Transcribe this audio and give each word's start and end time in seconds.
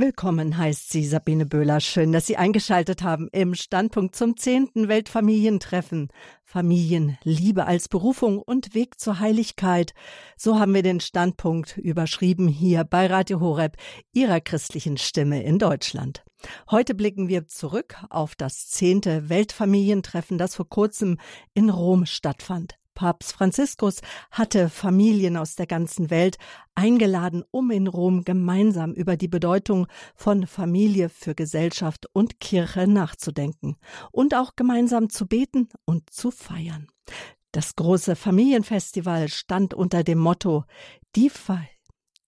Willkommen 0.00 0.56
heißt 0.56 0.90
sie 0.90 1.04
Sabine 1.04 1.44
Böhler. 1.44 1.80
Schön, 1.80 2.12
dass 2.12 2.28
Sie 2.28 2.36
eingeschaltet 2.36 3.02
haben 3.02 3.28
im 3.32 3.56
Standpunkt 3.56 4.14
zum 4.14 4.36
10. 4.36 4.86
Weltfamilientreffen. 4.86 6.12
Familienliebe 6.44 7.66
als 7.66 7.88
Berufung 7.88 8.38
und 8.38 8.76
Weg 8.76 9.00
zur 9.00 9.18
Heiligkeit. 9.18 9.94
So 10.36 10.60
haben 10.60 10.72
wir 10.72 10.84
den 10.84 11.00
Standpunkt 11.00 11.78
überschrieben 11.78 12.46
hier 12.46 12.84
bei 12.84 13.08
Radio 13.08 13.40
Horeb, 13.40 13.76
Ihrer 14.12 14.40
christlichen 14.40 14.98
Stimme 14.98 15.42
in 15.42 15.58
Deutschland. 15.58 16.22
Heute 16.70 16.94
blicken 16.94 17.26
wir 17.26 17.48
zurück 17.48 17.96
auf 18.08 18.36
das 18.36 18.68
10. 18.68 19.28
Weltfamilientreffen, 19.28 20.38
das 20.38 20.54
vor 20.54 20.68
kurzem 20.68 21.18
in 21.54 21.70
Rom 21.70 22.06
stattfand. 22.06 22.78
Papst 22.98 23.32
Franziskus 23.32 24.00
hatte 24.32 24.68
Familien 24.68 25.36
aus 25.36 25.54
der 25.54 25.68
ganzen 25.68 26.10
Welt 26.10 26.36
eingeladen, 26.74 27.44
um 27.52 27.70
in 27.70 27.86
Rom 27.86 28.24
gemeinsam 28.24 28.92
über 28.92 29.16
die 29.16 29.28
Bedeutung 29.28 29.86
von 30.16 30.48
Familie 30.48 31.08
für 31.08 31.36
Gesellschaft 31.36 32.06
und 32.12 32.40
Kirche 32.40 32.88
nachzudenken 32.88 33.76
und 34.10 34.34
auch 34.34 34.56
gemeinsam 34.56 35.10
zu 35.10 35.28
beten 35.28 35.68
und 35.84 36.10
zu 36.10 36.32
feiern. 36.32 36.88
Das 37.52 37.76
große 37.76 38.16
Familienfestival 38.16 39.28
stand 39.28 39.74
unter 39.74 40.02
dem 40.02 40.18
Motto 40.18 40.64
Die, 41.14 41.30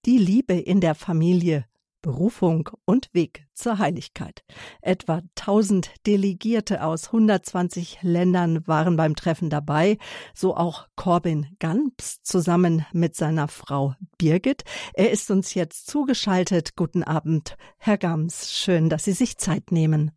die 0.07 0.19
Liebe 0.19 0.55
in 0.55 0.81
der 0.81 0.95
Familie 0.95 1.65
Berufung 2.03 2.71
und 2.85 3.13
Weg 3.13 3.47
zur 3.53 3.79
Heiligkeit. 3.79 4.43
Etwa 4.81 5.23
1000 5.39 6.07
Delegierte 6.07 6.85
aus 6.85 7.09
120 7.09 7.99
Ländern 8.03 8.67
waren 8.67 8.97
beim 8.97 9.15
Treffen 9.17 9.51
dabei, 9.51 9.99
so 10.35 10.57
auch 10.57 10.89
Corbin 10.97 11.47
Gams 11.59 12.23
zusammen 12.23 12.87
mit 12.93 13.15
seiner 13.15 13.49
Frau 13.49 13.95
Birgit. 14.19 14.63
Er 14.95 15.11
ist 15.11 15.31
uns 15.31 15.55
jetzt 15.55 15.87
zugeschaltet. 15.87 16.77
Guten 16.77 17.03
Abend, 17.03 17.57
Herr 17.79 17.99
Gams. 17.99 18.53
Schön, 18.53 18.89
dass 18.89 19.05
Sie 19.05 19.13
sich 19.13 19.39
Zeit 19.39 19.73
nehmen. 19.73 20.13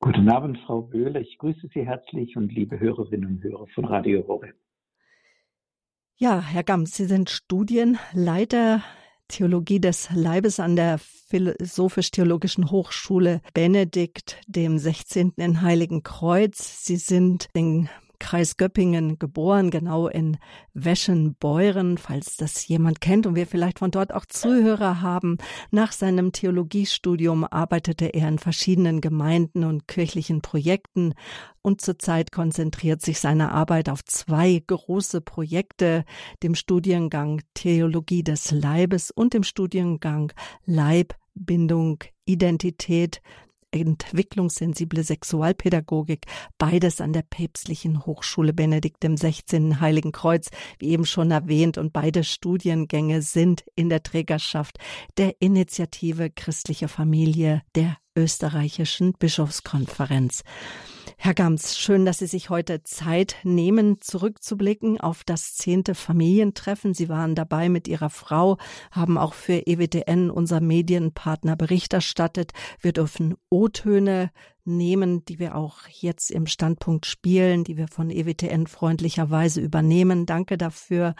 Guten 0.00 0.28
Abend, 0.30 0.58
Frau 0.66 0.82
Böhle. 0.82 1.20
Ich 1.20 1.38
grüße 1.38 1.68
Sie 1.72 1.86
herzlich 1.86 2.36
und 2.36 2.52
liebe 2.52 2.80
Hörerinnen 2.80 3.36
und 3.36 3.44
Hörer 3.44 3.68
von 3.68 3.84
Radio 3.84 4.26
Horeb. 4.26 4.56
Ja, 6.16 6.40
Herr 6.40 6.62
Gams, 6.62 6.96
Sie 6.96 7.06
sind 7.06 7.30
Studienleiter 7.30 8.82
Theologie 9.28 9.80
des 9.80 10.08
Leibes 10.14 10.60
an 10.60 10.76
der 10.76 10.98
Philosophisch-Theologischen 10.98 12.70
Hochschule 12.70 13.40
Benedikt 13.54 14.40
dem 14.46 14.78
16. 14.78 15.32
in 15.36 15.62
Heiligen 15.62 16.02
Kreuz. 16.02 16.84
Sie 16.84 16.96
sind 16.96 17.48
den 17.54 17.88
Kreis 18.22 18.56
Göppingen 18.56 19.18
geboren, 19.18 19.72
genau 19.72 20.06
in 20.06 20.38
Weschenbeuren, 20.74 21.98
falls 21.98 22.36
das 22.36 22.68
jemand 22.68 23.00
kennt 23.00 23.26
und 23.26 23.34
wir 23.34 23.48
vielleicht 23.48 23.80
von 23.80 23.90
dort 23.90 24.14
auch 24.14 24.26
Zuhörer 24.26 25.02
haben. 25.02 25.38
Nach 25.72 25.90
seinem 25.90 26.30
Theologiestudium 26.30 27.44
arbeitete 27.44 28.06
er 28.06 28.28
in 28.28 28.38
verschiedenen 28.38 29.00
Gemeinden 29.00 29.64
und 29.64 29.88
kirchlichen 29.88 30.40
Projekten 30.40 31.14
und 31.62 31.80
zurzeit 31.80 32.30
konzentriert 32.30 33.02
sich 33.02 33.18
seine 33.18 33.50
Arbeit 33.50 33.88
auf 33.88 34.04
zwei 34.04 34.62
große 34.64 35.20
Projekte, 35.20 36.04
dem 36.44 36.54
Studiengang 36.54 37.42
Theologie 37.54 38.22
des 38.22 38.52
Leibes 38.52 39.10
und 39.10 39.34
dem 39.34 39.42
Studiengang 39.42 40.32
Leib, 40.64 41.16
Bindung, 41.34 41.98
Identität, 42.24 43.20
entwicklungssensible 43.72 45.02
Sexualpädagogik, 45.02 46.26
beides 46.58 47.00
an 47.00 47.12
der 47.12 47.22
Päpstlichen 47.22 48.06
Hochschule 48.06 48.52
Benedikt 48.52 49.04
im 49.04 49.16
16. 49.16 49.80
Heiligen 49.80 50.12
Kreuz, 50.12 50.50
wie 50.78 50.90
eben 50.90 51.06
schon 51.06 51.30
erwähnt, 51.30 51.78
und 51.78 51.92
beide 51.92 52.22
Studiengänge 52.22 53.22
sind 53.22 53.64
in 53.74 53.88
der 53.88 54.02
Trägerschaft 54.02 54.78
der 55.16 55.40
Initiative 55.40 56.30
Christliche 56.30 56.88
Familie 56.88 57.62
der 57.74 57.96
österreichischen 58.16 59.12
Bischofskonferenz. 59.14 60.42
Herr 61.16 61.34
Gams, 61.34 61.78
schön, 61.78 62.04
dass 62.04 62.18
Sie 62.18 62.26
sich 62.26 62.50
heute 62.50 62.82
Zeit 62.82 63.36
nehmen, 63.44 64.00
zurückzublicken 64.00 65.00
auf 65.00 65.22
das 65.24 65.54
zehnte 65.54 65.94
Familientreffen. 65.94 66.94
Sie 66.94 67.08
waren 67.08 67.34
dabei 67.34 67.68
mit 67.68 67.86
Ihrer 67.86 68.10
Frau, 68.10 68.58
haben 68.90 69.18
auch 69.18 69.34
für 69.34 69.66
EWTN, 69.66 70.30
unser 70.30 70.60
Medienpartner, 70.60 71.56
Bericht 71.56 71.92
erstattet. 71.92 72.52
Wir 72.80 72.92
dürfen 72.92 73.36
O-Töne 73.50 74.32
nehmen, 74.64 75.24
die 75.24 75.38
wir 75.38 75.54
auch 75.54 75.86
jetzt 75.88 76.30
im 76.30 76.46
Standpunkt 76.46 77.06
spielen, 77.06 77.64
die 77.64 77.76
wir 77.76 77.88
von 77.88 78.10
EWTN 78.10 78.66
freundlicherweise 78.66 79.60
übernehmen. 79.60 80.26
Danke 80.26 80.58
dafür. 80.58 81.14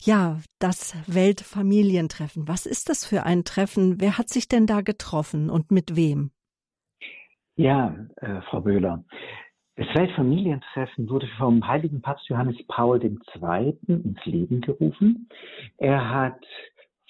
Ja, 0.00 0.40
das 0.58 0.94
Weltfamilientreffen. 1.06 2.48
Was 2.48 2.66
ist 2.66 2.88
das 2.88 3.04
für 3.04 3.24
ein 3.24 3.44
Treffen? 3.44 4.00
Wer 4.00 4.18
hat 4.18 4.28
sich 4.28 4.48
denn 4.48 4.66
da 4.66 4.80
getroffen 4.80 5.50
und 5.50 5.70
mit 5.70 5.96
wem? 5.96 6.30
Ja, 7.56 7.96
äh, 8.16 8.40
Frau 8.42 8.60
Böhler. 8.60 9.04
Das 9.76 9.86
Weltfamilientreffen 9.94 11.08
wurde 11.08 11.28
vom 11.38 11.66
heiligen 11.66 12.02
Papst 12.02 12.28
Johannes 12.28 12.56
Paul 12.66 13.02
II. 13.02 13.78
ins 13.86 14.24
Leben 14.24 14.60
gerufen. 14.60 15.28
Er 15.76 16.10
hat 16.10 16.44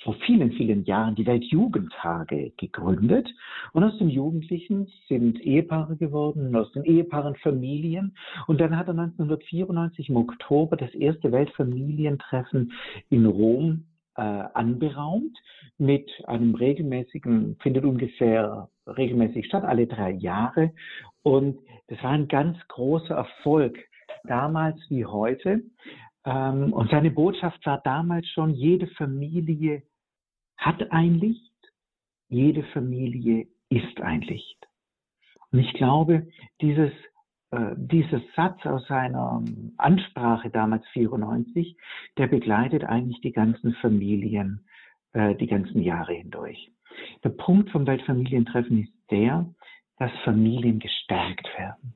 vor 0.02 0.14
vielen, 0.26 0.52
vielen 0.52 0.84
Jahren 0.84 1.14
die 1.14 1.26
Weltjugendtage 1.26 2.52
gegründet. 2.56 3.28
Und 3.72 3.84
aus 3.84 3.98
den 3.98 4.10
Jugendlichen 4.10 4.88
sind 5.08 5.40
Ehepaare 5.40 5.96
geworden, 5.96 6.54
aus 6.54 6.70
den 6.72 6.84
Ehepaaren 6.84 7.34
Familien. 7.36 8.14
Und 8.46 8.60
dann 8.60 8.76
hat 8.76 8.86
er 8.86 8.98
1994 8.98 10.08
im 10.08 10.16
Oktober 10.16 10.76
das 10.76 10.94
erste 10.94 11.32
Weltfamilientreffen 11.32 12.72
in 13.10 13.26
Rom 13.26 13.86
äh, 14.16 14.22
anberaumt 14.22 15.36
mit 15.78 16.10
einem 16.26 16.54
regelmäßigen, 16.54 17.56
findet 17.60 17.84
ungefähr 17.84 18.68
regelmäßig 18.86 19.46
statt, 19.46 19.64
alle 19.64 19.86
drei 19.86 20.10
Jahre. 20.10 20.72
Und 21.22 21.58
das 21.88 22.02
war 22.02 22.10
ein 22.10 22.28
ganz 22.28 22.56
großer 22.68 23.14
Erfolg, 23.14 23.78
damals 24.24 24.78
wie 24.88 25.04
heute. 25.04 25.62
Ähm, 26.24 26.72
und 26.72 26.90
seine 26.90 27.10
Botschaft 27.10 27.64
war 27.66 27.80
damals 27.82 28.26
schon, 28.28 28.54
jede 28.54 28.86
Familie 28.88 29.82
hat 30.56 30.90
ein 30.90 31.14
Licht, 31.14 31.42
jede 32.28 32.64
Familie 32.64 33.46
ist 33.68 34.00
ein 34.00 34.22
Licht. 34.22 34.66
Und 35.50 35.60
ich 35.60 35.72
glaube, 35.74 36.28
dieses, 36.60 36.92
äh, 37.50 37.74
dieser 37.76 38.20
Satz 38.36 38.64
aus 38.66 38.86
seiner 38.88 39.42
Ansprache 39.76 40.50
damals 40.50 40.86
94, 40.88 41.76
der 42.18 42.26
begleitet 42.26 42.84
eigentlich 42.84 43.20
die 43.20 43.32
ganzen 43.32 43.74
Familien 43.74 44.64
äh, 45.12 45.34
die 45.34 45.46
ganzen 45.46 45.82
Jahre 45.82 46.12
hindurch. 46.14 46.70
Der 47.24 47.30
Punkt 47.30 47.70
vom 47.70 47.86
Weltfamilientreffen 47.86 48.84
ist 48.84 48.92
der, 49.10 49.52
dass 49.98 50.12
Familien 50.24 50.78
gestärkt 50.78 51.46
werden. 51.56 51.94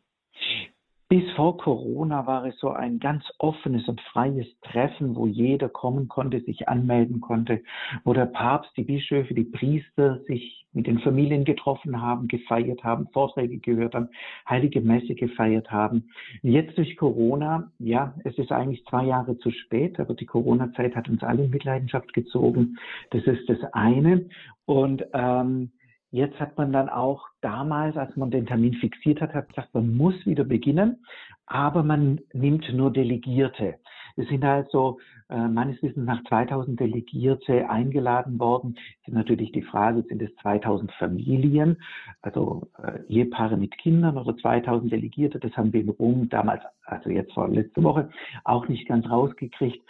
Bis 1.13 1.31
vor 1.33 1.59
Corona 1.59 2.27
war 2.27 2.47
es 2.47 2.59
so 2.59 2.71
ein 2.71 2.99
ganz 2.99 3.23
offenes 3.37 3.87
und 3.87 4.01
freies 4.01 4.47
Treffen, 4.63 5.15
wo 5.15 5.27
jeder 5.27 5.69
kommen 5.69 6.09
konnte, 6.09 6.41
sich 6.41 6.71
anmelden 6.71 7.21
konnte, 7.21 7.61
wo 8.05 8.15
der 8.15 8.25
Papst, 8.25 8.71
die 8.79 8.85
Bischöfe, 8.85 9.35
die 9.35 9.45
Priester 9.45 10.21
sich 10.27 10.65
mit 10.73 10.87
den 10.87 11.01
Familien 11.01 11.45
getroffen 11.45 12.01
haben, 12.01 12.29
gefeiert 12.29 12.83
haben, 12.83 13.09
Vorträge 13.13 13.59
gehört 13.59 13.95
haben, 13.95 14.09
heilige 14.49 14.81
Messe 14.81 15.15
gefeiert 15.15 15.71
haben. 15.71 16.09
Jetzt 16.41 16.79
durch 16.79 16.97
Corona, 16.97 17.71
ja, 17.79 18.15
es 18.25 18.39
ist 18.39 18.51
eigentlich 18.51 18.83
zwei 18.87 19.05
Jahre 19.05 19.37
zu 19.37 19.51
spät, 19.51 20.01
aber 20.01 20.15
die 20.15 20.25
Corona-Zeit 20.25 20.97
hat 20.97 21.11
uns 21.11 21.23
alle 21.23 21.45
in 21.45 21.51
Mitleidenschaft 21.51 22.15
gezogen. 22.15 22.79
Das 23.11 23.23
ist 23.25 23.51
das 23.51 23.59
eine. 23.75 24.31
Und 24.65 25.05
ähm, 25.13 25.73
Jetzt 26.13 26.39
hat 26.39 26.59
man 26.59 26.73
dann 26.75 26.91
auch 26.91 27.27
damals, 27.41 27.97
als 27.97 28.15
man 28.17 28.31
den 28.31 28.45
Termin 28.45 28.75
fixiert 28.75 29.23
hat, 29.23 29.33
hat 29.33 29.49
gesagt, 29.49 29.73
man 29.73 29.97
muss 29.97 30.15
wieder 30.27 30.45
beginnen, 30.45 31.07
aber 31.47 31.83
man 31.83 32.21
nimmt 32.35 32.71
nur 32.71 32.93
Delegierte. 32.93 33.77
Es 34.17 34.29
sind 34.29 34.45
also 34.45 34.99
äh, 35.29 35.49
meines 35.49 35.83
Wissens 35.83 36.07
nach 36.07 36.23
2000 36.25 36.79
Delegierte 36.79 37.69
eingeladen 37.69 38.39
worden. 38.39 38.77
Es 39.03 39.09
ist 39.09 39.15
natürlich 39.15 39.53
die 39.53 39.63
Frage, 39.63 40.03
sind 40.03 40.23
es 40.23 40.35
2000 40.43 40.93
Familien, 40.93 41.79
also 42.23 42.69
äh, 42.83 43.01
Ehepaare 43.09 43.57
mit 43.57 43.77
Kindern 43.79 44.19
oder 44.19 44.37
2000 44.37 44.93
Delegierte? 44.93 45.39
Das 45.39 45.57
haben 45.57 45.73
wir 45.73 45.81
in 45.81 45.89
Rom 45.91 46.29
damals, 46.29 46.63
also 46.85 47.11
jetzt 47.11 47.33
vor 47.33 47.49
letzte 47.49 47.83
Woche, 47.83 48.11
auch 48.45 48.69
nicht 48.69 48.87
ganz 48.87 49.09
rausgekriegt 49.09 49.83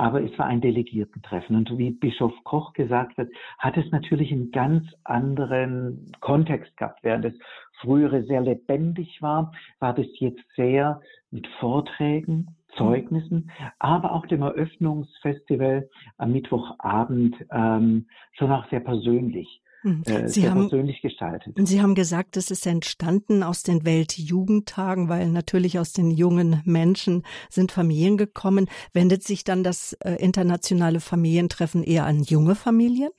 aber 0.00 0.22
es 0.22 0.38
war 0.38 0.46
ein 0.46 0.62
Delegiertentreffen. 0.62 1.56
Und 1.56 1.76
wie 1.76 1.90
Bischof 1.90 2.32
Koch 2.44 2.72
gesagt 2.72 3.18
hat, 3.18 3.28
hat 3.58 3.76
es 3.76 3.90
natürlich 3.90 4.32
einen 4.32 4.50
ganz 4.50 4.86
anderen 5.04 6.10
Kontext 6.20 6.74
gehabt. 6.78 7.00
Während 7.02 7.26
es 7.26 7.34
frühere 7.80 8.22
sehr 8.24 8.40
lebendig 8.40 9.20
war, 9.20 9.52
war 9.78 9.94
das 9.94 10.06
jetzt 10.14 10.44
sehr 10.56 11.02
mit 11.30 11.46
Vorträgen, 11.58 12.56
Zeugnissen, 12.76 13.50
aber 13.78 14.12
auch 14.12 14.26
dem 14.26 14.42
Eröffnungsfestival 14.42 15.88
am 16.18 16.32
Mittwochabend 16.32 17.36
ähm, 17.52 18.06
schon 18.32 18.52
auch 18.52 18.68
sehr 18.70 18.80
persönlich. 18.80 19.60
Hm. 19.82 20.02
Äh, 20.06 20.28
Sie 20.28 20.48
haben, 20.48 20.68
persönlich 20.68 21.00
gestaltet. 21.00 21.56
Sie 21.56 21.80
haben 21.80 21.94
gesagt, 21.94 22.36
es 22.36 22.50
ist 22.50 22.66
entstanden 22.66 23.42
aus 23.42 23.62
den 23.62 23.84
Weltjugendtagen, 23.86 25.08
weil 25.08 25.28
natürlich 25.28 25.78
aus 25.78 25.92
den 25.92 26.10
jungen 26.10 26.60
Menschen 26.64 27.22
sind 27.48 27.72
Familien 27.72 28.18
gekommen. 28.18 28.68
Wendet 28.92 29.22
sich 29.22 29.42
dann 29.44 29.64
das 29.64 29.94
äh, 30.04 30.16
internationale 30.16 31.00
Familientreffen 31.00 31.82
eher 31.82 32.04
an 32.04 32.22
junge 32.22 32.54
Familien? 32.54 33.10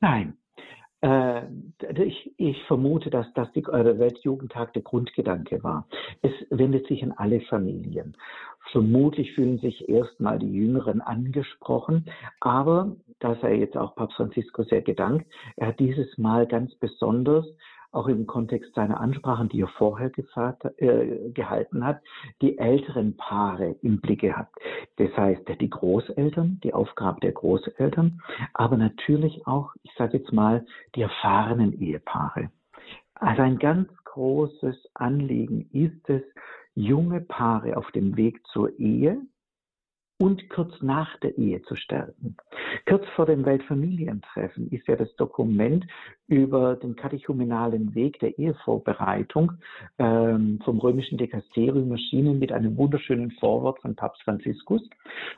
Nein. 0.00 0.34
Äh, 1.02 1.42
ich, 2.04 2.32
ich, 2.36 2.62
vermute, 2.64 3.10
dass 3.10 3.26
das 3.34 3.50
die, 3.52 3.60
äh, 3.60 3.84
der 3.84 3.98
Weltjugendtag 3.98 4.72
der 4.74 4.82
Grundgedanke 4.82 5.62
war. 5.62 5.86
Es 6.20 6.32
wendet 6.50 6.86
sich 6.88 7.02
an 7.02 7.12
alle 7.12 7.40
Familien. 7.40 8.16
Vermutlich 8.72 9.32
fühlen 9.32 9.58
sich 9.58 9.88
erstmal 9.88 10.38
die 10.38 10.52
Jüngeren 10.52 11.00
angesprochen, 11.00 12.06
aber 12.40 12.96
da 13.18 13.34
sei 13.36 13.56
jetzt 13.56 13.76
auch 13.76 13.94
Papst 13.94 14.16
Franziskus 14.16 14.68
sehr 14.68 14.82
gedankt, 14.82 15.26
er 15.56 15.68
hat 15.68 15.80
dieses 15.80 16.18
Mal 16.18 16.46
ganz 16.46 16.74
besonders 16.76 17.46
auch 17.92 18.06
im 18.08 18.26
Kontext 18.26 18.74
seiner 18.74 19.00
Ansprachen, 19.00 19.48
die 19.48 19.62
er 19.62 19.68
vorher 19.68 20.10
gefragt, 20.10 20.64
äh, 20.78 21.30
gehalten 21.30 21.84
hat, 21.84 22.00
die 22.40 22.58
älteren 22.58 23.16
Paare 23.16 23.76
im 23.82 24.00
Blick 24.00 24.20
gehabt. 24.20 24.54
Das 24.96 25.10
heißt, 25.16 25.42
die 25.60 25.70
Großeltern, 25.70 26.60
die 26.62 26.74
Aufgabe 26.74 27.20
der 27.20 27.32
Großeltern, 27.32 28.20
aber 28.54 28.76
natürlich 28.76 29.46
auch, 29.46 29.74
ich 29.82 29.92
sage 29.96 30.18
jetzt 30.18 30.32
mal, 30.32 30.64
die 30.94 31.02
erfahrenen 31.02 31.72
Ehepaare. 31.80 32.50
Also 33.14 33.42
ein 33.42 33.58
ganz 33.58 33.88
großes 34.04 34.76
Anliegen 34.94 35.68
ist 35.72 36.08
es, 36.08 36.22
junge 36.74 37.20
Paare 37.20 37.76
auf 37.76 37.90
dem 37.90 38.16
Weg 38.16 38.40
zur 38.46 38.78
Ehe 38.78 39.20
und 40.20 40.50
kurz 40.50 40.70
nach 40.82 41.18
der 41.20 41.38
Ehe 41.38 41.62
zu 41.62 41.76
stärken. 41.76 42.36
Kurz 42.86 43.04
vor 43.16 43.24
dem 43.24 43.44
Weltfamilientreffen 43.46 44.70
ist 44.70 44.86
ja 44.86 44.94
das 44.94 45.14
Dokument 45.16 45.86
über 46.26 46.76
den 46.76 46.94
katechumenalen 46.94 47.94
Weg 47.94 48.20
der 48.20 48.38
Ehevorbereitung 48.38 49.52
ähm, 49.98 50.60
vom 50.62 50.78
römischen 50.78 51.16
Dekasterium 51.16 51.90
erschienen 51.90 52.38
mit 52.38 52.52
einem 52.52 52.76
wunderschönen 52.76 53.30
Vorwort 53.32 53.80
von 53.80 53.96
Papst 53.96 54.22
Franziskus. 54.22 54.82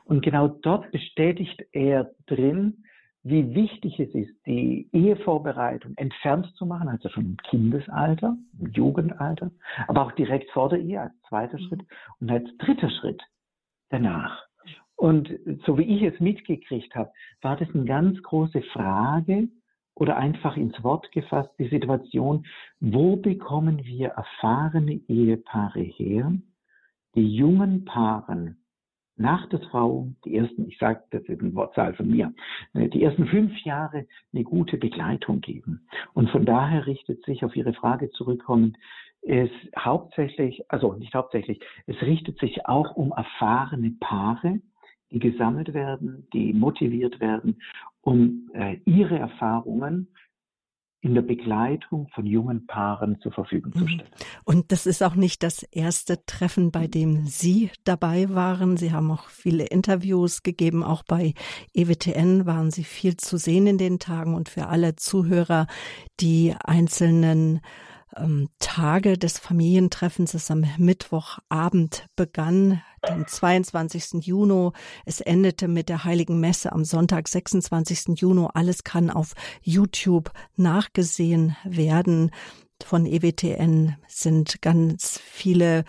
Und 0.03 0.21
genau 0.21 0.49
dort 0.49 0.91
bestätigt 0.91 1.63
er 1.71 2.11
drin, 2.27 2.83
wie 3.23 3.55
wichtig 3.55 3.97
es 4.01 4.13
ist, 4.13 4.35
die 4.45 4.89
Ehevorbereitung 4.91 5.93
entfernt 5.95 6.51
zu 6.57 6.65
machen, 6.65 6.89
also 6.89 7.07
schon 7.07 7.25
im 7.25 7.37
Kindesalter, 7.37 8.35
im 8.59 8.71
Jugendalter, 8.73 9.49
aber 9.87 10.01
auch 10.01 10.11
direkt 10.11 10.51
vor 10.51 10.67
der 10.67 10.79
Ehe 10.79 10.99
als 10.99 11.13
zweiter 11.29 11.57
Schritt 11.57 11.83
und 12.19 12.29
als 12.29 12.45
dritter 12.57 12.89
Schritt 12.89 13.21
danach. 13.89 14.43
Und 14.95 15.29
so 15.65 15.77
wie 15.77 15.83
ich 15.83 16.03
es 16.03 16.19
mitgekriegt 16.19 16.95
habe, 16.95 17.11
war 17.41 17.57
das 17.57 17.69
eine 17.73 17.85
ganz 17.85 18.21
große 18.21 18.61
Frage 18.73 19.49
oder 19.95 20.17
einfach 20.17 20.57
ins 20.57 20.81
Wort 20.83 21.11
gefasst, 21.11 21.51
die 21.59 21.67
Situation, 21.67 22.45
wo 22.79 23.15
bekommen 23.15 23.83
wir 23.85 24.09
erfahrene 24.09 25.01
Ehepaare 25.07 25.81
her, 25.81 26.33
die 27.15 27.35
jungen 27.35 27.85
Paaren 27.85 28.57
nach 29.15 29.47
der 29.49 29.61
Trauung, 29.61 30.15
die 30.25 30.35
ersten, 30.35 30.67
ich 30.67 30.77
sage, 30.79 31.03
das 31.11 31.21
ist 31.23 31.41
eine 31.41 31.53
Wortzahl 31.53 31.93
von 31.93 32.09
mir, 32.09 32.33
die 32.73 33.03
ersten 33.03 33.27
fünf 33.27 33.55
Jahre 33.63 34.07
eine 34.33 34.43
gute 34.43 34.77
Begleitung 34.77 35.41
geben. 35.41 35.87
Und 36.13 36.29
von 36.31 36.45
daher 36.45 36.87
richtet 36.87 37.23
sich 37.23 37.45
auf 37.45 37.55
Ihre 37.55 37.73
Frage 37.73 38.09
zurückkommend, 38.11 38.77
es 39.21 39.51
hauptsächlich, 39.77 40.69
also 40.69 40.93
nicht 40.93 41.13
hauptsächlich, 41.13 41.59
es 41.85 42.01
richtet 42.01 42.39
sich 42.39 42.65
auch 42.65 42.95
um 42.95 43.11
erfahrene 43.11 43.91
Paare, 43.99 44.59
die 45.13 45.19
gesammelt 45.19 45.73
werden, 45.73 46.27
die 46.33 46.53
motiviert 46.53 47.19
werden, 47.19 47.61
um 48.01 48.49
äh, 48.53 48.77
ihre 48.85 49.17
Erfahrungen 49.17 50.07
in 51.03 51.15
der 51.15 51.21
Begleitung 51.21 52.07
von 52.15 52.25
jungen 52.25 52.65
Paaren 52.65 53.19
zur 53.19 53.33
Verfügung 53.33 53.73
zu 53.73 53.83
mhm. 53.83 53.89
stellen. 53.89 54.09
Und 54.45 54.71
das 54.71 54.85
ist 54.85 55.03
auch 55.03 55.15
nicht 55.15 55.43
das 55.43 55.63
erste 55.63 56.25
Treffen, 56.25 56.71
bei 56.71 56.87
dem 56.87 57.25
Sie 57.25 57.71
dabei 57.83 58.29
waren. 58.29 58.77
Sie 58.77 58.93
haben 58.93 59.11
auch 59.11 59.27
viele 59.27 59.65
Interviews 59.65 60.43
gegeben. 60.43 60.81
Auch 60.81 61.03
bei 61.03 61.33
EWTN 61.73 62.45
waren 62.45 62.71
Sie 62.71 62.85
viel 62.85 63.17
zu 63.17 63.35
sehen 63.37 63.67
in 63.67 63.77
den 63.77 63.99
Tagen. 63.99 64.33
Und 64.33 64.47
für 64.47 64.67
alle 64.67 64.95
Zuhörer, 64.95 65.67
die 66.21 66.55
einzelnen 66.63 67.59
ähm, 68.17 68.49
Tage 68.59 69.17
des 69.17 69.39
Familientreffens, 69.39 70.33
das 70.33 70.51
am 70.51 70.65
Mittwochabend 70.77 72.07
begann, 72.15 72.81
den 73.09 73.27
22. 73.27 74.25
Juni. 74.25 74.71
Es 75.05 75.21
endete 75.21 75.67
mit 75.67 75.89
der 75.89 76.03
Heiligen 76.03 76.39
Messe 76.39 76.71
am 76.71 76.85
Sonntag, 76.85 77.27
26. 77.27 78.19
Juni. 78.19 78.47
Alles 78.53 78.83
kann 78.83 79.09
auf 79.09 79.33
YouTube 79.61 80.31
nachgesehen 80.55 81.55
werden. 81.63 82.31
Von 82.83 83.05
EWTN 83.05 83.95
sind 84.07 84.61
ganz 84.61 85.19
viele, 85.23 85.85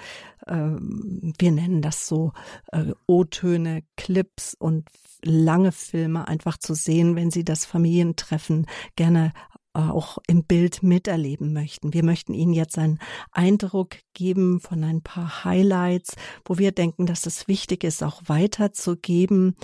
äh, 0.47 0.55
wir 0.55 1.51
nennen 1.51 1.83
das 1.83 2.07
so, 2.07 2.33
äh, 2.73 2.93
O-Töne, 3.07 3.83
Clips 3.97 4.55
und 4.55 4.89
lange 5.23 5.73
Filme 5.73 6.29
einfach 6.29 6.59
zu 6.59 6.75
sehen, 6.75 7.17
wenn 7.17 7.31
Sie 7.31 7.45
das 7.45 7.65
Familientreffen 7.65 8.67
gerne 8.95 9.33
auch 9.81 10.19
im 10.29 10.45
Bild 10.45 10.83
miterleben 10.83 11.53
möchten. 11.53 11.93
Wir 11.93 12.05
möchten 12.05 12.33
Ihnen 12.33 12.53
jetzt 12.53 12.79
einen 12.79 12.99
Eindruck 13.33 13.97
geben 14.15 14.61
von 14.61 14.85
ein 14.85 15.03
paar 15.03 15.45
Highlights, 15.45 16.17
wo 16.45 16.59
wir 16.59 16.73
denken, 16.73 17.07
dass 17.07 17.27
es 17.27 17.49
wichtig 17.49 17.85
ist, 17.85 18.03
auch 18.03 18.23
weiterzugeben. 18.27 19.57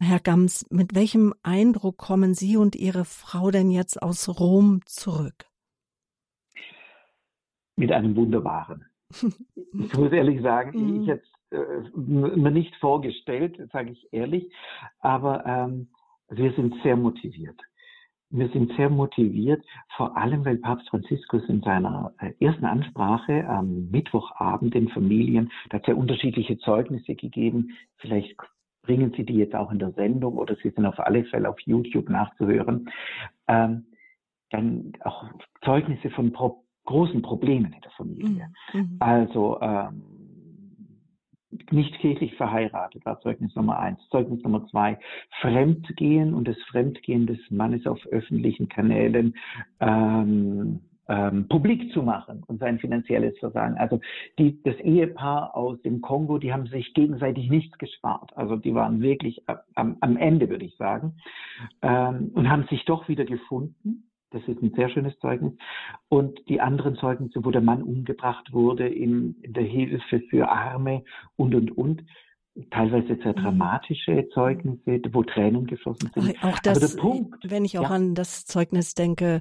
Herr 0.00 0.20
Gams, 0.20 0.66
mit 0.70 0.94
welchem 0.94 1.34
Eindruck 1.42 1.98
kommen 1.98 2.34
Sie 2.34 2.56
und 2.56 2.74
Ihre 2.74 3.04
Frau 3.04 3.50
denn 3.50 3.70
jetzt 3.70 4.02
aus 4.02 4.28
Rom 4.40 4.80
zurück? 4.86 5.46
Mit 7.76 7.92
einem 7.92 8.16
wunderbaren. 8.16 8.84
ich 9.56 9.94
muss 9.94 10.12
ehrlich 10.12 10.42
sagen, 10.42 10.96
mhm. 10.96 11.02
ich 11.02 11.06
jetzt 11.06 11.30
äh, 11.50 11.90
mir 11.94 12.50
nicht 12.50 12.74
vorgestellt, 12.76 13.58
sage 13.72 13.92
ich 13.92 14.08
ehrlich, 14.12 14.50
aber 15.00 15.44
ähm, 15.46 15.88
wir 16.28 16.52
sind 16.54 16.74
sehr 16.82 16.96
motiviert. 16.96 17.60
Wir 18.30 18.48
sind 18.48 18.72
sehr 18.76 18.90
motiviert, 18.90 19.64
vor 19.96 20.16
allem 20.16 20.44
weil 20.44 20.56
Papst 20.56 20.88
Franziskus 20.88 21.42
in 21.48 21.60
seiner 21.62 22.12
äh, 22.18 22.32
ersten 22.40 22.64
Ansprache 22.64 23.46
am 23.48 23.90
Mittwochabend 23.90 24.74
den 24.74 24.88
Familien, 24.88 25.52
da 25.70 25.78
hat 25.78 25.88
er 25.88 25.96
unterschiedliche 25.96 26.58
Zeugnisse 26.58 27.14
gegeben. 27.14 27.76
Vielleicht 27.98 28.36
bringen 28.82 29.12
Sie 29.16 29.24
die 29.24 29.34
jetzt 29.34 29.54
auch 29.54 29.70
in 29.70 29.78
der 29.78 29.92
Sendung 29.92 30.36
oder 30.36 30.56
sie 30.56 30.70
sind 30.70 30.84
auf 30.84 30.98
alle 30.98 31.24
Fälle 31.24 31.48
auf 31.48 31.60
YouTube 31.60 32.08
nachzuhören. 32.08 32.90
Ähm, 33.48 33.86
dann 34.50 34.92
auch 35.00 35.24
Zeugnisse 35.64 36.10
von 36.10 36.32
pro 36.32 36.64
großen 36.84 37.22
Problemen 37.22 37.72
in 37.72 37.80
der 37.80 37.90
Familie. 37.92 38.48
Mhm. 38.72 38.80
mhm. 38.80 38.96
Also 39.00 39.58
ähm, 39.60 40.02
nicht 41.70 41.98
kirchlich 41.98 42.34
verheiratet 42.34 43.04
war 43.04 43.20
Zeugnis 43.20 43.54
Nummer 43.54 43.78
eins. 43.78 44.00
Zeugnis 44.10 44.42
Nummer 44.42 44.66
zwei, 44.68 44.98
Fremdgehen 45.40 46.34
und 46.34 46.48
das 46.48 46.58
Fremdgehen 46.68 47.26
des 47.26 47.38
Mannes 47.50 47.86
auf 47.86 48.04
öffentlichen 48.06 48.68
Kanälen 48.68 49.34
ähm, 49.80 50.80
ähm, 51.08 51.48
publik 51.48 51.92
zu 51.92 52.02
machen 52.02 52.42
und 52.46 52.60
sein 52.60 52.78
finanzielles 52.78 53.38
Versagen. 53.38 53.76
Also 53.76 54.00
die, 54.38 54.62
das 54.62 54.76
Ehepaar 54.76 55.54
aus 55.54 55.80
dem 55.82 56.00
Kongo, 56.00 56.38
die 56.38 56.52
haben 56.52 56.66
sich 56.66 56.94
gegenseitig 56.94 57.50
nichts 57.50 57.76
gespart. 57.78 58.36
Also 58.36 58.56
die 58.56 58.74
waren 58.74 59.00
wirklich 59.00 59.42
am, 59.74 59.96
am 60.00 60.16
Ende, 60.16 60.48
würde 60.48 60.64
ich 60.64 60.76
sagen, 60.76 61.14
ähm, 61.82 62.30
und 62.34 62.48
haben 62.48 62.66
sich 62.70 62.84
doch 62.84 63.08
wieder 63.08 63.24
gefunden 63.24 64.04
das 64.34 64.42
ist 64.48 64.62
ein 64.62 64.72
sehr 64.74 64.90
schönes 64.90 65.18
Zeugnis. 65.20 65.52
Und 66.08 66.40
die 66.48 66.60
anderen 66.60 66.96
Zeugnisse, 66.96 67.44
wo 67.44 67.50
der 67.50 67.60
Mann 67.60 67.82
umgebracht 67.82 68.52
wurde 68.52 68.88
in, 68.88 69.36
in 69.42 69.52
der 69.52 69.64
Hilfe 69.64 70.20
für 70.28 70.48
Arme 70.48 71.04
und, 71.36 71.54
und, 71.54 71.76
und. 71.76 72.04
Teilweise 72.70 73.16
sehr 73.16 73.32
mhm. 73.32 73.42
dramatische 73.42 74.28
Zeugnisse, 74.32 75.00
wo 75.12 75.24
Tränen 75.24 75.66
geflossen 75.66 76.10
sind. 76.14 76.44
Auch 76.44 76.58
das, 76.60 76.96
Punkt, 76.96 77.50
wenn 77.50 77.64
ich 77.64 77.78
auch 77.78 77.84
ja. 77.84 77.90
an 77.90 78.14
das 78.14 78.44
Zeugnis 78.44 78.94
denke, 78.94 79.40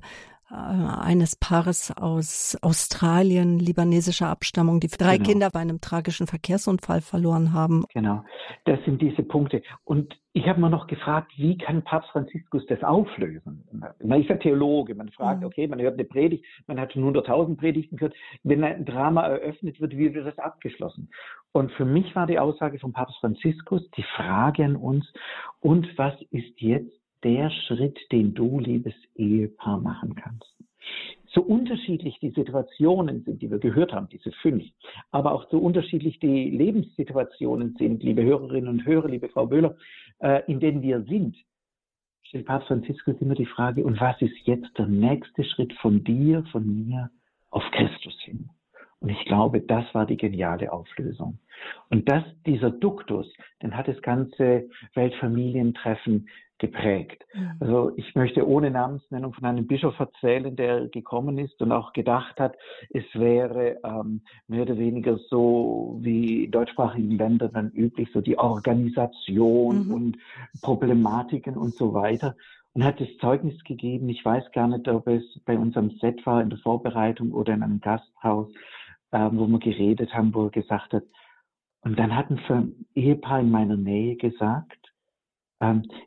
eines 0.49 1.35
Paares 1.35 1.91
aus 1.95 2.57
Australien, 2.61 3.59
libanesischer 3.59 4.27
Abstammung, 4.27 4.79
die 4.79 4.87
drei 4.87 5.17
genau. 5.17 5.29
Kinder 5.29 5.49
bei 5.51 5.59
einem 5.59 5.81
tragischen 5.81 6.27
Verkehrsunfall 6.27 7.01
verloren 7.01 7.53
haben. 7.53 7.85
Genau, 7.93 8.23
das 8.65 8.79
sind 8.85 9.01
diese 9.01 9.23
Punkte. 9.23 9.63
Und 9.83 10.15
ich 10.33 10.47
habe 10.47 10.59
mir 10.59 10.69
noch 10.69 10.87
gefragt, 10.87 11.31
wie 11.37 11.57
kann 11.57 11.83
Papst 11.83 12.09
Franziskus 12.11 12.65
das 12.67 12.83
auflösen? 12.83 13.63
Man 14.03 14.21
ist 14.21 14.29
ja 14.29 14.35
Theologe, 14.35 14.95
man 14.95 15.09
fragt, 15.09 15.41
mhm. 15.41 15.47
okay, 15.47 15.67
man 15.67 15.79
hört 15.79 15.93
eine 15.93 16.05
Predigt, 16.05 16.45
man 16.67 16.79
hat 16.79 16.93
schon 16.93 17.03
100.000 17.03 17.57
Predigten 17.57 17.97
gehört. 17.97 18.15
Wenn 18.43 18.63
ein 18.63 18.85
Drama 18.85 19.27
eröffnet 19.27 19.79
wird, 19.79 19.95
wie 19.95 20.13
wird 20.13 20.27
das 20.27 20.37
abgeschlossen? 20.39 21.09
Und 21.51 21.71
für 21.73 21.85
mich 21.85 22.15
war 22.15 22.25
die 22.25 22.39
Aussage 22.39 22.79
von 22.79 22.93
Papst 22.93 23.17
Franziskus 23.19 23.87
die 23.91 24.05
Frage 24.15 24.65
an 24.65 24.75
uns, 24.75 25.05
und 25.61 25.87
was 25.97 26.15
ist 26.31 26.59
jetzt 26.59 27.02
der 27.23 27.49
Schritt, 27.49 27.99
den 28.11 28.33
du, 28.33 28.59
liebes 28.59 28.93
Ehepaar, 29.15 29.79
machen 29.79 30.15
kannst. 30.15 30.53
So 31.27 31.41
unterschiedlich 31.41 32.19
die 32.19 32.31
Situationen 32.31 33.23
sind, 33.23 33.41
die 33.41 33.49
wir 33.49 33.57
gehört 33.57 33.91
haben, 33.93 34.07
diese 34.09 34.31
fünf, 34.33 34.63
aber 35.11 35.31
auch 35.31 35.49
so 35.49 35.57
unterschiedlich 35.57 36.19
die 36.19 36.51
Lebenssituationen 36.51 37.75
sind, 37.77 38.03
liebe 38.03 38.23
Hörerinnen 38.23 38.69
und 38.69 38.85
Hörer, 38.85 39.07
liebe 39.07 39.29
Frau 39.29 39.47
Böhler, 39.47 39.75
äh, 40.19 40.43
in 40.47 40.59
denen 40.59 40.81
wir 40.81 41.01
sind, 41.03 41.35
stellt 42.23 42.45
Papst 42.45 42.67
Franziskus 42.67 43.15
immer 43.19 43.35
die 43.35 43.45
Frage, 43.45 43.83
und 43.83 43.99
was 43.99 44.21
ist 44.21 44.35
jetzt 44.45 44.77
der 44.77 44.87
nächste 44.87 45.43
Schritt 45.43 45.73
von 45.73 46.03
dir, 46.03 46.43
von 46.51 46.87
mir 46.87 47.09
auf 47.49 47.63
Christus 47.71 48.19
hin? 48.21 48.49
Und 48.99 49.09
ich 49.09 49.25
glaube, 49.25 49.59
das 49.59 49.83
war 49.93 50.05
die 50.05 50.15
geniale 50.15 50.71
Auflösung. 50.71 51.37
Und 51.89 52.09
das, 52.09 52.23
dieser 52.45 52.71
Duktus, 52.71 53.31
den 53.61 53.75
hat 53.75 53.89
das 53.89 54.01
ganze 54.01 54.69
Weltfamilientreffen 54.93 56.29
geprägt. 56.59 57.23
Mhm. 57.33 57.51
Also 57.59 57.91
ich 57.95 58.15
möchte 58.15 58.47
ohne 58.47 58.71
Namensnennung 58.71 59.33
von 59.33 59.45
einem 59.45 59.67
Bischof 59.67 59.99
erzählen, 59.99 60.55
der 60.55 60.87
gekommen 60.87 61.37
ist 61.37 61.61
und 61.61 61.71
auch 61.71 61.93
gedacht 61.93 62.39
hat, 62.39 62.55
es 62.91 63.03
wäre 63.13 63.79
ähm, 63.83 64.21
mehr 64.47 64.63
oder 64.63 64.77
weniger 64.77 65.17
so 65.29 65.97
wie 66.01 66.45
in 66.45 66.51
deutschsprachigen 66.51 67.17
Ländern 67.17 67.51
dann 67.53 67.71
üblich, 67.71 68.09
so 68.13 68.21
die 68.21 68.37
Organisation 68.37 69.87
mhm. 69.87 69.93
und 69.93 70.17
Problematiken 70.61 71.57
und 71.57 71.73
so 71.73 71.93
weiter. 71.93 72.35
Und 72.73 72.83
hat 72.83 72.99
das 72.99 73.09
Zeugnis 73.19 73.61
gegeben, 73.65 74.09
ich 74.09 74.25
weiß 74.25 74.51
gar 74.51 74.67
nicht, 74.67 74.87
ob 74.87 75.07
es 75.07 75.23
bei 75.45 75.57
unserem 75.57 75.91
Set 76.01 76.25
war 76.25 76.41
in 76.41 76.49
der 76.49 76.59
Vorbereitung 76.59 77.31
oder 77.31 77.53
in 77.53 77.61
einem 77.61 77.81
Gasthaus, 77.81 78.51
äh, 79.11 79.29
wo 79.31 79.47
wir 79.47 79.59
geredet 79.59 80.13
haben, 80.13 80.33
wo 80.33 80.45
er 80.45 80.51
gesagt 80.51 80.93
hat, 80.93 81.03
und 81.81 81.99
dann 81.99 82.15
hat 82.15 82.29
ein 82.29 82.85
Ehepaar 82.95 83.41
in 83.41 83.51
meiner 83.51 83.75
Nähe 83.75 84.15
gesagt, 84.15 84.77
ähm, 84.79 84.92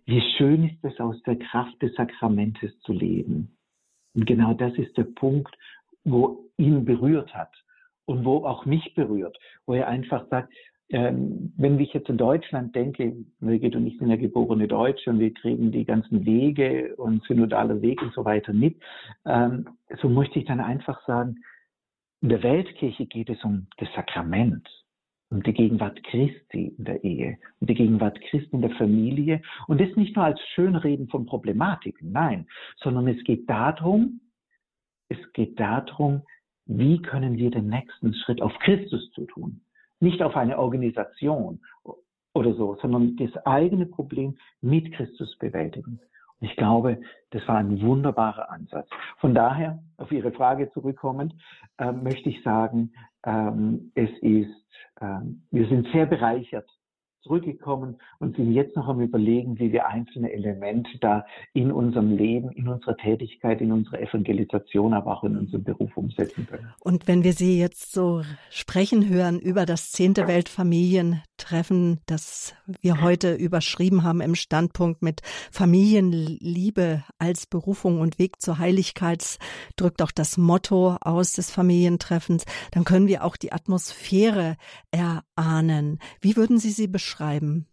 wie 0.04 0.20
schön 0.36 0.64
ist 0.64 0.84
es, 0.84 1.00
aus 1.00 1.20
der 1.22 1.36
Kraft 1.36 1.80
des 1.82 1.94
Sakramentes 1.94 2.78
zu 2.80 2.92
leben. 2.92 3.56
Und 4.14 4.26
genau 4.26 4.54
das 4.54 4.74
ist 4.74 4.96
der 4.96 5.04
Punkt, 5.04 5.54
wo 6.04 6.44
ihn 6.56 6.84
berührt 6.84 7.34
hat 7.34 7.52
und 8.06 8.24
wo 8.24 8.44
auch 8.44 8.64
mich 8.64 8.94
berührt, 8.94 9.36
wo 9.66 9.74
er 9.74 9.88
einfach 9.88 10.28
sagt, 10.28 10.52
ähm, 10.88 11.52
wenn 11.56 11.80
ich 11.80 11.92
jetzt 11.92 12.08
in 12.08 12.16
Deutschland 12.16 12.74
denke, 12.74 13.16
Birgit 13.40 13.74
und 13.74 13.86
ich 13.86 13.98
sind 13.98 14.08
ja 14.08 14.16
geborene 14.16 14.68
Deutsche 14.68 15.10
und 15.10 15.18
wir 15.18 15.34
kriegen 15.34 15.72
die 15.72 15.84
ganzen 15.84 16.24
Wege 16.24 16.94
und 16.96 17.24
synodale 17.24 17.82
Wege 17.82 18.04
und 18.04 18.14
so 18.14 18.24
weiter 18.24 18.52
mit, 18.52 18.80
ähm, 19.24 19.68
so 20.00 20.08
möchte 20.08 20.38
ich 20.38 20.44
dann 20.44 20.60
einfach 20.60 21.04
sagen, 21.06 21.42
in 22.22 22.28
der 22.28 22.42
Weltkirche 22.42 23.06
geht 23.06 23.30
es 23.30 23.42
um 23.42 23.66
das 23.78 23.88
Sakrament 23.94 24.68
um 25.30 25.42
die 25.42 25.52
Gegenwart 25.52 26.02
Christi 26.04 26.74
in 26.78 26.84
der 26.84 27.02
Ehe, 27.02 27.38
um 27.60 27.66
die 27.66 27.74
Gegenwart 27.74 28.20
Christi 28.20 28.50
in 28.52 28.62
der 28.62 28.70
Familie. 28.72 29.42
Und 29.66 29.80
das 29.80 29.94
nicht 29.96 30.14
nur 30.16 30.24
als 30.24 30.40
Schönreden 30.54 31.08
von 31.08 31.26
Problematiken, 31.26 32.12
nein, 32.12 32.46
sondern 32.76 33.08
es 33.08 33.22
geht 33.24 33.48
darum, 33.48 34.20
es 35.08 35.18
geht 35.32 35.58
darum, 35.58 36.22
wie 36.66 37.00
können 37.00 37.36
wir 37.36 37.50
den 37.50 37.68
nächsten 37.68 38.14
Schritt 38.14 38.42
auf 38.42 38.52
Christus 38.60 39.10
zu 39.12 39.24
tun, 39.26 39.60
nicht 40.00 40.22
auf 40.22 40.36
eine 40.36 40.58
Organisation 40.58 41.60
oder 42.34 42.54
so, 42.54 42.76
sondern 42.82 43.16
das 43.16 43.34
eigene 43.46 43.86
Problem 43.86 44.36
mit 44.60 44.92
Christus 44.92 45.36
bewältigen. 45.38 46.00
Und 46.40 46.50
ich 46.50 46.56
glaube, 46.56 47.00
das 47.30 47.46
war 47.48 47.56
ein 47.56 47.80
wunderbarer 47.80 48.50
Ansatz. 48.50 48.88
Von 49.18 49.34
daher, 49.34 49.82
auf 49.96 50.12
Ihre 50.12 50.32
Frage 50.32 50.70
zurückkommend, 50.72 51.34
äh, 51.78 51.92
möchte 51.92 52.28
ich 52.28 52.42
sagen, 52.42 52.92
ähm, 53.26 53.92
es 53.94 54.10
ist 54.22 54.66
ähm, 55.00 55.42
wir 55.50 55.68
sind 55.68 55.86
sehr 55.92 56.06
bereichert 56.06 56.68
zurückgekommen 57.26 57.96
und 58.18 58.36
sind 58.36 58.52
jetzt 58.52 58.76
noch 58.76 58.88
am 58.88 59.00
Überlegen, 59.00 59.58
wie 59.58 59.72
wir 59.72 59.86
einzelne 59.86 60.32
Elemente 60.32 60.90
da 61.00 61.26
in 61.52 61.72
unserem 61.72 62.16
Leben, 62.16 62.50
in 62.52 62.68
unserer 62.68 62.96
Tätigkeit, 62.96 63.60
in 63.60 63.72
unserer 63.72 64.00
Evangelisation, 64.00 64.94
aber 64.94 65.16
auch 65.16 65.24
in 65.24 65.36
unserem 65.36 65.64
Beruf 65.64 65.96
umsetzen 65.96 66.46
können. 66.46 66.72
Und 66.80 67.08
wenn 67.08 67.24
wir 67.24 67.32
Sie 67.32 67.58
jetzt 67.58 67.92
so 67.92 68.22
sprechen 68.50 69.08
hören 69.08 69.40
über 69.40 69.66
das 69.66 69.90
zehnte 69.90 70.26
Weltfamilientreffen, 70.26 72.00
das 72.06 72.54
wir 72.80 73.02
heute 73.02 73.34
überschrieben 73.34 74.02
haben 74.02 74.20
im 74.20 74.34
Standpunkt 74.34 75.02
mit 75.02 75.22
Familienliebe 75.50 77.04
als 77.18 77.46
Berufung 77.46 78.00
und 78.00 78.18
Weg 78.18 78.40
zur 78.40 78.58
Heiligkeit, 78.58 79.38
drückt 79.76 80.02
auch 80.02 80.12
das 80.12 80.38
Motto 80.38 80.96
aus 81.00 81.32
des 81.32 81.50
Familientreffens, 81.50 82.44
dann 82.70 82.84
können 82.84 83.08
wir 83.08 83.24
auch 83.24 83.36
die 83.36 83.52
Atmosphäre 83.52 84.56
erahnen. 84.90 85.98
Wie 86.20 86.36
würden 86.36 86.58
Sie 86.58 86.70
sie 86.70 86.86
beschreiben? 86.86 87.15
Schreiben? 87.16 87.66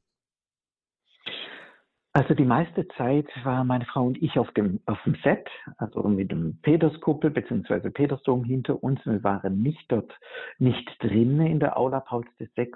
Also 2.16 2.36
die 2.36 2.46
meiste 2.46 2.88
Zeit 2.90 3.26
war 3.44 3.64
meine 3.64 3.86
Frau 3.86 4.06
und 4.06 4.22
ich 4.22 4.38
auf 4.38 4.52
dem, 4.52 4.80
auf 4.86 5.02
dem 5.04 5.16
Set, 5.24 5.50
also 5.78 6.04
mit 6.04 6.30
dem 6.30 6.60
Peterskuppel 6.62 7.32
bzw. 7.32 7.90
Petersdom 7.90 8.44
hinter 8.44 8.84
uns. 8.84 9.04
Wir 9.04 9.24
waren 9.24 9.64
nicht 9.64 9.84
dort, 9.92 10.14
nicht 10.60 10.88
drinnen 11.00 11.48
in 11.48 11.60
der 11.60 11.76
Aula 11.76 12.02
Pauls 12.02 12.28
VI. 12.38 12.72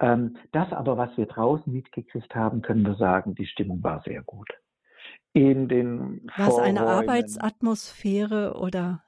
Ähm, 0.00 0.36
das 0.50 0.72
aber, 0.72 0.96
was 0.96 1.16
wir 1.16 1.26
draußen 1.26 1.72
mitgekriegt 1.72 2.34
haben, 2.34 2.60
können 2.60 2.84
wir 2.84 2.96
sagen, 2.96 3.36
die 3.36 3.46
Stimmung 3.46 3.84
war 3.84 4.02
sehr 4.02 4.22
gut. 4.24 4.50
In 5.32 5.68
den 5.68 6.28
War 6.36 6.48
es 6.48 6.58
eine 6.58 6.80
Arbeitsatmosphäre 6.80 8.56
oder? 8.58 9.04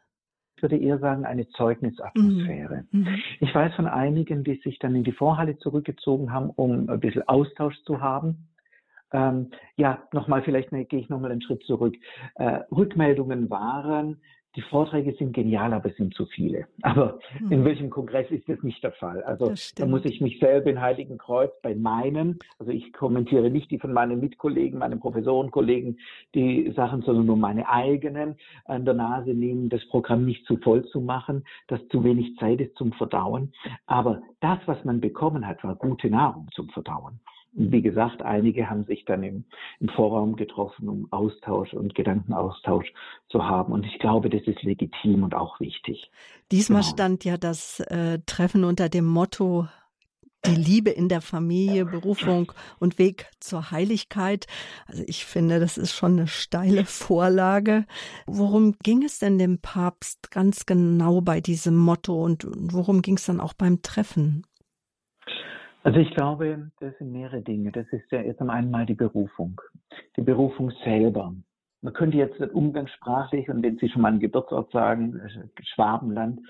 Ich 0.63 0.71
würde 0.71 0.85
eher 0.85 0.99
sagen, 0.99 1.25
eine 1.25 1.49
Zeugnisatmosphäre. 1.49 2.85
Mhm. 2.93 3.01
mhm. 3.01 3.23
Ich 3.41 3.53
weiß 3.53 3.75
von 3.75 3.89
einigen, 3.89 4.45
die 4.45 4.61
sich 4.63 4.79
dann 4.79 4.95
in 4.95 5.03
die 5.03 5.11
Vorhalle 5.11 5.59
zurückgezogen 5.59 6.33
haben, 6.33 6.51
um 6.51 6.89
ein 6.89 7.01
bisschen 7.01 7.27
Austausch 7.27 7.75
zu 7.83 8.01
haben. 8.01 8.47
Ähm, 9.13 9.51
ja, 9.77 10.05
nochmal, 10.13 10.43
vielleicht 10.43 10.71
ne, 10.71 10.85
gehe 10.85 11.01
ich 11.01 11.09
nochmal 11.09 11.33
einen 11.33 11.43
Schritt 11.43 11.65
zurück. 11.65 11.97
Äh, 12.37 12.61
Rückmeldungen 12.71 13.51
waren, 13.51 14.21
die 14.55 14.63
Vorträge 14.63 15.15
sind 15.15 15.33
genial, 15.33 15.73
aber 15.73 15.91
es 15.91 15.97
sind 15.97 16.15
zu 16.15 16.27
viele. 16.27 16.67
Aber 16.83 17.19
hm. 17.39 17.53
in 17.53 17.65
welchem 17.65 17.91
Kongress 17.91 18.31
ist 18.31 18.49
das 18.49 18.63
nicht 18.63 18.83
der 18.83 18.93
Fall? 18.93 19.23
Also 19.23 19.53
da 19.77 19.87
muss 19.87 20.05
ich 20.05 20.21
mich 20.21 20.39
selber 20.39 20.71
in 20.71 20.81
Heiligen 20.81 21.17
Kreuz 21.17 21.51
bei 21.63 21.75
meinen, 21.75 22.39
also 22.59 22.71
ich 22.71 22.93
kommentiere 22.93 23.51
nicht 23.51 23.71
die 23.71 23.79
von 23.79 23.93
meinen 23.93 24.21
Mitkollegen, 24.21 24.79
meinen 24.79 25.01
Professorenkollegen, 25.01 25.99
die 26.35 26.71
Sachen, 26.77 27.03
sondern 27.03 27.27
nur 27.27 27.37
meine 27.37 27.69
eigenen 27.69 28.37
an 28.67 28.85
der 28.85 28.95
Nase 28.95 29.33
nehmen, 29.33 29.69
das 29.69 29.87
Programm 29.89 30.25
nicht 30.25 30.45
zu 30.47 30.57
voll 30.59 30.85
zu 30.87 31.01
machen, 31.01 31.45
dass 31.69 31.81
zu 31.89 32.05
wenig 32.05 32.37
Zeit 32.37 32.61
ist 32.61 32.77
zum 32.77 32.93
Verdauen. 32.93 33.53
Aber 33.87 34.23
das, 34.41 34.59
was 34.67 34.85
man 34.85 35.01
bekommen 35.01 35.47
hat, 35.47 35.65
war 35.65 35.77
gute 35.77 36.11
Nahrung 36.11 36.49
zum 36.55 36.69
Verdauen. 36.71 37.21
Wie 37.53 37.83
gesagt, 37.83 38.23
einige 38.23 38.71
haben 38.71 38.85
sich 38.85 39.05
dann 39.05 39.23
im, 39.23 39.45
im 39.79 39.89
Vorraum 39.91 40.37
getroffen, 40.37 40.89
um 40.89 41.09
Austausch 41.13 41.75
und 41.75 41.95
Gedankenaustausch 41.95 42.93
zu 43.29 43.45
haben. 43.45 43.73
Und 43.73 43.85
ich 43.85 43.99
glaube, 43.99 44.31
das 44.31 44.43
ist 44.43 44.63
legitim 44.63 45.23
und 45.23 45.35
auch 45.35 45.61
wichtig. 45.61 46.11
Diesmal 46.51 46.81
genau. 46.81 46.93
stand 46.93 47.25
ja 47.25 47.37
das 47.37 47.81
äh, 47.81 48.21
Treffen 48.27 48.65
unter 48.65 48.89
dem 48.89 49.05
Motto 49.05 49.67
die 50.47 50.57
Liebe 50.57 50.91
in 50.91 51.09
der 51.09 51.21
Familie, 51.21 51.85
Berufung 51.85 52.53
und 52.81 52.99
Weg 52.99 53.27
zur 53.39 53.71
Heiligkeit. 53.71 54.47
Also 54.87 55.05
ich 55.07 55.25
finde, 55.25 55.61
das 55.61 55.79
ist 55.79 55.93
schon 55.93 56.13
eine 56.13 56.27
steile 56.27 56.85
Vorlage. 56.85 57.87
Worum 58.27 58.75
ging 58.83 59.05
es 59.05 59.19
denn 59.19 59.39
dem 59.39 59.59
Papst 59.59 60.31
ganz 60.31 60.67
genau 60.67 61.21
bei 61.21 61.41
diesem 61.41 61.77
Motto 61.77 62.23
und 62.25 62.47
worum 62.49 63.03
ging 63.03 63.17
es 63.17 63.27
dann 63.27 63.41
auch 63.41 63.55
beim 63.55 63.83
Treffen? 63.83 64.45
Also 65.85 65.99
ich 65.99 66.15
glaube, 66.15 66.71
das 66.79 66.97
sind 66.99 67.13
mehrere 67.13 67.43
Dinge. 67.43 67.73
Das 67.73 67.87
ist 67.93 68.11
ja 68.13 68.21
jetzt 68.21 68.41
am 68.41 68.51
einen 68.51 68.71
mal 68.71 68.87
die 68.87 68.95
Berufung. 68.95 69.61
Die 70.17 70.23
Berufung 70.23 70.71
selber. 70.85 71.35
Man 71.81 71.93
könnte 71.93 72.17
jetzt 72.17 72.41
umgangssprachlich, 72.41 73.49
und 73.49 73.63
wenn 73.65 73.77
Sie 73.79 73.89
schon 73.89 74.03
mal 74.03 74.09
einen 74.09 74.21
Geburtsort 74.21 74.71
sagen, 74.71 75.19
äh, 75.19 75.63
Schwabenland, 75.75 76.41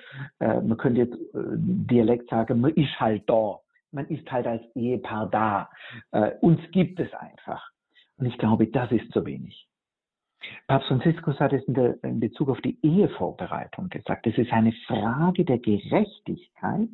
äh, 0.41 0.61
man 0.61 0.77
könnte 0.77 1.01
jetzt 1.01 1.15
äh, 1.15 1.57
Dialekt 1.57 2.29
sagen, 2.29 2.61
man 2.61 2.75
ist 2.75 3.01
halt 3.01 3.23
da. 3.27 3.59
Man 3.91 4.07
ist 4.09 4.31
halt 4.31 4.47
als 4.47 4.63
Ehepaar 4.75 5.31
da. 5.31 5.71
Äh, 6.11 6.33
uns 6.41 6.61
gibt 6.71 7.01
es 7.01 7.13
einfach. 7.15 7.71
Und 8.19 8.27
ich 8.27 8.37
glaube, 8.37 8.67
das 8.67 8.93
ist 8.93 9.11
zu 9.13 9.25
wenig. 9.25 9.67
Papst 10.67 10.89
Franziskus 10.89 11.39
hat 11.41 11.53
es 11.53 11.63
in, 11.65 11.75
der, 11.75 12.03
in 12.05 12.21
Bezug 12.21 12.49
auf 12.49 12.61
die 12.61 12.79
Ehevorbereitung 12.83 13.89
gesagt. 13.89 14.27
Es 14.27 14.37
ist 14.39 14.53
eine 14.53 14.73
Frage 14.87 15.45
der 15.45 15.59
Gerechtigkeit, 15.59 16.89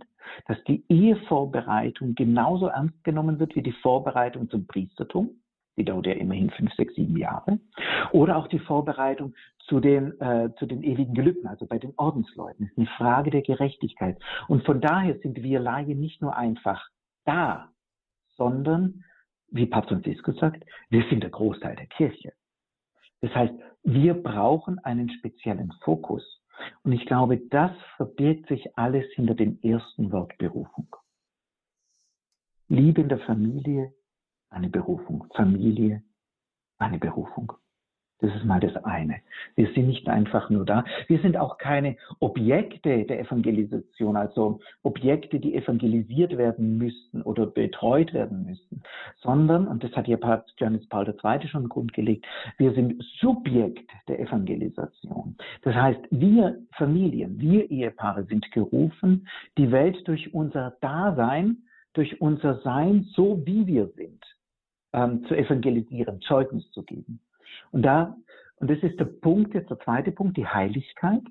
dass 0.46 0.62
die 0.64 0.84
Ehevorbereitung 0.88 2.14
genauso 2.14 2.66
ernst 2.66 3.02
genommen 3.04 3.38
wird 3.38 3.56
wie 3.56 3.62
die 3.62 3.72
Vorbereitung 3.72 4.50
zum 4.50 4.66
Priestertum. 4.66 5.30
Die 5.76 5.84
dauert 5.84 6.06
ja 6.06 6.14
immerhin 6.14 6.50
fünf, 6.50 6.74
sechs, 6.74 6.94
sieben 6.96 7.16
Jahre. 7.16 7.60
Oder 8.10 8.36
auch 8.36 8.48
die 8.48 8.58
Vorbereitung 8.58 9.34
zu 9.68 9.78
den, 9.78 10.20
äh, 10.20 10.50
zu 10.58 10.66
den 10.66 10.82
ewigen 10.82 11.14
Gelübden, 11.14 11.46
also 11.46 11.66
bei 11.66 11.78
den 11.78 11.92
Ordensleuten. 11.96 12.64
Es 12.64 12.72
ist 12.72 12.78
eine 12.78 12.86
Frage 12.96 13.30
der 13.30 13.42
Gerechtigkeit. 13.42 14.18
Und 14.48 14.64
von 14.64 14.80
daher 14.80 15.18
sind 15.18 15.40
wir 15.42 15.60
Laien 15.60 16.00
nicht 16.00 16.20
nur 16.20 16.36
einfach 16.36 16.88
da, 17.24 17.68
sondern, 18.36 19.04
wie 19.50 19.66
Papst 19.66 19.90
Franziskus 19.90 20.36
sagt, 20.38 20.64
wir 20.90 21.04
sind 21.10 21.22
der 21.22 21.30
Großteil 21.30 21.76
der 21.76 21.86
Kirche. 21.86 22.32
Das 23.20 23.34
heißt, 23.34 23.54
wir 23.82 24.14
brauchen 24.14 24.78
einen 24.80 25.10
speziellen 25.10 25.72
Fokus. 25.82 26.22
Und 26.82 26.92
ich 26.92 27.06
glaube, 27.06 27.38
das 27.38 27.72
verbirgt 27.96 28.48
sich 28.48 28.76
alles 28.76 29.06
hinter 29.14 29.34
dem 29.34 29.60
ersten 29.62 30.10
Wort 30.12 30.36
Berufung. 30.38 30.94
Liebe 32.68 33.00
in 33.00 33.08
der 33.08 33.20
Familie, 33.20 33.94
eine 34.50 34.68
Berufung. 34.68 35.26
Familie, 35.34 36.02
eine 36.78 36.98
Berufung. 36.98 37.52
Das 38.20 38.34
ist 38.34 38.44
mal 38.44 38.58
das 38.58 38.74
eine. 38.84 39.20
Wir 39.54 39.72
sind 39.74 39.86
nicht 39.86 40.08
einfach 40.08 40.50
nur 40.50 40.64
da. 40.64 40.84
Wir 41.06 41.20
sind 41.20 41.36
auch 41.36 41.56
keine 41.56 41.96
Objekte 42.18 43.04
der 43.04 43.20
Evangelisation, 43.20 44.16
also 44.16 44.58
Objekte, 44.82 45.38
die 45.38 45.54
evangelisiert 45.54 46.36
werden 46.36 46.78
müssten 46.78 47.22
oder 47.22 47.46
betreut 47.46 48.12
werden 48.12 48.44
müssten, 48.44 48.82
sondern, 49.18 49.68
und 49.68 49.84
das 49.84 49.92
hat 49.92 50.08
ja 50.08 50.16
Papst 50.16 50.58
Johannes 50.58 50.88
Paul 50.88 51.06
II. 51.06 51.48
schon 51.48 51.68
grundgelegt, 51.68 52.26
wir 52.56 52.72
sind 52.72 53.00
Subjekt 53.20 53.88
der 54.08 54.18
Evangelisation. 54.18 55.36
Das 55.62 55.74
heißt, 55.74 56.00
wir 56.10 56.58
Familien, 56.76 57.38
wir 57.38 57.70
Ehepaare 57.70 58.24
sind 58.24 58.50
gerufen, 58.50 59.28
die 59.56 59.70
Welt 59.70 59.96
durch 60.08 60.34
unser 60.34 60.76
Dasein, 60.80 61.58
durch 61.92 62.20
unser 62.20 62.58
Sein, 62.62 63.04
so 63.14 63.46
wie 63.46 63.66
wir 63.66 63.88
sind, 63.96 64.24
ähm, 64.92 65.24
zu 65.26 65.36
evangelisieren, 65.36 66.20
Zeugnis 66.22 66.68
zu 66.72 66.82
geben. 66.82 67.20
Und 67.70 67.82
da, 67.82 68.16
und 68.56 68.70
das 68.70 68.78
ist 68.78 68.98
der 68.98 69.06
Punkt, 69.06 69.54
jetzt 69.54 69.70
der 69.70 69.78
zweite 69.80 70.12
Punkt, 70.12 70.36
die 70.36 70.46
Heiligkeit. 70.46 71.22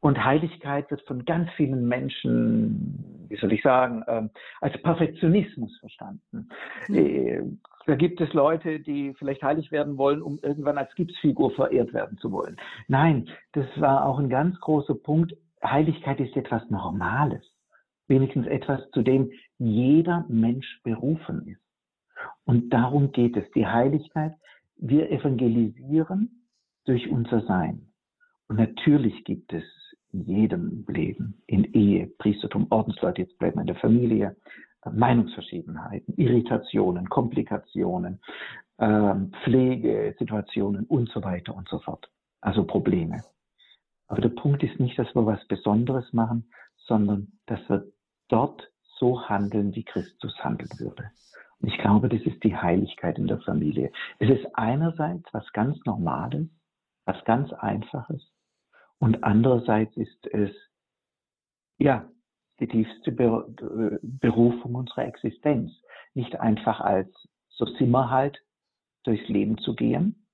Und 0.00 0.22
Heiligkeit 0.22 0.90
wird 0.90 1.00
von 1.02 1.24
ganz 1.24 1.50
vielen 1.56 1.88
Menschen, 1.88 3.26
wie 3.28 3.36
soll 3.36 3.52
ich 3.52 3.62
sagen, 3.62 4.02
ähm, 4.06 4.30
als 4.60 4.76
Perfektionismus 4.82 5.78
verstanden. 5.78 6.48
Mhm. 6.88 7.60
Da 7.86 7.94
gibt 7.96 8.20
es 8.20 8.32
Leute, 8.32 8.80
die 8.80 9.14
vielleicht 9.14 9.42
heilig 9.42 9.70
werden 9.72 9.98
wollen, 9.98 10.22
um 10.22 10.38
irgendwann 10.42 10.78
als 10.78 10.94
Gipsfigur 10.94 11.50
verehrt 11.52 11.92
werden 11.92 12.18
zu 12.18 12.32
wollen. 12.32 12.56
Nein, 12.88 13.28
das 13.52 13.66
war 13.76 14.06
auch 14.06 14.18
ein 14.18 14.28
ganz 14.28 14.58
großer 14.60 14.94
Punkt. 14.94 15.34
Heiligkeit 15.62 16.20
ist 16.20 16.36
etwas 16.36 16.68
Normales. 16.70 17.42
Wenigstens 18.06 18.46
etwas, 18.46 18.90
zu 18.90 19.02
dem 19.02 19.30
jeder 19.58 20.24
Mensch 20.28 20.80
berufen 20.82 21.46
ist. 21.46 21.60
Und 22.44 22.70
darum 22.70 23.12
geht 23.12 23.36
es. 23.36 23.50
Die 23.52 23.66
Heiligkeit, 23.66 24.34
wir 24.76 25.10
evangelisieren 25.10 26.44
durch 26.84 27.08
unser 27.08 27.42
Sein. 27.46 27.88
Und 28.48 28.58
natürlich 28.58 29.24
gibt 29.24 29.52
es 29.52 29.64
in 30.12 30.22
jedem 30.22 30.84
Leben, 30.88 31.42
in 31.46 31.64
Ehe, 31.72 32.06
Priestertum, 32.18 32.66
Ordensleute, 32.70 33.22
jetzt 33.22 33.38
bleiben 33.38 33.56
wir 33.56 33.62
in 33.62 33.66
der 33.66 33.76
Familie, 33.76 34.36
Meinungsverschiedenheiten, 34.92 36.14
Irritationen, 36.16 37.08
Komplikationen, 37.08 38.20
ähm, 38.78 39.32
Pflegesituationen 39.42 40.84
und 40.84 41.08
so 41.10 41.22
weiter 41.22 41.54
und 41.54 41.68
so 41.68 41.78
fort. 41.78 42.10
Also 42.40 42.64
Probleme. 42.64 43.22
Aber 44.08 44.20
der 44.20 44.28
Punkt 44.28 44.62
ist 44.62 44.78
nicht, 44.78 44.98
dass 44.98 45.14
wir 45.14 45.24
was 45.24 45.44
Besonderes 45.46 46.12
machen, 46.12 46.50
sondern 46.76 47.32
dass 47.46 47.60
wir 47.68 47.86
dort 48.28 48.70
so 48.98 49.22
handeln, 49.22 49.74
wie 49.74 49.84
Christus 49.84 50.36
handeln 50.44 50.70
würde. 50.78 51.10
Ich 51.66 51.78
glaube, 51.78 52.08
das 52.08 52.22
ist 52.22 52.42
die 52.44 52.56
Heiligkeit 52.56 53.18
in 53.18 53.26
der 53.26 53.40
Familie. 53.40 53.90
Es 54.18 54.28
ist 54.30 54.46
einerseits 54.54 55.24
was 55.32 55.50
ganz 55.52 55.78
Normales, 55.84 56.48
was 57.04 57.22
ganz 57.24 57.52
Einfaches, 57.52 58.34
und 58.98 59.22
andererseits 59.22 59.94
ist 59.98 60.26
es, 60.28 60.50
ja, 61.78 62.08
die 62.60 62.68
tiefste 62.68 63.12
Berufung 63.12 64.74
unserer 64.76 65.06
Existenz. 65.06 65.72
Nicht 66.14 66.40
einfach 66.40 66.80
als, 66.80 67.12
so 67.50 67.66
sind 67.66 67.90
wir 67.90 68.08
halt, 68.10 68.38
durchs 69.02 69.28
Leben 69.28 69.58
zu 69.58 69.74
gehen, 69.74 70.26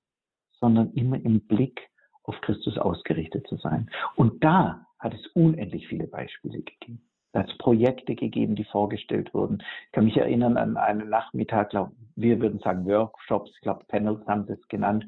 sondern 0.53 0.93
immer 0.93 1.17
im 1.17 1.45
Blick 1.47 1.81
auf 2.23 2.39
Christus 2.39 2.77
ausgerichtet 2.77 3.45
zu 3.47 3.57
sein. 3.57 3.89
Und 4.15 4.41
da 4.41 4.85
hat 4.99 5.13
es 5.13 5.27
unendlich 5.33 5.87
viele 5.89 6.07
Beispiele 6.07 6.61
gegeben. 6.61 7.10
Da 7.33 7.41
hat 7.41 7.49
es 7.49 7.57
Projekte 7.57 8.15
gegeben, 8.15 8.55
die 8.55 8.65
vorgestellt 8.65 9.33
wurden. 9.33 9.63
Ich 9.85 9.91
kann 9.93 10.05
mich 10.05 10.17
erinnern 10.17 10.57
an 10.57 10.77
einen 10.77 11.09
Nachmittag, 11.09 11.69
glaub, 11.69 11.91
wir 12.15 12.39
würden 12.41 12.59
sagen 12.59 12.85
Workshops, 12.85 13.51
ich 13.55 13.61
glaube 13.61 13.85
Panels 13.87 14.25
haben 14.27 14.45
sie 14.45 14.53
es 14.53 14.67
genannt, 14.67 15.05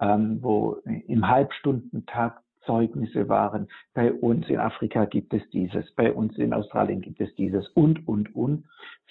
ähm, 0.00 0.38
wo 0.42 0.78
im 1.06 1.28
Halbstundentag 1.28 2.42
Zeugnisse 2.66 3.28
waren. 3.28 3.68
Bei 3.94 4.12
uns 4.12 4.48
in 4.48 4.58
Afrika 4.58 5.04
gibt 5.04 5.32
es 5.32 5.42
dieses, 5.50 5.90
bei 5.94 6.12
uns 6.12 6.36
in 6.38 6.52
Australien 6.52 7.00
gibt 7.00 7.20
es 7.20 7.34
dieses 7.36 7.68
und, 7.68 8.06
und, 8.06 8.34
und 8.34 8.66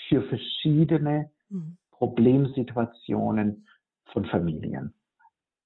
für 0.08 0.22
verschiedene 0.24 1.32
mhm. 1.50 1.78
Problemsituationen 1.92 3.68
von 4.12 4.25
Familien. 4.25 4.94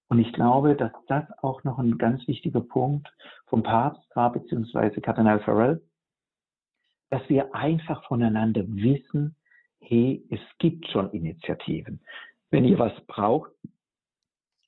Und 0.09 0.19
ich 0.19 0.31
glaube, 0.33 0.75
dass 0.75 0.91
das 1.07 1.25
auch 1.41 1.63
noch 1.63 1.79
ein 1.79 1.97
ganz 1.97 2.27
wichtiger 2.27 2.61
Punkt 2.61 3.11
vom 3.47 3.63
Papst 3.63 4.03
war, 4.15 4.31
beziehungsweise 4.31 5.01
Kardinal 5.01 5.39
Farrell, 5.39 5.81
dass 7.13 7.29
wir 7.29 7.53
einfach 7.53 8.03
voneinander 8.07 8.63
wissen, 8.65 9.35
hey, 9.81 10.25
es 10.31 10.39
gibt 10.57 10.87
schon 10.87 11.11
Initiativen. 11.11 12.01
Wenn 12.49 12.65
ihr 12.65 12.79
was 12.79 12.93
braucht, 13.05 13.51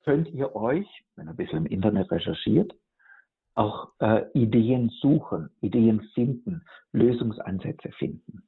könnt 0.04 0.28
ihr 0.28 0.56
euch, 0.56 0.86
wenn 1.16 1.26
ihr 1.26 1.32
ein 1.32 1.36
bisschen 1.38 1.66
im 1.66 1.66
Internet 1.66 2.12
recherchiert, 2.12 2.72
auch 3.56 3.90
äh, 3.98 4.26
Ideen 4.36 4.92
suchen, 5.02 5.50
Ideen 5.62 6.02
finden, 6.14 6.62
Lösungsansätze 6.92 7.92
finden. 7.94 8.44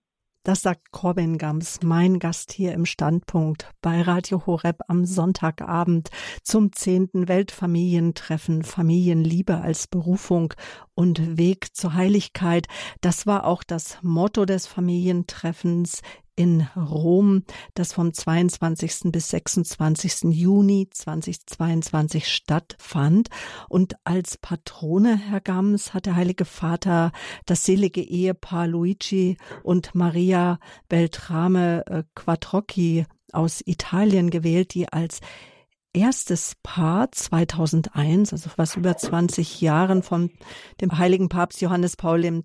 Das 0.48 0.62
sagt 0.62 0.92
Corbin 0.92 1.38
Gams, 1.38 1.82
mein 1.84 2.20
Gast 2.20 2.54
hier 2.54 2.74
im 2.74 2.86
Standpunkt 2.86 3.70
bei 3.82 4.02
Radio 4.02 4.46
Horeb 4.46 4.78
am 4.88 5.04
Sonntagabend 5.04 6.10
zum 6.42 6.72
zehnten 6.72 7.28
Weltfamilientreffen 7.28 8.64
Familienliebe 8.64 9.58
als 9.58 9.88
Berufung 9.88 10.54
und 10.98 11.38
Weg 11.38 11.76
zur 11.76 11.94
Heiligkeit. 11.94 12.68
Das 13.02 13.28
war 13.28 13.46
auch 13.46 13.62
das 13.62 14.00
Motto 14.02 14.46
des 14.46 14.66
Familientreffens 14.66 16.02
in 16.36 16.68
Rom, 16.76 17.44
das 17.76 17.94
vom 17.94 18.14
22. 18.14 19.12
bis 19.12 19.30
26. 19.30 20.24
Juni 20.32 20.88
2022 20.90 22.28
stattfand. 22.28 23.30
Und 23.70 23.96
als 24.06 24.38
Patrone, 24.38 25.18
Herr 25.18 25.42
Gams, 25.42 25.94
hat 25.94 26.08
der 26.08 26.16
Heilige 26.16 26.46
Vater 26.46 27.12
das 27.46 27.64
selige 27.64 28.02
Ehepaar 28.02 28.68
Luigi 28.68 29.38
und 29.62 29.94
Maria 29.94 30.60
Beltrame 30.90 31.86
äh, 31.86 32.04
Quattrocchi 32.16 33.06
aus 33.34 33.62
Italien 33.66 34.32
gewählt, 34.32 34.74
die 34.74 34.92
als 34.92 35.22
erstes 35.98 36.56
Paar 36.62 37.12
2001, 37.12 38.32
also 38.32 38.50
was 38.56 38.76
über 38.76 38.96
20 38.96 39.62
Jahren 39.62 40.04
von 40.04 40.30
dem 40.80 40.98
heiligen 40.98 41.28
Papst 41.28 41.60
Johannes 41.62 41.98
Paul 41.98 42.24
II. 42.24 42.44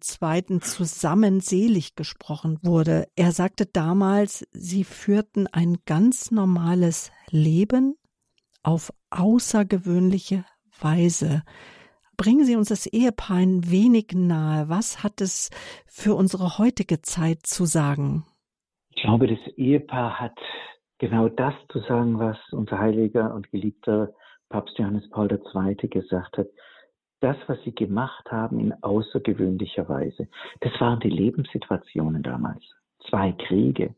zusammen 0.60 1.40
selig 1.40 1.94
gesprochen 1.94 2.58
wurde. 2.62 3.08
Er 3.14 3.32
sagte 3.32 3.66
damals, 3.66 4.46
sie 4.52 4.84
führten 4.84 5.46
ein 5.46 5.78
ganz 5.84 6.30
normales 6.30 7.12
Leben 7.28 7.96
auf 8.62 8.90
außergewöhnliche 9.10 10.44
Weise. 10.80 11.42
Bringen 12.16 12.44
Sie 12.44 12.56
uns 12.56 12.68
das 12.68 12.86
Ehepaar 12.86 13.36
ein 13.36 13.70
wenig 13.70 14.12
nahe. 14.14 14.68
Was 14.68 15.02
hat 15.02 15.20
es 15.20 15.50
für 15.86 16.14
unsere 16.14 16.56
heutige 16.58 17.02
Zeit 17.02 17.44
zu 17.44 17.66
sagen? 17.66 18.24
Ich 18.90 19.02
glaube, 19.02 19.26
das 19.26 19.40
Ehepaar 19.56 20.20
hat 20.20 20.38
genau 21.02 21.28
das 21.28 21.52
zu 21.72 21.80
sagen, 21.80 22.20
was 22.20 22.38
unser 22.52 22.78
heiliger 22.78 23.34
und 23.34 23.50
geliebter 23.50 24.14
Papst 24.48 24.78
Johannes 24.78 25.10
Paul 25.10 25.28
II. 25.32 25.88
gesagt 25.88 26.38
hat. 26.38 26.46
Das, 27.18 27.36
was 27.48 27.60
sie 27.64 27.74
gemacht 27.74 28.30
haben 28.30 28.60
in 28.60 28.72
außergewöhnlicher 28.84 29.88
Weise, 29.88 30.28
das 30.60 30.72
waren 30.80 31.00
die 31.00 31.10
Lebenssituationen 31.10 32.22
damals. 32.22 32.62
Zwei 33.10 33.32
Kriege, 33.32 33.96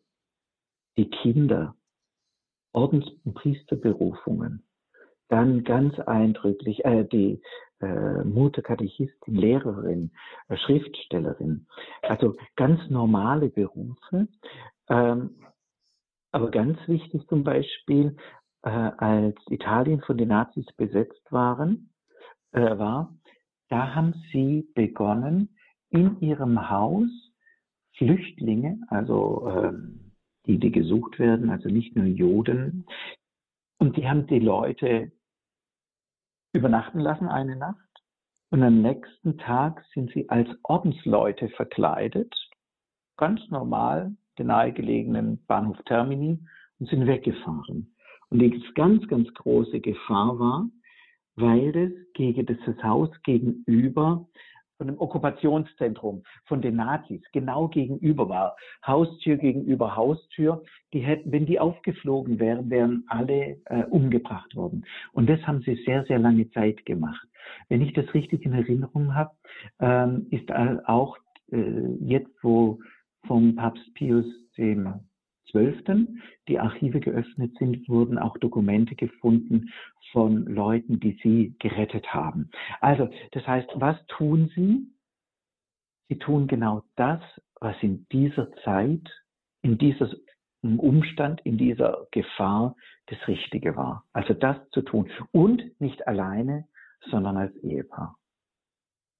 die 0.96 1.10
Kinder, 1.10 1.74
Ordens- 2.72 3.10
und 3.24 3.34
Priesterberufungen, 3.34 4.64
dann 5.28 5.62
ganz 5.62 5.98
eindrücklich 5.98 6.86
äh, 6.86 7.04
die 7.04 7.42
äh, 7.80 8.24
Mutter 8.24 8.62
Katechistin, 8.62 9.34
Lehrerin, 9.34 10.10
äh, 10.48 10.56
Schriftstellerin, 10.56 11.66
also 12.00 12.34
ganz 12.56 12.80
normale 12.88 13.50
Berufe, 13.50 14.26
ähm, 14.88 15.36
aber 16.34 16.50
ganz 16.50 16.76
wichtig 16.88 17.26
zum 17.28 17.44
Beispiel, 17.44 18.16
äh, 18.62 18.68
als 18.68 19.36
Italien 19.50 20.00
von 20.00 20.18
den 20.18 20.28
Nazis 20.28 20.66
besetzt 20.76 21.30
waren, 21.30 21.90
äh, 22.50 22.76
war, 22.76 23.14
da 23.68 23.94
haben 23.94 24.14
sie 24.32 24.68
begonnen, 24.74 25.56
in 25.90 26.20
ihrem 26.20 26.68
Haus 26.68 27.08
Flüchtlinge, 27.96 28.80
also 28.88 29.48
äh, 29.48 29.72
die, 30.46 30.58
die 30.58 30.72
gesucht 30.72 31.20
werden, 31.20 31.50
also 31.50 31.68
nicht 31.68 31.94
nur 31.94 32.06
Juden, 32.06 32.84
und 33.78 33.96
die 33.96 34.08
haben 34.08 34.26
die 34.26 34.40
Leute 34.40 35.12
übernachten 36.52 36.98
lassen 36.98 37.28
eine 37.28 37.54
Nacht. 37.54 37.78
Und 38.50 38.64
am 38.64 38.82
nächsten 38.82 39.38
Tag 39.38 39.84
sind 39.94 40.10
sie 40.12 40.28
als 40.30 40.48
Ordensleute 40.64 41.48
verkleidet, 41.50 42.34
ganz 43.16 43.40
normal 43.50 44.16
den 44.38 44.48
nahegelegenen 44.48 45.44
Bahnhof 45.46 45.76
Termini 45.84 46.38
und 46.78 46.88
sind 46.88 47.06
weggefahren. 47.06 47.94
Und 48.30 48.38
die 48.38 48.62
ganz, 48.74 49.06
ganz 49.08 49.32
große 49.34 49.80
Gefahr 49.80 50.38
war, 50.38 50.68
weil 51.36 51.72
das 51.72 51.92
gegen 52.14 52.46
das 52.46 52.82
Haus 52.82 53.10
gegenüber 53.22 54.26
von 54.76 54.88
dem 54.88 55.00
Okkupationszentrum 55.00 56.24
von 56.46 56.60
den 56.60 56.76
Nazis 56.76 57.22
genau 57.32 57.68
gegenüber 57.68 58.28
war. 58.28 58.56
Haustür 58.84 59.36
gegenüber 59.36 59.96
Haustür. 59.96 60.62
Die 60.92 61.00
hätten, 61.00 61.30
wenn 61.32 61.46
die 61.46 61.60
aufgeflogen 61.60 62.38
wären, 62.38 62.70
wären 62.70 63.04
alle 63.06 63.58
äh, 63.66 63.84
umgebracht 63.84 64.54
worden. 64.56 64.84
Und 65.12 65.28
das 65.28 65.40
haben 65.46 65.62
sie 65.62 65.76
sehr, 65.84 66.04
sehr 66.04 66.18
lange 66.18 66.50
Zeit 66.50 66.84
gemacht. 66.86 67.26
Wenn 67.68 67.82
ich 67.82 67.92
das 67.92 68.12
richtig 68.14 68.44
in 68.44 68.52
Erinnerung 68.52 69.14
habe, 69.14 69.30
ähm, 69.80 70.26
ist 70.30 70.50
auch 70.52 71.18
äh, 71.52 71.94
jetzt, 72.00 72.32
wo 72.42 72.80
vom 73.26 73.56
Papst 73.56 73.94
Pius 73.94 74.26
XII. 74.56 76.06
die 76.48 76.58
Archive 76.58 77.00
geöffnet 77.00 77.56
sind, 77.58 77.88
wurden 77.88 78.18
auch 78.18 78.36
Dokumente 78.38 78.94
gefunden 78.94 79.70
von 80.12 80.46
Leuten, 80.46 81.00
die 81.00 81.18
sie 81.22 81.54
gerettet 81.58 82.12
haben. 82.12 82.50
Also, 82.80 83.08
das 83.32 83.46
heißt, 83.46 83.68
was 83.74 83.96
tun 84.06 84.50
sie? 84.54 84.86
Sie 86.08 86.18
tun 86.18 86.46
genau 86.48 86.82
das, 86.96 87.20
was 87.60 87.76
in 87.82 88.06
dieser 88.10 88.52
Zeit, 88.64 89.08
in 89.62 89.78
dieser 89.78 90.10
Umstand, 90.62 91.40
in 91.44 91.58
dieser 91.58 92.06
Gefahr 92.10 92.76
das 93.06 93.18
Richtige 93.28 93.76
war. 93.76 94.04
Also 94.12 94.34
das 94.34 94.56
zu 94.70 94.82
tun. 94.82 95.10
Und 95.32 95.62
nicht 95.80 96.06
alleine, 96.06 96.66
sondern 97.10 97.36
als 97.36 97.54
Ehepaar. 97.56 98.16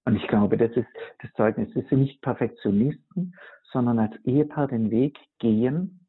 Und 0.05 0.15
ich 0.15 0.27
glaube, 0.27 0.57
das 0.57 0.71
ist 0.71 0.87
das 1.21 1.31
Zeugnis. 1.33 1.73
Wir 1.73 1.83
sind 1.83 2.01
nicht 2.01 2.21
Perfektionisten, 2.21 3.35
sondern 3.71 3.99
als 3.99 4.15
Ehepaar 4.25 4.67
den 4.67 4.91
Weg 4.91 5.17
gehen, 5.39 6.07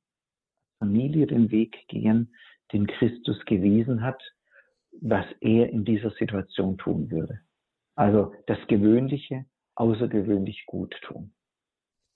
Familie 0.78 1.26
den 1.26 1.50
Weg 1.50 1.86
gehen, 1.88 2.34
den 2.72 2.86
Christus 2.86 3.38
gewiesen 3.46 4.02
hat, 4.02 4.22
was 5.00 5.26
er 5.40 5.70
in 5.70 5.84
dieser 5.84 6.10
Situation 6.10 6.78
tun 6.78 7.10
würde. 7.10 7.40
Also 7.94 8.34
das 8.46 8.58
Gewöhnliche 8.68 9.46
außergewöhnlich 9.74 10.64
gut 10.66 10.94
tun. 11.02 11.32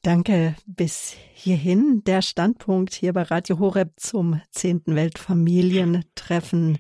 Danke 0.03 0.55
bis 0.67 1.15
hierhin. 1.35 2.03
Der 2.07 2.23
Standpunkt 2.23 2.95
hier 2.95 3.13
bei 3.13 3.23
Radio 3.23 3.59
Horeb 3.59 3.93
zum 3.97 4.41
10. 4.51 4.83
Weltfamilientreffen 4.87 6.79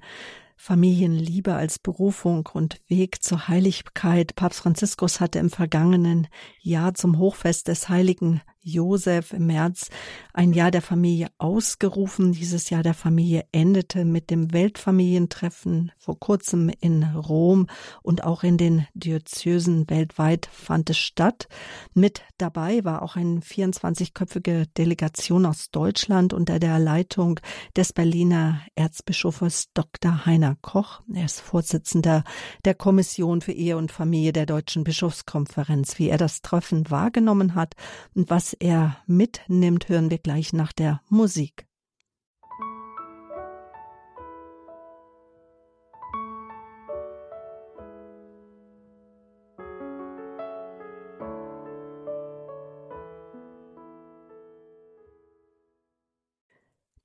Familienliebe 0.63 1.55
als 1.55 1.79
Berufung 1.79 2.47
und 2.53 2.83
Weg 2.87 3.23
zur 3.23 3.49
Heiligkeit. 3.49 4.37
Papst 4.37 4.61
Franziskus 4.61 5.19
hatte 5.19 5.39
im 5.39 5.49
vergangenen 5.49 6.29
Jahr 6.61 6.93
zum 6.93 7.17
Hochfest 7.17 7.69
des 7.69 7.89
heiligen 7.89 8.43
Josef 8.63 9.33
im 9.33 9.47
März 9.47 9.89
ein 10.35 10.53
Jahr 10.53 10.71
der 10.71 10.83
Familie 10.83 11.29
ausgerufen. 11.39 12.33
Dieses 12.33 12.71
Jahr 12.71 12.83
der 12.83 12.95
Familie 12.95 13.45
endete 13.53 14.05
mit 14.05 14.31
dem 14.31 14.53
Weltfamilientreffen 14.53 15.93
vor 15.99 16.19
kurzem 16.19 16.71
in 16.81 17.05
Rom 17.05 17.67
und 18.03 18.25
auch 18.25 18.43
in 18.43 18.59
den 18.59 18.87
Diözesen 18.95 19.89
weltweit 19.89 20.49
fand 20.53 20.91
es 20.91 20.99
statt. 20.99 21.49
Mit 21.95 22.23
dabei 22.39 22.85
war 22.85 23.03
auch 23.03 23.17
eine 23.17 23.41
24-köpfige 23.41 24.67
Delegation 24.77 25.47
aus 25.47 25.71
Deutschland 25.71 26.33
unter 26.33 26.59
der 26.59 26.79
Leitung 26.79 27.41
des 27.77 27.93
Berliner 27.93 28.61
Erzbischofes 28.75 29.69
Dr. 29.75 30.27
Heiner 30.27 30.57
Koch. 30.61 31.01
Er 31.13 31.25
ist 31.25 31.41
Vorsitzender 31.41 32.25
der 32.65 32.75
Kommission 32.75 33.41
für 33.41 33.53
Ehe 33.53 33.77
und 33.77 33.93
Familie 33.93 34.33
der 34.33 34.47
Deutschen 34.47 34.85
Bischofskonferenz. 34.85 35.99
Wie 35.99 36.09
er 36.09 36.19
das 36.19 36.43
Treffen 36.43 36.91
wahrgenommen 36.91 37.55
hat 37.55 37.75
und 38.15 38.31
was 38.31 38.50
er 38.55 38.97
mitnimmt, 39.07 39.89
hören 39.89 40.11
wir 40.11 40.19
gleich 40.19 40.53
nach 40.53 40.73
der 40.73 41.01
Musik. 41.09 41.67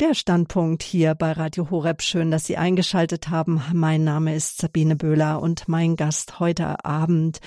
Der 0.07 0.13
Standpunkt 0.13 0.83
hier 0.83 1.15
bei 1.15 1.31
Radio 1.31 1.71
Horeb. 1.71 2.03
Schön, 2.03 2.29
dass 2.29 2.45
Sie 2.45 2.57
eingeschaltet 2.57 3.29
haben. 3.29 3.63
Mein 3.73 4.03
Name 4.03 4.35
ist 4.35 4.59
Sabine 4.59 4.95
Böhler 4.95 5.41
und 5.41 5.67
mein 5.67 5.95
Gast 5.95 6.39
heute 6.39 6.85
Abend 6.85 7.39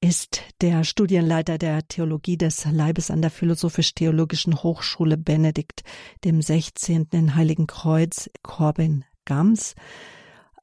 ist 0.00 0.40
der 0.60 0.84
Studienleiter 0.84 1.58
der 1.58 1.88
Theologie 1.88 2.36
des 2.36 2.66
Leibes 2.70 3.10
an 3.10 3.20
der 3.20 3.32
Philosophisch-Theologischen 3.32 4.62
Hochschule 4.62 5.16
Benedikt 5.16 5.82
dem 6.22 6.40
16. 6.40 7.08
in 7.10 7.34
Heiligen 7.34 7.66
Kreuz, 7.66 8.30
Corbin 8.44 9.04
Gams. 9.24 9.74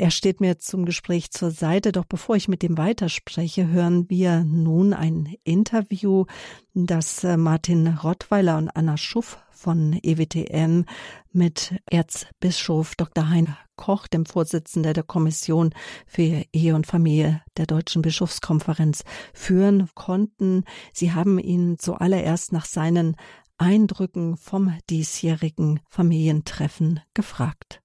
Er 0.01 0.09
steht 0.09 0.41
mir 0.41 0.57
zum 0.57 0.85
Gespräch 0.85 1.29
zur 1.29 1.51
Seite, 1.51 1.91
doch 1.91 2.05
bevor 2.05 2.35
ich 2.35 2.47
mit 2.47 2.63
ihm 2.63 2.75
weiterspreche, 2.75 3.67
hören 3.67 4.09
wir 4.09 4.43
nun 4.43 4.95
ein 4.95 5.35
Interview, 5.43 6.25
das 6.73 7.23
äh, 7.23 7.37
Martin 7.37 7.85
Rottweiler 7.85 8.57
und 8.57 8.69
Anna 8.75 8.97
Schuff 8.97 9.37
von 9.51 9.93
EWTM 10.01 10.85
mit 11.31 11.75
Erzbischof 11.85 12.95
Dr. 12.95 13.29
Hein 13.29 13.55
Koch, 13.75 14.07
dem 14.07 14.25
Vorsitzenden 14.25 14.95
der 14.95 15.03
Kommission 15.03 15.69
für 16.07 16.45
Ehe 16.51 16.73
und 16.73 16.87
Familie 16.87 17.43
der 17.57 17.67
Deutschen 17.67 18.01
Bischofskonferenz, 18.01 19.03
führen 19.35 19.87
konnten. 19.93 20.63
Sie 20.93 21.13
haben 21.13 21.37
ihn 21.37 21.77
zuallererst 21.77 22.53
nach 22.53 22.65
seinen 22.65 23.17
Eindrücken 23.59 24.35
vom 24.35 24.75
diesjährigen 24.89 25.79
Familientreffen 25.89 27.01
gefragt. 27.13 27.80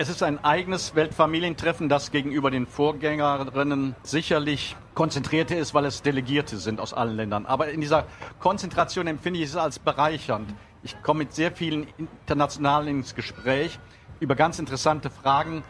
Es 0.00 0.08
ist 0.08 0.22
ein 0.22 0.42
eigenes 0.42 0.94
Weltfamilientreffen, 0.94 1.90
das 1.90 2.10
gegenüber 2.10 2.50
den 2.50 2.66
Vorgängerinnen 2.66 3.94
sicherlich 4.02 4.74
konzentrierter 4.94 5.58
ist, 5.58 5.74
weil 5.74 5.84
es 5.84 6.00
Delegierte 6.00 6.56
sind 6.56 6.80
aus 6.80 6.94
allen 6.94 7.16
Ländern. 7.16 7.44
Aber 7.44 7.68
in 7.68 7.82
dieser 7.82 8.06
Konzentration 8.38 9.06
empfinde 9.06 9.40
ich 9.40 9.50
es 9.50 9.56
als 9.56 9.78
bereichernd. 9.78 10.54
Ich 10.82 11.02
komme 11.02 11.18
mit 11.18 11.34
sehr 11.34 11.52
vielen 11.52 11.86
Internationalen 11.98 12.88
ins 12.88 13.14
Gespräch 13.14 13.78
über 14.20 14.36
ganz 14.36 14.58
interessante 14.58 15.10
Fragen. 15.10 15.64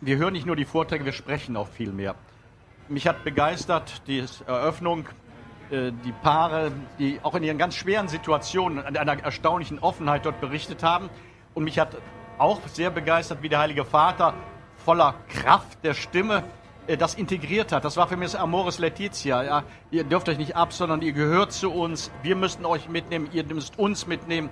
Wir 0.00 0.16
hören 0.16 0.32
nicht 0.32 0.46
nur 0.46 0.56
die 0.56 0.64
Vorträge, 0.64 1.04
wir 1.04 1.12
sprechen 1.12 1.54
auch 1.54 1.68
viel 1.68 1.92
mehr. 1.92 2.14
Mich 2.88 3.06
hat 3.06 3.24
begeistert 3.24 4.00
die 4.06 4.24
Eröffnung, 4.46 5.04
äh, 5.70 5.92
die 6.06 6.12
Paare, 6.22 6.72
die 6.98 7.20
auch 7.22 7.34
in 7.34 7.42
ihren 7.42 7.58
ganz 7.58 7.74
schweren 7.74 8.08
Situationen 8.08 8.82
an 8.82 8.96
einer 8.96 9.22
erstaunlichen 9.22 9.80
Offenheit 9.80 10.24
dort 10.24 10.40
berichtet 10.40 10.82
haben. 10.82 11.10
Und 11.52 11.64
mich 11.64 11.78
hat 11.78 11.98
auch 12.40 12.60
sehr 12.68 12.90
begeistert, 12.90 13.42
wie 13.42 13.48
der 13.48 13.60
Heilige 13.60 13.84
Vater 13.84 14.34
voller 14.84 15.14
Kraft 15.28 15.84
der 15.84 15.94
Stimme 15.94 16.42
äh, 16.86 16.96
das 16.96 17.14
integriert 17.14 17.72
hat. 17.72 17.84
Das 17.84 17.96
war 17.96 18.08
für 18.08 18.16
mich 18.16 18.32
das 18.32 18.40
Amoris 18.40 18.78
Laetitia. 18.78 19.42
Ja. 19.42 19.64
Ihr 19.90 20.04
dürft 20.04 20.28
euch 20.28 20.38
nicht 20.38 20.56
ab, 20.56 20.72
sondern 20.72 21.02
ihr 21.02 21.12
gehört 21.12 21.52
zu 21.52 21.70
uns. 21.70 22.10
Wir 22.22 22.36
müssen 22.36 22.64
euch 22.64 22.88
mitnehmen, 22.88 23.28
ihr 23.32 23.44
müsst 23.44 23.78
uns 23.78 24.06
mitnehmen. 24.06 24.48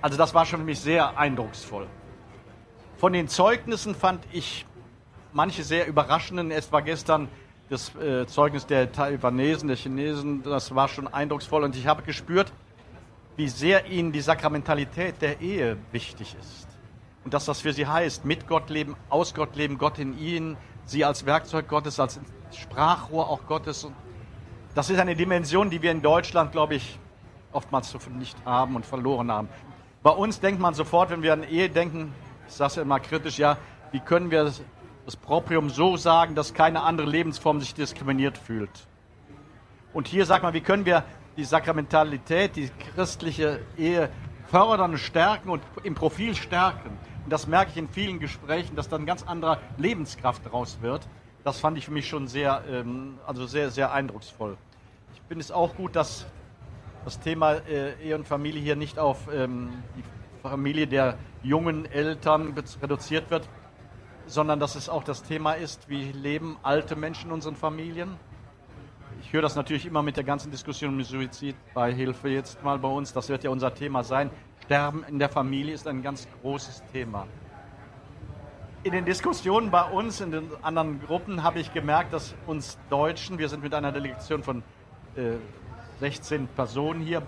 Also 0.00 0.16
das 0.16 0.34
war 0.34 0.46
schon 0.46 0.60
für 0.60 0.66
mich 0.66 0.80
sehr 0.80 1.18
eindrucksvoll. 1.18 1.88
Von 2.96 3.12
den 3.12 3.28
Zeugnissen 3.28 3.94
fand 3.94 4.24
ich 4.32 4.64
manche 5.32 5.64
sehr 5.64 5.88
überraschenden. 5.88 6.50
Es 6.52 6.70
war 6.70 6.82
gestern 6.82 7.28
das 7.68 7.94
äh, 7.96 8.26
Zeugnis 8.26 8.66
der 8.66 8.92
Taiwanesen, 8.92 9.68
der 9.68 9.76
Chinesen. 9.76 10.42
Das 10.44 10.74
war 10.74 10.86
schon 10.86 11.08
eindrucksvoll. 11.08 11.64
Und 11.64 11.74
ich 11.74 11.86
habe 11.88 12.02
gespürt, 12.02 12.52
wie 13.36 13.48
sehr 13.48 13.86
ihnen 13.86 14.12
die 14.12 14.20
Sakramentalität 14.20 15.20
der 15.20 15.40
Ehe 15.40 15.76
wichtig 15.90 16.36
ist 16.38 16.63
und 17.24 17.32
dass 17.32 17.46
das 17.46 17.60
für 17.60 17.72
sie 17.72 17.86
heißt, 17.86 18.24
mit 18.24 18.46
Gott 18.46 18.70
leben, 18.70 18.96
aus 19.08 19.34
Gott 19.34 19.56
leben, 19.56 19.78
Gott 19.78 19.98
in 19.98 20.18
ihnen, 20.18 20.56
sie 20.84 21.04
als 21.04 21.26
Werkzeug 21.26 21.68
Gottes, 21.68 21.98
als 21.98 22.20
Sprachrohr 22.52 23.28
auch 23.28 23.46
Gottes. 23.46 23.88
Das 24.74 24.90
ist 24.90 24.98
eine 24.98 25.16
Dimension, 25.16 25.70
die 25.70 25.82
wir 25.82 25.90
in 25.90 26.02
Deutschland, 26.02 26.52
glaube 26.52 26.74
ich, 26.74 26.98
oftmals 27.52 27.96
nicht 28.18 28.36
haben 28.44 28.76
und 28.76 28.84
verloren 28.84 29.30
haben. 29.30 29.48
Bei 30.02 30.10
uns 30.10 30.40
denkt 30.40 30.60
man 30.60 30.74
sofort, 30.74 31.10
wenn 31.10 31.22
wir 31.22 31.32
an 31.32 31.44
Ehe 31.44 31.70
denken, 31.70 32.12
ich 32.46 32.52
sage 32.52 32.68
es 32.68 32.76
ja 32.76 32.82
immer 32.82 33.00
kritisch, 33.00 33.38
ja, 33.38 33.56
wie 33.92 34.00
können 34.00 34.30
wir 34.30 34.44
das, 34.44 34.62
das 35.06 35.16
Proprium 35.16 35.70
so 35.70 35.96
sagen, 35.96 36.34
dass 36.34 36.52
keine 36.52 36.82
andere 36.82 37.08
Lebensform 37.08 37.60
sich 37.60 37.74
diskriminiert 37.74 38.36
fühlt? 38.36 38.86
Und 39.94 40.08
hier 40.08 40.26
sagt 40.26 40.42
man, 40.42 40.52
wie 40.52 40.60
können 40.60 40.84
wir 40.84 41.04
die 41.36 41.44
Sakramentalität, 41.44 42.56
die 42.56 42.68
christliche 42.94 43.60
Ehe 43.78 44.10
fördern 44.48 44.98
stärken 44.98 45.48
und 45.48 45.62
im 45.84 45.94
Profil 45.94 46.34
stärken? 46.34 46.98
Und 47.24 47.32
das 47.32 47.46
merke 47.46 47.70
ich 47.70 47.76
in 47.76 47.88
vielen 47.88 48.20
Gesprächen, 48.20 48.76
dass 48.76 48.88
dann 48.88 49.06
ganz 49.06 49.22
anderer 49.22 49.58
Lebenskraft 49.78 50.44
daraus 50.44 50.78
wird. 50.82 51.06
Das 51.42 51.60
fand 51.60 51.78
ich 51.78 51.86
für 51.86 51.90
mich 51.90 52.08
schon 52.08 52.28
sehr, 52.28 52.62
ähm, 52.68 53.18
also 53.26 53.46
sehr, 53.46 53.70
sehr 53.70 53.92
eindrucksvoll. 53.92 54.56
Ich 55.14 55.20
finde 55.28 55.42
es 55.42 55.50
auch 55.50 55.74
gut, 55.74 55.96
dass 55.96 56.26
das 57.04 57.20
Thema 57.20 57.54
äh, 57.54 57.94
Ehe 58.02 58.14
und 58.14 58.26
Familie 58.26 58.60
hier 58.60 58.76
nicht 58.76 58.98
auf 58.98 59.28
ähm, 59.32 59.70
die 59.96 60.02
Familie 60.42 60.86
der 60.86 61.18
jungen 61.42 61.86
Eltern 61.86 62.54
reduziert 62.82 63.30
wird, 63.30 63.48
sondern 64.26 64.60
dass 64.60 64.74
es 64.74 64.88
auch 64.88 65.04
das 65.04 65.22
Thema 65.22 65.52
ist, 65.52 65.88
wie 65.88 66.12
leben 66.12 66.56
alte 66.62 66.96
Menschen 66.96 67.28
in 67.28 67.32
unseren 67.32 67.56
Familien. 67.56 68.16
Ich 69.22 69.32
höre 69.32 69.42
das 69.42 69.56
natürlich 69.56 69.86
immer 69.86 70.02
mit 70.02 70.16
der 70.16 70.24
ganzen 70.24 70.50
Diskussion 70.50 70.94
um 70.94 71.02
Suizid 71.02 71.56
bei 71.72 71.92
Hilfe 71.92 72.28
jetzt 72.28 72.62
mal 72.62 72.78
bei 72.78 72.88
uns. 72.88 73.12
Das 73.12 73.28
wird 73.28 73.44
ja 73.44 73.50
unser 73.50 73.74
Thema 73.74 74.04
sein. 74.04 74.30
Sterben 74.64 75.04
in 75.08 75.18
der 75.18 75.28
Familie 75.28 75.74
ist 75.74 75.86
ein 75.86 76.02
ganz 76.02 76.26
großes 76.40 76.82
Thema. 76.90 77.26
In 78.82 78.92
den 78.92 79.04
Diskussionen 79.04 79.70
bei 79.70 79.82
uns, 79.82 80.22
in 80.22 80.30
den 80.30 80.50
anderen 80.62 81.02
Gruppen, 81.02 81.42
habe 81.42 81.58
ich 81.58 81.74
gemerkt, 81.74 82.14
dass 82.14 82.34
uns 82.46 82.78
Deutschen, 82.88 83.38
wir 83.38 83.50
sind 83.50 83.62
mit 83.62 83.74
einer 83.74 83.92
Delegation 83.92 84.42
von 84.42 84.62
äh, 85.16 85.32
16 86.00 86.48
Personen 86.48 87.02
hier, 87.02 87.22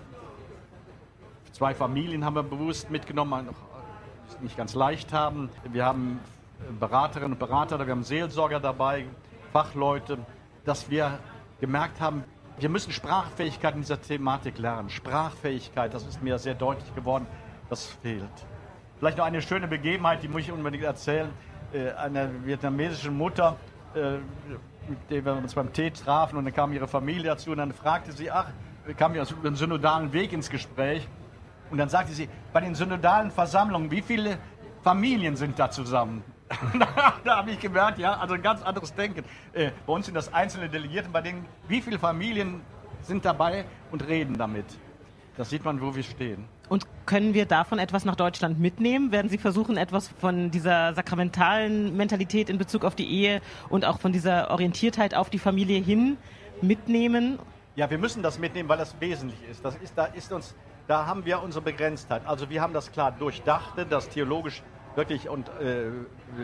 zwei 1.51 1.75
Familien 1.75 2.25
haben 2.25 2.35
wir 2.35 2.43
bewusst 2.43 2.89
mitgenommen, 2.89 3.49
die 3.49 4.33
es 4.33 4.41
nicht 4.41 4.57
ganz 4.57 4.73
leicht 4.73 5.13
haben. 5.13 5.49
Wir 5.71 5.85
haben 5.85 6.19
Beraterinnen 6.79 7.33
und 7.33 7.39
Berater, 7.39 7.77
wir 7.85 7.91
haben 7.91 8.03
Seelsorger 8.03 8.59
dabei, 8.59 9.05
Fachleute, 9.53 10.17
dass 10.65 10.89
wir 10.89 11.19
gemerkt 11.61 12.01
haben, 12.01 12.23
wir 12.59 12.69
müssen 12.69 12.91
Sprachfähigkeit 12.91 13.75
in 13.75 13.81
dieser 13.81 14.01
Thematik 14.01 14.57
lernen. 14.57 14.89
Sprachfähigkeit, 14.89 15.93
das 15.93 16.05
ist 16.05 16.23
mir 16.23 16.39
sehr 16.39 16.55
deutlich 16.55 16.93
geworden, 16.95 17.27
das 17.69 17.85
fehlt. 17.85 18.23
Vielleicht 18.97 19.17
noch 19.17 19.25
eine 19.25 19.41
schöne 19.41 19.67
Begebenheit, 19.67 20.23
die 20.23 20.27
muss 20.27 20.41
ich 20.41 20.51
unbedingt 20.51 20.83
erzählen. 20.83 21.29
Äh, 21.71 21.91
eine 21.91 22.31
vietnamesische 22.45 23.11
Mutter, 23.11 23.57
äh, 23.93 24.17
mit 24.89 24.97
der 25.09 25.25
wir 25.25 25.33
uns 25.33 25.53
beim 25.53 25.71
Tee 25.71 25.91
trafen 25.91 26.37
und 26.37 26.45
dann 26.45 26.53
kam 26.53 26.73
ihre 26.73 26.87
Familie 26.87 27.23
dazu 27.23 27.51
und 27.51 27.57
dann 27.57 27.73
fragte 27.73 28.11
sie, 28.11 28.31
ach, 28.31 28.47
kam 28.95 29.13
ja 29.13 29.23
über 29.23 29.47
einen 29.47 29.55
synodalen 29.55 30.13
Weg 30.13 30.33
ins 30.33 30.49
Gespräch. 30.49 31.07
Und 31.69 31.77
dann 31.77 31.89
sagte 31.89 32.13
sie, 32.13 32.29
bei 32.53 32.61
den 32.61 32.73
synodalen 32.73 33.29
Versammlungen, 33.29 33.91
wie 33.91 34.01
viele 34.01 34.37
Familien 34.81 35.35
sind 35.35 35.59
da 35.59 35.69
zusammen? 35.69 36.23
da 37.23 37.37
habe 37.37 37.51
ich 37.51 37.59
gemerkt, 37.59 37.99
ja, 37.99 38.13
also 38.17 38.33
ein 38.33 38.41
ganz 38.41 38.61
anderes 38.61 38.93
Denken. 38.93 39.23
Äh, 39.53 39.71
bei 39.85 39.93
uns 39.93 40.05
sind 40.05 40.15
das 40.15 40.33
einzelne 40.33 40.69
Delegierte, 40.69 41.09
bei 41.09 41.21
denen, 41.21 41.45
wie 41.67 41.81
viele 41.81 41.99
Familien 41.99 42.61
sind 43.01 43.25
dabei 43.25 43.65
und 43.91 44.07
reden 44.07 44.37
damit. 44.37 44.65
Das 45.35 45.49
sieht 45.49 45.63
man, 45.63 45.79
wo 45.81 45.95
wir 45.95 46.03
stehen. 46.03 46.45
Und 46.67 46.87
können 47.05 47.33
wir 47.33 47.45
davon 47.45 47.79
etwas 47.79 48.05
nach 48.05 48.15
Deutschland 48.15 48.59
mitnehmen? 48.59 49.11
Werden 49.11 49.29
Sie 49.29 49.37
versuchen, 49.37 49.77
etwas 49.77 50.07
von 50.19 50.51
dieser 50.51 50.93
sakramentalen 50.93 51.95
Mentalität 51.95 52.49
in 52.49 52.57
Bezug 52.57 52.83
auf 52.83 52.95
die 52.95 53.07
Ehe 53.07 53.41
und 53.69 53.85
auch 53.85 53.99
von 53.99 54.11
dieser 54.11 54.49
Orientiertheit 54.49 55.15
auf 55.15 55.29
die 55.29 55.39
Familie 55.39 55.79
hin 55.79 56.17
mitnehmen? 56.61 57.39
Ja, 57.75 57.89
wir 57.89 57.99
müssen 57.99 58.23
das 58.23 58.39
mitnehmen, 58.39 58.67
weil 58.67 58.79
das 58.79 58.99
wesentlich 58.99 59.39
ist. 59.49 59.63
Das 59.63 59.75
ist, 59.75 59.97
da 59.97 60.05
ist 60.05 60.33
uns, 60.33 60.55
da 60.87 61.05
haben 61.05 61.23
wir 61.23 61.41
unsere 61.43 61.63
Begrenztheit. 61.63 62.23
Also 62.25 62.49
wir 62.49 62.61
haben 62.61 62.73
das 62.73 62.91
klar 62.91 63.11
durchdachte, 63.11 63.85
das 63.85 64.09
theologisch 64.09 64.63
wirklich 64.97 65.29
und 65.29 65.47
äh, 65.61 65.91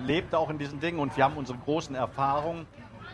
lebt 0.05 0.33
auch 0.35 0.49
in 0.49 0.59
diesen 0.59 0.79
Dingen 0.79 0.99
und 0.99 1.17
wir 1.17 1.23
haben 1.25 1.35
unsere 1.35 1.57
großen 1.57 1.95
Erfahrungen. 1.95 2.67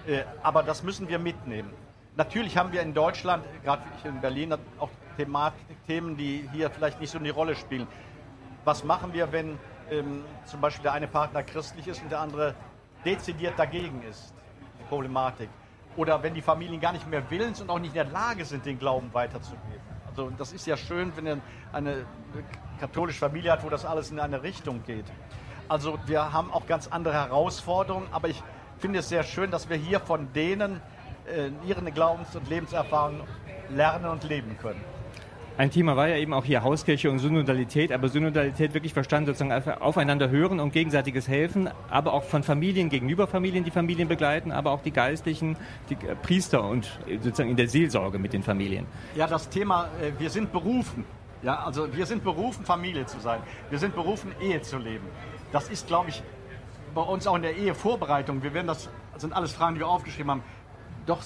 Äh, 0.06 0.23
aber 0.43 0.62
das 0.62 0.84
müssen 0.84 1.08
wir 1.08 1.17
mitnehmen. 1.17 1.71
Natürlich 2.17 2.58
haben 2.58 2.73
wir 2.73 2.82
in 2.82 2.93
Deutschland, 2.93 3.45
gerade 3.63 3.82
in 4.04 4.19
Berlin, 4.19 4.54
auch 4.78 4.89
Thematik, 5.15 5.78
Themen, 5.88 6.17
die 6.17 6.47
hier 6.52 6.69
vielleicht 6.69 6.99
nicht 6.99 7.10
so 7.10 7.17
eine 7.17 7.32
Rolle 7.32 7.56
spielen. 7.56 7.88
Was 8.65 8.84
machen 8.84 9.13
wir, 9.13 9.32
wenn 9.32 9.58
ähm, 9.89 10.25
zum 10.45 10.60
Beispiel 10.60 10.84
der 10.84 10.93
eine 10.93 11.08
Partner 11.08 11.41
christlich 11.43 11.88
ist 11.88 12.04
und 12.04 12.12
der 12.12 12.19
andere 12.19 12.56
dezidiert 13.06 13.58
dagegen 13.58 14.04
ist? 14.04 14.34
Die 14.80 14.84
Problematik. 14.89 15.49
Oder 15.95 16.21
wenn 16.21 16.34
die 16.34 16.41
Familien 16.41 16.82
gar 16.82 16.91
nicht 16.91 17.10
mehr 17.10 17.23
willens 17.30 17.62
und 17.62 17.69
auch 17.69 17.80
nicht 17.80 17.95
in 17.95 18.04
der 18.04 18.12
Lage 18.12 18.43
sind, 18.43 18.65
den 18.65 18.78
Glauben 18.78 19.13
weiterzugeben. 19.13 19.82
Also 20.08 20.30
das 20.38 20.52
ist 20.52 20.67
ja 20.67 20.75
schön, 20.75 21.13
wenn 21.15 21.41
eine 21.71 22.06
katholische 22.79 23.19
Familie 23.19 23.51
hat, 23.51 23.63
wo 23.63 23.69
das 23.69 23.85
alles 23.85 24.11
in 24.11 24.19
eine 24.19 24.41
Richtung 24.41 24.83
geht. 24.85 25.05
Also 25.67 25.99
wir 26.07 26.33
haben 26.33 26.51
auch 26.51 26.65
ganz 26.65 26.87
andere 26.87 27.13
Herausforderungen, 27.13 28.07
aber 28.11 28.29
ich 28.29 28.41
finde 28.79 28.99
es 28.99 29.09
sehr 29.09 29.23
schön, 29.23 29.51
dass 29.51 29.69
wir 29.69 29.77
hier 29.77 29.99
von 29.99 30.31
denen 30.33 30.81
äh, 31.27 31.51
ihre 31.67 31.91
Glaubens- 31.91 32.35
und 32.35 32.49
Lebenserfahrungen 32.49 33.21
lernen 33.69 34.05
und 34.05 34.23
leben 34.23 34.57
können. 34.57 34.81
Ein 35.59 35.71
Thema 35.71 35.97
war 35.97 36.07
ja 36.07 36.15
eben 36.15 36.33
auch 36.33 36.45
hier 36.45 36.63
Hauskirche 36.63 37.11
und 37.11 37.19
Synodalität, 37.19 37.91
aber 37.91 38.07
Synodalität 38.07 38.73
wirklich 38.73 38.93
verstanden 38.93 39.35
sozusagen 39.35 39.81
aufeinander 39.81 40.29
hören 40.29 40.61
und 40.61 40.71
gegenseitiges 40.71 41.27
helfen, 41.27 41.69
aber 41.89 42.13
auch 42.13 42.23
von 42.23 42.43
Familien 42.43 42.87
gegenüber 42.87 43.27
Familien, 43.27 43.65
die 43.65 43.71
Familien 43.71 44.07
begleiten, 44.07 44.53
aber 44.53 44.71
auch 44.71 44.81
die 44.81 44.91
Geistlichen, 44.91 45.57
die 45.89 45.95
äh, 45.95 46.15
Priester 46.15 46.63
und 46.63 46.85
äh, 47.07 47.17
sozusagen 47.17 47.49
in 47.49 47.57
der 47.57 47.67
Seelsorge 47.67 48.19
mit 48.19 48.31
den 48.31 48.41
Familien. 48.41 48.85
Ja, 49.15 49.27
das 49.27 49.49
Thema, 49.49 49.89
äh, 50.01 50.17
wir 50.17 50.29
sind 50.29 50.53
berufen. 50.53 51.03
Ja, 51.41 51.63
also 51.63 51.93
wir 51.95 52.06
sind 52.06 52.23
berufen, 52.23 52.65
Familie 52.65 53.06
zu 53.06 53.19
sein. 53.19 53.41
Wir 53.69 53.80
sind 53.80 53.95
berufen, 53.95 54.34
Ehe 54.41 54.62
zu 54.62 54.78
leben. 54.78 55.08
Das 55.52 55.69
ist, 55.69 55.88
glaube 55.88 56.10
ich, 56.10 56.21
bei 56.93 57.02
uns 57.02 57.28
auch 57.28 57.36
in 57.36 57.43
der 57.43 57.56
Ehevorbereitung. 57.56 58.43
Wir 58.43 58.54
werden 58.54 58.67
das, 58.67 58.89
das 59.13 59.21
sind 59.21 59.34
alles 59.34 59.54
Fragen, 59.54 59.75
die 59.75 59.82
wir 59.82 59.88
aufgeschrieben 59.88 60.32
haben, 60.32 60.43
doch 61.06 61.21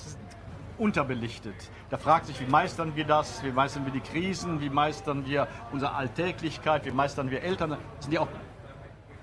unterbelichtet. 0.77 1.55
Da 1.89 1.97
fragt 1.97 2.27
sich, 2.27 2.39
wie 2.39 2.49
meistern 2.49 2.95
wir 2.95 3.05
das? 3.05 3.43
Wie 3.43 3.51
meistern 3.51 3.85
wir 3.85 3.91
die 3.91 4.01
Krisen? 4.01 4.61
Wie 4.61 4.69
meistern 4.69 5.25
wir 5.25 5.47
unsere 5.71 5.93
Alltäglichkeit? 5.93 6.85
Wie 6.85 6.91
meistern 6.91 7.31
wir 7.31 7.41
Eltern? 7.41 7.71
Das 7.71 8.05
sind 8.05 8.13
ja 8.13 8.21
auch 8.21 8.27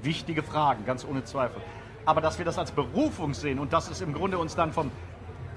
wichtige 0.00 0.42
Fragen, 0.42 0.84
ganz 0.84 1.04
ohne 1.04 1.24
Zweifel. 1.24 1.60
Aber 2.04 2.20
dass 2.20 2.38
wir 2.38 2.44
das 2.44 2.58
als 2.58 2.72
Berufung 2.72 3.34
sehen 3.34 3.58
und 3.58 3.72
dass 3.72 3.90
es 3.90 4.00
im 4.00 4.12
Grunde 4.12 4.38
uns 4.38 4.56
dann 4.56 4.72
vom, 4.72 4.90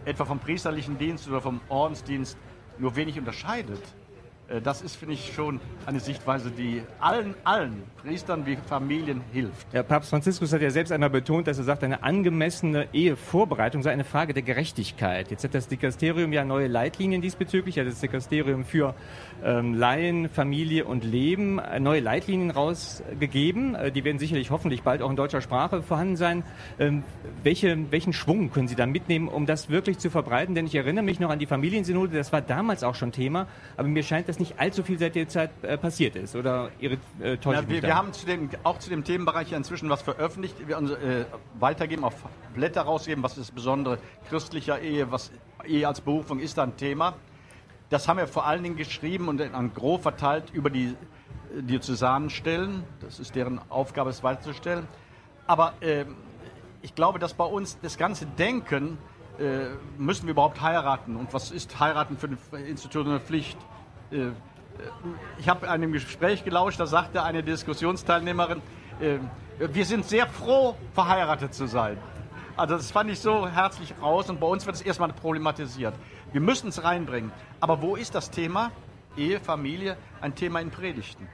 etwa 0.06 0.26
vom 0.26 0.40
priesterlichen 0.40 0.98
Dienst 0.98 1.28
oder 1.28 1.42
vom 1.42 1.62
Ordensdienst 1.70 2.38
nur 2.78 2.96
wenig 2.96 3.18
unterscheidet, 3.18 3.82
das 4.64 4.82
ist, 4.82 4.96
finde 4.96 5.16
ich, 5.16 5.34
schon 5.34 5.60
eine 5.86 6.00
Sichtweise, 6.00 6.52
die 6.52 6.84
allen, 7.00 7.34
allen 7.44 7.84
Priestern 8.02 8.46
wie 8.46 8.58
Familien 8.58 9.22
hilft. 9.32 9.66
Ja, 9.74 9.84
Papst 9.84 10.10
Franziskus 10.10 10.52
hat 10.52 10.62
ja 10.62 10.70
selbst 10.70 10.92
einmal 10.92 11.10
betont, 11.10 11.48
dass 11.48 11.58
er 11.58 11.64
sagt, 11.64 11.84
eine 11.84 12.04
angemessene 12.04 12.88
Ehevorbereitung 12.94 13.82
sei 13.82 13.92
eine 13.92 14.04
Frage 14.04 14.34
der 14.34 14.44
Gerechtigkeit. 14.44 15.32
Jetzt 15.32 15.44
hat 15.44 15.54
das 15.56 15.68
Dikasterium 15.68 16.34
ja 16.34 16.44
neue 16.44 16.68
Leitlinien 16.68 17.22
diesbezüglich, 17.22 17.80
hat 17.80 17.88
das 17.88 18.02
Dikasterium 18.02 18.66
für 18.66 18.94
ähm, 19.44 19.74
Laien, 19.74 20.30
Familie 20.30 20.86
und 20.86 21.04
Leben 21.04 21.60
äh, 21.60 21.80
neue 21.80 22.00
Leitlinien 22.00 22.52
rausgegeben. 22.52 23.76
Äh, 23.76 23.92
die 23.92 24.04
werden 24.04 24.20
sicherlich 24.20 24.52
hoffentlich 24.52 24.84
bald 24.84 25.02
auch 25.02 25.10
in 25.10 25.16
deutscher 25.16 25.42
Sprache 25.42 25.82
vorhanden 25.82 26.16
sein. 26.16 26.44
Ähm, 26.80 27.04
welche, 27.44 27.92
welchen 27.92 28.14
Schwung 28.14 28.52
können 28.52 28.68
Sie 28.68 28.76
da 28.76 28.86
mitnehmen, 28.86 29.28
um 29.28 29.46
das 29.46 29.70
wirklich 29.70 29.98
zu 29.98 30.10
verbreiten? 30.10 30.56
Denn 30.56 30.66
ich 30.66 30.76
erinnere 30.76 31.04
mich 31.04 31.20
noch 31.20 31.30
an 31.30 31.40
die 31.40 31.46
Familiensynode, 31.46 32.16
das 32.16 32.32
war 32.32 32.42
damals 32.42 32.84
auch 32.84 32.96
schon 32.96 33.12
Thema, 33.12 33.48
aber 33.78 33.88
mir 33.88 34.04
scheint, 34.04 34.30
dass 34.30 34.40
nicht 34.40 34.60
allzu 34.60 34.84
viel 34.84 34.98
seit 34.98 35.16
der 35.16 35.28
Zeit 35.28 35.52
äh, 35.62 35.78
passiert 35.78 36.16
ist. 36.16 36.36
Oder 36.36 36.70
Ihre 36.80 36.98
äh, 37.22 37.38
ja, 37.44 37.68
wir, 37.68 37.82
wir, 37.82 37.96
haben 37.96 38.14
zu 38.14 38.26
dem, 38.26 38.50
auch 38.64 38.80
zu 38.80 38.90
dem 38.90 39.04
Themenbereich 39.04 39.52
inzwischen 39.52 39.90
was 39.90 40.02
veröffentlicht. 40.02 40.56
Wir 40.68 40.78
uns, 40.78 40.92
äh, 40.92 41.26
weitergeben, 41.60 42.04
auf 42.04 42.16
Blätter 42.54 42.82
rausgeben, 42.82 43.24
was 43.24 43.38
ist 43.38 43.54
besondere 43.54 43.98
christlicher 44.30 44.80
Ehe, 44.80 45.12
was 45.12 45.32
Ehe 45.66 45.88
als 45.88 46.02
Berufung 46.02 46.40
ist 46.40 46.58
da 46.58 46.64
ein 46.64 46.78
Thema. 46.78 47.16
Das 47.94 48.08
haben 48.08 48.18
wir 48.18 48.28
vor 48.28 48.48
allen 48.48 48.64
Dingen 48.64 48.76
geschrieben 48.76 49.28
und 49.28 49.40
an 49.40 49.72
Gros 49.72 50.02
verteilt 50.02 50.46
über 50.52 50.72
die 50.72 50.96
äh, 51.56 51.62
Diözesanenstellen. 51.62 52.84
Das 53.02 53.20
ist 53.20 53.36
deren 53.36 53.62
Aufgabe, 53.70 54.10
es 54.10 54.24
weiterzustellen. 54.24 54.88
Aber 55.46 55.74
äh, 55.80 56.06
ich 56.82 56.96
glaube, 56.96 57.20
dass 57.20 57.36
bei 57.36 57.44
uns 57.44 57.78
das 57.84 58.00
ganze 58.00 58.26
Denken, 58.26 58.98
äh, 59.38 59.66
müssen 60.00 60.26
wir 60.26 60.32
überhaupt 60.32 60.60
heiraten? 60.60 61.16
Und 61.16 61.36
was 61.36 61.52
ist 61.52 61.80
heiraten 61.80 62.18
für 62.18 62.30
eine 62.52 62.66
institutionelle 62.66 63.20
Pflicht? 63.20 63.60
Äh, 64.10 64.22
äh, 64.22 64.32
ich 65.38 65.48
habe 65.48 65.70
einem 65.70 65.92
Gespräch 65.92 66.44
gelauscht, 66.44 66.80
da 66.80 66.88
sagte 66.88 67.22
eine 67.22 67.44
Diskussionsteilnehmerin, 67.44 68.64
äh, 69.02 69.20
wir 69.60 69.86
sind 69.86 70.06
sehr 70.06 70.26
froh, 70.26 70.76
verheiratet 70.96 71.54
zu 71.54 71.68
sein. 71.68 72.00
Also 72.58 72.76
das 72.76 72.90
fand 72.90 73.12
ich 73.12 73.20
so 73.20 73.48
herzlich 73.48 73.94
raus 74.02 74.32
und 74.32 74.40
bei 74.40 74.48
uns 74.48 74.66
wird 74.66 74.78
es 74.78 74.82
erstmal 74.82 75.14
problematisiert. 75.14 75.94
Wir 76.34 76.42
müssen 76.42 76.68
es 76.68 76.84
reinbringen. 76.84 77.32
Aber 77.60 77.82
wo 77.82 77.96
ist 77.96 78.16
das 78.16 78.32
Thema? 78.32 78.72
Ehe, 79.16 79.40
Familie, 79.40 79.96
ein 80.20 80.36
Thema 80.36 80.60
in 80.60 80.72
Predigten. 80.72 81.28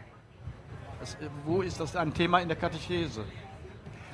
Das, 0.99 1.17
wo 1.45 1.61
ist 1.61 1.79
das 1.79 1.95
ein 1.95 2.13
Thema 2.13 2.39
in 2.39 2.49
der 2.49 2.57
Katechese? 2.57 3.23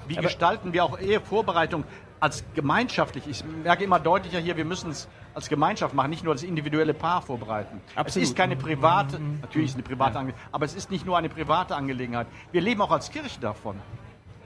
Wie 0.07 0.17
Aber 0.17 0.27
gestalten 0.27 0.71
wir 0.71 0.83
auch 0.83 0.99
Ehevorbereitung 0.99 1.83
als 2.19 2.43
gemeinschaftlich? 2.53 3.27
Ich 3.27 3.43
merke 3.43 3.83
immer 3.83 3.99
deutlicher 3.99 4.39
hier, 4.39 4.55
wir 4.55 4.65
müssen 4.65 4.91
es 4.91 5.07
als 5.33 5.49
Gemeinschaft 5.49 5.95
machen, 5.95 6.11
nicht 6.11 6.23
nur 6.23 6.35
das 6.35 6.43
individuelle 6.43 6.93
Paar 6.93 7.23
vorbereiten. 7.23 7.81
Absolut. 7.95 8.07
Es 8.07 8.29
ist 8.29 8.35
keine 8.35 8.55
private, 8.55 9.19
natürlich 9.41 9.69
ist 9.69 9.71
es 9.71 9.75
eine 9.77 9.83
private 9.83 10.19
Angelegenheit, 10.19 10.53
aber 10.53 10.65
es 10.65 10.75
ist 10.75 10.91
nicht 10.91 11.05
nur 11.07 11.17
eine 11.17 11.29
private 11.29 11.75
Angelegenheit. 11.75 12.27
Wir 12.51 12.61
leben 12.61 12.81
auch 12.81 12.91
als 12.91 13.09
Kirche 13.09 13.39
davon. 13.39 13.81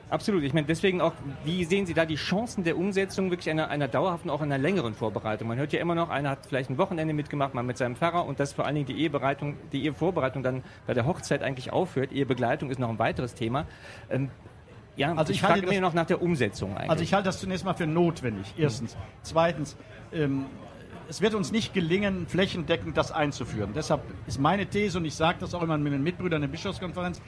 Absolut. 0.10 0.44
Ich 0.44 0.54
meine, 0.54 0.66
deswegen 0.66 1.02
auch, 1.02 1.14
wie 1.46 1.64
sehen 1.66 1.86
Sie 1.86 1.94
da 1.94 2.06
die 2.06 2.16
Chancen 2.16 2.64
der 2.64 2.78
Umsetzung 2.78 3.30
wirklich 3.30 3.50
einer, 3.50 3.70
einer 3.70 3.88
dauerhaften, 3.88 4.30
auch 4.30 4.42
einer 4.42 4.58
längeren 4.58 4.94
Vorbereitung? 4.94 5.48
Man 5.48 5.58
hört 5.58 5.72
ja 5.72 5.80
immer 5.80 5.96
noch, 5.96 6.10
einer 6.10 6.32
hat 6.32 6.46
vielleicht 6.48 6.70
ein 6.70 6.78
Wochenende 6.78 7.14
mitgemacht, 7.14 7.54
mal 7.54 7.64
mit 7.64 7.78
seinem 7.78 7.96
Pfarrer 7.96 8.26
und 8.26 8.40
dass 8.40 8.54
vor 8.54 8.66
allen 8.66 8.76
Dingen 8.76 8.88
die 8.88 9.00
Ehebereitung, 9.00 9.58
die 9.72 9.84
Ehevorbereitung 9.84 10.42
dann 10.42 10.64
bei 10.88 10.94
der 10.94 11.06
Hochzeit 11.06 11.44
eigentlich 11.44 11.72
aufhört. 11.72 12.12
Ehebegleitung 12.12 12.72
ist 12.72 12.80
noch 12.80 12.90
ein 12.90 13.00
weiteres 13.00 13.36
Thema. 13.36 13.66
Ähm, 14.10 14.30
ja, 14.96 15.14
also 15.14 15.32
ich, 15.32 15.38
ich 15.38 15.42
frage 15.42 15.66
mir 15.68 15.80
noch 15.80 15.94
nach 15.94 16.08
der 16.08 16.22
Umsetzung 16.22 16.76
eigentlich. 16.76 16.90
Also 16.90 17.04
ich 17.04 17.14
halte 17.14 17.28
das 17.28 17.40
zunächst 17.40 17.64
mal 17.64 17.74
für 17.74 17.88
notwendig, 17.88 18.54
erstens. 18.58 18.96
Mhm. 18.96 19.00
Zweitens, 19.22 19.78
ähm, 20.12 20.46
es 21.10 21.22
wird 21.22 21.34
uns 21.34 21.52
nicht 21.52 21.74
gelingen, 21.74 22.28
flächendeckend 22.28 22.96
das 22.96 23.12
einzuführen. 23.12 23.72
Deshalb 23.74 24.04
ist 24.28 24.40
meine 24.40 24.68
These, 24.68 25.00
und 25.00 25.06
ich 25.06 25.16
sage 25.16 25.40
das 25.40 25.56
auch 25.56 25.64
immer 25.64 25.78
mit 25.78 25.92
den 25.92 26.04
Mitbrüdern 26.04 26.44
in 26.44 26.50
der 26.50 26.56
Bischofskonferenz, 26.56 27.20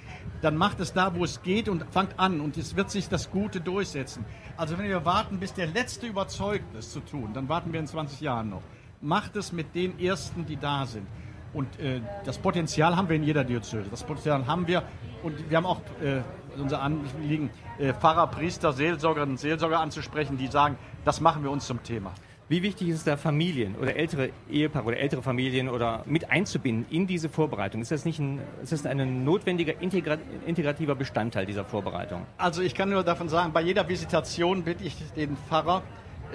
dann 0.42 0.56
macht 0.56 0.80
es 0.80 0.94
da, 0.94 1.16
wo 1.16 1.24
es 1.24 1.42
geht 1.42 1.68
und 1.68 1.84
fangt 1.92 2.20
an 2.20 2.42
und 2.42 2.58
es 2.58 2.76
wird 2.76 2.92
sich 2.92 3.10
das 3.10 3.32
Gute 3.32 3.60
durchsetzen. 3.60 4.24
Also 4.56 4.78
wenn 4.78 4.88
wir 4.88 5.04
warten, 5.04 5.40
bis 5.40 5.54
der 5.56 5.66
Letzte 5.66 6.06
überzeugt 6.06 6.76
ist 6.76 6.92
zu 6.92 7.00
tun, 7.00 7.32
dann 7.34 7.50
warten 7.50 7.74
wir 7.74 7.80
in 7.80 7.88
20 7.88 8.22
Jahren 8.22 8.52
noch. 8.52 8.62
Macht 9.02 9.36
es 9.36 9.52
mit 9.52 9.74
den 9.74 10.00
Ersten, 10.00 10.46
die 10.46 10.58
da 10.58 10.86
sind. 10.86 11.08
Und 11.54 11.80
äh, 11.80 12.02
das 12.24 12.38
Potenzial 12.38 12.96
haben 12.96 13.10
wir 13.10 13.16
in 13.16 13.24
jeder 13.24 13.44
Diözese. 13.44 13.90
Das 13.90 14.04
Potenzial 14.04 14.46
haben 14.46 14.68
wir 14.68 14.84
und 15.24 15.50
wir 15.50 15.58
haben 15.58 15.66
auch 15.66 15.82
äh, 16.02 16.22
unser 16.56 16.82
Anliegen, 16.82 17.50
äh, 17.80 17.94
Pfarrer, 17.94 18.28
Priester, 18.28 18.74
Seelsorgerinnen 18.74 19.34
und 19.34 19.40
Seelsorger 19.40 19.80
anzusprechen, 19.80 20.38
die 20.38 20.48
sagen, 20.48 20.78
das 21.04 21.20
machen 21.20 21.44
wir 21.44 21.50
uns 21.50 21.66
zum 21.66 21.82
Thema. 21.82 22.14
Wie 22.52 22.64
wichtig 22.64 22.90
ist 22.90 22.98
es 22.98 23.04
da, 23.06 23.16
Familien 23.16 23.78
oder 23.78 23.96
ältere 23.96 24.32
Ehepaare 24.50 24.88
oder 24.88 24.98
ältere 24.98 25.22
Familien 25.22 25.70
oder 25.70 26.04
mit 26.06 26.30
einzubinden 26.30 26.86
in 26.90 27.08
diese 27.08 27.30
Vorbereitung? 27.30 27.80
Ist 27.82 27.92
das 27.92 28.04
nicht 28.04 28.20
ein, 28.20 28.42
ist 28.62 28.74
das 28.74 28.86
ein 28.86 29.24
notwendiger 29.24 29.80
integrativer 29.80 30.96
Bestandteil 30.96 31.46
dieser 31.46 31.64
Vorbereitung? 31.64 32.26
Also 32.38 32.62
ich 32.62 32.76
kann 32.76 32.90
nur 32.90 33.06
davon 33.06 33.30
sagen, 33.30 33.54
bei 33.54 33.62
jeder 33.62 33.88
Visitation 33.88 34.64
bitte 34.64 34.84
ich 34.84 34.98
den 35.16 35.38
Pfarrer, 35.48 35.82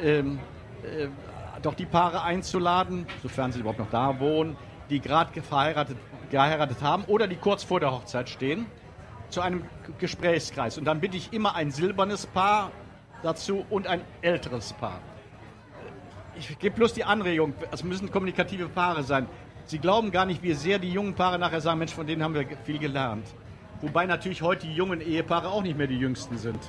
ähm, 0.02 0.38
äh, 0.84 1.08
doch 1.60 1.74
die 1.74 1.84
Paare 1.84 2.22
einzuladen, 2.22 3.06
sofern 3.22 3.52
sie 3.52 3.60
überhaupt 3.60 3.80
noch 3.80 3.90
da 3.90 4.18
wohnen, 4.18 4.56
die 4.88 5.00
gerade 5.00 5.42
verheiratet, 5.42 5.98
geheiratet 6.30 6.80
haben 6.80 7.04
oder 7.08 7.28
die 7.28 7.36
kurz 7.36 7.62
vor 7.62 7.78
der 7.78 7.92
Hochzeit 7.92 8.30
stehen, 8.30 8.64
zu 9.28 9.42
einem 9.42 9.64
Gesprächskreis. 9.98 10.78
Und 10.78 10.86
dann 10.86 10.98
bitte 10.98 11.18
ich 11.18 11.34
immer 11.34 11.56
ein 11.56 11.70
silbernes 11.70 12.26
Paar 12.26 12.70
dazu 13.22 13.66
und 13.68 13.86
ein 13.86 14.00
älteres 14.22 14.72
Paar 14.72 15.02
ich 16.38 16.58
gebe 16.58 16.76
bloß 16.76 16.94
die 16.94 17.04
Anregung, 17.04 17.54
es 17.70 17.82
müssen 17.82 18.10
kommunikative 18.10 18.68
Paare 18.68 19.02
sein. 19.02 19.26
Sie 19.66 19.78
glauben 19.78 20.10
gar 20.10 20.26
nicht, 20.26 20.42
wie 20.42 20.54
sehr 20.54 20.78
die 20.78 20.92
jungen 20.92 21.14
Paare 21.14 21.38
nachher 21.38 21.60
sagen, 21.60 21.78
Mensch, 21.78 21.92
von 21.92 22.06
denen 22.06 22.22
haben 22.22 22.34
wir 22.34 22.46
viel 22.64 22.78
gelernt. 22.78 23.26
Wobei 23.80 24.06
natürlich 24.06 24.42
heute 24.42 24.66
die 24.66 24.74
jungen 24.74 25.00
Ehepaare 25.00 25.48
auch 25.48 25.62
nicht 25.62 25.76
mehr 25.76 25.86
die 25.86 25.98
jüngsten 25.98 26.38
sind. 26.38 26.60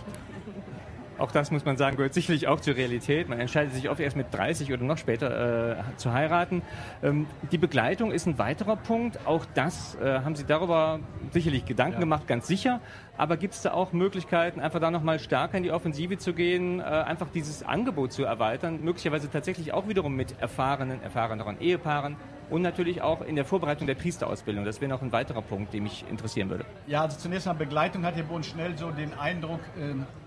Auch 1.17 1.32
das 1.32 1.49
muss 1.49 1.65
man 1.65 1.77
sagen, 1.77 1.97
gehört 1.97 2.13
sicherlich 2.13 2.47
auch 2.47 2.60
zur 2.60 2.75
Realität. 2.75 3.27
Man 3.27 3.39
entscheidet 3.39 3.73
sich 3.73 3.89
oft 3.89 3.99
erst 3.99 4.15
mit 4.15 4.27
30 4.32 4.71
oder 4.71 4.84
noch 4.84 4.97
später 4.97 5.80
äh, 5.80 5.97
zu 5.97 6.13
heiraten. 6.13 6.62
Ähm, 7.01 7.25
die 7.51 7.58
Begleitung 7.58 8.12
ist 8.12 8.27
ein 8.27 8.38
weiterer 8.38 8.75
Punkt. 8.75 9.25
Auch 9.25 9.45
das 9.56 9.95
äh, 9.95 10.19
haben 10.19 10.36
Sie 10.36 10.45
darüber 10.45 10.99
sicherlich 11.32 11.65
Gedanken 11.65 11.95
ja. 11.95 11.99
gemacht, 12.01 12.27
ganz 12.27 12.47
sicher. 12.47 12.82
Aber 13.17 13.36
gibt 13.38 13.56
es 13.56 13.63
da 13.63 13.73
auch 13.73 13.93
Möglichkeiten, 13.93 14.60
einfach 14.60 14.80
da 14.80 14.91
nochmal 14.91 15.17
stärker 15.17 15.58
in 15.58 15.63
die 15.63 15.71
Offensive 15.71 16.19
zu 16.19 16.34
gehen, 16.34 16.80
äh, 16.80 16.84
einfach 16.84 17.30
dieses 17.34 17.63
Angebot 17.63 18.13
zu 18.13 18.23
erweitern, 18.23 18.80
möglicherweise 18.84 19.30
tatsächlich 19.30 19.73
auch 19.73 19.88
wiederum 19.88 20.15
mit 20.15 20.39
erfahrenen, 20.39 21.01
erfahreneren 21.01 21.60
Ehepaaren 21.60 22.15
und 22.51 22.62
natürlich 22.62 23.01
auch 23.01 23.21
in 23.21 23.36
der 23.36 23.43
Vorbereitung 23.45 23.88
der 23.88 23.95
Priesterausbildung. 23.95 24.65
Das 24.65 24.82
wäre 24.82 24.89
noch 24.89 25.01
ein 25.01 25.12
weiterer 25.12 25.41
Punkt, 25.41 25.73
der 25.73 25.82
mich 25.82 26.06
interessieren 26.10 26.49
würde. 26.49 26.65
Ja, 26.86 27.01
also 27.01 27.17
zunächst 27.17 27.47
mal 27.47 27.53
Begleitung 27.53 28.06
hat 28.06 28.15
ja 28.17 28.23
bei 28.23 28.36
uns 28.36 28.47
schnell 28.47 28.77
so 28.77 28.91
den 28.91 29.13
Eindruck, 29.17 29.62
ähm 29.80 30.01
äh, 30.01 30.27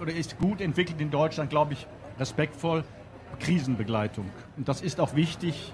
oder 0.00 0.12
ist 0.12 0.38
gut 0.38 0.60
entwickelt 0.60 1.00
in 1.00 1.10
Deutschland, 1.10 1.50
glaube 1.50 1.74
ich, 1.74 1.86
respektvoll. 2.18 2.84
Krisenbegleitung. 3.40 4.30
Und 4.56 4.68
das 4.68 4.80
ist 4.80 5.00
auch 5.00 5.14
wichtig, 5.14 5.72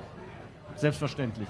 selbstverständlich. 0.74 1.48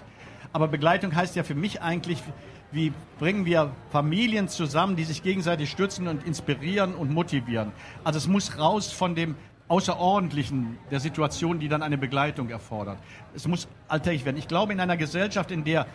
Aber 0.53 0.69
Begleitung 0.69 1.15
heißt 1.15 1.37
ja 1.37 1.43
für 1.43 1.55
mich 1.55 1.81
eigentlich, 1.81 2.23
wie 2.71 2.93
bringen 3.19 3.45
wir 3.45 3.71
Familien 3.91 4.49
zusammen, 4.49 4.97
die 4.97 5.05
sich 5.05 5.23
gegenseitig 5.23 5.71
stützen 5.71 6.09
und 6.09 6.27
inspirieren 6.27 6.95
und 6.95 7.13
motivieren. 7.13 7.73
Also 8.05 8.19
es 8.19 8.27
muss 8.27 8.59
raus 8.59 8.93
von 8.93 9.15
dem 9.15 9.37
Außerordentlichen 9.69 10.79
der 10.91 11.01
Situation, 11.01 11.59
die 11.59 11.69
dann 11.69 11.83
eine 11.83 11.97
Begleitung 11.97 12.51
erfordert. 12.51 12.99
Es 13.35 13.47
muss 13.47 13.69
alltäglich 13.89 14.25
werden. 14.25 14.37
Ich 14.37 14.49
glaube, 14.49 14.73
in 14.73 14.81
einer 14.81 14.97
Gesellschaft, 14.97 15.51
in 15.51 15.65
der 15.65 15.87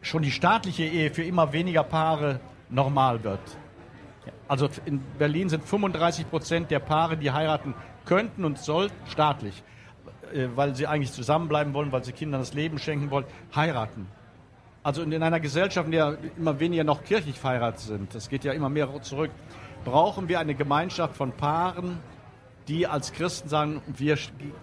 schon 0.00 0.22
die 0.22 0.30
staatliche 0.30 0.84
Ehe 0.84 1.10
für 1.10 1.24
immer 1.24 1.52
weniger 1.52 1.82
Paare 1.82 2.40
normal 2.70 3.22
wird, 3.24 3.40
also 4.46 4.68
in 4.84 5.00
Berlin 5.18 5.48
sind 5.48 5.64
35 5.64 6.28
Prozent 6.30 6.70
der 6.70 6.78
Paare, 6.78 7.16
die 7.16 7.30
heiraten 7.30 7.74
könnten 8.04 8.44
und 8.44 8.58
sollten, 8.58 8.94
staatlich, 9.08 9.62
äh, 10.32 10.48
weil 10.54 10.74
sie 10.74 10.86
eigentlich 10.86 11.12
zusammenbleiben 11.12 11.74
wollen, 11.74 11.92
weil 11.92 12.04
sie 12.04 12.12
Kindern 12.12 12.40
das 12.40 12.54
Leben 12.54 12.78
schenken 12.78 13.10
wollen, 13.10 13.26
heiraten. 13.54 14.06
Also 14.82 15.02
in 15.02 15.22
einer 15.22 15.40
Gesellschaft, 15.40 15.86
in 15.86 15.92
der 15.92 16.16
immer 16.36 16.60
weniger 16.60 16.84
noch 16.84 17.04
kirchlich 17.04 17.38
verheiratet 17.38 17.80
sind, 17.80 18.14
das 18.14 18.28
geht 18.28 18.44
ja 18.44 18.52
immer 18.52 18.68
mehr 18.68 18.88
zurück, 19.02 19.30
brauchen 19.84 20.28
wir 20.28 20.40
eine 20.40 20.54
Gemeinschaft 20.54 21.16
von 21.16 21.32
Paaren, 21.32 21.98
die 22.68 22.86
als 22.86 23.12
Christen 23.12 23.48
sagen, 23.48 23.82
wir 23.86 24.16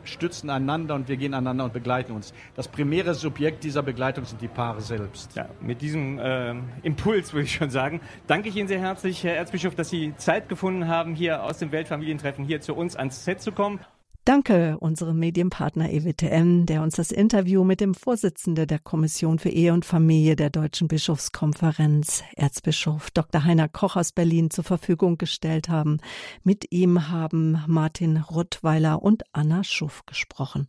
stützen 0.03 0.49
einander 0.49 0.95
und 0.95 1.07
wir 1.07 1.17
gehen 1.17 1.33
einander 1.33 1.65
und 1.65 1.73
begleiten 1.73 2.13
uns. 2.13 2.33
Das 2.55 2.67
primäre 2.67 3.13
Subjekt 3.13 3.63
dieser 3.63 3.83
Begleitung 3.83 4.25
sind 4.25 4.41
die 4.41 4.47
Paare 4.47 4.81
selbst. 4.81 5.35
Ja, 5.35 5.49
mit 5.59 5.81
diesem 5.81 6.19
äh, 6.19 6.53
Impuls 6.83 7.33
würde 7.33 7.45
ich 7.45 7.53
schon 7.53 7.69
sagen, 7.69 8.01
danke 8.27 8.49
ich 8.49 8.55
Ihnen 8.55 8.67
sehr 8.67 8.79
herzlich, 8.79 9.23
Herr 9.23 9.35
Erzbischof, 9.35 9.75
dass 9.75 9.89
Sie 9.89 10.13
Zeit 10.17 10.47
gefunden 10.49 10.87
haben, 10.87 11.15
hier 11.15 11.43
aus 11.43 11.57
dem 11.57 11.71
Weltfamilientreffen 11.71 12.45
hier 12.45 12.61
zu 12.61 12.75
uns 12.75 12.95
ans 12.95 13.25
Set 13.25 13.41
zu 13.41 13.51
kommen. 13.51 13.79
Danke 14.25 14.79
unserem 14.79 15.19
Medienpartner 15.19 15.91
EWTM, 15.91 16.65
der 16.65 16.81
uns 16.81 16.95
das 16.95 17.11
Interview 17.11 17.63
mit 17.63 17.79
dem 17.79 17.93
Vorsitzenden 17.93 18.65
der 18.65 18.79
Kommission 18.79 19.37
für 19.37 19.49
Ehe 19.49 19.71
und 19.71 19.85
Familie 19.85 20.35
der 20.35 20.49
Deutschen 20.49 20.87
Bischofskonferenz, 20.87 22.23
Erzbischof 22.35 23.11
Dr. 23.11 23.43
Heiner 23.43 23.69
Koch 23.69 23.95
aus 23.95 24.13
Berlin, 24.13 24.49
zur 24.49 24.63
Verfügung 24.63 25.19
gestellt 25.19 25.69
haben. 25.69 25.99
Mit 26.43 26.71
ihm 26.71 27.09
haben 27.09 27.63
Martin 27.67 28.17
Rottweiler 28.17 29.03
und 29.03 29.21
Anna 29.31 29.63
Schuff 29.63 30.07
gesprochen. 30.07 30.67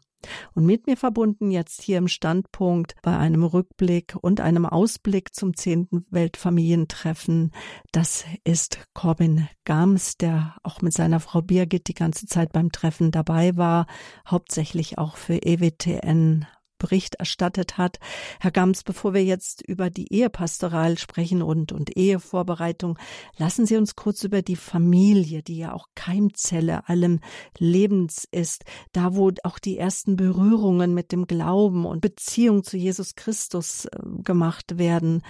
Und 0.55 0.65
mit 0.67 0.87
mir 0.87 0.97
verbunden 0.97 1.51
jetzt 1.51 1.83
hier 1.83 1.99
im 1.99 2.09
Standpunkt 2.09 2.95
bei 3.03 3.17
einem 3.17 3.43
Rückblick 3.45 4.17
und 4.21 4.41
einem 4.41 4.67
Ausblick 4.67 5.35
zum 5.35 5.55
zehnten 5.55 6.07
Weltfamilientreffen, 6.11 7.53
das 7.93 8.25
ist 8.45 8.87
Corbin 8.95 9.49
Gams, 9.65 10.17
der 10.17 10.57
auch 10.63 10.83
mit 10.83 10.93
seiner 10.93 11.21
Frau 11.21 11.43
Birgit 11.43 11.89
die 11.89 11.95
ganze 11.95 12.27
Zeit 12.27 12.53
beim 12.53 12.73
Treffen 12.73 13.11
dabei 13.11 13.57
war, 13.57 13.87
hauptsächlich 14.27 14.99
auch 14.99 15.17
für 15.17 15.43
EWTN 15.43 16.47
Bericht 16.79 17.17
erstattet 17.17 17.79
hat. 17.79 17.99
Herr 18.41 18.51
Gams, 18.51 18.83
bevor 18.83 19.15
wir 19.15 19.25
jetzt 19.25 19.63
über 19.63 19.91
die 19.91 20.13
Ehepastoral 20.13 20.99
sprechen 20.99 21.43
und, 21.43 21.73
und 21.73 21.97
Ehevorbereitung, 21.97 22.99
lassen 23.39 23.67
Sie 23.67 23.77
uns 23.77 23.97
kurz 23.97 24.25
über 24.25 24.43
die 24.43 24.57
Familie, 24.57 25.43
die 25.43 25.59
ja 25.59 25.73
auch 25.73 25.89
Keimzelle 25.95 26.89
allem 26.89 27.21
Lebens 27.59 28.27
ist, 28.31 28.65
da 28.93 29.15
wo 29.15 29.31
auch 29.43 29.59
die 29.59 29.79
ersten 29.79 30.17
Berührungen 30.17 30.95
mit 30.95 31.13
dem 31.13 31.27
Glauben 31.27 31.85
und 31.85 32.01
Beziehung 32.01 32.63
zu 32.63 32.77
Jesus 32.77 33.15
Christus 33.15 33.87
äh, 33.87 33.99
gemacht 34.23 34.79
werden. 34.79 35.23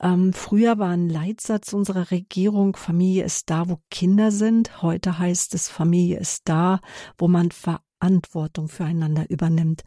Ähm, 0.00 0.32
früher 0.32 0.78
war 0.78 0.90
ein 0.90 1.08
Leitsatz 1.08 1.72
unserer 1.72 2.10
Regierung, 2.10 2.76
Familie 2.76 3.24
ist 3.24 3.48
da, 3.48 3.68
wo 3.68 3.78
Kinder 3.90 4.30
sind. 4.32 4.82
Heute 4.82 5.18
heißt 5.18 5.54
es, 5.54 5.68
Familie 5.68 6.18
ist 6.18 6.48
da, 6.48 6.80
wo 7.16 7.28
man 7.28 7.50
Verantwortung 7.52 7.83
füreinander 8.68 9.24
übernimmt. 9.30 9.82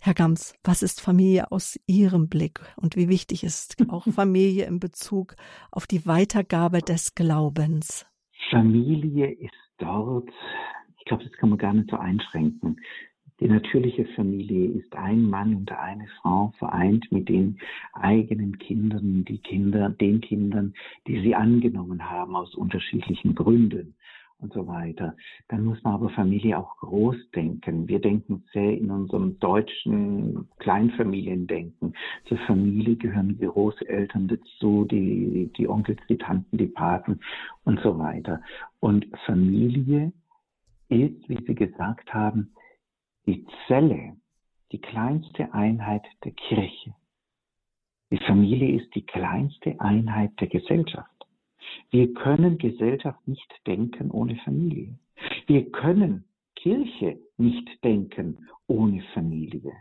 Herr 0.00 0.14
Gams, 0.14 0.54
was 0.64 0.82
ist 0.82 1.00
Familie 1.00 1.52
aus 1.52 1.78
Ihrem 1.86 2.28
Blick 2.28 2.60
und 2.76 2.96
wie 2.96 3.08
wichtig 3.08 3.44
ist 3.44 3.76
auch 3.88 4.06
Familie 4.12 4.66
in 4.66 4.80
Bezug 4.80 5.36
auf 5.70 5.86
die 5.86 6.06
Weitergabe 6.06 6.80
des 6.80 7.14
Glaubens? 7.14 8.06
Familie 8.50 9.30
ist 9.32 9.52
dort, 9.78 10.30
ich 10.98 11.04
glaube, 11.04 11.24
das 11.24 11.32
kann 11.34 11.50
man 11.50 11.58
gar 11.58 11.74
nicht 11.74 11.90
so 11.90 11.96
einschränken. 11.96 12.80
Die 13.40 13.48
natürliche 13.48 14.04
Familie 14.16 14.70
ist 14.70 14.96
ein 14.96 15.22
Mann 15.22 15.54
und 15.54 15.70
eine 15.70 16.08
Frau 16.20 16.52
vereint 16.58 17.06
mit 17.12 17.28
den 17.28 17.58
eigenen 17.92 18.58
Kindern, 18.58 19.24
die 19.24 19.38
Kinder, 19.38 19.90
den 19.90 20.20
Kindern, 20.20 20.74
die 21.06 21.20
sie 21.20 21.36
angenommen 21.36 22.10
haben 22.10 22.34
aus 22.34 22.54
unterschiedlichen 22.56 23.36
Gründen 23.36 23.94
und 24.40 24.52
so 24.52 24.66
weiter. 24.66 25.16
Dann 25.48 25.64
muss 25.64 25.82
man 25.82 25.94
aber 25.94 26.10
Familie 26.10 26.58
auch 26.58 26.76
groß 26.78 27.16
denken. 27.34 27.88
Wir 27.88 28.00
denken 28.00 28.44
sehr 28.52 28.76
in 28.78 28.90
unserem 28.90 29.38
deutschen 29.40 30.48
Kleinfamiliendenken. 30.58 31.94
Zur 32.26 32.38
Familie 32.38 32.96
gehören 32.96 33.36
die 33.38 33.46
Großeltern 33.46 34.28
dazu, 34.28 34.84
die, 34.84 35.50
die 35.56 35.68
Onkels, 35.68 36.00
die 36.08 36.18
Tanten, 36.18 36.56
die 36.56 36.66
Paten 36.66 37.20
und 37.64 37.80
so 37.80 37.98
weiter. 37.98 38.40
Und 38.80 39.06
Familie 39.26 40.12
ist, 40.88 41.28
wie 41.28 41.44
Sie 41.44 41.54
gesagt 41.54 42.14
haben, 42.14 42.54
die 43.26 43.44
Zelle, 43.66 44.16
die 44.72 44.80
kleinste 44.80 45.52
Einheit 45.52 46.04
der 46.24 46.32
Kirche. 46.32 46.94
Die 48.10 48.18
Familie 48.18 48.80
ist 48.80 48.94
die 48.94 49.04
kleinste 49.04 49.78
Einheit 49.80 50.30
der 50.40 50.48
Gesellschaft. 50.48 51.17
Wir 51.90 52.12
können 52.14 52.58
Gesellschaft 52.58 53.26
nicht 53.26 53.52
denken 53.66 54.10
ohne 54.10 54.36
Familie. 54.44 54.98
Wir 55.46 55.70
können 55.70 56.24
Kirche 56.54 57.18
nicht 57.36 57.82
denken 57.84 58.48
ohne 58.66 59.02
Familie. 59.14 59.72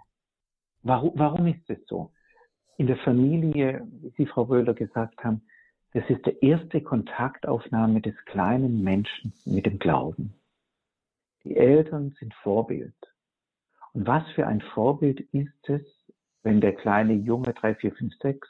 Warum, 0.83 1.11
warum 1.15 1.47
ist 1.47 1.69
es 1.69 1.79
so? 1.87 2.11
In 2.77 2.87
der 2.87 2.97
Familie, 2.97 3.85
wie 4.01 4.13
Sie, 4.15 4.25
Frau 4.27 4.47
Wöhler, 4.49 4.73
gesagt 4.73 5.23
haben, 5.23 5.41
das 5.93 6.07
ist 6.09 6.25
der 6.25 6.41
erste 6.43 6.81
Kontaktaufnahme 6.81 8.01
des 8.01 8.15
kleinen 8.25 8.83
Menschen 8.83 9.33
mit 9.45 9.65
dem 9.65 9.79
Glauben. 9.79 10.33
Die 11.43 11.55
Eltern 11.55 12.11
sind 12.19 12.33
Vorbild. 12.35 12.93
Und 13.93 14.05
was 14.05 14.23
für 14.35 14.45
ein 14.45 14.61
Vorbild 14.61 15.21
ist 15.33 15.69
es, 15.69 15.81
wenn 16.43 16.61
der 16.61 16.75
kleine 16.75 17.13
Junge 17.13 17.53
3, 17.53 17.75
4, 17.75 17.93
5, 17.93 18.13
6 18.21 18.47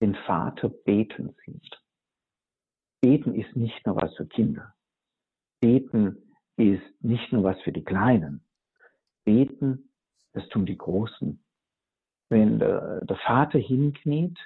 den 0.00 0.14
Vater 0.14 0.68
beten 0.68 1.34
sieht? 1.44 1.81
Beten 3.02 3.34
ist 3.34 3.56
nicht 3.56 3.84
nur 3.84 3.96
was 3.96 4.14
für 4.14 4.26
Kinder. 4.26 4.74
Beten 5.60 6.16
ist 6.56 6.82
nicht 7.00 7.32
nur 7.32 7.42
was 7.42 7.60
für 7.62 7.72
die 7.72 7.84
Kleinen. 7.84 8.44
Beten, 9.24 9.90
das 10.32 10.48
tun 10.48 10.66
die 10.66 10.78
Großen. 10.78 11.42
Wenn 12.28 12.60
der, 12.60 13.04
der 13.04 13.16
Vater 13.16 13.58
hinkniet 13.58 14.38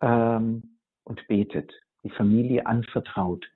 ähm, 0.00 0.78
und 1.04 1.28
betet, 1.28 1.72
die 2.02 2.10
Familie 2.10 2.66
anvertraut 2.66 3.46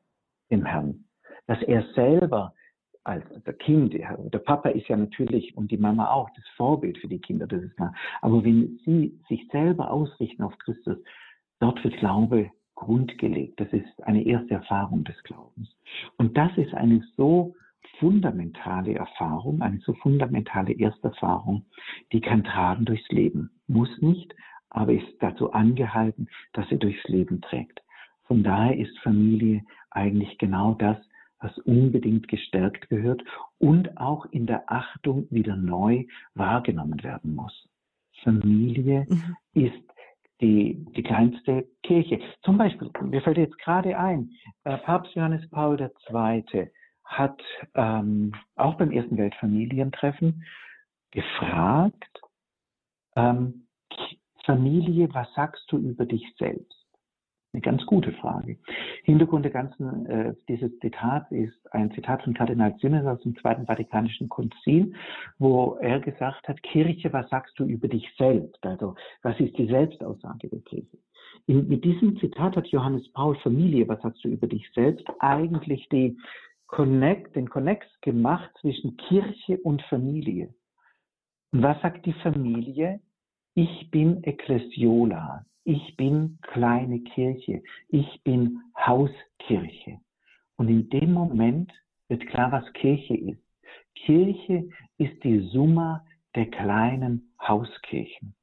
dem 0.51 0.67
Herrn, 0.67 1.07
dass 1.47 1.63
er 1.63 1.83
selber 1.95 2.55
als 3.03 3.25
der 3.45 3.55
Kind, 3.55 3.95
der 3.95 4.39
Papa 4.39 4.71
ist 4.71 4.89
ja 4.89 4.97
natürlich 4.97 5.57
und 5.57 5.71
die 5.71 5.79
Mama 5.79 6.11
auch 6.11 6.29
das 6.37 6.45
Vorbild 6.57 6.99
für 6.99 7.09
die 7.09 7.21
Kinder, 7.21 7.47
das 7.47 7.63
ist 7.63 7.77
klar. 7.77 7.95
Aber 8.21 8.45
wenn 8.45 8.79
sie 8.85 9.19
sich 9.29 9.47
selber 9.49 9.91
ausrichten 9.91 10.43
auf 10.43 10.57
Christus, 10.59 10.99
dort 11.61 11.83
wird 11.83 11.97
Glaube 11.99 12.51
grundgelegt. 12.75 13.61
Das 13.61 13.73
ist 13.73 14.03
eine 14.03 14.25
erste 14.25 14.55
Erfahrung 14.55 15.05
des 15.05 15.21
Glaubens. 15.23 15.69
Und 16.17 16.37
das 16.37 16.57
ist 16.57 16.75
eine 16.75 17.03
so 17.17 17.55
fundamentale 17.99 18.95
Erfahrung, 18.95 19.63
eine 19.63 19.79
so 19.81 19.95
fundamentale 19.95 20.73
Ersterfahrung, 20.73 21.65
die 22.13 22.21
kann 22.21 22.45
tragen 22.45 22.85
durchs 22.85 23.09
Leben. 23.11 23.51
Muss 23.67 23.91
nicht, 24.01 24.35
aber 24.71 24.93
ist 24.93 25.07
dazu 25.21 25.53
angehalten, 25.53 26.29
dass 26.53 26.69
sie 26.69 26.79
durchs 26.79 27.05
Leben 27.05 27.41
trägt. 27.41 27.81
Von 28.25 28.43
daher 28.43 28.77
ist 28.77 28.99
Familie 29.01 29.63
eigentlich 29.91 30.39
genau 30.39 30.75
das, 30.75 30.97
was 31.39 31.57
unbedingt 31.59 32.27
gestärkt 32.29 32.89
gehört 32.89 33.23
und 33.59 33.99
auch 33.99 34.27
in 34.27 34.47
der 34.47 34.71
Achtung 34.73 35.27
wieder 35.31 35.57
neu 35.57 36.07
wahrgenommen 36.35 37.03
werden 37.05 37.35
muss. 37.35 37.69
Familie 38.23 39.07
mhm. 39.09 39.37
ist 39.53 39.94
die, 40.41 40.85
die 40.97 41.03
kleinste 41.03 41.67
Kirche. 41.83 42.21
Zum 42.43 42.59
Beispiel, 42.59 42.91
mir 43.03 43.23
fällt 43.23 43.39
jetzt 43.39 43.59
gerade 43.59 43.97
ein, 43.99 44.31
äh, 44.65 44.79
Papst 44.79 45.15
Johannes 45.15 45.49
Paul 45.51 45.81
II. 45.81 46.71
hat 47.05 47.41
ähm, 47.75 48.35
auch 48.57 48.75
beim 48.77 48.91
ersten 48.91 49.17
Weltfamilientreffen 49.17 50.45
gefragt, 51.11 52.21
ähm, 53.17 53.67
Familie, 54.45 55.09
was 55.15 55.33
sagst 55.35 55.65
du 55.71 55.79
über 55.79 56.05
dich 56.05 56.35
selbst? 56.39 56.84
Eine 57.55 57.61
ganz 57.61 57.87
gute 57.87 58.11
Frage. 58.15 58.59
Hintergrund 59.05 59.45
der 59.45 59.53
ganzen, 59.53 60.07
äh, 60.07 60.35
dieses 60.49 60.77
Zitat 60.81 61.31
ist 61.31 61.73
ein 61.73 61.93
Zitat 61.93 62.25
von 62.25 62.35
Kardinal 62.35 62.75
Simmers 62.81 63.07
aus 63.07 63.23
dem 63.23 63.37
Zweiten 63.37 63.67
Vatikanischen 63.67 64.29
Konzil, 64.29 64.93
wo 65.39 65.79
er 65.81 66.01
gesagt 66.01 66.49
hat, 66.49 66.61
Kirche, 66.65 67.13
was 67.13 67.31
sagst 67.31 67.57
du 67.57 67.65
über 67.65 67.87
dich 67.87 68.13
selbst? 68.19 68.59
Also, 68.67 68.97
was 69.23 69.39
ist 69.39 69.57
die 69.57 69.69
Selbstaussage 69.69 70.49
der 70.49 70.63
Kirche? 70.63 70.99
In, 71.47 71.69
mit 71.69 71.85
diesem 71.85 72.19
Zitat 72.19 72.57
hat 72.57 72.67
Johannes 72.67 73.09
Paul 73.13 73.37
Familie, 73.37 73.87
was 73.87 74.03
sagst 74.03 74.25
du 74.25 74.29
über 74.31 74.49
dich 74.49 74.69
selbst, 74.75 75.07
eigentlich 75.21 75.89
die 75.91 76.19
Connect, 76.67 77.37
den 77.37 77.49
Connex 77.49 77.87
gemacht 78.01 78.51
zwischen 78.63 78.97
Kirche 78.97 79.59
und 79.59 79.81
Familie. 79.83 80.53
Und 81.53 81.63
was 81.63 81.81
sagt 81.83 82.05
die 82.05 82.15
Familie? 82.15 82.99
Ich 83.57 83.89
bin 83.93 84.25
Ecclesiola. 84.25 85.47
Ich 85.63 85.97
bin 85.97 86.39
kleine 86.43 86.99
Kirche. 87.01 87.63
Ich 87.89 88.21
bin 88.25 88.61
Hauskirche. 88.77 90.01
Und 90.57 90.69
in 90.69 90.91
dem 90.91 91.13
Moment 91.13 91.73
wird 92.09 92.27
klar, 92.27 92.51
was 92.51 92.73
Kirche 92.73 93.15
ist. 93.15 93.41
Kirche 93.95 94.69
ist 94.99 95.23
die 95.23 95.39
Summa 95.53 96.05
der 96.35 96.47
kleinen 96.47 97.31
Hauskirchen. 97.41 98.35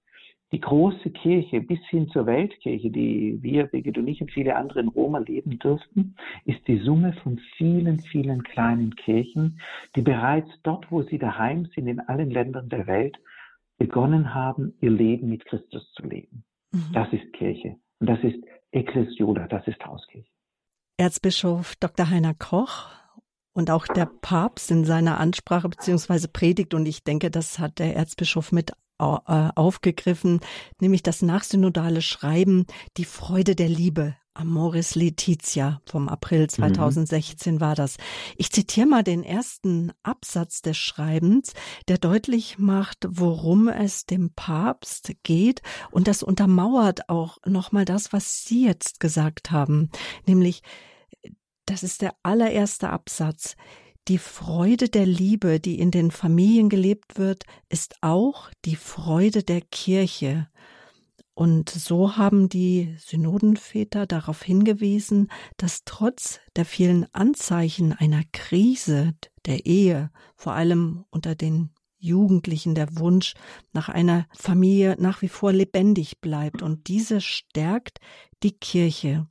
Die 0.53 0.61
große 0.61 1.09
Kirche 1.09 1.59
bis 1.59 1.79
hin 1.89 2.07
zur 2.07 2.25
Weltkirche, 2.25 2.89
die 2.89 3.37
wir, 3.41 3.65
Birgit 3.65 3.97
und 3.97 4.07
ich 4.07 4.21
und 4.21 4.31
viele 4.31 4.55
andere 4.55 4.79
in 4.79 4.87
Rom 4.87 5.15
erleben 5.15 5.59
durften, 5.59 6.15
ist 6.45 6.65
die 6.67 6.77
Summe 6.77 7.11
von 7.23 7.37
vielen, 7.57 7.99
vielen 7.99 8.43
kleinen 8.43 8.95
Kirchen, 8.95 9.59
die 9.95 10.01
bereits 10.01 10.49
dort, 10.63 10.89
wo 10.89 11.03
sie 11.03 11.17
daheim 11.17 11.65
sind, 11.75 11.87
in 11.87 11.99
allen 11.99 12.31
Ländern 12.31 12.69
der 12.69 12.87
Welt, 12.87 13.17
begonnen 13.81 14.35
haben, 14.35 14.75
ihr 14.79 14.91
Leben 14.91 15.27
mit 15.29 15.43
Christus 15.45 15.91
zu 15.93 16.03
leben. 16.03 16.43
Mhm. 16.71 16.91
Das 16.93 17.11
ist 17.11 17.33
Kirche. 17.33 17.77
Und 17.99 18.07
das 18.07 18.19
ist 18.21 18.37
Ekklesiola, 18.71 19.47
das 19.47 19.65
ist 19.65 19.83
Hauskirche. 19.83 20.29
Erzbischof 20.97 21.75
Dr. 21.77 22.11
Heiner 22.11 22.35
Koch 22.35 22.91
und 23.53 23.71
auch 23.71 23.87
der 23.87 24.05
Papst 24.05 24.69
in 24.69 24.85
seiner 24.85 25.19
Ansprache 25.19 25.67
bzw. 25.67 26.27
Predigt, 26.31 26.75
und 26.75 26.85
ich 26.85 27.03
denke, 27.03 27.31
das 27.31 27.57
hat 27.57 27.79
der 27.79 27.95
Erzbischof 27.95 28.51
mit 28.51 28.71
äh, 28.99 29.49
aufgegriffen, 29.55 30.41
nämlich 30.79 31.01
das 31.01 31.23
nachsynodale 31.23 32.03
Schreiben, 32.03 32.67
die 32.97 33.05
Freude 33.05 33.55
der 33.55 33.67
Liebe 33.67 34.15
Amoris 34.33 34.95
Letizia 34.95 35.81
vom 35.85 36.07
April 36.07 36.49
2016 36.49 37.55
mhm. 37.55 37.59
war 37.59 37.75
das. 37.75 37.97
Ich 38.37 38.51
zitiere 38.51 38.87
mal 38.87 39.03
den 39.03 39.23
ersten 39.23 39.91
Absatz 40.03 40.61
des 40.61 40.77
Schreibens, 40.77 41.53
der 41.87 41.97
deutlich 41.97 42.57
macht, 42.57 43.05
worum 43.09 43.67
es 43.67 44.05
dem 44.05 44.31
Papst 44.33 45.11
geht 45.23 45.61
und 45.91 46.07
das 46.07 46.23
untermauert 46.23 47.09
auch 47.09 47.37
nochmal 47.45 47.85
das, 47.85 48.13
was 48.13 48.43
Sie 48.43 48.65
jetzt 48.65 48.99
gesagt 48.99 49.51
haben, 49.51 49.89
nämlich 50.25 50.61
das 51.65 51.83
ist 51.83 52.01
der 52.01 52.15
allererste 52.23 52.89
Absatz. 52.89 53.55
Die 54.07 54.17
Freude 54.17 54.89
der 54.89 55.05
Liebe, 55.05 55.59
die 55.59 55.79
in 55.79 55.91
den 55.91 56.09
Familien 56.11 56.69
gelebt 56.69 57.17
wird, 57.17 57.43
ist 57.69 57.95
auch 58.01 58.49
die 58.65 58.75
Freude 58.75 59.43
der 59.43 59.61
Kirche. 59.61 60.47
Und 61.41 61.71
so 61.71 62.17
haben 62.17 62.49
die 62.49 62.93
Synodenväter 62.99 64.05
darauf 64.05 64.43
hingewiesen, 64.43 65.31
dass 65.57 65.81
trotz 65.85 66.39
der 66.55 66.65
vielen 66.65 67.07
Anzeichen 67.15 67.93
einer 67.93 68.21
Krise 68.31 69.15
der 69.47 69.65
Ehe, 69.65 70.11
vor 70.35 70.53
allem 70.53 71.03
unter 71.09 71.33
den 71.33 71.71
Jugendlichen 71.97 72.75
der 72.75 72.95
Wunsch 72.99 73.33
nach 73.73 73.89
einer 73.89 74.27
Familie 74.37 74.95
nach 74.99 75.23
wie 75.23 75.29
vor 75.29 75.51
lebendig 75.51 76.21
bleibt. 76.21 76.61
Und 76.61 76.87
diese 76.87 77.21
stärkt 77.21 77.97
die 78.43 78.55
Kirche. 78.59 79.27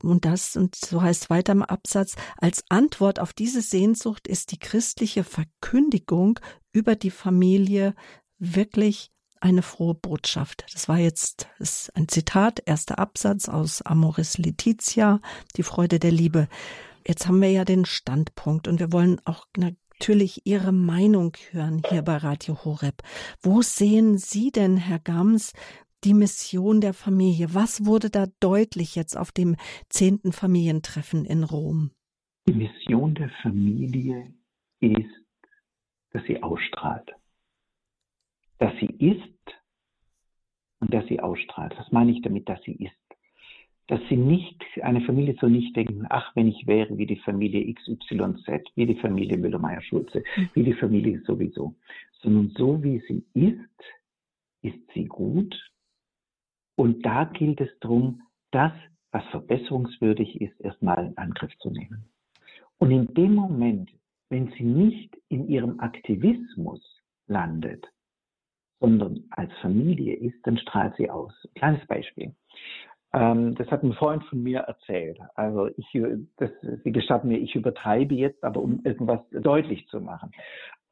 Und 0.00 0.26
das, 0.26 0.54
und 0.54 0.76
so 0.76 1.02
heißt 1.02 1.28
weiter 1.28 1.54
im 1.54 1.64
Absatz, 1.64 2.14
als 2.36 2.62
Antwort 2.68 3.18
auf 3.18 3.32
diese 3.32 3.62
Sehnsucht 3.62 4.28
ist 4.28 4.52
die 4.52 4.60
christliche 4.60 5.24
Verkündigung 5.24 6.38
über 6.70 6.94
die 6.94 7.10
Familie 7.10 7.96
wirklich 8.38 9.10
eine 9.40 9.62
frohe 9.62 9.94
Botschaft. 9.94 10.64
Das 10.72 10.88
war 10.88 10.98
jetzt 10.98 11.48
ist 11.58 11.94
ein 11.96 12.08
Zitat, 12.08 12.62
erster 12.66 12.98
Absatz 12.98 13.48
aus 13.48 13.82
Amoris 13.82 14.38
Letizia, 14.38 15.20
die 15.56 15.62
Freude 15.62 15.98
der 15.98 16.12
Liebe. 16.12 16.48
Jetzt 17.06 17.26
haben 17.26 17.40
wir 17.40 17.50
ja 17.50 17.64
den 17.64 17.84
Standpunkt 17.84 18.68
und 18.68 18.80
wir 18.80 18.92
wollen 18.92 19.20
auch 19.24 19.46
natürlich 19.56 20.46
Ihre 20.46 20.72
Meinung 20.72 21.32
hören 21.50 21.82
hier 21.88 22.02
bei 22.02 22.16
Radio 22.16 22.64
Horeb. 22.64 23.02
Wo 23.40 23.62
sehen 23.62 24.18
Sie 24.18 24.50
denn, 24.50 24.76
Herr 24.76 24.98
Gams, 24.98 25.52
die 26.04 26.14
Mission 26.14 26.80
der 26.80 26.94
Familie? 26.94 27.54
Was 27.54 27.84
wurde 27.86 28.10
da 28.10 28.26
deutlich 28.40 28.94
jetzt 28.94 29.16
auf 29.16 29.32
dem 29.32 29.56
zehnten 29.88 30.32
Familientreffen 30.32 31.24
in 31.24 31.44
Rom? 31.44 31.90
Die 32.46 32.54
Mission 32.54 33.14
der 33.14 33.30
Familie 33.42 34.32
ist, 34.80 35.10
dass 36.12 36.22
sie 36.26 36.42
ausstrahlt 36.42 37.10
dass 38.58 38.72
sie 38.80 38.86
ist 38.86 39.22
und 40.80 40.92
dass 40.92 41.06
sie 41.06 41.20
ausstrahlt. 41.20 41.74
Was 41.78 41.90
meine 41.92 42.12
ich 42.12 42.22
damit, 42.22 42.48
dass 42.48 42.62
sie 42.62 42.72
ist? 42.72 42.94
Dass 43.86 44.00
sie 44.08 44.16
nicht, 44.16 44.62
eine 44.82 45.00
Familie 45.00 45.34
soll 45.40 45.50
nicht 45.50 45.74
denken, 45.74 46.06
ach, 46.10 46.34
wenn 46.36 46.48
ich 46.48 46.66
wäre 46.66 46.98
wie 46.98 47.06
die 47.06 47.16
Familie 47.16 47.72
XYZ, 47.72 48.70
wie 48.74 48.86
die 48.86 49.00
Familie 49.00 49.38
Müller-Meyer-Schulze, 49.38 50.22
wie 50.54 50.62
die 50.62 50.74
Familie 50.74 51.20
sowieso, 51.26 51.74
sondern 52.20 52.50
so 52.56 52.82
wie 52.82 52.98
sie 53.08 53.24
ist, 53.34 53.82
ist 54.62 54.92
sie 54.92 55.06
gut. 55.06 55.56
Und 56.76 57.04
da 57.04 57.24
gilt 57.24 57.60
es 57.60 57.70
darum, 57.80 58.22
das, 58.50 58.72
was 59.10 59.24
verbesserungswürdig 59.26 60.40
ist, 60.40 60.60
erstmal 60.60 61.06
in 61.06 61.16
Angriff 61.16 61.56
zu 61.58 61.70
nehmen. 61.70 62.04
Und 62.78 62.90
in 62.90 63.12
dem 63.14 63.34
Moment, 63.34 63.90
wenn 64.28 64.52
sie 64.52 64.64
nicht 64.64 65.16
in 65.28 65.48
ihrem 65.48 65.80
Aktivismus 65.80 66.80
landet, 67.26 67.86
sondern 68.80 69.24
als 69.30 69.52
Familie 69.60 70.14
ist, 70.16 70.38
dann 70.44 70.58
strahlt 70.58 70.94
sie 70.96 71.10
aus. 71.10 71.32
Kleines 71.54 71.86
Beispiel. 71.86 72.34
Ähm, 73.12 73.54
das 73.54 73.70
hat 73.70 73.82
ein 73.82 73.94
Freund 73.94 74.24
von 74.24 74.42
mir 74.42 74.60
erzählt. 74.60 75.18
Also 75.34 75.68
ich, 75.76 75.86
das, 76.36 76.50
Sie 76.84 76.92
gestatten 76.92 77.28
mir, 77.28 77.38
ich 77.38 77.54
übertreibe 77.54 78.14
jetzt, 78.14 78.44
aber 78.44 78.60
um 78.60 78.80
irgendwas 78.84 79.20
deutlich 79.30 79.88
zu 79.88 80.00
machen. 80.00 80.30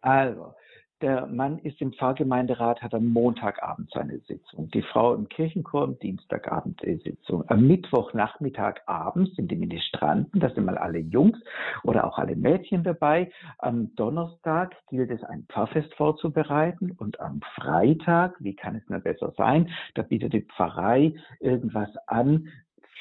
Also, 0.00 0.54
der 1.02 1.26
Mann 1.26 1.58
ist 1.58 1.80
im 1.80 1.92
Pfarrgemeinderat, 1.92 2.82
hat 2.82 2.94
am 2.94 3.06
Montagabend 3.08 3.90
seine 3.92 4.18
Sitzung. 4.20 4.70
Die 4.70 4.82
Frau 4.82 5.14
im 5.14 5.28
Kirchenchor 5.28 5.84
am 5.84 5.98
Dienstagabend 5.98 6.80
die 6.82 6.96
Sitzung. 6.96 7.44
Am 7.48 7.66
Mittwochnachmittag 7.66 8.76
abends 8.86 9.34
sind 9.36 9.50
die 9.50 9.56
Ministranten, 9.56 10.40
da 10.40 10.48
sind 10.50 10.64
mal 10.64 10.78
alle 10.78 10.98
Jungs 10.98 11.38
oder 11.82 12.06
auch 12.06 12.18
alle 12.18 12.34
Mädchen 12.34 12.82
dabei. 12.82 13.30
Am 13.58 13.94
Donnerstag 13.96 14.74
gilt 14.88 15.10
es, 15.10 15.22
ein 15.24 15.44
Pfarrfest 15.50 15.92
vorzubereiten 15.94 16.92
und 16.92 17.20
am 17.20 17.40
Freitag, 17.54 18.36
wie 18.40 18.54
kann 18.54 18.76
es 18.76 18.88
nur 18.88 19.00
besser 19.00 19.32
sein, 19.36 19.70
da 19.94 20.02
bietet 20.02 20.32
die 20.32 20.42
Pfarrei 20.42 21.14
irgendwas 21.40 21.90
an 22.06 22.48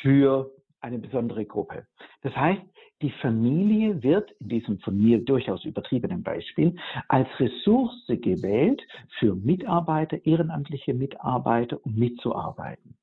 für 0.02 0.52
eine 0.82 1.00
besondere 1.00 1.46
Gruppe. 1.46 1.86
Das 2.22 2.36
heißt, 2.36 2.62
die 3.02 3.12
Familie 3.22 4.02
wird 4.04 4.32
in 4.40 4.50
diesem 4.50 4.80
von 4.80 4.98
mir 4.98 5.24
durchaus 5.24 5.66
übertriebenen 5.66 6.24
Beispiel 6.24 6.76
als 7.10 7.28
Ressource 7.40 8.06
gewählt 8.08 8.82
für 9.20 9.36
Mitarbeiter, 9.36 10.26
ehrenamtliche 10.26 10.94
Mitarbeiter, 10.94 11.78
um 11.86 11.96
mitzuarbeiten. 11.96 12.96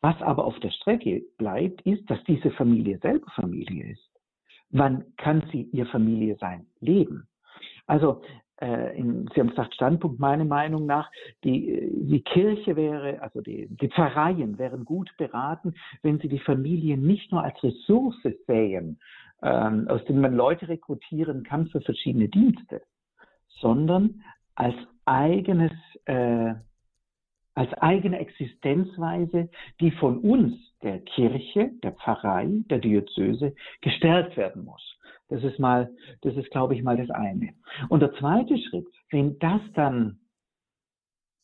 Was 0.00 0.20
aber 0.22 0.44
auf 0.44 0.58
der 0.60 0.70
Strecke 0.70 1.22
bleibt, 1.38 1.82
ist, 1.82 2.08
dass 2.10 2.22
diese 2.24 2.50
Familie 2.52 2.98
selber 2.98 3.30
Familie 3.34 3.92
ist. 3.92 4.10
Wann 4.70 5.04
kann 5.16 5.44
sie 5.52 5.62
ihr 5.72 5.86
Familie 5.86 6.36
sein? 6.40 6.66
Leben. 6.80 7.26
Also 7.86 8.22
äh, 8.60 8.98
in, 8.98 9.28
Sie 9.34 9.40
haben 9.40 9.50
gesagt, 9.50 9.74
Standpunkt 9.74 10.18
meiner 10.20 10.44
Meinung 10.44 10.86
nach, 10.86 11.10
die, 11.42 11.90
die 11.92 12.22
Kirche 12.22 12.76
wäre, 12.76 13.20
also 13.20 13.40
die, 13.40 13.66
die 13.68 13.88
Pfarreien 13.88 14.58
wären 14.58 14.84
gut 14.84 15.10
beraten, 15.18 15.74
wenn 16.02 16.18
sie 16.18 16.28
die 16.28 16.38
Familie 16.38 16.96
nicht 16.96 17.32
nur 17.32 17.42
als 17.42 17.62
Ressource 17.62 18.16
sehen, 18.46 18.98
ähm, 19.42 19.88
aus 19.88 20.04
denen 20.04 20.20
man 20.20 20.34
Leute 20.34 20.68
rekrutieren 20.68 21.44
kann 21.44 21.68
für 21.68 21.80
verschiedene 21.80 22.28
Dienste, 22.28 22.82
sondern 23.60 24.22
als 24.54 24.74
eigenes, 25.04 25.72
äh, 26.06 26.54
als 27.54 27.72
eigene 27.74 28.18
Existenzweise, 28.18 29.50
die 29.80 29.90
von 29.92 30.18
uns, 30.18 30.56
der 30.82 31.00
Kirche, 31.00 31.70
der 31.82 31.92
Pfarrei, 31.92 32.46
der 32.68 32.78
Diözese, 32.78 33.54
gestärkt 33.80 34.36
werden 34.36 34.64
muss. 34.64 34.98
Das 35.28 35.42
ist 35.42 35.58
mal, 35.58 35.90
das 36.20 36.36
ist, 36.36 36.50
glaube 36.50 36.74
ich, 36.74 36.82
mal 36.82 36.96
das 36.96 37.10
eine. 37.10 37.54
Und 37.88 38.00
der 38.00 38.12
zweite 38.14 38.58
Schritt, 38.58 38.86
wenn 39.10 39.38
das 39.38 39.60
dann 39.74 40.18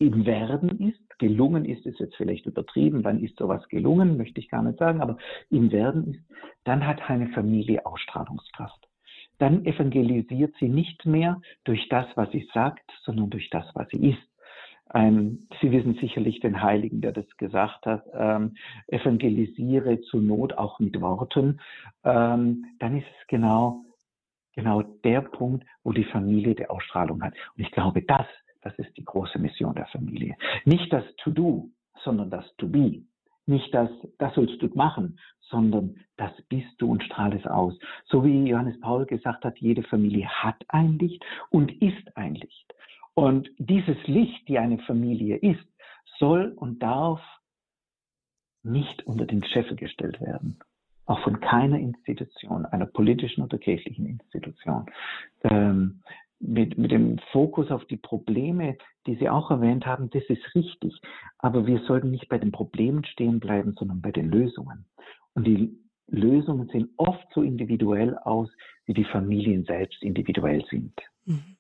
im 0.01 0.27
Werden 0.27 0.89
ist. 0.89 1.10
Gelungen 1.21 1.67
ist 1.67 1.87
es 1.87 1.99
jetzt 1.99 2.17
vielleicht 2.17 2.47
übertrieben. 2.47 3.05
Wann 3.05 3.23
ist 3.23 3.37
sowas 3.37 3.69
gelungen, 3.69 4.17
möchte 4.17 4.41
ich 4.41 4.49
gar 4.49 4.63
nicht 4.63 4.79
sagen, 4.79 5.03
aber 5.03 5.19
im 5.51 5.71
Werden 5.71 6.15
ist, 6.15 6.25
dann 6.65 6.87
hat 6.87 7.09
eine 7.09 7.29
Familie 7.29 7.85
Ausstrahlungskraft. 7.85 8.89
Dann 9.39 9.67
evangelisiert 9.67 10.55
sie 10.59 10.69
nicht 10.69 11.05
mehr 11.05 11.41
durch 11.65 11.89
das, 11.91 12.07
was 12.15 12.31
sie 12.31 12.49
sagt, 12.55 12.91
sondern 13.05 13.29
durch 13.29 13.51
das, 13.51 13.67
was 13.75 13.87
sie 13.91 14.11
ist. 14.11 14.31
Ähm, 14.95 15.47
sie 15.61 15.71
wissen 15.71 15.95
sicherlich 16.01 16.41
den 16.41 16.63
Heiligen, 16.63 17.03
der 17.03 17.13
das 17.13 17.27
gesagt 17.37 17.85
hat, 17.85 18.05
ähm, 18.15 18.57
evangelisiere 18.89 20.01
zur 20.01 20.23
Not 20.23 20.55
auch 20.55 20.81
mit 20.81 21.01
Worten. 21.03 21.61
Ähm, 22.03 22.65
dann 22.79 22.97
ist 22.97 23.07
es 23.07 23.27
genau, 23.29 23.85
genau 24.55 24.83
der 24.83 25.21
Punkt, 25.21 25.67
wo 25.85 25.93
die 25.93 26.05
Familie 26.05 26.55
die 26.55 26.69
Ausstrahlung 26.69 27.23
hat. 27.23 27.35
Und 27.57 27.63
ich 27.63 27.71
glaube, 27.73 28.03
das 28.03 28.27
das 28.63 28.79
ist 28.79 28.97
die 28.97 29.05
große 29.05 29.39
Mission 29.39 29.75
der 29.75 29.87
Familie. 29.87 30.37
Nicht 30.65 30.93
das 30.93 31.05
To-Do, 31.19 31.71
sondern 32.05 32.31
das 32.31 32.45
To-Be. 32.57 33.03
Nicht 33.47 33.73
das, 33.75 33.91
das 34.19 34.35
sollst 34.35 34.61
du 34.63 34.69
machen, 34.75 35.19
sondern 35.41 35.97
das 36.17 36.31
bist 36.49 36.71
du 36.79 36.91
und 36.93 37.03
strahl 37.03 37.35
es 37.35 37.47
aus. 37.47 37.77
So 38.07 38.25
wie 38.25 38.49
Johannes 38.49 38.79
Paul 38.81 39.07
gesagt 39.07 39.45
hat, 39.45 39.59
jede 39.59 39.83
Familie 39.83 40.29
hat 40.29 40.63
ein 40.69 40.99
Licht 40.99 41.25
und 41.51 41.73
ist 41.83 42.17
ein 42.17 42.35
Licht. 42.35 42.75
Und 43.15 43.51
dieses 43.59 43.97
Licht, 44.07 44.47
die 44.49 44.59
eine 44.59 44.79
Familie 44.79 45.37
ist, 45.37 45.67
soll 46.19 46.53
und 46.57 46.81
darf 46.83 47.21
nicht 48.63 49.07
unter 49.07 49.27
den 49.27 49.43
Scheffel 49.45 49.77
gestellt 49.77 50.21
werden. 50.21 50.59
Auch 51.07 51.21
von 51.25 51.41
keiner 51.41 51.79
Institution, 51.79 52.67
einer 52.67 52.87
politischen 52.87 53.43
oder 53.43 53.59
kirchlichen 53.59 54.07
Institution. 54.07 54.87
Ähm, 55.43 56.03
mit, 56.41 56.79
mit 56.79 56.91
dem 56.91 57.19
Fokus 57.33 57.71
auf 57.71 57.85
die 57.85 57.97
Probleme, 57.97 58.77
die 59.07 59.15
Sie 59.17 59.29
auch 59.29 59.51
erwähnt 59.51 59.87
haben, 59.87 60.11
das 60.11 60.25
ist 60.29 60.55
richtig. 60.55 60.99
Aber 61.39 61.67
wir 61.67 61.81
sollten 61.81 62.11
nicht 62.11 62.29
bei 62.29 62.39
den 62.39 62.51
Problemen 62.51 63.05
stehen 63.05 63.41
bleiben, 63.41 63.75
sondern 63.79 64.01
bei 64.01 64.11
den 64.11 64.31
Lösungen. 64.31 64.87
Und 65.35 65.47
die 65.47 65.79
Lösungen 66.09 66.69
sehen 66.69 66.93
oft 66.97 67.27
so 67.35 67.43
individuell 67.43 68.17
aus, 68.19 68.51
wie 68.87 68.95
die 68.95 69.05
Familien 69.05 69.65
selbst 69.65 70.03
individuell 70.03 70.65
sind. 70.71 70.95
Mhm. 71.25 71.57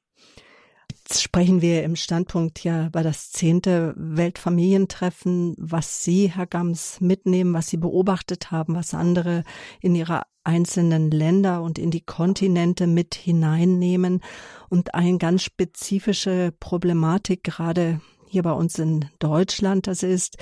Jetzt 1.11 1.25
sprechen 1.25 1.61
wir 1.61 1.83
im 1.83 1.97
Standpunkt 1.97 2.63
ja 2.63 2.87
über 2.87 3.03
das 3.03 3.33
zehnte 3.33 3.95
Weltfamilientreffen, 3.97 5.57
was 5.59 6.05
Sie, 6.05 6.31
Herr 6.31 6.47
Gams, 6.47 7.01
mitnehmen, 7.01 7.53
was 7.53 7.67
Sie 7.67 7.79
beobachtet 7.79 8.53
haben, 8.53 8.77
was 8.77 8.95
andere 8.95 9.43
in 9.81 9.97
ihre 9.97 10.23
einzelnen 10.45 11.11
Länder 11.11 11.63
und 11.63 11.81
in 11.81 11.91
die 11.91 12.03
Kontinente 12.03 12.87
mit 12.87 13.17
hineinnehmen. 13.17 14.21
Und 14.69 14.95
eine 14.95 15.19
ganz 15.19 15.43
spezifische 15.43 16.55
Problematik 16.61 17.43
gerade 17.43 18.01
hier 18.29 18.45
bei 18.45 18.53
uns 18.53 18.79
in 18.79 19.07
Deutschland, 19.19 19.89
das 19.89 20.05
ist, 20.05 20.37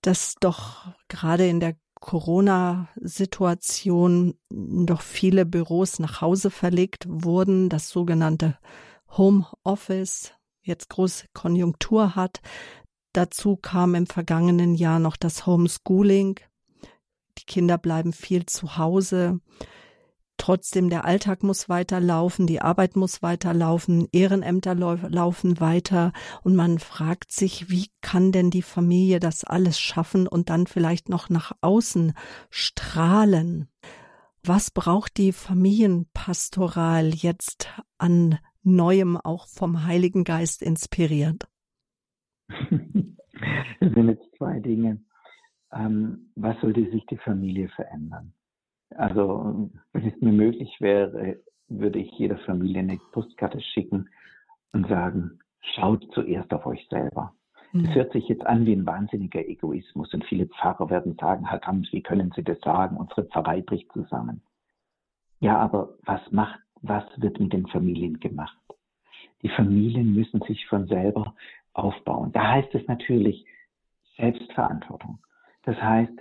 dass 0.00 0.36
doch 0.38 0.94
gerade 1.08 1.48
in 1.48 1.58
der 1.58 1.74
Corona-Situation 1.98 4.34
doch 4.48 5.00
viele 5.00 5.44
Büros 5.44 5.98
nach 5.98 6.20
Hause 6.20 6.52
verlegt 6.52 7.04
wurden, 7.08 7.68
das 7.68 7.88
sogenannte 7.88 8.56
Homeoffice 9.10 10.32
jetzt 10.62 10.90
große 10.90 11.26
Konjunktur 11.32 12.16
hat. 12.16 12.40
Dazu 13.12 13.56
kam 13.56 13.94
im 13.94 14.06
vergangenen 14.06 14.74
Jahr 14.74 14.98
noch 14.98 15.16
das 15.16 15.46
Homeschooling. 15.46 16.40
Die 17.38 17.44
Kinder 17.44 17.78
bleiben 17.78 18.12
viel 18.12 18.46
zu 18.46 18.76
Hause. 18.76 19.40
Trotzdem, 20.38 20.90
der 20.90 21.06
Alltag 21.06 21.42
muss 21.42 21.68
weiterlaufen, 21.68 22.46
die 22.46 22.60
Arbeit 22.60 22.94
muss 22.94 23.22
weiterlaufen, 23.22 24.06
Ehrenämter 24.12 24.74
laufen 24.74 25.60
weiter 25.60 26.12
und 26.42 26.54
man 26.54 26.78
fragt 26.78 27.32
sich, 27.32 27.70
wie 27.70 27.88
kann 28.02 28.32
denn 28.32 28.50
die 28.50 28.62
Familie 28.62 29.18
das 29.18 29.44
alles 29.44 29.80
schaffen 29.80 30.28
und 30.28 30.50
dann 30.50 30.66
vielleicht 30.66 31.08
noch 31.08 31.30
nach 31.30 31.52
außen 31.62 32.12
strahlen? 32.50 33.68
Was 34.44 34.70
braucht 34.70 35.16
die 35.16 35.32
Familienpastoral 35.32 37.14
jetzt 37.14 37.68
an 37.96 38.38
Neuem 38.66 39.16
auch 39.16 39.46
vom 39.46 39.86
Heiligen 39.86 40.24
Geist 40.24 40.62
inspiriert? 40.62 41.48
Es 43.80 43.92
sind 43.92 44.08
jetzt 44.08 44.34
zwei 44.38 44.60
Dinge. 44.60 44.98
Ähm, 45.70 46.30
was 46.36 46.58
sollte 46.62 46.90
sich 46.90 47.04
die 47.06 47.18
Familie 47.18 47.68
verändern? 47.68 48.32
Also, 48.90 49.70
wenn 49.92 50.08
es 50.08 50.20
mir 50.22 50.32
möglich 50.32 50.74
wäre, 50.80 51.38
würde 51.68 51.98
ich 51.98 52.10
jeder 52.12 52.38
Familie 52.38 52.80
eine 52.80 52.98
Postkarte 53.12 53.60
schicken 53.60 54.08
und 54.72 54.88
sagen, 54.88 55.40
schaut 55.74 56.06
zuerst 56.14 56.52
auf 56.54 56.64
euch 56.64 56.86
selber. 56.88 57.34
Das 57.72 57.82
mhm. 57.82 57.94
hört 57.94 58.12
sich 58.12 58.28
jetzt 58.28 58.46
an 58.46 58.64
wie 58.64 58.74
ein 58.74 58.86
wahnsinniger 58.86 59.46
Egoismus 59.46 60.14
und 60.14 60.24
viele 60.24 60.46
Pfarrer 60.46 60.88
werden 60.88 61.16
sagen, 61.20 61.46
Herr 61.48 61.58
Kamms, 61.58 61.92
wie 61.92 62.02
können 62.02 62.32
Sie 62.34 62.42
das 62.42 62.58
sagen? 62.60 62.96
Unsere 62.96 63.24
Pfarrei 63.24 63.60
bricht 63.60 63.92
zusammen. 63.92 64.42
Ja, 65.40 65.58
aber 65.58 65.96
was 66.04 66.20
macht 66.30 66.60
was 66.82 67.04
wird 67.16 67.40
mit 67.40 67.52
den 67.52 67.66
Familien 67.66 68.20
gemacht. 68.20 68.56
Die 69.42 69.48
Familien 69.48 70.14
müssen 70.14 70.40
sich 70.42 70.66
von 70.66 70.86
selber 70.86 71.34
aufbauen. 71.72 72.32
Da 72.32 72.52
heißt 72.52 72.74
es 72.74 72.86
natürlich 72.86 73.44
Selbstverantwortung. 74.16 75.18
Das 75.64 75.76
heißt 75.80 76.12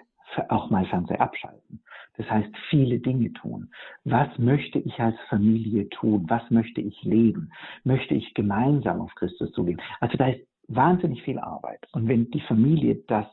auch 0.49 0.69
mal 0.69 0.85
Fernseher 0.85 1.21
abschalten. 1.21 1.81
Das 2.17 2.29
heißt 2.29 2.49
viele 2.69 2.99
Dinge 2.99 3.31
tun. 3.33 3.69
Was 4.03 4.37
möchte 4.37 4.79
ich 4.79 4.99
als 4.99 5.15
Familie 5.29 5.89
tun? 5.89 6.25
Was 6.27 6.49
möchte 6.49 6.81
ich 6.81 7.01
leben? 7.03 7.51
Möchte 7.83 8.15
ich 8.15 8.33
gemeinsam 8.33 9.01
auf 9.01 9.13
Christus 9.15 9.51
zugehen? 9.51 9.81
Also 9.99 10.17
da 10.17 10.27
ist 10.27 10.45
wahnsinnig 10.67 11.21
viel 11.23 11.39
Arbeit. 11.39 11.85
Und 11.91 12.07
wenn 12.07 12.31
die 12.31 12.41
Familie 12.41 12.95
das 13.07 13.27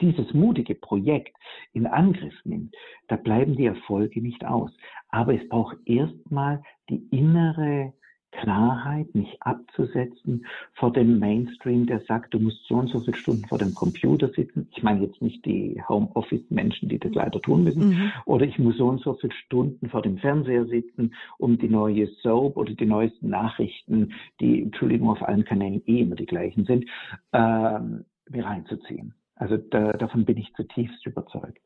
dieses 0.00 0.32
mutige 0.32 0.74
Projekt 0.74 1.36
in 1.72 1.86
Angriff 1.86 2.34
nimmt, 2.44 2.74
da 3.08 3.16
bleiben 3.16 3.56
die 3.56 3.66
Erfolge 3.66 4.20
nicht 4.22 4.44
aus. 4.44 4.70
Aber 5.08 5.34
es 5.34 5.48
braucht 5.48 5.76
erstmal 5.86 6.62
die 6.88 7.06
innere 7.10 7.92
Klarheit, 8.32 9.14
nicht 9.14 9.36
abzusetzen 9.40 10.46
vor 10.72 10.90
dem 10.90 11.18
Mainstream, 11.18 11.86
der 11.86 12.00
sagt, 12.00 12.32
du 12.32 12.38
musst 12.38 12.66
so 12.66 12.76
und 12.76 12.88
so 12.88 13.00
viele 13.00 13.16
Stunden 13.16 13.46
vor 13.46 13.58
dem 13.58 13.74
Computer 13.74 14.28
sitzen. 14.28 14.68
Ich 14.74 14.82
meine 14.82 15.04
jetzt 15.04 15.20
nicht 15.20 15.44
die 15.44 15.80
Homeoffice-Menschen, 15.86 16.88
die 16.88 16.98
das 16.98 17.12
leider 17.12 17.40
tun 17.40 17.64
müssen. 17.64 17.90
Mhm. 17.90 18.12
Oder 18.24 18.46
ich 18.46 18.58
muss 18.58 18.78
so 18.78 18.88
und 18.88 19.02
so 19.02 19.14
viele 19.14 19.34
Stunden 19.34 19.88
vor 19.90 20.00
dem 20.00 20.16
Fernseher 20.16 20.64
sitzen, 20.64 21.14
um 21.38 21.58
die 21.58 21.68
neue 21.68 22.06
Soap 22.22 22.56
oder 22.56 22.72
die 22.72 22.86
neuesten 22.86 23.28
Nachrichten, 23.28 24.14
die, 24.40 24.62
Entschuldigung, 24.62 25.10
auf 25.10 25.22
allen 25.22 25.44
Kanälen 25.44 25.82
eh 25.86 26.00
immer 26.00 26.16
die 26.16 26.26
gleichen 26.26 26.64
sind, 26.64 26.86
ähm, 27.34 28.06
mir 28.30 28.44
reinzuziehen. 28.46 29.14
Also 29.42 29.56
da, 29.56 29.92
davon 29.94 30.24
bin 30.24 30.36
ich 30.36 30.54
zutiefst 30.54 31.04
überzeugt. 31.04 31.60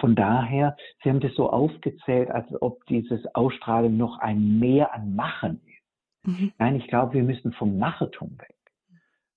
Von 0.00 0.16
daher, 0.16 0.76
Sie 1.00 1.08
haben 1.08 1.20
das 1.20 1.32
so 1.36 1.48
aufgezählt, 1.48 2.28
als 2.28 2.48
ob 2.60 2.84
dieses 2.86 3.24
Ausstrahlen 3.36 3.96
noch 3.96 4.18
ein 4.18 4.58
Mehr 4.58 4.92
an 4.92 5.14
Machen 5.14 5.60
ist. 5.64 6.28
Mhm. 6.28 6.52
Nein, 6.58 6.74
ich 6.74 6.88
glaube, 6.88 7.14
wir 7.14 7.22
müssen 7.22 7.52
vom 7.52 7.78
Machertum 7.78 8.36
weg. 8.36 8.56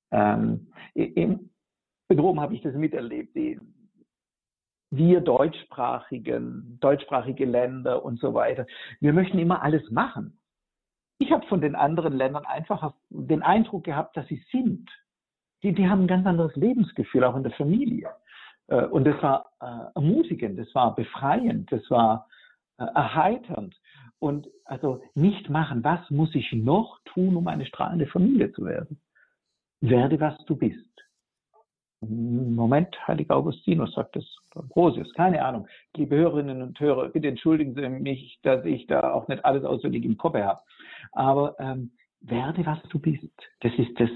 Ähm, 0.10 0.72
in, 0.96 1.52
in 2.10 2.20
Rom 2.20 2.42
habe 2.42 2.56
ich 2.56 2.64
das 2.64 2.74
miterlebt. 2.74 3.36
Die, 3.36 3.60
wir 4.90 5.22
deutschsprachigen, 5.22 6.80
deutschsprachige 6.82 7.46
Länder 7.46 8.04
und 8.04 8.20
so 8.20 8.34
weiter, 8.34 8.66
wir 9.02 9.14
möchten 9.14 9.38
immer 9.38 9.62
alles 9.62 9.88
machen. 9.92 10.40
Ich 11.20 11.32
habe 11.32 11.46
von 11.46 11.62
den 11.62 11.76
anderen 11.76 12.14
Ländern 12.14 12.46
einfach 12.46 12.96
den 13.10 13.44
Eindruck 13.44 13.84
gehabt, 13.84 14.18
dass 14.18 14.28
sie 14.28 14.44
sind 14.52 14.90
die, 15.64 15.74
die 15.74 15.88
haben 15.88 16.02
ein 16.02 16.08
ganz 16.08 16.26
anderes 16.28 16.56
Lebensgefühl, 16.56 17.24
auch 17.24 17.36
in 17.36 17.44
der 17.44 17.54
Familie. 17.54 18.10
Äh, 18.68 18.86
und 18.86 19.06
das 19.06 19.22
war 19.24 19.46
äh, 19.62 19.96
ermutigend, 19.96 20.60
das 20.60 20.74
war 20.76 20.96
befreiend, 20.96 21.72
das 21.72 21.90
war 21.90 22.28
äh, 22.78 22.84
erheiternd. 22.84 23.76
Und 24.20 24.48
also 24.66 25.02
nicht 25.16 25.50
machen, 25.50 25.84
was 25.84 26.10
muss 26.10 26.34
ich 26.36 26.52
noch 26.54 27.00
tun, 27.06 27.36
um 27.36 27.48
eine 27.48 27.66
strahlende 27.66 28.08
Familie 28.08 28.52
zu 28.54 28.66
werden? 28.66 29.02
Werde, 29.82 30.20
was 30.20 30.38
du 30.46 30.56
bist. 30.56 30.80
Moment, 32.00 32.96
Heiliger 33.08 33.36
Augustinus 33.36 33.94
sagt 33.94 34.18
es, 34.18 34.38
Ambrosius, 34.56 35.14
keine 35.14 35.44
Ahnung. 35.44 35.68
Liebe 35.96 36.18
Hörerinnen 36.18 36.62
und 36.62 36.80
Hörer, 36.80 37.10
bitte 37.10 37.30
entschuldigen 37.30 37.76
Sie 37.76 37.88
mich, 37.88 38.40
dass 38.44 38.66
ich 38.66 38.88
da 38.88 39.14
auch 39.14 39.28
nicht 39.30 39.44
alles 39.46 39.64
auswendig 39.64 40.04
im 40.04 40.18
Kopf 40.18 40.36
habe. 40.36 40.60
Aber 41.14 41.56
ähm, 41.60 41.92
werde, 42.20 42.66
was 42.66 42.82
du 42.90 43.00
bist. 43.00 43.32
Das 43.62 43.74
ist 43.78 43.98
das 44.00 44.10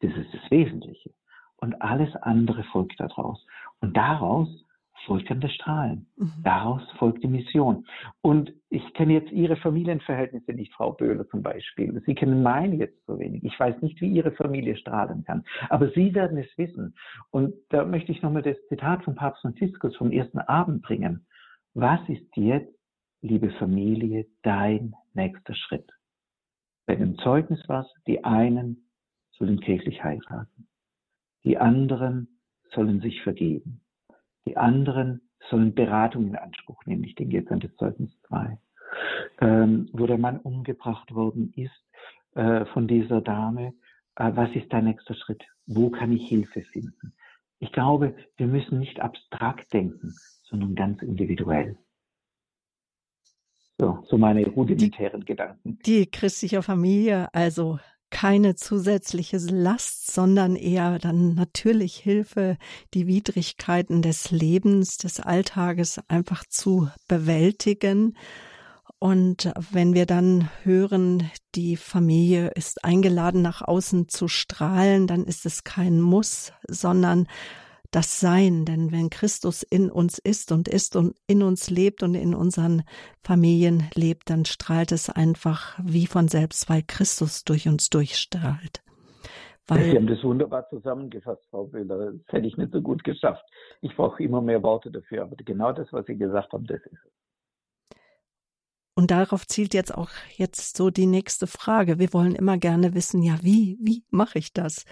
das 0.00 0.12
ist 0.12 0.32
das 0.32 0.50
Wesentliche. 0.50 1.10
Und 1.56 1.80
alles 1.82 2.14
andere 2.16 2.62
folgt 2.64 3.00
daraus. 3.00 3.44
Und 3.80 3.96
daraus 3.96 4.48
folgt 5.06 5.30
dann 5.30 5.40
das 5.40 5.52
Strahlen. 5.52 6.06
Mhm. 6.16 6.32
Daraus 6.44 6.82
folgt 6.98 7.22
die 7.22 7.28
Mission. 7.28 7.86
Und 8.20 8.52
ich 8.68 8.82
kenne 8.94 9.14
jetzt 9.14 9.32
Ihre 9.32 9.56
Familienverhältnisse 9.56 10.52
nicht, 10.52 10.72
Frau 10.72 10.92
Böhler 10.92 11.26
zum 11.28 11.42
Beispiel. 11.42 12.00
Sie 12.06 12.14
kennen 12.14 12.42
meine 12.42 12.76
jetzt 12.76 13.04
so 13.06 13.18
wenig. 13.18 13.44
Ich 13.44 13.58
weiß 13.58 13.80
nicht, 13.82 14.00
wie 14.00 14.08
Ihre 14.08 14.32
Familie 14.32 14.76
strahlen 14.76 15.24
kann. 15.24 15.44
Aber 15.68 15.90
Sie 15.90 16.14
werden 16.14 16.38
es 16.38 16.58
wissen. 16.58 16.94
Und 17.30 17.54
da 17.70 17.84
möchte 17.84 18.12
ich 18.12 18.22
nochmal 18.22 18.42
das 18.42 18.56
Zitat 18.68 19.04
von 19.04 19.14
Papst 19.14 19.42
Franziskus 19.42 19.96
vom 19.96 20.12
ersten 20.12 20.38
Abend 20.38 20.82
bringen. 20.82 21.26
Was 21.74 22.00
ist 22.08 22.36
jetzt, 22.36 22.74
liebe 23.20 23.50
Familie, 23.52 24.26
dein 24.42 24.94
nächster 25.14 25.54
Schritt? 25.54 25.90
Bei 26.86 26.96
dem 26.96 27.18
Zeugnis 27.18 27.62
was, 27.66 27.86
die 28.06 28.24
einen 28.24 28.87
sollen 29.38 29.60
kirchlich 29.60 30.02
heiraten. 30.02 30.68
Die 31.44 31.58
anderen 31.58 32.40
sollen 32.74 33.00
sich 33.00 33.22
vergeben. 33.22 33.80
Die 34.46 34.56
anderen 34.56 35.28
sollen 35.50 35.74
Beratung 35.74 36.28
in 36.28 36.36
Anspruch 36.36 36.84
nehmen. 36.86 37.04
Ich 37.04 37.14
denke 37.14 37.36
jetzt 37.36 37.50
an 37.50 37.60
das 37.60 37.74
Zeugnis 37.76 38.10
2. 38.28 38.58
Ähm, 39.40 39.88
wo 39.92 40.06
der 40.06 40.18
Mann 40.18 40.40
umgebracht 40.40 41.14
worden 41.14 41.52
ist 41.54 41.84
äh, 42.34 42.64
von 42.66 42.88
dieser 42.88 43.20
Dame. 43.20 43.74
Äh, 44.16 44.32
was 44.34 44.50
ist 44.54 44.72
der 44.72 44.82
nächste 44.82 45.14
Schritt? 45.14 45.44
Wo 45.66 45.90
kann 45.90 46.12
ich 46.12 46.28
Hilfe 46.28 46.62
finden? 46.62 47.14
Ich 47.60 47.72
glaube, 47.72 48.16
wir 48.36 48.46
müssen 48.46 48.78
nicht 48.78 49.00
abstrakt 49.00 49.72
denken, 49.72 50.14
sondern 50.44 50.74
ganz 50.74 51.02
individuell. 51.02 51.76
So, 53.78 54.04
so 54.08 54.18
meine 54.18 54.46
rudimentären 54.46 55.20
die, 55.20 55.26
Gedanken. 55.26 55.78
Die 55.84 56.06
christliche 56.10 56.62
Familie, 56.62 57.28
also 57.32 57.78
keine 58.10 58.54
zusätzliche 58.54 59.38
Last, 59.38 60.12
sondern 60.12 60.56
eher 60.56 60.98
dann 60.98 61.34
natürlich 61.34 61.96
Hilfe, 61.96 62.56
die 62.94 63.06
Widrigkeiten 63.06 64.02
des 64.02 64.30
Lebens, 64.30 64.96
des 64.96 65.20
Alltages 65.20 66.00
einfach 66.08 66.44
zu 66.48 66.88
bewältigen. 67.06 68.16
Und 68.98 69.52
wenn 69.70 69.94
wir 69.94 70.06
dann 70.06 70.50
hören, 70.64 71.30
die 71.54 71.76
Familie 71.76 72.48
ist 72.48 72.84
eingeladen, 72.84 73.42
nach 73.42 73.62
außen 73.62 74.08
zu 74.08 74.26
strahlen, 74.26 75.06
dann 75.06 75.24
ist 75.24 75.46
es 75.46 75.62
kein 75.62 76.00
Muss, 76.00 76.52
sondern 76.68 77.28
das 77.90 78.20
Sein. 78.20 78.64
Denn 78.64 78.92
wenn 78.92 79.10
Christus 79.10 79.62
in 79.62 79.90
uns 79.90 80.18
ist 80.18 80.52
und 80.52 80.68
ist 80.68 80.96
und 80.96 81.16
in 81.26 81.42
uns 81.42 81.70
lebt 81.70 82.02
und 82.02 82.14
in 82.14 82.34
unseren 82.34 82.82
Familien 83.22 83.84
lebt, 83.94 84.30
dann 84.30 84.44
strahlt 84.44 84.92
es 84.92 85.10
einfach 85.10 85.78
wie 85.82 86.06
von 86.06 86.28
selbst, 86.28 86.68
weil 86.68 86.82
Christus 86.86 87.44
durch 87.44 87.68
uns 87.68 87.90
durchstrahlt. 87.90 88.82
Weil 89.66 89.84
Sie 89.84 89.96
haben 89.96 90.06
das 90.06 90.24
wunderbar 90.24 90.66
zusammengefasst, 90.70 91.46
Frau 91.50 91.66
Böhler. 91.66 92.12
Das 92.12 92.20
hätte 92.28 92.46
ich 92.46 92.56
nicht 92.56 92.72
so 92.72 92.80
gut 92.80 93.04
geschafft. 93.04 93.44
Ich 93.82 93.94
brauche 93.94 94.22
immer 94.22 94.40
mehr 94.40 94.62
Worte 94.62 94.90
dafür, 94.90 95.22
aber 95.22 95.36
genau 95.36 95.72
das, 95.72 95.92
was 95.92 96.06
Sie 96.06 96.16
gesagt 96.16 96.52
haben, 96.54 96.64
das 96.64 96.80
ist 96.80 96.92
es. 96.92 97.12
Und 98.94 99.12
darauf 99.12 99.46
zielt 99.46 99.74
jetzt 99.74 99.96
auch 99.96 100.10
jetzt 100.36 100.76
so 100.76 100.90
die 100.90 101.06
nächste 101.06 101.46
Frage. 101.46 102.00
Wir 102.00 102.12
wollen 102.12 102.34
immer 102.34 102.58
gerne 102.58 102.94
wissen, 102.94 103.22
ja, 103.22 103.36
wie, 103.42 103.78
wie 103.80 104.02
mache 104.10 104.40
ich 104.40 104.52
das? 104.52 104.86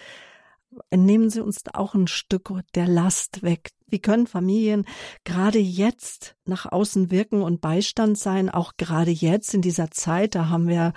Nehmen 0.95 1.31
Sie 1.31 1.41
uns 1.41 1.62
auch 1.73 1.95
ein 1.95 2.07
Stück 2.07 2.53
der 2.75 2.89
Last 2.89 3.43
weg. 3.43 3.71
Wie 3.89 4.01
können 4.01 4.27
Familien 4.27 4.85
gerade 5.25 5.59
jetzt 5.59 6.37
nach 6.45 6.67
außen 6.71 7.11
wirken 7.11 7.43
und 7.43 7.61
Beistand 7.61 8.19
sein, 8.19 8.51
auch 8.51 8.73
gerade 8.77 9.11
jetzt 9.11 9.55
in 9.55 9.62
dieser 9.62 9.91
Zeit? 9.91 10.35
Da 10.35 10.49
haben 10.49 10.69
wir 10.69 10.93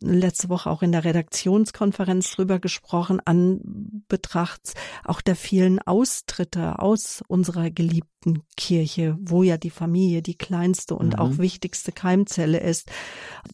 letzte 0.00 0.48
Woche 0.48 0.70
auch 0.70 0.82
in 0.82 0.92
der 0.92 1.04
Redaktionskonferenz 1.04 2.30
drüber 2.32 2.58
gesprochen, 2.58 3.20
an 3.24 3.60
Betracht 4.08 4.74
auch 5.04 5.20
der 5.20 5.36
vielen 5.36 5.80
Austritte 5.80 6.78
aus 6.78 7.22
unserer 7.28 7.70
geliebten 7.70 8.42
Kirche, 8.56 9.16
wo 9.20 9.42
ja 9.42 9.56
die 9.56 9.70
Familie 9.70 10.22
die 10.22 10.36
kleinste 10.36 10.94
und 10.94 11.14
mhm. 11.14 11.18
auch 11.18 11.38
wichtigste 11.38 11.92
Keimzelle 11.92 12.58
ist. 12.58 12.90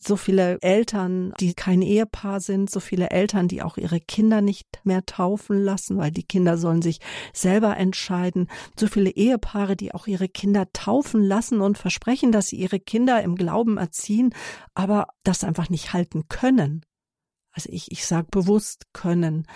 So 0.01 0.16
viele 0.16 0.59
Eltern, 0.61 1.32
die 1.41 1.55
kein 1.55 1.82
Ehepaar 1.82 2.41
sind, 2.41 2.70
so 2.70 2.80
viele 2.80 3.11
Eltern, 3.11 3.49
die 3.49 3.62
auch 3.62 3.76
ihre 3.76 4.01
Kinder 4.01 4.41
nicht 4.41 4.66
mehr 4.84 5.05
taufen 5.07 5.62
lassen, 5.62 5.99
weil 5.99 6.11
die 6.11 6.22
Kinder 6.22 6.57
sollen 6.57 6.82
sich 6.82 7.01
selber 7.32 7.76
entscheiden. 7.76 8.49
So 8.78 8.86
viele 8.86 9.11
Ehepaare, 9.11 9.76
die 9.76 9.95
auch 9.95 10.07
ihre 10.07 10.28
Kinder 10.28 10.68
taufen 10.72 11.22
lassen 11.22 11.61
und 11.61 11.78
versprechen, 11.78 12.32
dass 12.32 12.49
sie 12.49 12.57
ihre 12.57 12.80
Kinder 12.80 13.22
im 13.22 13.34
Glauben 13.34 13.76
erziehen, 13.76 14.34
aber 14.74 15.09
das 15.24 15.45
einfach 15.45 15.68
nicht 15.68 15.93
halten 15.93 16.28
können. 16.30 16.86
Also 17.52 17.68
ich, 17.70 17.92
ich 17.92 18.06
sage 18.06 18.28
bewusst 18.30 18.86
können. 18.94 19.46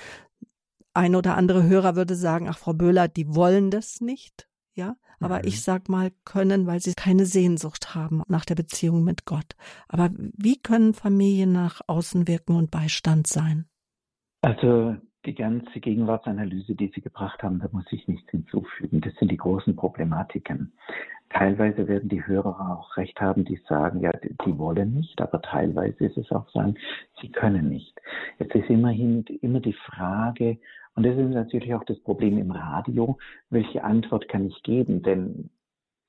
Ein 0.92 1.16
oder 1.16 1.36
andere 1.36 1.64
Hörer 1.64 1.96
würde 1.96 2.14
sagen, 2.14 2.48
ach 2.48 2.58
Frau 2.58 2.74
Böhler, 2.74 3.08
die 3.08 3.34
wollen 3.34 3.70
das 3.70 4.02
nicht. 4.02 4.48
Ja, 4.74 4.96
aber 5.20 5.38
mhm. 5.38 5.42
ich 5.46 5.62
sag 5.62 5.88
mal 5.88 6.10
können, 6.24 6.66
weil 6.66 6.80
sie 6.80 6.94
keine 6.94 7.26
Sehnsucht 7.26 7.94
haben 7.94 8.22
nach 8.28 8.44
der 8.44 8.56
Beziehung 8.56 9.04
mit 9.04 9.24
Gott. 9.24 9.54
Aber 9.88 10.10
wie 10.16 10.60
können 10.60 10.94
Familien 10.94 11.52
nach 11.52 11.80
außen 11.86 12.28
wirken 12.28 12.56
und 12.56 12.70
Beistand 12.70 13.26
sein? 13.26 13.66
Also 14.42 14.96
die 15.24 15.34
ganze 15.34 15.80
Gegenwartsanalyse, 15.80 16.74
die 16.74 16.92
Sie 16.94 17.00
gebracht 17.00 17.42
haben, 17.42 17.60
da 17.60 17.68
muss 17.72 17.86
ich 17.90 18.06
nichts 18.08 18.30
hinzufügen. 18.30 19.00
Das 19.00 19.14
sind 19.14 19.30
die 19.30 19.36
großen 19.36 19.74
Problematiken. 19.74 20.72
Teilweise 21.30 21.88
werden 21.88 22.08
die 22.08 22.24
Hörer 22.26 22.78
auch 22.78 22.96
recht 22.96 23.20
haben, 23.20 23.44
die 23.44 23.60
sagen, 23.68 24.00
ja, 24.00 24.12
die 24.12 24.58
wollen 24.58 24.94
nicht, 24.94 25.20
aber 25.20 25.42
teilweise 25.42 26.04
ist 26.04 26.16
es 26.16 26.30
auch 26.30 26.48
sagen, 26.50 26.76
sie 27.20 27.30
können 27.30 27.68
nicht. 27.68 28.00
Jetzt 28.38 28.54
ist 28.54 28.70
immerhin 28.70 29.24
immer 29.42 29.60
die 29.60 29.72
Frage, 29.72 30.58
und 30.94 31.04
das 31.04 31.16
ist 31.16 31.30
natürlich 31.30 31.74
auch 31.74 31.84
das 31.84 31.98
Problem 32.00 32.38
im 32.38 32.52
Radio, 32.52 33.18
welche 33.50 33.82
Antwort 33.82 34.28
kann 34.28 34.46
ich 34.46 34.62
geben? 34.62 35.02
Denn 35.02 35.50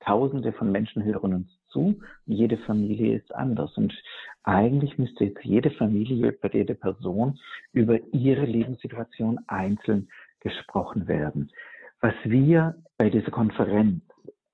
Tausende 0.06 0.52
von 0.52 0.70
Menschen 0.70 1.02
hören 1.02 1.34
uns 1.34 1.48
zu. 1.66 2.00
Jede 2.26 2.58
Familie 2.58 3.16
ist 3.16 3.34
anders. 3.34 3.76
Und 3.76 3.92
eigentlich 4.44 4.96
müsste 4.98 5.24
jetzt 5.24 5.44
jede 5.44 5.72
Familie, 5.72 6.30
bei 6.30 6.48
jeder 6.52 6.74
Person 6.74 7.40
über 7.72 7.98
ihre 8.12 8.46
Lebenssituation 8.46 9.40
einzeln 9.48 10.08
gesprochen 10.38 11.08
werden. 11.08 11.50
Was 12.00 12.14
wir 12.22 12.76
bei 12.98 13.10
dieser 13.10 13.32
Konferenz 13.32 14.04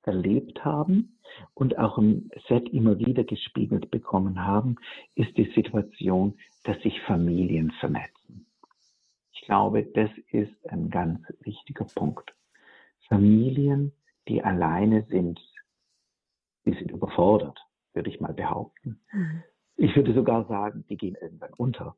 erlebt 0.04 0.64
haben 0.64 1.18
und 1.54 1.78
auch 1.78 1.98
im 1.98 2.30
Set 2.48 2.68
immer 2.70 2.98
wieder 2.98 3.24
gespiegelt 3.24 3.90
bekommen 3.90 4.44
haben, 4.44 4.76
ist 5.14 5.36
die 5.36 5.50
Situation, 5.54 6.38
dass 6.64 6.80
sich 6.82 7.00
Familien 7.02 7.70
vernetzen. 7.80 8.46
Ich 9.32 9.42
glaube, 9.42 9.84
das 9.84 10.10
ist 10.30 10.68
ein 10.68 10.90
ganz 10.90 11.20
wichtiger 11.40 11.84
Punkt. 11.84 12.34
Familien, 13.08 13.92
die 14.28 14.42
alleine 14.42 15.04
sind, 15.08 15.40
die 16.64 16.72
sind 16.72 16.90
überfordert, 16.90 17.58
würde 17.92 18.10
ich 18.10 18.20
mal 18.20 18.32
behaupten. 18.32 19.00
Mhm. 19.12 19.42
Ich 19.76 19.96
würde 19.96 20.14
sogar 20.14 20.46
sagen, 20.46 20.84
die 20.88 20.96
gehen 20.96 21.16
irgendwann 21.20 21.52
unter 21.54 21.96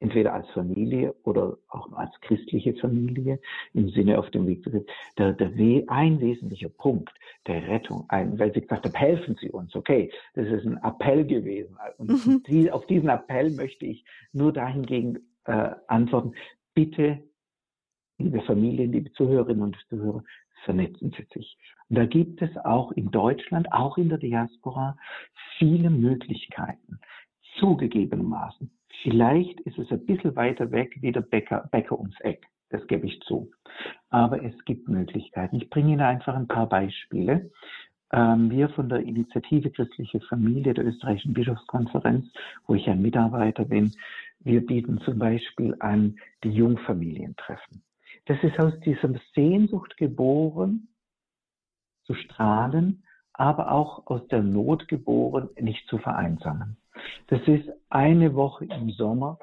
entweder 0.00 0.34
als 0.34 0.48
Familie 0.50 1.14
oder 1.24 1.56
auch 1.68 1.92
als 1.92 2.10
christliche 2.20 2.74
Familie 2.74 3.40
im 3.72 3.88
Sinne 3.90 4.18
auf 4.18 4.30
dem 4.30 4.46
Weg 4.46 4.62
zu 4.62 4.84
der, 5.16 5.32
der 5.32 5.50
ein 5.88 6.20
wesentlicher 6.20 6.68
Punkt 6.68 7.12
der 7.46 7.66
Rettung, 7.66 8.04
ein, 8.08 8.38
weil 8.38 8.52
sie 8.52 8.60
gesagt 8.60 8.84
haben, 8.84 8.94
helfen 8.94 9.36
Sie 9.40 9.50
uns, 9.50 9.74
okay, 9.74 10.10
das 10.34 10.46
ist 10.48 10.66
ein 10.66 10.78
Appell 10.82 11.24
gewesen. 11.24 11.76
Und 11.98 12.26
mhm. 12.26 12.42
die, 12.48 12.70
auf 12.70 12.86
diesen 12.86 13.08
Appell 13.08 13.50
möchte 13.50 13.86
ich 13.86 14.04
nur 14.32 14.52
dahingegen 14.52 15.26
äh, 15.44 15.70
antworten, 15.86 16.34
bitte, 16.74 17.22
liebe 18.18 18.42
Familien, 18.42 18.92
liebe 18.92 19.12
Zuhörerinnen 19.12 19.62
und 19.62 19.76
Zuhörer, 19.88 20.22
vernetzen 20.64 21.14
Sie 21.16 21.26
sich. 21.32 21.56
Und 21.88 21.96
da 21.96 22.04
gibt 22.04 22.42
es 22.42 22.54
auch 22.64 22.92
in 22.92 23.10
Deutschland, 23.10 23.72
auch 23.72 23.96
in 23.96 24.08
der 24.08 24.18
Diaspora, 24.18 24.98
viele 25.58 25.88
Möglichkeiten, 25.88 27.00
zugegebenermaßen 27.58 28.70
Vielleicht 29.02 29.60
ist 29.60 29.78
es 29.78 29.90
ein 29.90 30.04
bisschen 30.06 30.36
weiter 30.36 30.70
weg 30.70 30.96
wie 31.00 31.12
der 31.12 31.20
Bäcker, 31.20 31.68
Bäcker 31.70 31.98
ums 31.98 32.18
Eck. 32.20 32.46
Das 32.70 32.86
gebe 32.88 33.06
ich 33.06 33.20
zu. 33.20 33.50
Aber 34.10 34.42
es 34.42 34.52
gibt 34.64 34.88
Möglichkeiten. 34.88 35.56
Ich 35.56 35.70
bringe 35.70 35.92
Ihnen 35.92 36.00
einfach 36.00 36.34
ein 36.34 36.48
paar 36.48 36.68
Beispiele. 36.68 37.50
Ähm, 38.12 38.50
wir 38.50 38.68
von 38.70 38.88
der 38.88 39.00
Initiative 39.00 39.70
Christliche 39.70 40.20
Familie 40.20 40.74
der 40.74 40.86
österreichischen 40.86 41.34
Bischofskonferenz, 41.34 42.26
wo 42.66 42.74
ich 42.74 42.88
ein 42.88 43.02
Mitarbeiter 43.02 43.64
bin, 43.64 43.92
wir 44.40 44.64
bieten 44.64 45.00
zum 45.00 45.18
Beispiel 45.18 45.74
an 45.80 46.16
die 46.44 46.50
Jungfamilientreffen. 46.50 47.82
Das 48.26 48.42
ist 48.42 48.58
aus 48.60 48.78
dieser 48.80 49.12
Sehnsucht 49.34 49.96
geboren, 49.96 50.88
zu 52.04 52.14
strahlen, 52.14 53.02
aber 53.32 53.72
auch 53.72 54.06
aus 54.06 54.26
der 54.28 54.42
Not 54.42 54.88
geboren, 54.88 55.48
nicht 55.60 55.88
zu 55.88 55.98
vereinsamen. 55.98 56.76
Das 57.28 57.40
ist 57.46 57.68
eine 57.90 58.34
Woche 58.34 58.66
im 58.66 58.90
Sommer, 58.90 59.38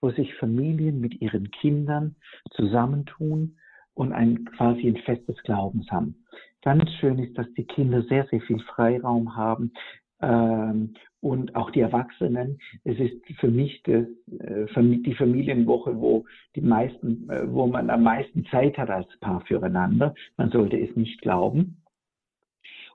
wo 0.00 0.10
sich 0.10 0.34
Familien 0.36 1.00
mit 1.00 1.20
ihren 1.20 1.50
Kindern 1.50 2.16
zusammentun 2.52 3.56
und 3.94 4.12
ein 4.12 4.44
quasi 4.56 4.86
ein 4.86 4.96
Fest 4.98 5.28
des 5.28 5.36
Glaubens 5.42 5.90
haben. 5.90 6.24
Ganz 6.62 6.90
schön 7.00 7.18
ist, 7.18 7.36
dass 7.36 7.52
die 7.54 7.64
Kinder 7.64 8.02
sehr, 8.02 8.26
sehr 8.26 8.40
viel 8.42 8.60
Freiraum 8.60 9.36
haben 9.36 9.72
ähm, 10.20 10.94
und 11.20 11.54
auch 11.56 11.70
die 11.70 11.80
Erwachsenen. 11.80 12.58
Es 12.84 12.98
ist 12.98 13.14
für 13.38 13.48
mich 13.48 13.82
das, 13.84 14.06
äh, 14.40 14.66
die 15.02 15.14
Familienwoche, 15.14 15.96
wo 15.96 16.24
die 16.54 16.60
meisten, 16.60 17.28
äh, 17.28 17.50
wo 17.50 17.66
man 17.66 17.90
am 17.90 18.02
meisten 18.02 18.44
Zeit 18.46 18.78
hat 18.78 18.90
als 18.90 19.08
Paar 19.20 19.40
füreinander. 19.42 20.14
Man 20.36 20.50
sollte 20.50 20.78
es 20.78 20.94
nicht 20.96 21.20
glauben. 21.20 21.82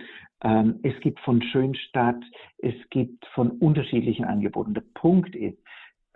Es 0.84 0.98
gibt 1.02 1.20
von 1.20 1.42
Schönstadt, 1.42 2.24
es 2.60 2.76
gibt 2.92 3.26
von 3.34 3.52
unterschiedlichen 3.60 4.24
Angeboten. 4.24 4.74
Der 4.74 4.86
Punkt 4.94 5.36
ist, 5.36 5.58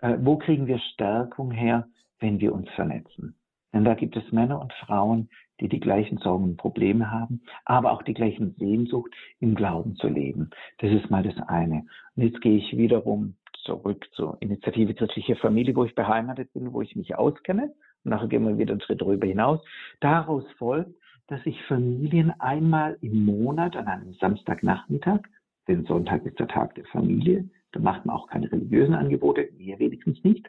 äh, 0.04 0.18
wo 0.20 0.36
kriegen 0.36 0.66
wir 0.66 0.78
Stärkung 0.78 1.50
her, 1.50 1.88
wenn 2.20 2.38
wir 2.38 2.54
uns 2.54 2.68
vernetzen? 2.70 3.36
Denn 3.72 3.84
da 3.84 3.94
gibt 3.94 4.16
es 4.16 4.32
Männer 4.32 4.60
und 4.60 4.72
Frauen, 4.74 5.30
die 5.60 5.68
die 5.68 5.80
gleichen 5.80 6.18
Sorgen 6.18 6.44
und 6.44 6.56
Probleme 6.58 7.10
haben, 7.10 7.40
aber 7.64 7.92
auch 7.92 8.02
die 8.02 8.12
gleichen 8.12 8.54
Sehnsucht, 8.58 9.10
im 9.40 9.54
Glauben 9.54 9.96
zu 9.96 10.08
leben. 10.08 10.50
Das 10.78 10.92
ist 10.92 11.10
mal 11.10 11.22
das 11.22 11.36
eine. 11.48 11.86
Und 12.14 12.22
jetzt 12.22 12.40
gehe 12.42 12.58
ich 12.58 12.76
wiederum 12.76 13.36
zurück 13.64 14.06
zur 14.12 14.36
Initiative 14.40 14.94
Christliche 14.94 15.36
Familie, 15.36 15.74
wo 15.74 15.84
ich 15.84 15.94
beheimatet 15.94 16.52
bin, 16.52 16.72
wo 16.72 16.82
ich 16.82 16.94
mich 16.94 17.16
auskenne. 17.16 17.72
Und 18.04 18.10
nachher 18.10 18.28
gehen 18.28 18.46
wir 18.46 18.58
wieder 18.58 18.72
einen 18.72 18.82
Schritt 18.82 19.00
darüber 19.00 19.26
hinaus. 19.26 19.60
Daraus 20.00 20.44
folgt, 20.58 20.94
dass 21.28 21.42
sich 21.44 21.60
Familien 21.62 22.38
einmal 22.40 22.98
im 23.00 23.24
Monat 23.24 23.74
an 23.74 23.86
einem 23.86 24.12
Samstagnachmittag, 24.14 25.20
denn 25.66 25.86
Sonntag 25.86 26.26
ist 26.26 26.38
der 26.38 26.48
Tag 26.48 26.74
der 26.74 26.84
Familie, 26.84 27.48
da 27.74 27.80
macht 27.80 28.06
man 28.06 28.16
auch 28.16 28.28
keine 28.28 28.50
religiösen 28.50 28.94
Angebote, 28.94 29.48
wir 29.56 29.78
wenigstens 29.78 30.22
nicht, 30.22 30.46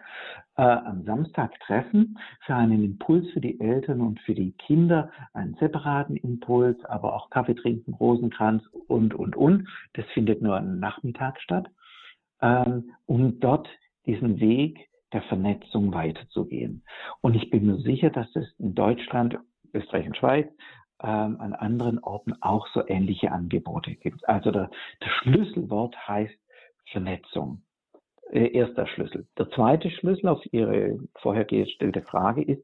äh, 0.57 0.61
am 0.61 1.03
Samstag 1.05 1.59
treffen 1.61 2.17
für 2.45 2.55
einen 2.55 2.83
Impuls 2.83 3.27
für 3.31 3.41
die 3.41 3.59
Eltern 3.59 4.01
und 4.01 4.19
für 4.21 4.35
die 4.35 4.51
Kinder, 4.53 5.11
einen 5.33 5.55
separaten 5.55 6.17
Impuls, 6.17 6.83
aber 6.85 7.15
auch 7.15 7.29
Kaffee 7.31 7.55
trinken, 7.55 7.93
Rosenkranz 7.93 8.63
und, 8.87 9.13
und, 9.15 9.35
und. 9.35 9.67
Das 9.93 10.05
findet 10.13 10.41
nur 10.41 10.55
am 10.57 10.79
Nachmittag 10.79 11.41
statt, 11.41 11.67
ähm, 12.41 12.91
um 13.07 13.39
dort 13.39 13.67
diesen 14.05 14.39
Weg 14.39 14.87
der 15.11 15.23
Vernetzung 15.23 15.93
weiterzugehen. 15.93 16.83
Und 17.21 17.35
ich 17.35 17.49
bin 17.49 17.65
mir 17.65 17.77
sicher, 17.77 18.11
dass 18.11 18.27
es 18.35 18.47
in 18.59 18.75
Deutschland, 18.75 19.39
Österreich 19.73 20.05
und 20.05 20.17
Schweiz 20.17 20.47
ähm, 21.01 21.39
an 21.39 21.53
anderen 21.53 21.99
Orten 21.99 22.33
auch 22.41 22.67
so 22.73 22.87
ähnliche 22.87 23.31
Angebote 23.31 23.95
gibt. 23.95 24.27
Also 24.29 24.51
der 24.51 24.69
Schlüsselwort 25.21 25.95
heißt 26.07 26.37
Vernetzung. 26.91 27.61
Äh, 28.31 28.51
erster 28.53 28.87
Schlüssel. 28.87 29.27
Der 29.37 29.49
zweite 29.51 29.91
Schlüssel 29.91 30.27
auf 30.27 30.41
Ihre 30.51 30.99
vorher 31.19 31.45
gestellte 31.45 32.01
Frage 32.01 32.41
ist, 32.41 32.63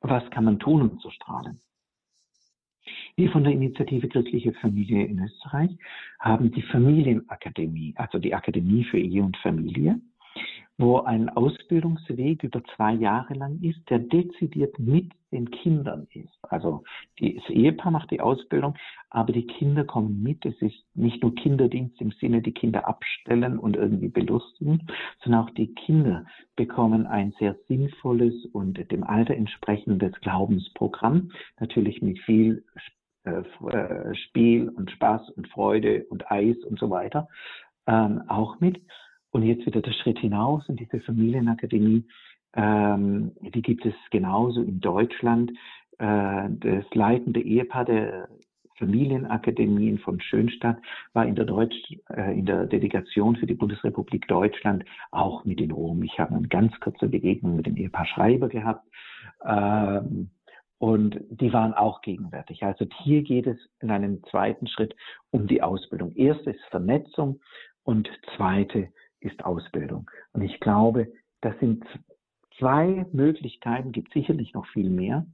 was 0.00 0.28
kann 0.30 0.44
man 0.44 0.58
tun, 0.58 0.82
um 0.82 0.98
zu 0.98 1.10
strahlen? 1.10 1.60
Wir 3.14 3.30
von 3.30 3.44
der 3.44 3.52
Initiative 3.52 4.08
Christliche 4.08 4.52
Familie 4.54 5.04
in 5.04 5.22
Österreich 5.22 5.70
haben 6.18 6.50
die 6.50 6.62
Familienakademie, 6.62 7.94
also 7.96 8.18
die 8.18 8.34
Akademie 8.34 8.84
für 8.84 8.98
Ehe 8.98 9.22
und 9.22 9.36
Familie 9.36 10.00
wo 10.82 10.98
ein 10.98 11.28
Ausbildungsweg 11.28 12.42
über 12.42 12.62
zwei 12.76 12.92
Jahre 12.92 13.34
lang 13.34 13.60
ist, 13.62 13.78
der 13.88 14.00
dezidiert 14.00 14.76
mit 14.80 15.12
den 15.30 15.48
Kindern 15.50 16.08
ist. 16.12 16.36
Also 16.42 16.82
das 17.20 17.48
Ehepaar 17.48 17.92
macht 17.92 18.10
die 18.10 18.20
Ausbildung, 18.20 18.74
aber 19.08 19.32
die 19.32 19.46
Kinder 19.46 19.84
kommen 19.84 20.22
mit. 20.24 20.44
Es 20.44 20.60
ist 20.60 20.84
nicht 20.94 21.22
nur 21.22 21.34
Kinderdienst 21.36 22.00
im 22.00 22.10
Sinne, 22.10 22.42
die 22.42 22.52
Kinder 22.52 22.88
abstellen 22.88 23.58
und 23.58 23.76
irgendwie 23.76 24.08
belustigen, 24.08 24.88
sondern 25.22 25.44
auch 25.44 25.50
die 25.50 25.72
Kinder 25.72 26.26
bekommen 26.56 27.06
ein 27.06 27.32
sehr 27.38 27.56
sinnvolles 27.68 28.34
und 28.52 28.90
dem 28.90 29.04
Alter 29.04 29.34
entsprechendes 29.34 30.12
Glaubensprogramm, 30.20 31.30
natürlich 31.60 32.02
mit 32.02 32.18
viel 32.18 32.64
äh, 33.24 33.42
äh, 33.68 34.14
Spiel 34.16 34.68
und 34.68 34.90
Spaß 34.90 35.30
und 35.30 35.46
Freude 35.46 36.06
und 36.10 36.28
Eis 36.30 36.56
und 36.64 36.80
so 36.80 36.90
weiter 36.90 37.28
ähm, 37.86 38.22
auch 38.28 38.60
mit. 38.60 38.80
Und 39.32 39.42
jetzt 39.44 39.66
wieder 39.66 39.80
der 39.80 39.92
Schritt 39.92 40.18
hinaus 40.18 40.68
in 40.68 40.76
diese 40.76 41.00
Familienakademie, 41.00 42.04
ähm, 42.54 43.32
die 43.40 43.62
gibt 43.62 43.84
es 43.86 43.94
genauso 44.10 44.62
in 44.62 44.80
Deutschland. 44.80 45.52
Äh, 45.98 46.48
das 46.50 46.84
leitende 46.92 47.40
Ehepaar 47.40 47.86
der 47.86 48.28
Familienakademien 48.78 49.98
von 49.98 50.20
Schönstadt 50.20 50.76
war 51.14 51.24
in 51.24 51.34
der, 51.34 51.46
Deutsch, 51.46 51.76
äh, 52.10 52.38
in 52.38 52.44
der 52.44 52.66
Delegation 52.66 53.36
für 53.36 53.46
die 53.46 53.54
Bundesrepublik 53.54 54.28
Deutschland 54.28 54.84
auch 55.10 55.44
mit 55.44 55.60
in 55.60 55.70
Rom. 55.70 56.02
Ich 56.02 56.18
habe 56.18 56.34
eine 56.34 56.48
ganz 56.48 56.78
kurze 56.80 57.08
Begegnung 57.08 57.56
mit 57.56 57.66
dem 57.66 57.76
Ehepaar 57.76 58.06
Schreiber 58.06 58.48
gehabt. 58.48 58.86
Ähm, 59.46 60.30
und 60.78 61.20
die 61.30 61.52
waren 61.52 61.74
auch 61.74 62.02
gegenwärtig. 62.02 62.64
Also 62.64 62.86
hier 63.04 63.22
geht 63.22 63.46
es 63.46 63.56
in 63.80 63.90
einem 63.90 64.22
zweiten 64.24 64.66
Schritt 64.66 64.96
um 65.30 65.46
die 65.46 65.62
Ausbildung. 65.62 66.12
Erste 66.16 66.50
ist 66.50 66.64
Vernetzung 66.70 67.40
und 67.84 68.10
zweite 68.36 68.88
ist 69.22 69.44
Ausbildung. 69.44 70.10
Und 70.32 70.42
ich 70.42 70.60
glaube, 70.60 71.12
das 71.40 71.58
sind 71.60 71.84
zwei 72.58 73.06
Möglichkeiten, 73.12 73.92
gibt 73.92 74.12
sicherlich 74.12 74.52
noch 74.54 74.66
viel 74.68 74.90
mehr, 74.90 75.26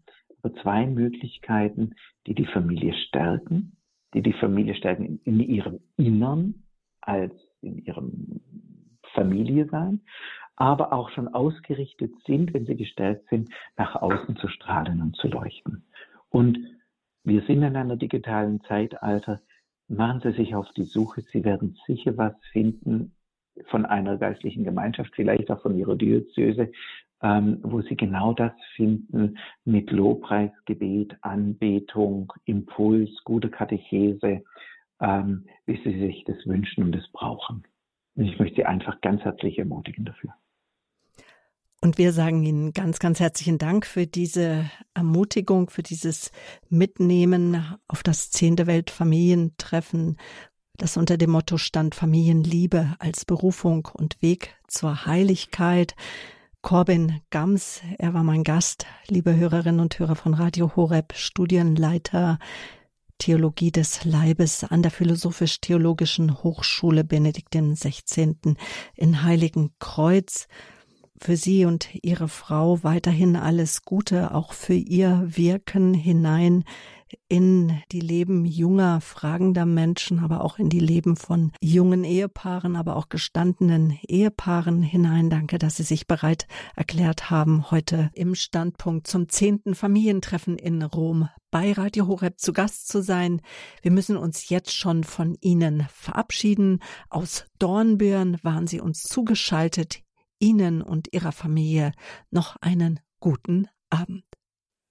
aber 0.42 0.54
zwei 0.62 0.86
Möglichkeiten, 0.86 1.94
die 2.26 2.34
die 2.34 2.46
Familie 2.46 2.94
stärken, 2.94 3.76
die 4.14 4.22
die 4.22 4.32
Familie 4.32 4.74
stärken 4.74 5.20
in, 5.24 5.40
ihrem 5.40 5.80
Innern 5.96 6.62
als 7.00 7.34
in 7.60 7.78
ihrem 7.78 8.40
Familie 9.14 9.66
sein, 9.66 10.00
aber 10.56 10.92
auch 10.92 11.10
schon 11.10 11.28
ausgerichtet 11.28 12.12
sind, 12.26 12.54
wenn 12.54 12.66
sie 12.66 12.76
gestärkt 12.76 13.28
sind, 13.28 13.50
nach 13.76 13.96
außen 13.96 14.36
zu 14.36 14.48
strahlen 14.48 15.02
und 15.02 15.16
zu 15.16 15.28
leuchten. 15.28 15.84
Und 16.30 16.58
wir 17.24 17.42
sind 17.42 17.62
in 17.62 17.76
einer 17.76 17.96
digitalen 17.96 18.60
Zeitalter. 18.62 19.40
Machen 19.88 20.20
Sie 20.20 20.32
sich 20.32 20.54
auf 20.54 20.70
die 20.76 20.84
Suche. 20.84 21.22
Sie 21.32 21.44
werden 21.44 21.76
sicher 21.86 22.16
was 22.16 22.34
finden, 22.52 23.12
von 23.66 23.86
einer 23.86 24.16
geistlichen 24.16 24.64
Gemeinschaft, 24.64 25.12
vielleicht 25.14 25.50
auch 25.50 25.62
von 25.62 25.76
ihrer 25.76 25.96
Diözese, 25.96 26.70
ähm, 27.22 27.58
wo 27.62 27.82
sie 27.82 27.96
genau 27.96 28.32
das 28.32 28.52
finden 28.76 29.38
mit 29.64 29.90
Lobpreis, 29.90 30.52
Gebet, 30.66 31.16
Anbetung, 31.22 32.32
Impuls, 32.44 33.10
gute 33.24 33.50
Katechese, 33.50 34.42
ähm, 35.00 35.46
wie 35.66 35.80
sie 35.82 35.98
sich 35.98 36.24
das 36.24 36.36
wünschen 36.46 36.84
und 36.84 36.94
es 36.94 37.08
brauchen. 37.12 37.64
Und 38.18 38.24
ich 38.24 38.38
möchte 38.40 38.56
Sie 38.56 38.64
einfach 38.64 39.00
ganz 39.00 39.22
herzlich 39.22 39.58
ermutigen 39.60 40.04
dafür. 40.04 40.34
Und 41.80 41.98
wir 41.98 42.12
sagen 42.12 42.42
Ihnen 42.42 42.72
ganz, 42.72 42.98
ganz 42.98 43.20
herzlichen 43.20 43.58
Dank 43.58 43.86
für 43.86 44.08
diese 44.08 44.68
Ermutigung, 44.94 45.70
für 45.70 45.84
dieses 45.84 46.32
Mitnehmen 46.68 47.62
auf 47.86 48.02
das 48.02 48.30
zehnte 48.30 48.66
Weltfamilientreffen 48.66 50.16
das 50.78 50.96
unter 50.96 51.18
dem 51.18 51.30
Motto 51.30 51.58
stand 51.58 51.94
Familienliebe 51.94 52.94
als 53.00 53.24
Berufung 53.24 53.88
und 53.92 54.16
Weg 54.22 54.54
zur 54.68 55.06
Heiligkeit. 55.06 55.94
Corbin 56.62 57.20
Gams, 57.30 57.82
er 57.98 58.14
war 58.14 58.22
mein 58.22 58.44
Gast, 58.44 58.86
liebe 59.08 59.36
Hörerinnen 59.36 59.80
und 59.80 59.98
Hörer 59.98 60.14
von 60.14 60.34
Radio 60.34 60.74
Horeb, 60.76 61.14
Studienleiter 61.14 62.38
Theologie 63.18 63.72
des 63.72 64.04
Leibes 64.04 64.62
an 64.62 64.82
der 64.82 64.92
Philosophisch-Theologischen 64.92 66.42
Hochschule 66.44 67.02
Benedikt 67.02 67.54
XVI. 67.54 68.36
in 68.94 69.22
Heiligen 69.24 69.72
Kreuz. 69.80 70.46
Für 71.20 71.36
Sie 71.36 71.64
und 71.64 71.88
Ihre 72.02 72.28
Frau 72.28 72.84
weiterhin 72.84 73.34
alles 73.34 73.82
Gute, 73.82 74.32
auch 74.32 74.52
für 74.52 74.74
Ihr 74.74 75.24
Wirken 75.26 75.92
hinein 75.94 76.62
in 77.28 77.80
die 77.92 78.00
Leben 78.00 78.44
junger, 78.44 79.00
fragender 79.00 79.66
Menschen, 79.66 80.18
aber 80.18 80.42
auch 80.42 80.58
in 80.58 80.68
die 80.68 80.80
Leben 80.80 81.16
von 81.16 81.52
jungen 81.60 82.04
Ehepaaren, 82.04 82.76
aber 82.76 82.96
auch 82.96 83.08
gestandenen 83.08 83.98
Ehepaaren 84.06 84.82
hinein. 84.82 85.30
Danke, 85.30 85.58
dass 85.58 85.76
Sie 85.76 85.82
sich 85.82 86.06
bereit 86.06 86.46
erklärt 86.76 87.30
haben, 87.30 87.70
heute 87.70 88.10
im 88.14 88.34
Standpunkt 88.34 89.06
zum 89.06 89.28
zehnten 89.28 89.74
Familientreffen 89.74 90.56
in 90.56 90.82
Rom 90.82 91.28
bei 91.50 91.72
Radio 91.72 92.06
Horeb 92.06 92.38
zu 92.38 92.52
Gast 92.52 92.88
zu 92.88 93.02
sein. 93.02 93.40
Wir 93.82 93.90
müssen 93.90 94.16
uns 94.16 94.48
jetzt 94.48 94.74
schon 94.74 95.04
von 95.04 95.36
Ihnen 95.40 95.86
verabschieden. 95.92 96.80
Aus 97.08 97.46
Dornbirn 97.58 98.38
waren 98.42 98.66
Sie 98.66 98.80
uns 98.80 99.02
zugeschaltet. 99.02 100.02
Ihnen 100.38 100.82
und 100.82 101.12
Ihrer 101.12 101.32
Familie 101.32 101.92
noch 102.30 102.56
einen 102.60 103.00
guten 103.18 103.68
Abend. 103.90 104.24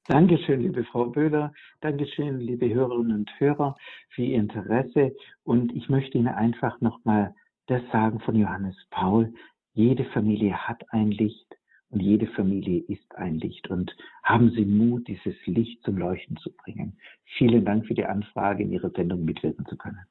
Dankeschön, 0.08 0.62
liebe 0.62 0.86
Frau 0.86 1.08
Böhler. 1.08 1.52
Dankeschön, 1.82 2.40
liebe 2.40 2.74
Hörerinnen 2.74 3.12
und 3.12 3.40
Hörer, 3.40 3.76
für 4.08 4.22
Ihr 4.22 4.38
Interesse. 4.38 5.14
Und 5.44 5.76
ich 5.76 5.90
möchte 5.90 6.18
Ihnen 6.18 6.30
einfach 6.30 6.80
nochmal 6.80 7.36
das 7.66 7.82
sagen 7.92 8.22
von 8.22 8.38
Johannes 8.38 8.78
Paul. 8.90 9.34
Jede 9.74 10.06
Familie 10.06 10.56
hat 10.66 10.82
ein 10.94 11.12
Licht 11.12 11.58
Und 11.90 12.02
jede 12.02 12.28
Familie 12.28 12.84
ist 12.88 13.16
ein 13.16 13.36
Licht. 13.40 13.68
Und 13.70 13.96
haben 14.24 14.52
Sie 14.52 14.64
Mut, 14.64 15.10
dieses 15.10 15.36
Licht 15.46 15.84
zum 15.84 15.98
Leuchten 15.98 16.38
zu 16.38 16.54
bringen. 16.54 16.98
Vielen 17.38 17.66
Dank 17.66 17.86
für 17.86 17.94
die 17.94 18.06
Anfrage, 18.06 18.64
in 18.64 18.72
Ihrer 18.72 18.92
Sendung 18.92 19.26
mitwirken 19.26 19.66
zu 19.66 19.76
können. 19.76 20.06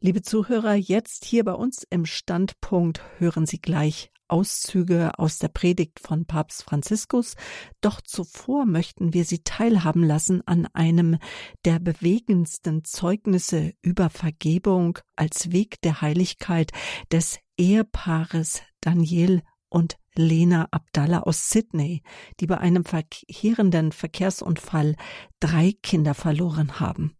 Liebe 0.00 0.22
Zuhörer, 0.22 0.74
jetzt 0.74 1.24
hier 1.24 1.42
bei 1.42 1.54
uns 1.54 1.84
im 1.90 2.06
Standpunkt 2.06 3.02
hören 3.18 3.46
Sie 3.46 3.60
gleich 3.60 4.12
Auszüge 4.28 5.18
aus 5.18 5.38
der 5.38 5.48
Predigt 5.48 6.00
von 6.00 6.26
Papst 6.26 6.62
Franziskus, 6.62 7.34
doch 7.80 8.00
zuvor 8.00 8.66
möchten 8.66 9.12
wir 9.12 9.24
Sie 9.24 9.44
teilhaben 9.44 10.02
lassen 10.02 10.42
an 10.46 10.66
einem 10.72 11.18
der 11.64 11.78
bewegendsten 11.78 12.84
Zeugnisse 12.84 13.74
über 13.82 14.10
Vergebung 14.10 14.98
als 15.16 15.52
Weg 15.52 15.80
der 15.82 16.00
Heiligkeit 16.00 16.72
des 17.12 17.38
Ehepaares 17.56 18.62
Daniel 18.80 19.42
und 19.68 19.96
Lena 20.14 20.68
Abdallah 20.70 21.20
aus 21.20 21.50
Sydney, 21.50 22.02
die 22.40 22.46
bei 22.46 22.58
einem 22.58 22.84
verkehrenden 22.84 23.92
Verkehrsunfall 23.92 24.94
drei 25.40 25.72
Kinder 25.82 26.14
verloren 26.14 26.78
haben. 26.80 27.16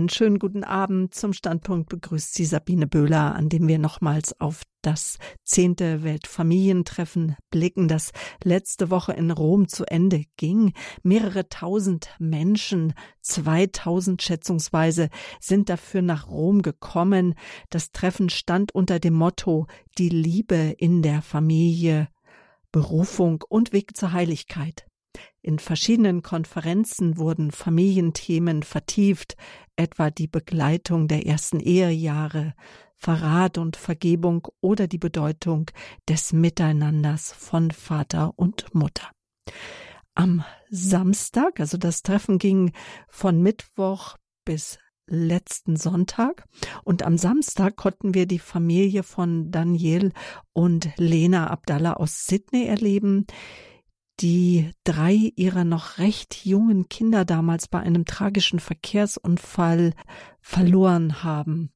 Einen 0.00 0.08
schönen 0.08 0.38
guten 0.38 0.64
Abend. 0.64 1.12
Zum 1.12 1.34
Standpunkt 1.34 1.90
begrüßt 1.90 2.32
Sie 2.32 2.46
Sabine 2.46 2.86
Böhler, 2.86 3.34
an 3.34 3.50
dem 3.50 3.68
wir 3.68 3.78
nochmals 3.78 4.40
auf 4.40 4.62
das 4.80 5.18
zehnte 5.44 6.02
Weltfamilientreffen 6.02 7.36
blicken, 7.50 7.86
das 7.86 8.12
letzte 8.42 8.88
Woche 8.88 9.12
in 9.12 9.30
Rom 9.30 9.68
zu 9.68 9.84
Ende 9.84 10.24
ging. 10.38 10.72
Mehrere 11.02 11.50
tausend 11.50 12.08
Menschen, 12.18 12.94
2000 13.20 14.22
schätzungsweise, 14.22 15.10
sind 15.38 15.68
dafür 15.68 16.00
nach 16.00 16.28
Rom 16.28 16.62
gekommen. 16.62 17.34
Das 17.68 17.92
Treffen 17.92 18.30
stand 18.30 18.74
unter 18.74 19.00
dem 19.00 19.12
Motto 19.12 19.66
Die 19.98 20.08
Liebe 20.08 20.74
in 20.78 21.02
der 21.02 21.20
Familie, 21.20 22.08
Berufung 22.72 23.44
und 23.50 23.74
Weg 23.74 23.98
zur 23.98 24.14
Heiligkeit. 24.14 24.86
In 25.42 25.58
verschiedenen 25.58 26.22
Konferenzen 26.22 27.16
wurden 27.16 27.50
Familienthemen 27.50 28.62
vertieft, 28.62 29.36
etwa 29.76 30.10
die 30.10 30.28
Begleitung 30.28 31.08
der 31.08 31.26
ersten 31.26 31.60
Ehejahre, 31.60 32.54
Verrat 32.94 33.56
und 33.56 33.76
Vergebung 33.76 34.46
oder 34.60 34.86
die 34.86 34.98
Bedeutung 34.98 35.70
des 36.06 36.34
Miteinanders 36.34 37.32
von 37.32 37.70
Vater 37.70 38.34
und 38.36 38.74
Mutter. 38.74 39.10
Am 40.14 40.44
Samstag, 40.68 41.60
also 41.60 41.78
das 41.78 42.02
Treffen 42.02 42.38
ging 42.38 42.72
von 43.08 43.42
Mittwoch 43.42 44.16
bis 44.44 44.78
letzten 45.06 45.76
Sonntag 45.76 46.44
und 46.84 47.02
am 47.02 47.16
Samstag 47.16 47.76
konnten 47.76 48.12
wir 48.12 48.26
die 48.26 48.38
Familie 48.38 49.02
von 49.02 49.50
Daniel 49.50 50.12
und 50.52 50.90
Lena 50.98 51.48
Abdallah 51.48 51.94
aus 51.94 52.26
Sydney 52.26 52.66
erleben, 52.66 53.26
die 54.20 54.70
drei 54.84 55.32
ihrer 55.36 55.64
noch 55.64 55.98
recht 55.98 56.44
jungen 56.44 56.88
Kinder 56.88 57.24
damals 57.24 57.68
bei 57.68 57.80
einem 57.80 58.04
tragischen 58.04 58.60
Verkehrsunfall 58.60 59.94
verloren 60.40 61.22
haben. 61.22 61.72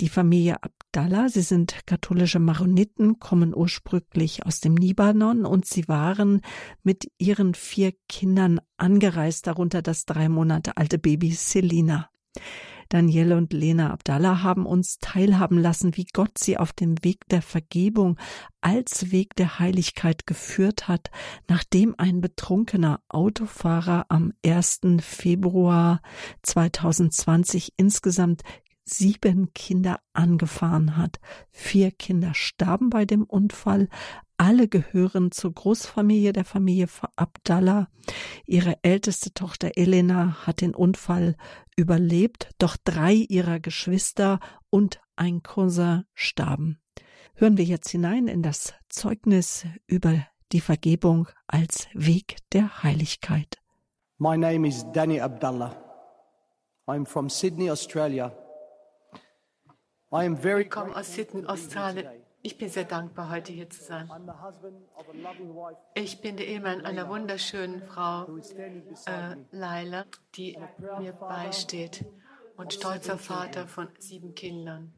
Die 0.00 0.08
Familie 0.08 0.62
Abdallah, 0.62 1.28
sie 1.28 1.42
sind 1.42 1.86
katholische 1.86 2.38
Maroniten, 2.38 3.18
kommen 3.18 3.54
ursprünglich 3.54 4.46
aus 4.46 4.60
dem 4.60 4.76
Libanon 4.76 5.44
und 5.44 5.66
sie 5.66 5.86
waren 5.88 6.40
mit 6.82 7.10
ihren 7.18 7.54
vier 7.54 7.92
Kindern 8.08 8.60
angereist, 8.78 9.46
darunter 9.46 9.82
das 9.82 10.06
drei 10.06 10.28
Monate 10.28 10.76
alte 10.76 10.98
Baby 10.98 11.32
Selina. 11.32 12.08
Danielle 12.90 13.36
und 13.36 13.52
Lena 13.52 13.92
Abdallah 13.92 14.42
haben 14.42 14.66
uns 14.66 14.98
teilhaben 14.98 15.58
lassen, 15.58 15.96
wie 15.96 16.06
Gott 16.12 16.38
sie 16.38 16.58
auf 16.58 16.72
dem 16.72 17.02
Weg 17.04 17.26
der 17.28 17.40
Vergebung 17.40 18.18
als 18.60 19.12
Weg 19.12 19.36
der 19.36 19.60
Heiligkeit 19.60 20.26
geführt 20.26 20.88
hat, 20.88 21.10
nachdem 21.48 21.94
ein 21.98 22.20
betrunkener 22.20 23.00
Autofahrer 23.08 24.06
am 24.08 24.32
1. 24.44 24.80
Februar 25.00 26.02
2020 26.42 27.74
insgesamt 27.76 28.42
sieben 28.90 29.52
Kinder 29.54 30.00
angefahren 30.12 30.96
hat. 30.96 31.20
Vier 31.50 31.90
Kinder 31.90 32.34
starben 32.34 32.90
bei 32.90 33.04
dem 33.04 33.24
Unfall. 33.24 33.88
Alle 34.36 34.68
gehören 34.68 35.32
zur 35.32 35.52
Großfamilie 35.52 36.32
der 36.32 36.44
Familie 36.44 36.88
Abdallah. 37.16 37.88
Ihre 38.46 38.78
älteste 38.82 39.32
Tochter 39.34 39.72
Elena 39.76 40.46
hat 40.46 40.60
den 40.60 40.74
Unfall 40.74 41.36
überlebt, 41.76 42.50
doch 42.58 42.76
drei 42.82 43.12
ihrer 43.12 43.60
Geschwister 43.60 44.40
und 44.70 45.00
ein 45.16 45.42
Cousin 45.42 46.04
starben. 46.14 46.80
Hören 47.34 47.56
wir 47.56 47.64
jetzt 47.64 47.90
hinein 47.90 48.28
in 48.28 48.42
das 48.42 48.74
Zeugnis 48.88 49.66
über 49.86 50.26
die 50.52 50.60
Vergebung 50.60 51.28
als 51.46 51.88
Weg 51.92 52.38
der 52.52 52.82
Heiligkeit. 52.82 53.58
My 54.18 54.36
name 54.36 54.66
is 54.66 54.84
Danny 54.92 55.20
Abdallah. 55.20 55.76
I'm 56.86 57.06
from 57.06 57.30
Sydney, 57.30 57.70
Australia. 57.70 58.32
Ich 60.12 60.70
komme 60.70 60.96
aus 60.96 61.14
Sydney, 61.14 61.46
Australien. 61.46 62.08
Ich 62.42 62.58
bin 62.58 62.68
sehr 62.68 62.84
dankbar, 62.84 63.30
heute 63.30 63.52
hier 63.52 63.70
zu 63.70 63.84
sein. 63.84 64.10
Ich 65.94 66.20
bin 66.20 66.36
der 66.36 66.48
Ehemann 66.48 66.84
einer 66.84 67.08
wunderschönen 67.08 67.82
Frau, 67.82 68.26
äh, 69.06 69.36
Laila, 69.52 70.06
die 70.34 70.58
mir 70.98 71.12
beisteht 71.12 72.04
und 72.56 72.72
stolzer 72.72 73.18
Vater 73.18 73.68
von 73.68 73.88
sieben 73.98 74.34
Kindern. 74.34 74.92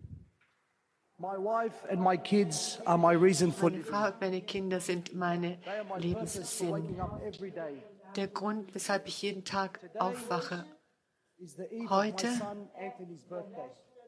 Meine 1.19 1.73
Frau 3.85 4.07
und 4.07 4.21
meine 4.21 4.41
Kinder 4.43 4.81
sind 4.81 5.15
meine 5.15 5.59
Lebenssinn. 5.99 6.97
Der 8.17 8.29
Grund, 8.29 8.75
weshalb 8.75 9.07
ich 9.07 9.21
jeden 9.21 9.45
Tag 9.45 9.79
aufwache. 9.99 10.65
Heute 11.89 12.29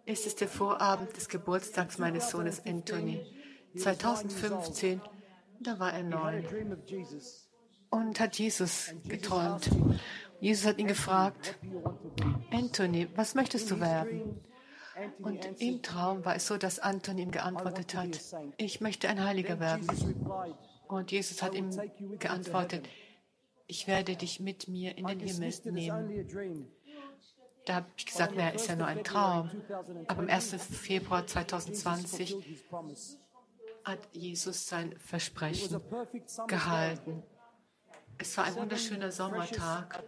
ist 0.06 0.26
es 0.26 0.36
der 0.36 0.48
Vorabend 0.48 1.16
des 1.16 1.28
Geburtstags 1.28 1.98
meines 1.98 2.30
Sohnes 2.30 2.64
Anthony. 2.66 3.24
2015, 3.76 5.00
da 5.60 5.78
war 5.78 5.92
er 5.92 6.02
neun 6.02 6.44
und 7.90 8.20
hat 8.20 8.38
Jesus 8.38 8.92
geträumt. 9.08 9.70
Jesus 10.40 10.66
hat 10.66 10.78
ihn 10.78 10.86
gefragt, 10.86 11.58
Anthony, 12.50 13.08
was 13.14 13.34
möchtest 13.34 13.70
du 13.70 13.80
werden? 13.80 14.40
Und 15.20 15.60
im 15.60 15.82
Traum 15.82 16.24
war 16.24 16.36
es 16.36 16.46
so, 16.46 16.56
dass 16.56 16.78
Anthony 16.78 17.22
ihm 17.22 17.30
geantwortet 17.30 17.94
hat, 17.94 18.20
ich 18.58 18.80
möchte 18.80 19.08
ein 19.08 19.24
Heiliger 19.24 19.58
werden. 19.58 19.88
Und 20.86 21.10
Jesus 21.10 21.42
hat 21.42 21.54
ihm 21.54 21.70
geantwortet, 22.18 22.88
ich 23.66 23.86
werde 23.88 24.14
dich 24.16 24.40
mit 24.40 24.68
mir 24.68 24.96
in 24.96 25.06
den 25.06 25.20
Himmel 25.20 25.52
nehmen. 25.72 26.68
Da 27.64 27.76
habe 27.76 27.86
ich 27.96 28.06
gesagt, 28.06 28.36
naja, 28.36 28.50
ist 28.50 28.68
ja 28.68 28.76
nur 28.76 28.86
ein 28.86 29.02
Traum. 29.04 29.50
Aber 30.08 30.20
am 30.20 30.28
1. 30.28 30.54
Februar 30.54 31.26
2020 31.26 32.36
hat 33.84 33.98
Jesus 34.12 34.66
sein 34.66 34.94
Versprechen 34.98 35.80
gehalten. 36.46 37.22
Es 38.18 38.36
war 38.36 38.44
ein 38.44 38.56
wunderschöner 38.56 39.10
Sommertag. 39.10 40.02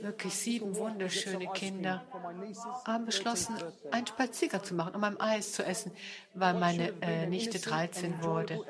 Wirklich 0.00 0.34
sieben 0.34 0.76
wunderschöne 0.76 1.48
Kinder 1.52 2.04
haben 2.86 3.06
beschlossen, 3.06 3.54
einen 3.90 4.06
Spaziergang 4.06 4.64
zu 4.64 4.74
machen, 4.74 4.94
um 4.94 5.04
ein 5.04 5.20
Eis 5.20 5.52
zu 5.52 5.64
essen, 5.64 5.92
weil 6.34 6.54
meine 6.54 6.94
äh, 7.02 7.26
Nichte 7.26 7.58
13 7.58 8.22
wurde. 8.22 8.60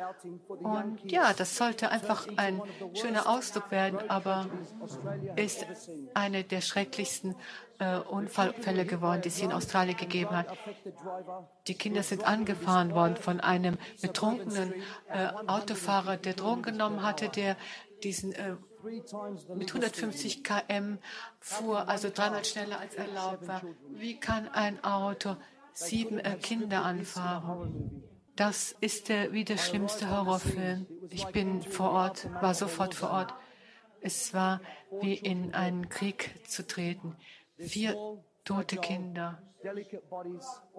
Und 0.49 1.11
ja, 1.11 1.33
das 1.33 1.57
sollte 1.57 1.91
einfach 1.91 2.27
ein 2.37 2.61
schöner 2.95 3.29
Ausdruck 3.29 3.71
werden, 3.71 3.99
aber 4.09 4.49
ist 5.37 5.67
eine 6.15 6.45
der 6.45 6.61
schrecklichsten 6.61 7.37
äh, 7.81 7.97
Unfallfälle 7.97 8.85
geworden, 8.85 9.23
die 9.23 9.29
es 9.29 9.37
hier 9.37 9.47
in 9.47 9.53
Australien 9.53 9.97
gegeben 9.97 10.37
hat. 10.37 10.47
Die 11.67 11.75
Kinder 11.75 12.03
sind 12.03 12.25
angefahren 12.25 12.95
worden 12.95 13.17
von 13.17 13.41
einem 13.41 13.79
betrunkenen 14.01 14.75
äh, 15.09 15.29
Autofahrer, 15.47 16.17
der 16.17 16.35
Drogen 16.35 16.63
genommen 16.63 17.03
hatte, 17.03 17.29
der 17.29 17.57
diesen 18.03 18.33
äh, 18.33 18.57
mit 18.83 19.69
150 19.69 20.45
km 20.45 20.99
fuhr, 21.41 21.89
also 21.89 22.09
dreimal 22.11 22.45
schneller 22.45 22.79
als 22.81 22.95
erlaubt 22.95 23.47
war. 23.47 23.63
Wie 23.91 24.19
kann 24.19 24.49
ein 24.49 24.83
Auto 24.85 25.37
sieben 25.73 26.19
äh, 26.19 26.37
Kinder 26.37 26.85
anfahren? 26.85 28.03
Das 28.37 28.75
ist 28.81 29.09
der 29.09 29.33
wie 29.33 29.45
der 29.45 29.59
schlimmste 29.59 30.09
Horrorfilm. 30.11 30.87
Ich 31.11 31.27
bin 31.27 31.63
vor 31.63 31.91
Ort, 31.91 32.29
war 32.41 32.55
sofort 32.55 32.95
vor 32.95 33.11
Ort. 33.11 33.35
Es 34.01 34.33
war 34.33 34.61
wie 35.03 35.15
in 35.15 35.53
einen 35.55 35.91
Krieg 35.91 36.35
zu 36.49 36.67
treten. 36.67 37.17
Vier 37.61 38.23
tote 38.45 38.77
Kinder, 38.77 39.43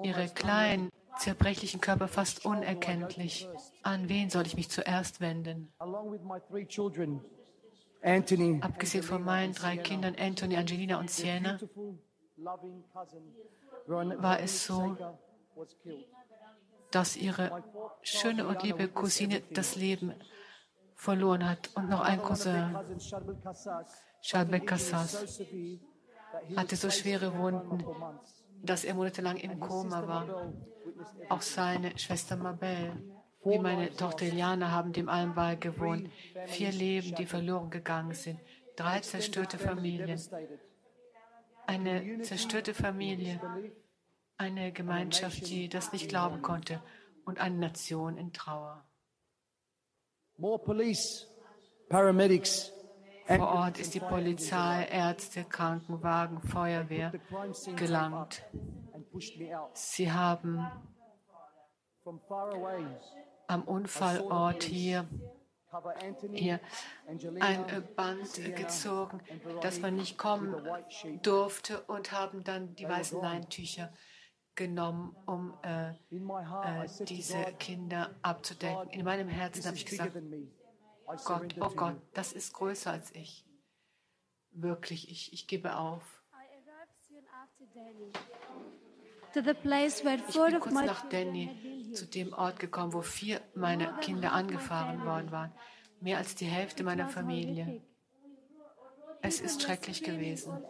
ihre 0.04 0.28
kleinen 0.30 0.92
zerbrechlichen 1.20 1.82
Körper 1.82 2.08
fast 2.08 2.46
unerkenntlich. 2.46 3.48
An 3.84 4.10
wen 4.10 4.30
soll 4.30 4.46
ich 4.48 4.56
mich 4.56 4.70
zuerst 4.70 5.22
wenden? 5.22 5.72
Abgesehen 8.62 9.04
von 9.04 9.24
meinen 9.24 9.54
drei 9.54 9.78
Kindern, 9.78 10.16
Anthony, 10.20 10.58
Angelina 10.58 11.00
und 11.00 11.12
Sienna, 11.12 11.60
war 13.86 14.40
es 14.40 14.66
so, 14.66 14.98
dass 16.90 17.16
ihre 17.16 17.64
schöne 18.02 18.48
und 18.48 18.64
liebe 18.64 18.88
Cousine 18.88 19.42
das 19.52 19.76
Leben 19.76 20.14
verloren 20.96 21.48
hat 21.48 21.70
und 21.76 21.90
noch 21.90 22.02
ein 22.02 22.22
Cousin, 22.22 22.76
Shabek 24.22 24.68
Kassas, 24.68 25.42
hatte 26.56 26.76
so 26.76 26.90
schwere 26.90 27.38
Wunden, 27.38 27.84
dass 28.64 28.84
er 28.84 28.94
monatelang 28.94 29.38
im 29.38 29.60
Koma 29.60 30.08
war. 30.08 30.54
Auch 31.30 31.42
seine 31.42 31.98
Schwester 31.98 32.36
Mabel, 32.36 32.94
wie 33.44 33.60
meine 33.60 33.92
Tochter 33.92 34.26
Eliana, 34.26 34.72
haben 34.72 34.94
dem 34.94 35.10
allem 35.10 35.34
beigewohnt. 35.34 36.10
Vier 36.48 36.72
Leben, 36.72 37.16
die 37.16 37.26
verloren 37.26 37.70
gegangen 37.70 38.14
sind. 38.14 38.40
Drei 38.76 39.00
zerstörte 39.00 39.58
Familien. 39.58 40.20
Eine 41.66 42.22
zerstörte 42.22 42.74
Familie. 42.74 43.40
Eine 44.38 44.72
Gemeinschaft, 44.72 45.48
die 45.48 45.70
das 45.70 45.92
nicht 45.92 46.10
glauben 46.10 46.42
konnte. 46.42 46.82
Und 47.26 47.40
eine 47.40 47.58
Nation 47.58 48.18
in 48.18 48.34
Trauer. 48.34 48.84
More 50.38 50.60
police, 50.60 51.28
paramedics, 51.90 52.74
vor 53.26 53.47
Ort 53.47 53.80
ist 53.80 53.93
die 53.93 53.99
Polizei, 53.99 54.88
Ärzte, 54.91 55.43
Krankenwagen, 55.43 56.41
Feuerwehr 56.41 57.11
gelangt. 57.76 58.43
Sie 59.74 60.11
haben 60.11 60.65
am 63.47 63.63
Unfallort 63.63 64.63
hier, 64.63 65.07
hier 66.34 66.59
ein 67.39 67.65
Band 67.95 68.34
gezogen, 68.55 69.22
dass 69.61 69.80
man 69.80 69.95
nicht 69.95 70.17
kommen 70.17 70.55
durfte 71.22 71.82
und 71.82 72.11
haben 72.11 72.43
dann 72.43 72.76
die 72.76 72.88
weißen 72.88 73.22
Leintücher 73.22 73.93
genommen, 74.55 75.15
um 75.26 75.57
äh, 75.63 75.91
äh, 75.91 76.88
diese 77.07 77.43
Kinder 77.57 78.15
abzudecken. 78.22 78.89
In 78.89 79.05
meinem 79.05 79.30
Herzen 79.30 79.65
habe 79.65 79.78
ich 79.78 79.86
gesagt, 79.86 80.15
Gott, 81.26 81.55
oh 81.59 81.70
Gott, 81.70 81.95
das 82.14 82.34
ist 82.34 82.53
größer 82.53 82.91
als 82.91 83.14
ich. 83.14 83.45
Wirklich, 84.51 85.09
ich, 85.09 85.34
ich 85.34 85.47
gebe 85.47 85.76
auf. 85.78 86.22
Ich 89.34 90.36
bin 90.36 90.59
kurz 90.59 90.74
nach 90.74 91.07
Danny 91.09 91.91
zu 91.93 92.05
dem 92.05 92.34
Ort 92.34 92.59
gekommen, 92.59 92.93
wo 92.93 93.01
vier 93.01 93.41
meiner 93.55 93.97
Kinder 93.99 94.34
angefahren 94.34 95.05
worden 95.05 95.32
waren. 95.32 95.51
Mehr 96.01 96.18
als 96.18 96.36
die 96.36 96.45
Hälfte 96.45 96.84
meiner 96.84 97.07
Familie. 97.07 97.82
Es 99.22 99.39
ist 99.39 99.62
schrecklich 99.62 100.03
gewesen. 100.03 100.64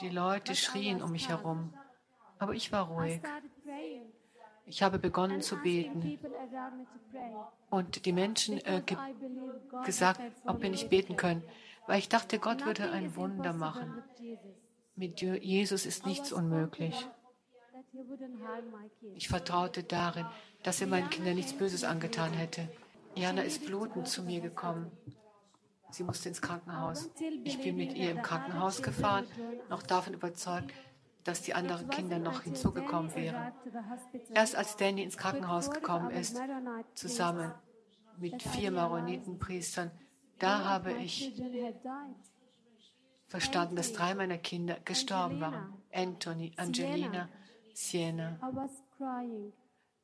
Die 0.00 0.08
Leute 0.08 0.54
schrien 0.56 1.02
um 1.02 1.12
mich 1.12 1.28
herum, 1.28 1.74
aber 2.38 2.54
ich 2.54 2.72
war 2.72 2.88
ruhig. 2.88 3.20
Ich 4.72 4.82
habe 4.82 4.98
begonnen 4.98 5.42
zu 5.42 5.56
beten 5.58 6.18
und 7.68 8.06
die 8.06 8.12
Menschen 8.14 8.56
äh, 8.64 8.82
ge 8.86 8.96
gesagt, 9.84 10.18
ob 10.46 10.62
wir 10.62 10.70
nicht 10.70 10.88
beten 10.88 11.16
können, 11.16 11.42
weil 11.86 11.98
ich 11.98 12.08
dachte, 12.08 12.38
Gott 12.38 12.64
würde 12.64 12.90
ein 12.90 13.14
Wunder 13.14 13.52
machen. 13.52 14.02
Mit 14.96 15.20
Jesus 15.20 15.84
ist 15.84 16.06
nichts 16.06 16.32
unmöglich. 16.32 17.06
Ich 19.14 19.28
vertraute 19.28 19.82
darin, 19.82 20.24
dass 20.62 20.80
er 20.80 20.86
meinen 20.86 21.10
Kindern 21.10 21.34
nichts 21.34 21.52
Böses 21.52 21.84
angetan 21.84 22.32
hätte. 22.32 22.66
Jana 23.14 23.42
ist 23.42 23.66
blutend 23.66 24.08
zu 24.08 24.22
mir 24.22 24.40
gekommen. 24.40 24.90
Sie 25.90 26.02
musste 26.02 26.30
ins 26.30 26.40
Krankenhaus. 26.40 27.10
Ich 27.44 27.60
bin 27.60 27.76
mit 27.76 27.92
ihr 27.92 28.10
im 28.10 28.22
Krankenhaus 28.22 28.80
gefahren, 28.80 29.26
noch 29.68 29.82
davon 29.82 30.14
überzeugt, 30.14 30.72
dass 31.24 31.42
die 31.42 31.54
anderen 31.54 31.88
Kinder 31.88 32.18
noch 32.18 32.42
hinzugekommen 32.42 33.14
wären. 33.14 33.52
Erst 34.34 34.56
als 34.56 34.76
Danny 34.76 35.02
ins 35.02 35.16
Krankenhaus 35.16 35.70
gekommen 35.70 36.10
ist, 36.10 36.40
zusammen 36.94 37.54
mit 38.18 38.42
vier 38.42 38.70
Maronitenpriestern, 38.70 39.90
da 40.38 40.64
habe 40.64 40.92
ich 40.92 41.32
verstanden, 43.26 43.76
dass 43.76 43.92
drei 43.92 44.14
meiner 44.14 44.38
Kinder 44.38 44.78
gestorben 44.84 45.40
waren. 45.40 45.72
Anthony, 45.92 46.52
Angelina, 46.56 47.28
Sienna. 47.74 48.38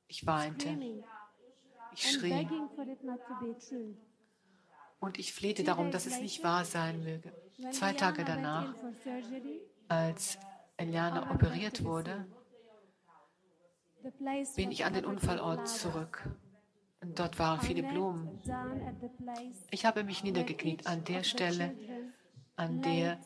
Ich 0.07 0.27
weinte. 0.27 0.79
Ich 1.93 2.13
schrie. 2.13 2.49
Und 5.01 5.19
ich 5.19 5.33
flehte 5.33 5.63
darum, 5.63 5.91
dass 5.91 6.07
es 6.07 6.21
nicht 6.21 6.43
wahr 6.43 6.65
sein 6.65 7.03
möge. 7.05 7.33
Zwei 7.73 7.93
Tage 7.93 8.25
danach, 8.25 8.75
als 9.89 10.39
Eliana 10.79 11.31
operiert 11.35 11.85
wurde, 11.85 12.27
bin 14.57 14.73
ich 14.73 14.85
an 14.85 14.95
den 14.95 15.05
Unfallort 15.05 15.69
zurück. 15.69 16.31
Und 17.01 17.19
dort 17.19 17.39
waren 17.39 17.61
viele 17.61 17.83
Blumen. 17.83 18.41
Ich 19.71 19.85
habe 19.85 20.03
mich 20.03 20.25
niedergekniet 20.25 20.87
an 20.87 21.05
der 21.05 21.23
Stelle, 21.23 21.77
an 22.57 22.81
der 22.81 23.21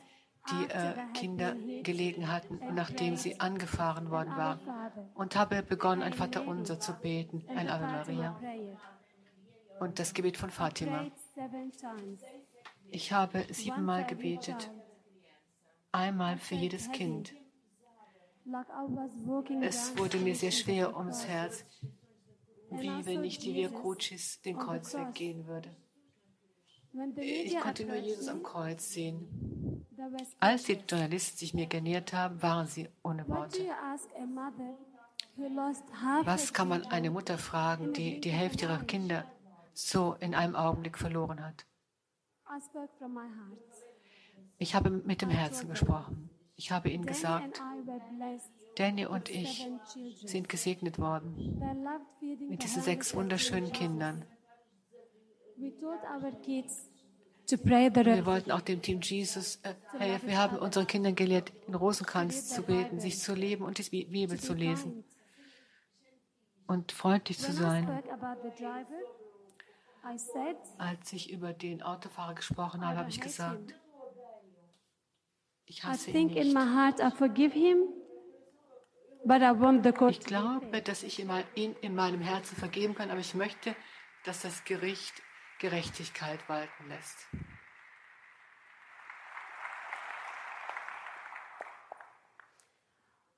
die 0.51 0.65
äh, 0.71 0.95
Kinder 1.15 1.55
gelegen 1.83 2.31
hatten, 2.31 2.59
nachdem 2.75 3.17
sie 3.17 3.39
angefahren 3.39 4.11
worden 4.11 4.37
waren, 4.37 4.61
und 5.15 5.37
habe 5.37 5.63
begonnen, 5.63 6.03
ein 6.03 6.15
Vaterunser 6.15 6.81
zu 6.81 6.95
beten, 6.95 7.45
ein 7.55 7.69
Ave 7.69 7.87
Maria 7.87 8.41
und 9.79 9.99
das 9.99 10.15
Gebet 10.15 10.37
von 10.37 10.51
Fatima. 10.51 11.07
Ich 12.91 13.13
habe 13.13 13.45
siebenmal 13.51 14.05
gebetet, 14.05 14.71
einmal 15.93 16.39
für 16.39 16.57
jedes 16.57 16.91
Kind. 16.91 17.35
Es 19.61 19.97
wurde 19.97 20.19
mir 20.19 20.35
sehr 20.35 20.51
schwer 20.51 20.97
ums 20.97 21.27
Herz, 21.27 21.65
wie 22.71 23.07
wenn 23.07 23.25
ich 23.25 23.39
die 23.39 23.55
Via 23.55 23.69
Crucis 23.69 24.41
den 24.43 24.59
Kreuzweg 24.59 25.15
gehen 25.15 25.47
würde. 25.47 25.71
Ich 27.17 27.59
konnte 27.59 27.87
nur 27.87 27.97
Jesus 27.97 28.29
am 28.29 28.43
Kreuz 28.43 28.91
sehen. 28.91 29.87
Als 30.41 30.65
die 30.65 30.73
Journalisten 30.73 31.39
sich 31.39 31.55
mir 31.55 31.67
genähert 31.67 32.13
haben, 32.13 32.43
waren 32.43 32.67
sie 32.67 32.89
ohne 33.03 33.27
Worte. 33.29 33.59
Was 36.25 36.53
kann 36.53 36.69
man 36.69 36.85
eine 36.87 37.11
Mutter 37.11 37.39
fragen, 37.39 37.93
die 37.93 38.21
die 38.21 38.31
Hälfte 38.31 38.67
ihrer 38.67 38.85
Kinder 38.85 39.25
so 39.73 40.15
in 40.21 40.35
einem 40.35 40.57
Augenblick 40.57 40.99
verloren 40.99 41.43
hat? 41.45 41.65
Ich 44.59 44.75
habe 44.75 44.91
mit 44.91 45.23
dem 45.23 45.31
Herzen 45.31 45.69
gesprochen. 45.69 46.29
Ich 46.57 46.71
habe 46.71 46.91
ihnen 46.91 47.07
gesagt, 47.07 47.63
Danny 48.77 49.07
und 49.07 49.29
ich 49.29 49.69
sind 50.25 50.49
gesegnet 50.49 50.99
worden 50.99 51.61
mit 52.49 52.63
diesen 52.63 52.83
sechs 52.83 53.15
wunderschönen 53.15 53.73
Kindern. 53.73 54.25
Wir 55.57 55.73
wollten 58.27 58.53
auch 58.53 58.61
dem 58.61 58.83
Team 58.83 59.01
Jesus 59.01 59.57
äh, 59.63 59.75
helfen. 59.99 60.29
Wir 60.29 60.39
haben 60.39 60.59
unseren 60.59 60.87
Kindern 60.87 61.15
gelehrt, 61.15 61.53
in 61.67 61.75
Rosenkranz 61.75 62.49
zu 62.49 62.63
beten, 62.63 63.01
sich 63.01 63.19
zu 63.19 63.35
leben 63.35 63.65
und 63.65 63.79
die 63.79 64.05
Bibel 64.05 64.39
zu 64.39 64.55
lesen 64.55 65.05
und 66.67 66.93
freundlich 66.93 67.39
zu 67.39 67.53
sein. 67.53 68.03
Als 70.79 71.13
ich 71.13 71.31
über 71.31 71.53
den 71.53 71.83
Autofahrer 71.83 72.35
gesprochen 72.35 72.87
habe, 72.87 72.99
habe 72.99 73.11
ich 73.11 73.21
gesagt, 73.21 73.75
ich 75.67 75.85
hasse 75.85 76.11
ihn 76.11 76.27
nicht. 76.27 76.37
Ich 76.37 76.55
glaube, 80.25 80.83
dass 80.83 81.03
ich 81.03 81.19
ihn 81.19 81.77
in 81.81 81.95
meinem 81.95 82.21
Herzen 82.21 82.57
vergeben 82.57 82.95
kann, 82.95 83.11
aber 83.11 83.21
ich 83.21 83.35
möchte, 83.35 83.75
dass 84.25 84.43
das 84.43 84.65
Gericht 84.65 85.15
Gerechtigkeit 85.61 86.41
walten 86.49 86.89
lässt. 86.89 87.17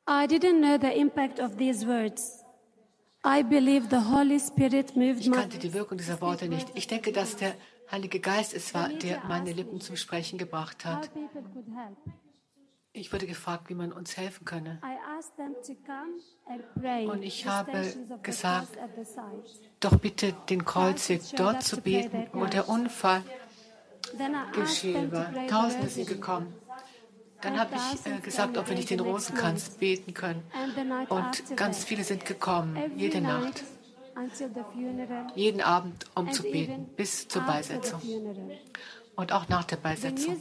I 0.07 0.27
didn't 0.27 0.61
know 0.61 0.79
the 0.79 0.99
impact 0.99 1.41
of 1.41 1.57
these 1.57 1.87
words. 1.87 2.45
I 3.25 3.43
believe 3.43 3.89
the 3.89 4.11
Holy 4.11 4.39
Spirit 4.39 4.95
moved 4.97 5.21
ich 5.21 5.33
kannte 5.33 5.59
die 5.59 5.73
Wirkung 5.73 5.97
dieser 5.97 6.21
Worte 6.21 6.49
nicht. 6.49 6.69
Ich 6.75 6.87
denke, 6.87 7.13
dass 7.13 7.37
der 7.37 7.55
Heilige 7.91 8.21
Geist 8.21 8.55
es 8.55 8.75
war, 8.75 8.89
der 8.89 9.23
meine 9.25 9.53
Lippen 9.53 9.81
zum 9.81 9.97
Sprechen 9.97 10.39
gebracht 10.39 10.85
hat. 10.85 11.11
Ich 12.93 13.13
wurde 13.13 13.27
gefragt, 13.27 13.69
wie 13.69 13.75
man 13.75 13.93
uns 13.93 14.17
helfen 14.17 14.45
könne. 14.45 14.81
Und 17.09 17.23
ich 17.23 17.47
habe 17.47 17.93
gesagt, 18.23 18.79
doch 19.81 19.99
bitte 19.99 20.33
den 20.49 20.65
Kreuzweg 20.65 21.23
dort 21.37 21.63
zu 21.63 21.81
beten, 21.81 22.29
wo 22.33 22.47
der 22.47 22.69
Unfall 22.69 23.23
geschehen 24.53 25.11
war. 25.11 25.33
Tausende 25.49 25.89
sind 25.89 26.07
gekommen. 26.07 26.55
Dann 27.41 27.61
habe 27.61 27.75
ich 27.75 28.07
äh, 28.11 28.21
gesagt, 28.21 28.57
ob 28.57 28.69
wir 28.69 28.75
nicht 28.75 28.89
den 28.89 29.01
Rosenkranz 29.01 29.69
beten 29.71 30.15
können. 30.15 30.43
Und 31.11 31.57
ganz 31.57 31.85
viele 31.85 32.03
sind 32.03 32.25
gekommen, 32.25 32.79
jede 32.97 33.21
Nacht, 33.21 33.63
jeden 35.35 35.61
Abend, 35.61 36.07
um 36.15 36.31
zu 36.33 36.43
beten, 36.43 36.87
bis 36.97 37.29
zur 37.29 37.43
Beisetzung. 37.43 38.01
Und 39.17 39.33
auch 39.33 39.49
nach 39.49 39.65
der 39.65 39.77
Beisetzung. 39.77 40.37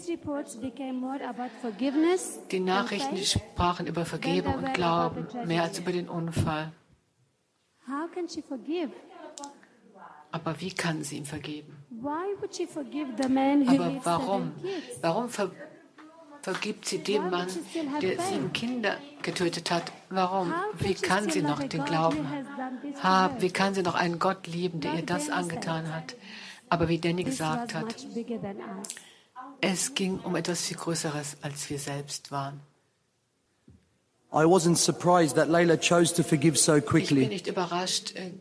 Die 2.51 2.59
Nachrichten 2.59 3.17
sprachen 3.17 3.87
über 3.87 4.05
Vergebung 4.05 4.55
und 4.55 4.73
Glauben 4.73 5.27
mehr 5.45 5.63
als 5.63 5.79
über 5.79 5.91
den 5.91 6.09
Unfall. 6.09 6.71
Aber 10.31 10.59
wie 10.59 10.71
kann 10.73 11.03
sie 11.03 11.17
ihm 11.17 11.25
vergeben? 11.25 11.77
Aber 12.03 13.99
warum? 14.03 14.51
Warum 15.01 15.29
ver 15.29 15.51
vergibt 16.43 16.85
sie 16.85 16.99
dem 16.99 17.29
Mann, 17.29 17.47
der 18.01 18.21
sieben 18.21 18.51
Kinder 18.53 18.97
getötet 19.21 19.71
hat? 19.71 19.91
Warum? 20.09 20.53
Wie 20.77 20.93
kann 20.93 21.29
sie 21.29 21.41
noch 21.41 21.63
den 21.63 21.85
Glauben 21.85 22.27
haben? 23.01 23.41
Wie 23.41 23.49
kann 23.49 23.73
sie 23.73 23.81
noch 23.81 23.95
einen 23.95 24.19
Gott 24.19 24.45
lieben, 24.45 24.81
der 24.81 24.93
ihr 24.95 25.05
das 25.05 25.29
angetan 25.29 25.93
hat? 25.95 26.15
Aber 26.69 26.89
wie 26.89 26.99
Danny 26.99 27.23
gesagt 27.23 27.73
hat, 27.73 27.95
es 29.61 29.95
ging 29.95 30.19
um 30.19 30.35
etwas 30.35 30.61
viel 30.61 30.77
Größeres, 30.77 31.37
als 31.41 31.69
wir 31.69 31.79
selbst 31.79 32.31
waren. 32.31 32.59
I 34.33 34.45
wasn't 34.45 34.77
surprised 34.77 35.35
that 35.35 35.47
Layla 35.47 35.77
chose 35.77 36.13
to 36.15 36.23
forgive 36.23 36.57
so 36.57 36.75
Ich 36.75 36.85
quickly. 36.85 37.21
bin 37.21 37.29
nicht 37.29 37.47
überrascht 37.47 38.15
äh, 38.15 38.31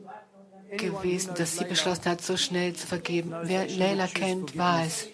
gewesen, 0.79 1.35
dass 1.37 1.59
sie 1.59 1.65
beschlossen 1.67 2.07
hat, 2.07 2.23
so 2.23 2.39
schnell 2.39 2.73
zu 2.73 2.87
vergeben. 2.87 3.35
Wer 3.43 3.69
Leila 3.69 4.07
kennt, 4.07 4.57
weiß, 4.57 5.09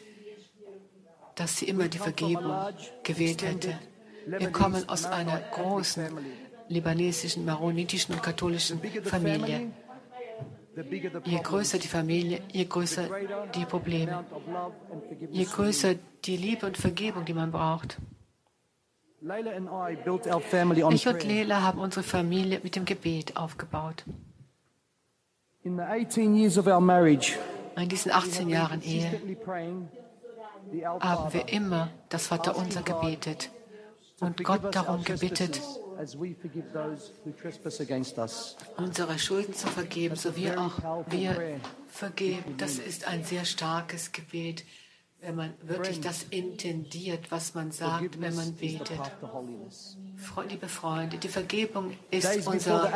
dass 1.39 1.59
sie 1.59 1.67
immer 1.69 1.89
die 1.89 1.99
Vergebung 1.99 2.53
gewählt 3.03 3.43
hätte. 3.43 3.79
Wir 4.27 4.51
kommen 4.51 4.89
aus 4.89 5.05
einer 5.05 5.39
großen 5.39 6.07
libanesischen, 6.69 7.45
maronitischen 7.45 8.15
und 8.15 8.23
katholischen 8.23 8.81
Familie. 9.05 9.71
Je 11.25 11.41
größer 11.43 11.79
die 11.79 11.89
Familie, 11.89 12.41
je 12.53 12.65
größer 12.65 13.09
die 13.55 13.65
Probleme, 13.65 14.25
je 15.31 15.45
größer 15.45 15.95
die 16.25 16.37
Liebe 16.37 16.67
und 16.67 16.77
Vergebung, 16.77 17.25
die 17.25 17.35
man 17.35 17.51
braucht. 17.51 17.99
Ich 19.21 21.09
und. 21.09 21.25
Leila 21.25 21.63
haben 21.63 21.81
unsere 21.81 22.05
Familie 22.05 22.61
mit 22.63 22.77
dem 22.77 22.85
Gebet 22.85 23.37
aufgebaut. 23.37 24.05
In 25.65 25.77
the 25.77 25.83
18 25.83 26.37
years 26.37 26.57
of 26.57 26.69
our 26.69 26.81
marriage, 26.81 27.37
In 27.77 27.89
diesen 27.89 28.13
18 28.13 28.49
Jahren 28.49 28.81
Ehe 28.83 29.21
haben 31.01 31.33
wir 31.33 31.49
immer 31.49 31.91
das 32.09 32.27
Vaterunser 32.27 32.83
gebetet 32.83 33.51
und 34.21 34.43
Gott 34.43 34.75
darum 34.75 35.05
us. 38.19 38.57
unsere 38.77 39.19
Schulden 39.19 39.55
zu 39.55 39.67
vergeben, 39.69 40.17
so 40.17 40.37
wie 40.37 40.51
auch 40.51 41.05
wir 41.09 41.61
vergeben. 41.89 42.57
Das 42.59 42.79
ist 42.79 43.07
ein 43.07 43.25
sehr 43.25 43.45
starkes 43.45 44.13
Gebet, 44.13 44.65
wenn 45.21 45.35
man 45.35 45.55
wirklich 45.63 46.01
das 46.01 46.27
intendiert, 46.31 47.31
was 47.31 47.55
man 47.55 47.73
sagt, 47.73 48.21
wenn 48.21 48.35
man 48.37 48.55
betet. 48.55 49.01
Liebe 50.49 50.69
Freunde, 50.69 51.17
die 51.19 51.29
Vergebung 51.29 51.93
ist 52.11 52.47
unser 52.47 52.93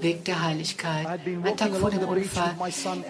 Weg 0.00 0.24
der 0.24 0.42
Heiligkeit. 0.42 1.06
I'd 1.06 1.24
been 1.24 1.44
Ein 1.44 1.56
Tag 1.56 1.74
vor 1.76 1.90
dem 1.90 2.06
Unfall 2.08 2.54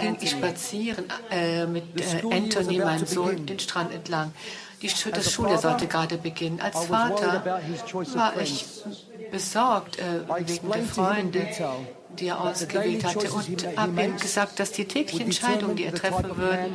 ging 0.00 0.16
ich 0.20 0.30
spazieren 0.30 1.04
äh, 1.30 1.66
mit 1.66 1.84
äh, 2.00 2.22
Anthony, 2.30 2.78
meinem 2.78 3.06
Sohn, 3.06 3.46
den 3.46 3.58
Strand 3.58 3.92
entlang. 3.92 4.32
Die, 4.82 4.88
Schu 4.88 5.10
das 5.10 5.32
father, 5.32 5.58
sollte 5.58 5.86
gerade 5.86 6.18
beginnen. 6.18 6.60
Als 6.60 6.84
Vater 6.84 7.44
war 7.44 8.40
ich 8.40 8.64
besorgt 9.30 9.98
äh, 9.98 10.28
wegen 10.46 10.70
der 10.70 10.82
Freunde, 10.82 11.48
die 12.18 12.26
er 12.28 12.40
ausgewählt 12.40 13.04
hatte 13.04 13.32
und 13.32 13.76
habe 13.76 14.02
ihm 14.02 14.16
gesagt, 14.16 14.60
dass 14.60 14.72
die 14.72 14.84
täglichen 14.84 15.26
Entscheidungen, 15.26 15.76
die 15.76 15.84
er 15.84 15.94
treffen 15.94 16.36
würde, 16.36 16.70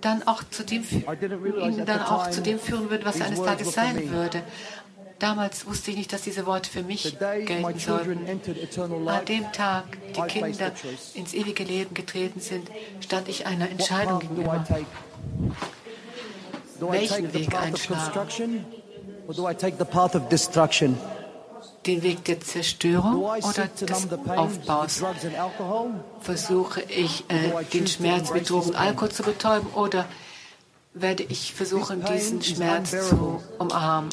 dann 0.00 0.26
auch 0.26 0.42
zu 0.50 0.64
dem, 0.64 0.84
ihn 0.90 1.84
dann 1.84 2.02
auch 2.02 2.30
zu 2.30 2.40
dem 2.40 2.58
führen 2.58 2.90
würde, 2.90 3.04
was 3.04 3.14
these 3.14 3.26
eines 3.26 3.42
Tages 3.42 3.72
sein 3.72 4.10
würde. 4.10 4.42
Damals 5.18 5.66
wusste 5.66 5.90
ich 5.90 5.96
nicht, 5.96 6.12
dass 6.12 6.22
diese 6.22 6.46
Worte 6.46 6.70
für 6.70 6.82
mich 6.82 7.18
gelten 7.18 7.78
sollten. 7.78 8.26
An 9.08 9.24
dem 9.24 9.52
Tag 9.52 9.84
die 10.14 10.22
Kinder 10.22 10.72
ins 11.14 11.34
ewige 11.34 11.64
Leben 11.64 11.94
getreten 11.94 12.40
sind, 12.40 12.70
stand 13.00 13.28
ich 13.28 13.46
einer 13.46 13.68
Entscheidung 13.68 14.20
gegenüber. 14.20 14.64
Welchen 16.80 17.34
Weg 17.34 17.54
einschlagen? 17.56 18.12
construction 18.12 18.64
or 19.26 19.34
do 19.34 19.48
I 19.48 19.54
take 19.54 19.76
the 19.76 19.84
path 19.84 20.14
of 20.14 20.28
destruction? 20.28 20.96
Den 21.86 22.02
Weg 22.02 22.24
der 22.24 22.40
Zerstörung 22.40 23.22
oder 23.22 23.66
des 23.66 24.08
Aufbaus? 24.28 25.02
Versuche 26.20 26.82
ich, 26.82 27.24
äh, 27.28 27.64
den 27.72 27.86
Schmerz 27.86 28.32
mit 28.32 28.50
Drogen 28.50 28.70
und 28.70 28.76
Alkohol 28.76 29.10
zu 29.10 29.22
betäuben 29.22 29.68
oder 29.74 30.06
werde 30.92 31.22
ich 31.22 31.54
versuchen, 31.54 32.04
diesen 32.04 32.42
Schmerz 32.42 32.90
zu 33.08 33.42
umarmen? 33.58 34.10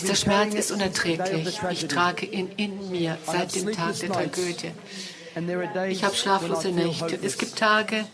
Dieser 0.00 0.16
Schmerz 0.16 0.54
ist 0.54 0.72
unerträglich. 0.72 1.60
Ich 1.70 1.86
trage 1.86 2.26
ihn 2.26 2.50
in 2.56 2.90
mir 2.90 3.18
seit 3.24 3.54
dem 3.54 3.72
Tag 3.72 3.98
der. 4.00 4.10
Tragödie. 4.10 4.72
Ich 5.90 6.02
habe 6.02 6.14
schlaflose 6.14 6.72
Nächte. 6.72 7.18
Es 7.22 7.38
gibt 7.38 7.56
Tage, 7.56 8.04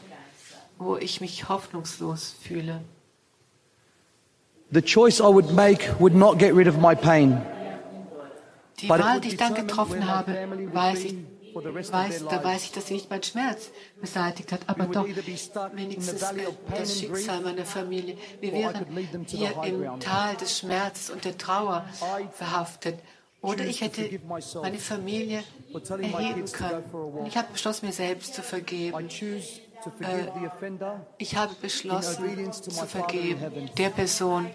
wo 0.78 0.96
ich 0.96 1.20
mich 1.20 1.48
hoffnungslos 1.48 2.34
fühle. 2.42 2.80
The 4.70 4.82
choice 4.82 5.20
I 5.20 5.24
would 5.24 5.52
make 5.52 5.94
would 5.98 6.14
not 6.14 6.38
get 6.38 6.54
rid 6.54 6.66
of 6.66 6.78
my 6.78 6.94
pain. 6.94 7.40
Die 8.82 8.88
Wahl, 8.88 9.20
die 9.20 9.28
ich 9.28 9.36
dann 9.36 9.54
getroffen 9.54 10.06
habe, 10.06 10.32
weiß 10.72 11.04
ich, 11.04 11.14
weiß, 11.54 12.24
da 12.28 12.42
weiß 12.42 12.64
ich, 12.64 12.72
dass 12.72 12.86
sie 12.86 12.94
nicht 12.94 13.10
meinen 13.10 13.22
Schmerz 13.22 13.70
beseitigt 14.00 14.52
hat, 14.52 14.60
aber 14.66 14.86
doch 14.86 15.06
wenigstens 15.06 16.20
das 16.20 16.98
Schicksal 16.98 17.40
meiner 17.42 17.64
Familie. 17.64 18.16
Wir 18.40 18.52
wären 18.52 18.86
hier 19.26 19.52
im. 19.64 20.00
Tal 20.00 20.36
des 20.36 20.58
Schmerzes 20.58 21.10
und 21.10 21.24
der 21.24 21.38
Trauer 21.38 21.84
verhaftet. 22.32 22.98
Oder 23.40 23.64
ich 23.64 23.80
hätte 23.80 24.08
meine 24.62 24.78
Familie 24.78 25.42
erheben 25.72 26.44
können. 26.52 26.84
Und 26.92 27.26
ich 27.26 27.36
habe 27.36 27.48
beschlossen, 27.52 27.86
mir 27.86 27.92
selbst 27.92 28.34
zu 28.34 28.42
vergeben. 28.42 29.08
Offender. 29.86 31.06
Ich 31.18 31.36
habe 31.36 31.54
beschlossen, 31.60 32.52
zu 32.52 32.70
vergeben 32.70 33.70
der 33.76 33.90
Person, 33.90 34.46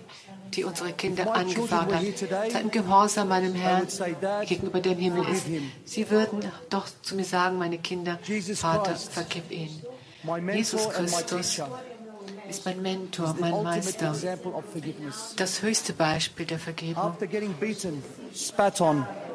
die 0.54 0.64
unsere 0.64 0.94
Kinder 0.94 1.26
were 1.26 1.36
hat, 1.36 2.62
im 2.62 2.72
Gehorsam 2.72 3.28
meinem 3.28 3.54
Herrn 3.54 3.82
would 3.82 3.92
say, 3.92 4.16
"Dad, 4.20 4.48
gegenüber 4.48 4.80
dem 4.80 4.98
Himmel 4.98 5.28
ist. 5.30 5.46
him." 5.46 5.72
Sie 5.86 6.10
würden 6.10 6.40
doch 6.70 6.88
zu 7.02 7.16
mir 7.16 7.26
sagen, 7.26 7.58
meine 7.58 7.78
Kinder, 7.78 8.20
Vater, 8.56 8.96
vergib 8.96 9.52
ihn. 9.52 9.82
My 10.24 10.40
Jesus 10.54 10.90
Christus 10.90 11.62
ist 12.50 12.66
mein 12.66 12.82
Mentor, 12.82 13.36
mein 13.40 13.64
Meister, 13.64 14.16
das 15.36 15.62
höchste 15.62 15.94
Beispiel 15.94 16.46
der 16.46 16.60
Vergebung. 16.60 17.16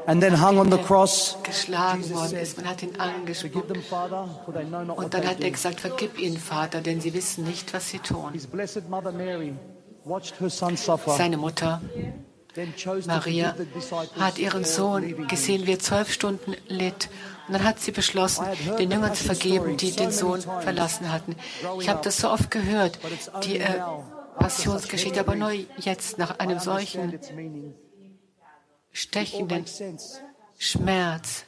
And 0.07 0.21
then 0.21 0.41
hung 0.41 0.59
on 0.59 0.71
the 0.71 0.79
cross, 0.79 1.37
Geschlagen 1.43 2.03
Jesus 2.03 2.17
worden 2.17 2.31
said, 2.31 2.43
ist, 2.43 2.57
man 2.57 2.69
hat 2.69 2.83
ihn 2.83 2.91
Forgive 2.91 3.03
angespuckt. 3.03 3.69
them, 3.69 3.83
Father, 3.83 4.29
for 4.45 4.53
they 4.53 4.65
know 4.65 4.83
not 4.83 4.97
what 4.97 5.05
Und 5.05 5.15
dann 5.15 5.23
they 5.23 5.31
hat 5.31 5.41
er 5.41 5.51
gesagt, 5.51 5.81
vergib 5.81 6.19
ihnen, 6.19 6.39
Vater, 6.39 6.81
denn 6.81 7.01
sie 7.01 7.15
wissen 7.15 7.45
nicht, 7.45 7.73
was 7.73 7.89
sie 7.89 7.99
tun. 7.99 8.33
His 8.33 8.47
blessed 8.47 8.89
mother 8.89 9.13
Mary 9.13 9.55
watched 10.05 10.41
her 10.41 10.51
son 10.51 10.77
suffer, 10.77 11.17
Seine 11.17 11.37
Mutter 11.37 11.81
then 12.55 12.75
chose 12.77 13.07
to 13.07 13.09
Maria 13.09 13.55
hat 14.19 14.39
ihren 14.39 14.65
Sohn 14.65 15.27
gesehen, 15.27 15.67
wie 15.67 15.73
er 15.73 15.79
zwölf 15.79 16.13
Stunden 16.13 16.55
litt. 16.69 17.09
Und 17.49 17.55
dann 17.55 17.65
hat 17.65 17.81
sie 17.81 17.93
beschlossen, 17.93 18.45
den 18.79 18.91
Jüngern 18.91 19.15
zu 19.15 19.25
vergeben, 19.25 19.77
die 19.77 19.93
den 19.93 20.11
Sohn 20.11 20.41
verlassen 20.41 21.11
hatten. 21.13 21.35
Ich 21.81 21.89
habe 21.89 22.01
das 22.03 22.19
so 22.19 22.31
oft 22.31 22.51
gehört, 22.51 22.99
die 23.45 23.59
äh, 23.59 23.81
Passionsgeschichte, 24.39 25.21
aber 25.21 25.35
nur 25.35 25.53
jetzt, 25.79 26.19
nach 26.19 26.39
einem 26.39 26.59
solchen 26.59 27.19
stechenden. 28.93 29.65
Schmerz, 30.59 31.45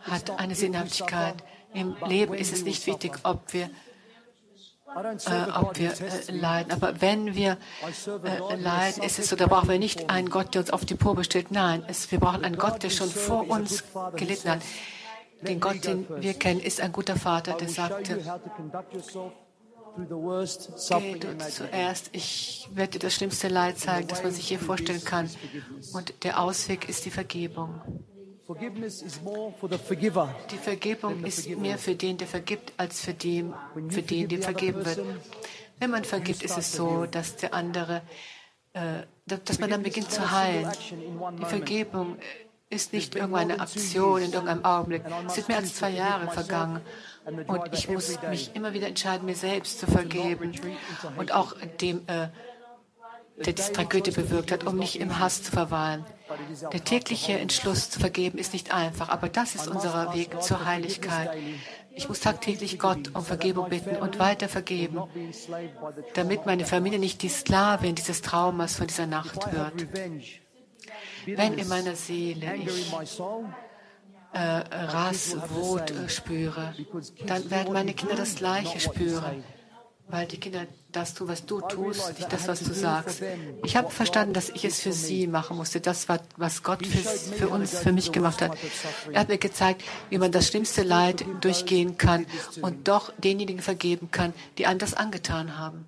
hat 0.00 0.30
eine 0.38 0.54
Sinnhaftigkeit. 0.54 1.34
Im 1.72 1.96
Leben 2.06 2.34
ist 2.34 2.52
es 2.52 2.62
nicht 2.62 2.86
wichtig, 2.86 3.18
ob 3.24 3.52
wir, 3.52 3.70
äh, 4.94 5.50
ob 5.56 5.76
wir 5.76 5.90
äh, 5.90 6.30
leiden. 6.30 6.70
Aber 6.70 7.00
wenn 7.00 7.34
wir 7.34 7.58
äh, 8.22 8.54
leiden, 8.54 9.02
ist 9.02 9.18
es 9.18 9.28
so, 9.28 9.36
da 9.36 9.48
brauchen 9.48 9.68
wir 9.68 9.78
nicht 9.80 10.10
einen 10.10 10.30
Gott, 10.30 10.54
der 10.54 10.60
uns 10.60 10.70
auf 10.70 10.84
die 10.84 10.94
Probe 10.94 11.24
stellt. 11.24 11.50
Nein, 11.50 11.82
es, 11.88 12.12
wir 12.12 12.20
brauchen 12.20 12.44
einen 12.44 12.56
Gott, 12.56 12.84
der 12.84 12.90
schon 12.90 13.10
vor 13.10 13.48
uns 13.48 13.82
gelitten 14.14 14.50
hat. 14.50 14.62
Den 15.42 15.58
Gott, 15.58 15.84
den 15.84 16.06
wir 16.22 16.34
kennen, 16.34 16.60
ist 16.60 16.80
ein 16.80 16.92
guter 16.92 17.16
Vater, 17.16 17.54
der 17.54 17.68
sagte, 17.68 18.20
you 19.98 20.04
how 20.04 20.08
to 20.08 20.08
conduct 20.08 20.08
yourself 20.08 20.08
through 20.08 20.08
the 20.08 20.16
worst 20.16 20.68
Geh 20.68 20.78
suffering 20.78 21.20
du 21.20 21.28
imaginable. 21.28 21.70
zuerst, 21.70 22.10
ich 22.12 22.68
werde 22.74 22.92
dir 22.92 22.98
das 23.00 23.14
schlimmste 23.14 23.48
Leid 23.48 23.78
zeigen, 23.78 24.08
das 24.08 24.22
man 24.22 24.32
sich 24.32 24.48
hier 24.48 24.58
vorstellen 24.58 25.04
kann. 25.04 25.30
Und 25.92 26.14
der 26.24 26.40
Ausweg 26.40 26.88
ist 26.88 27.04
die 27.04 27.10
Vergebung. 27.10 27.80
Die 30.50 30.58
Vergebung 30.58 31.24
ist 31.24 31.48
mehr 31.48 31.78
für 31.78 31.94
den, 31.94 32.18
der 32.18 32.26
vergibt, 32.26 32.72
als 32.76 33.00
für 33.00 33.14
den, 33.14 33.54
für 33.88 34.02
den, 34.02 34.28
dem 34.28 34.42
vergeben 34.42 34.84
wird. 34.84 35.00
Wenn 35.78 35.90
man 35.90 36.04
vergibt, 36.04 36.42
ist 36.42 36.58
es 36.58 36.72
so, 36.72 37.06
dass 37.06 37.36
der 37.36 37.54
andere 37.54 38.02
äh, 38.74 39.04
dass 39.26 39.58
man 39.58 39.70
dann 39.70 39.82
beginnt 39.82 40.10
zu 40.10 40.30
heilen. 40.30 40.70
Die 41.40 41.46
Vergebung 41.46 42.16
ist 42.68 42.92
nicht 42.92 43.14
irgendeine 43.14 43.60
Aktion 43.60 44.20
in 44.20 44.32
irgendeinem 44.32 44.64
Augenblick. 44.64 45.02
Es 45.26 45.34
sind 45.34 45.48
mehr 45.48 45.58
als 45.58 45.74
zwei 45.74 45.90
Jahre 45.90 46.30
vergangen. 46.30 46.82
Und 47.24 47.62
ich 47.72 47.88
muss 47.88 48.20
mich 48.28 48.54
immer 48.54 48.72
wieder 48.74 48.86
entscheiden, 48.86 49.26
mir 49.26 49.34
selbst 49.34 49.80
zu 49.80 49.86
vergeben. 49.86 50.52
Und 51.16 51.32
auch 51.32 51.54
dem, 51.80 52.02
äh, 52.06 52.28
der 53.36 53.52
diese 53.52 53.72
Tragödie 53.72 54.10
bewirkt 54.10 54.52
hat, 54.52 54.64
um 54.64 54.76
nicht 54.76 55.00
im 55.00 55.18
Hass 55.18 55.42
zu 55.42 55.50
verweilen. 55.50 56.04
Der 56.72 56.84
tägliche 56.84 57.38
Entschluss 57.38 57.90
zu 57.90 57.98
vergeben 57.98 58.38
ist 58.38 58.52
nicht 58.52 58.72
einfach, 58.72 59.08
aber 59.08 59.28
das 59.28 59.54
ist 59.54 59.68
unser 59.68 60.14
Weg 60.14 60.40
zur 60.42 60.64
Heiligkeit. 60.64 61.30
Ich 61.96 62.08
muss 62.08 62.20
tagtäglich 62.20 62.78
Gott 62.78 63.14
um 63.14 63.24
Vergebung 63.24 63.68
bitten 63.68 63.96
und 63.96 64.18
weiter 64.18 64.48
vergeben, 64.48 65.02
damit 66.14 66.46
meine 66.46 66.64
Familie 66.66 66.98
nicht 66.98 67.22
die 67.22 67.28
Sklavin 67.28 67.94
dieses 67.94 68.20
Traumas 68.20 68.76
von 68.76 68.86
dieser 68.86 69.06
Nacht 69.06 69.52
wird. 69.52 69.86
Wenn 71.26 71.54
in 71.54 71.68
meiner 71.68 71.94
Seele 71.94 72.56
ich 72.56 72.92
äh, 74.34 74.38
Rass, 74.38 75.36
Wut 75.50 75.90
äh, 75.90 76.08
spüre, 76.08 76.74
dann 77.26 77.50
werden 77.50 77.72
meine 77.72 77.94
Kinder 77.94 78.16
das 78.16 78.34
Gleiche 78.34 78.80
spüren, 78.80 79.44
weil 80.08 80.26
die 80.26 80.38
Kinder 80.38 80.66
das 80.90 81.14
tun, 81.14 81.28
was 81.28 81.46
du 81.46 81.60
tust, 81.60 82.18
nicht 82.18 82.32
das, 82.32 82.48
was 82.48 82.60
du 82.60 82.74
sagst. 82.74 83.22
Ich 83.64 83.76
habe 83.76 83.90
verstanden, 83.90 84.34
dass 84.34 84.50
ich 84.50 84.64
es 84.64 84.80
für 84.80 84.92
sie 84.92 85.26
machen 85.26 85.56
musste, 85.56 85.80
das, 85.80 86.08
was 86.36 86.62
Gott 86.62 86.86
für, 86.86 86.98
für 86.98 87.48
uns, 87.48 87.78
für 87.78 87.92
mich 87.92 88.12
gemacht 88.12 88.42
hat. 88.42 88.56
Er 89.12 89.20
hat 89.20 89.28
mir 89.28 89.38
gezeigt, 89.38 89.82
wie 90.10 90.18
man 90.18 90.32
das 90.32 90.48
schlimmste 90.48 90.82
Leid 90.82 91.24
durchgehen 91.40 91.96
kann 91.96 92.26
und 92.60 92.88
doch 92.88 93.12
denjenigen 93.18 93.62
vergeben 93.62 94.10
kann, 94.10 94.34
die 94.58 94.66
das 94.78 94.94
angetan 94.94 95.58
haben. 95.58 95.86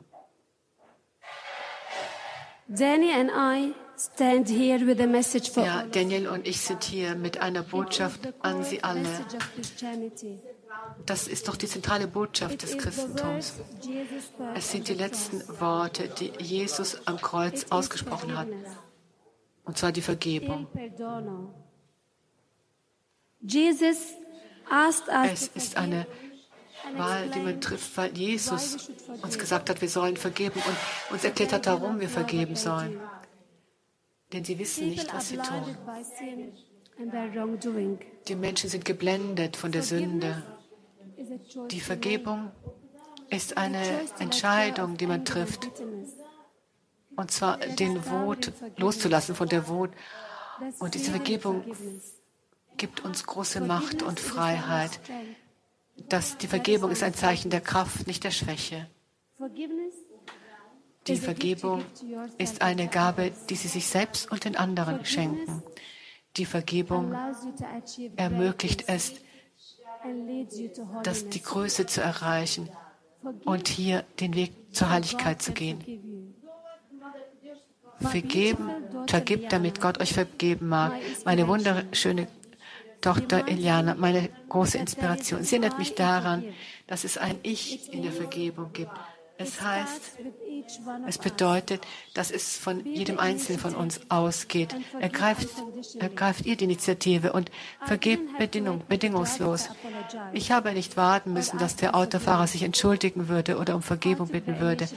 Danny 2.69 3.13
and 3.13 3.31
I 3.31 3.75
stand 3.99 4.49
here 4.49 4.87
with 4.87 5.01
a 5.01 5.07
message 5.07 5.51
for 5.51 5.65
ja, 5.65 5.85
Daniel 5.85 6.29
und 6.29 6.47
ich 6.47 6.61
sind 6.61 6.85
hier 6.85 7.15
mit 7.15 7.39
einer 7.41 7.63
Botschaft 7.63 8.33
an 8.41 8.63
Sie 8.63 8.83
alle. 8.83 9.09
Das 11.05 11.27
ist 11.29 11.49
doch 11.49 11.57
die 11.57 11.67
zentrale 11.67 12.07
Botschaft 12.07 12.63
des 12.63 12.77
Christentums. 12.79 13.55
Es 14.55 14.71
sind 14.71 14.89
die 14.89 14.95
letzten 14.95 15.43
Worte, 15.61 16.09
die 16.09 16.33
Jesus 16.39 17.07
am 17.07 17.21
Kreuz 17.21 17.67
ausgesprochen 17.71 18.37
hat. 18.37 18.49
Und 19.65 19.79
zwar 19.79 19.93
die 19.93 20.03
Vergebung. 20.03 20.67
Es 25.31 25.49
ist 25.55 25.77
eine 25.77 26.07
Wahl, 26.97 27.29
die 27.31 27.41
man 27.41 27.61
trifft, 27.61 27.97
weil 27.97 28.17
Jesus 28.17 28.91
uns 29.23 29.39
gesagt 29.39 29.71
hat, 29.71 29.81
wir 29.81 29.89
sollen 29.89 30.17
vergeben 30.17 30.61
und 30.61 31.13
uns 31.13 31.25
erklärt 31.25 31.53
hat, 31.53 31.67
warum 31.67 32.01
wir 32.01 32.09
vergeben 32.09 32.57
sollen. 32.57 33.01
Denn 34.33 34.45
sie 34.45 34.59
wissen 34.59 34.89
nicht, 34.89 35.13
was 35.15 35.29
sie 35.29 35.37
tun. 35.37 35.77
Die 38.29 38.35
Menschen 38.35 38.71
sind 38.71 38.85
geblendet 38.85 39.57
von 39.57 39.71
der 39.71 39.83
Sünde. 39.83 40.43
Die 41.71 41.81
Vergebung 41.81 42.51
ist 43.31 43.57
eine 43.57 43.83
Entscheidung, 44.19 44.97
die 44.97 45.07
man 45.07 45.25
trifft. 45.25 45.69
Und 47.17 47.31
zwar 47.31 47.59
den 47.59 48.05
Wut 48.11 48.53
loszulassen 48.77 49.35
von 49.35 49.49
der 49.49 49.69
Wut. 49.69 49.91
Und 50.79 50.95
diese 50.95 51.11
Vergebung 51.11 51.65
gibt 52.77 53.05
uns 53.05 53.25
große 53.25 53.61
Macht 53.61 54.03
und 54.03 54.21
Freiheit. 54.21 55.01
Das, 56.09 56.37
die 56.39 56.47
Vergebung 56.47 56.91
ist 56.91 57.03
ein 57.03 57.15
Zeichen 57.15 57.51
der 57.51 57.61
Kraft, 57.61 58.07
nicht 58.07 58.25
der 58.25 58.31
Schwäche. 58.31 58.89
Die 61.07 61.17
Vergebung 61.17 61.85
ist 62.39 62.63
eine 62.63 62.89
Gabe, 62.89 63.33
die 63.49 63.55
Sie 63.55 63.69
sich 63.69 63.87
selbst 63.87 64.31
und 64.31 64.45
den 64.45 64.57
anderen 64.57 65.05
schenken. 65.05 65.63
Die 66.37 66.45
Vergebung 66.47 67.15
ermöglicht 68.17 68.85
es, 68.89 69.15
das, 71.03 71.29
die 71.29 71.43
Größe 71.43 71.87
zu 71.87 72.01
erreichen 72.01 72.69
und 73.45 73.69
hier 73.69 74.05
den 74.21 74.35
Weg 74.35 74.53
zur 74.73 74.91
Heiligkeit 74.91 75.41
zu 75.41 75.53
gehen. 75.53 76.35
Vergeben, 78.01 78.71
vergibt, 79.07 79.53
damit 79.53 79.81
Gott 79.81 80.01
euch 80.01 80.13
vergeben 80.13 80.69
mag. 80.69 80.93
Meine 81.25 81.49
wunderschöne 81.49 82.29
Tochter 83.01 83.49
Eliana, 83.49 83.95
meine 83.95 84.29
große 84.49 84.77
Inspiration. 84.79 85.43
Sie 85.43 85.57
erinnert 85.57 85.79
mich 85.79 85.95
daran, 85.95 86.45
dass 86.87 87.05
es 87.05 87.17
ein 87.17 87.39
Ich 87.43 87.93
in 87.93 88.03
der 88.03 88.13
Vergebung 88.13 88.73
gibt. 88.73 88.93
Es 89.39 89.61
heißt, 89.61 90.19
es 91.07 91.19
bedeutet, 91.19 91.87
dass 92.15 92.31
es 92.31 92.57
von 92.57 92.85
jedem 92.85 93.19
Einzelnen 93.19 93.61
von 93.61 93.75
uns 93.75 94.01
ausgeht. 94.09 94.75
Ergreift, 94.99 95.49
ergreift 95.99 96.47
ihr 96.47 96.57
die 96.57 96.65
Initiative 96.65 97.33
und 97.33 97.51
vergebt 97.85 98.39
Bedingung, 98.39 98.83
bedingungslos. 98.89 99.69
Ich 100.33 100.53
habe 100.53 100.73
nicht 100.73 100.97
warten 100.97 101.33
müssen, 101.33 101.59
dass 101.59 101.77
der 101.77 101.95
Autofahrer 101.95 102.47
sich 102.47 102.63
entschuldigen 102.63 103.29
würde 103.29 103.59
oder 103.59 103.77
um 103.77 103.83
Vergebung 103.83 104.29
bitten 104.29 104.59
würde. 104.61 104.89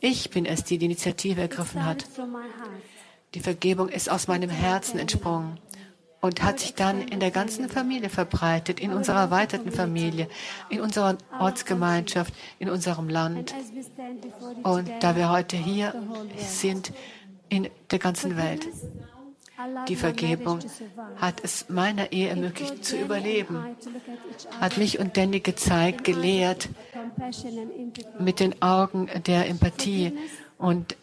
Ich 0.00 0.30
bin 0.30 0.46
es, 0.46 0.64
die 0.64 0.78
die 0.78 0.86
Initiative 0.86 1.40
ergriffen 1.40 1.84
hat. 1.84 2.06
Die 3.34 3.40
Vergebung 3.40 3.88
ist 3.88 4.10
aus 4.10 4.28
meinem 4.28 4.50
Herzen 4.50 4.98
entsprungen 4.98 5.58
und 6.24 6.42
hat 6.42 6.58
sich 6.58 6.74
dann 6.74 7.02
in 7.02 7.20
der 7.20 7.30
ganzen 7.30 7.68
Familie 7.68 8.08
verbreitet, 8.08 8.80
in 8.80 8.94
unserer 8.94 9.20
erweiterten 9.20 9.70
Familie, 9.70 10.26
in 10.70 10.80
unserer 10.80 11.18
Ortsgemeinschaft, 11.38 12.32
in 12.58 12.70
unserem 12.70 13.10
Land. 13.10 13.54
Und 14.62 14.90
da 15.00 15.16
wir 15.16 15.30
heute 15.30 15.58
hier 15.58 15.94
sind, 16.38 16.94
in 17.50 17.68
der 17.90 17.98
ganzen 17.98 18.38
Welt. 18.38 18.66
Die 19.86 19.96
Vergebung 19.96 20.60
hat 21.16 21.44
es 21.44 21.68
meiner 21.68 22.10
Ehe 22.10 22.28
ermöglicht 22.28 22.82
zu 22.86 22.96
überleben, 22.96 23.76
hat 24.62 24.78
mich 24.78 24.98
und 24.98 25.18
Danny 25.18 25.40
gezeigt, 25.40 26.04
gelehrt, 26.04 26.70
mit 28.18 28.40
den 28.40 28.62
Augen 28.62 29.10
der 29.26 29.46
Empathie 29.46 30.14
und 30.56 30.96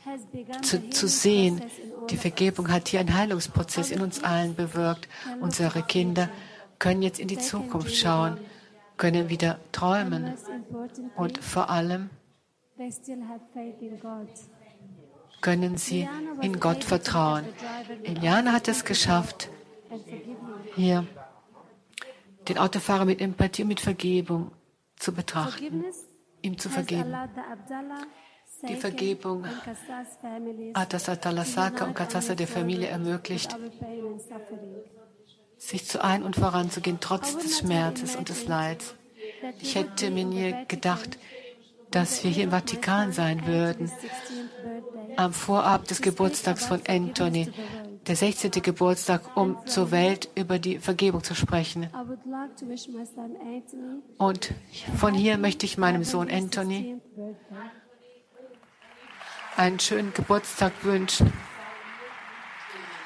zu, 0.64 0.90
zu 0.90 1.08
sehen, 1.08 1.62
die 2.12 2.18
Vergebung 2.18 2.70
hat 2.72 2.90
hier 2.90 3.00
einen 3.00 3.16
Heilungsprozess 3.16 3.90
in 3.92 4.02
uns 4.02 4.24
allen 4.24 4.56
bewirkt. 4.56 5.08
Unsere 5.40 5.82
Kinder 5.82 6.30
können 6.78 7.02
jetzt 7.02 7.20
in 7.20 7.28
die 7.28 7.38
Zukunft 7.38 7.96
schauen, 7.96 8.38
können 8.98 9.30
wieder 9.30 9.60
träumen 9.72 10.34
und 11.16 11.38
vor 11.40 11.70
allem 11.70 12.10
können 15.42 15.78
sie 15.78 16.08
in 16.42 16.60
Gott 16.60 16.84
vertrauen. 16.84 17.46
Eliana 18.04 18.52
hat 18.52 18.68
es 18.68 18.86
geschafft, 18.86 19.50
hier 20.76 21.08
den 22.48 22.58
Autofahrer 22.58 23.06
mit 23.06 23.22
Empathie 23.22 23.64
und 23.64 23.70
mit 23.70 23.80
Vergebung 23.80 24.52
zu 24.98 25.14
betrachten, 25.14 25.86
ihm 26.42 26.58
zu 26.58 26.70
vergeben. 26.70 27.16
Die 28.68 28.76
Vergebung 28.76 29.46
hat 30.74 30.94
das 30.94 31.10
Atalasaka 31.10 31.86
und 31.86 31.96
Katsasa 31.96 32.36
der 32.36 32.48
Familie 32.48 32.88
ermöglicht, 32.88 33.58
sich 35.58 35.86
zu 35.86 36.04
ein- 36.04 36.24
und 36.24 36.36
voranzugehen, 36.36 36.98
trotz 37.00 37.38
des 37.38 37.60
Schmerzes 37.60 38.16
und 38.16 38.30
des 38.30 38.48
Leids. 38.48 38.96
Ich 39.60 39.76
hätte 39.76 40.12
mir 40.12 40.26
nie 40.26 40.56
gedacht, 40.68 41.18
dass 41.92 42.24
wir 42.24 42.32
hier 42.32 42.46
im 42.46 42.52
Vatikan 42.52 43.12
sein 43.12 43.46
würden, 43.46 43.92
am 45.18 45.34
Vorabend 45.34 45.90
des 45.90 46.02
Geburtstags 46.02 46.66
von 46.66 46.82
Anthony, 46.88 47.52
der 48.08 48.16
16. 48.16 48.52
Geburtstag, 48.52 49.36
um 49.36 49.58
zur 49.68 49.92
Welt 49.92 50.30
über 50.36 50.58
die 50.58 50.80
Vergebung 50.80 51.24
zu 51.24 51.36
sprechen. 51.36 51.90
Und 54.18 54.54
von 54.98 55.14
hier 55.14 55.38
möchte 55.38 55.66
ich 55.66 55.78
meinem 55.78 56.04
Sohn 56.04 56.30
Anthony 56.30 57.00
einen 59.58 59.80
schönen 59.80 60.14
Geburtstag 60.14 60.74
wünschen 60.84 61.32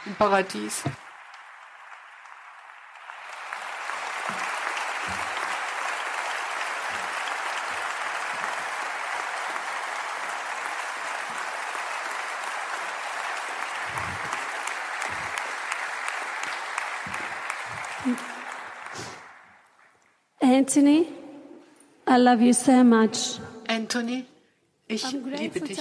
im 0.05 0.15
Paradies. 0.15 0.83
Anthony, 20.41 21.07
I 22.07 22.17
love 22.17 22.41
you 22.41 22.53
so 22.53 22.83
much. 22.83 23.39
Anthony, 23.67 24.25
ich 24.87 25.03
liebe 25.11 25.61
dich. 25.61 25.79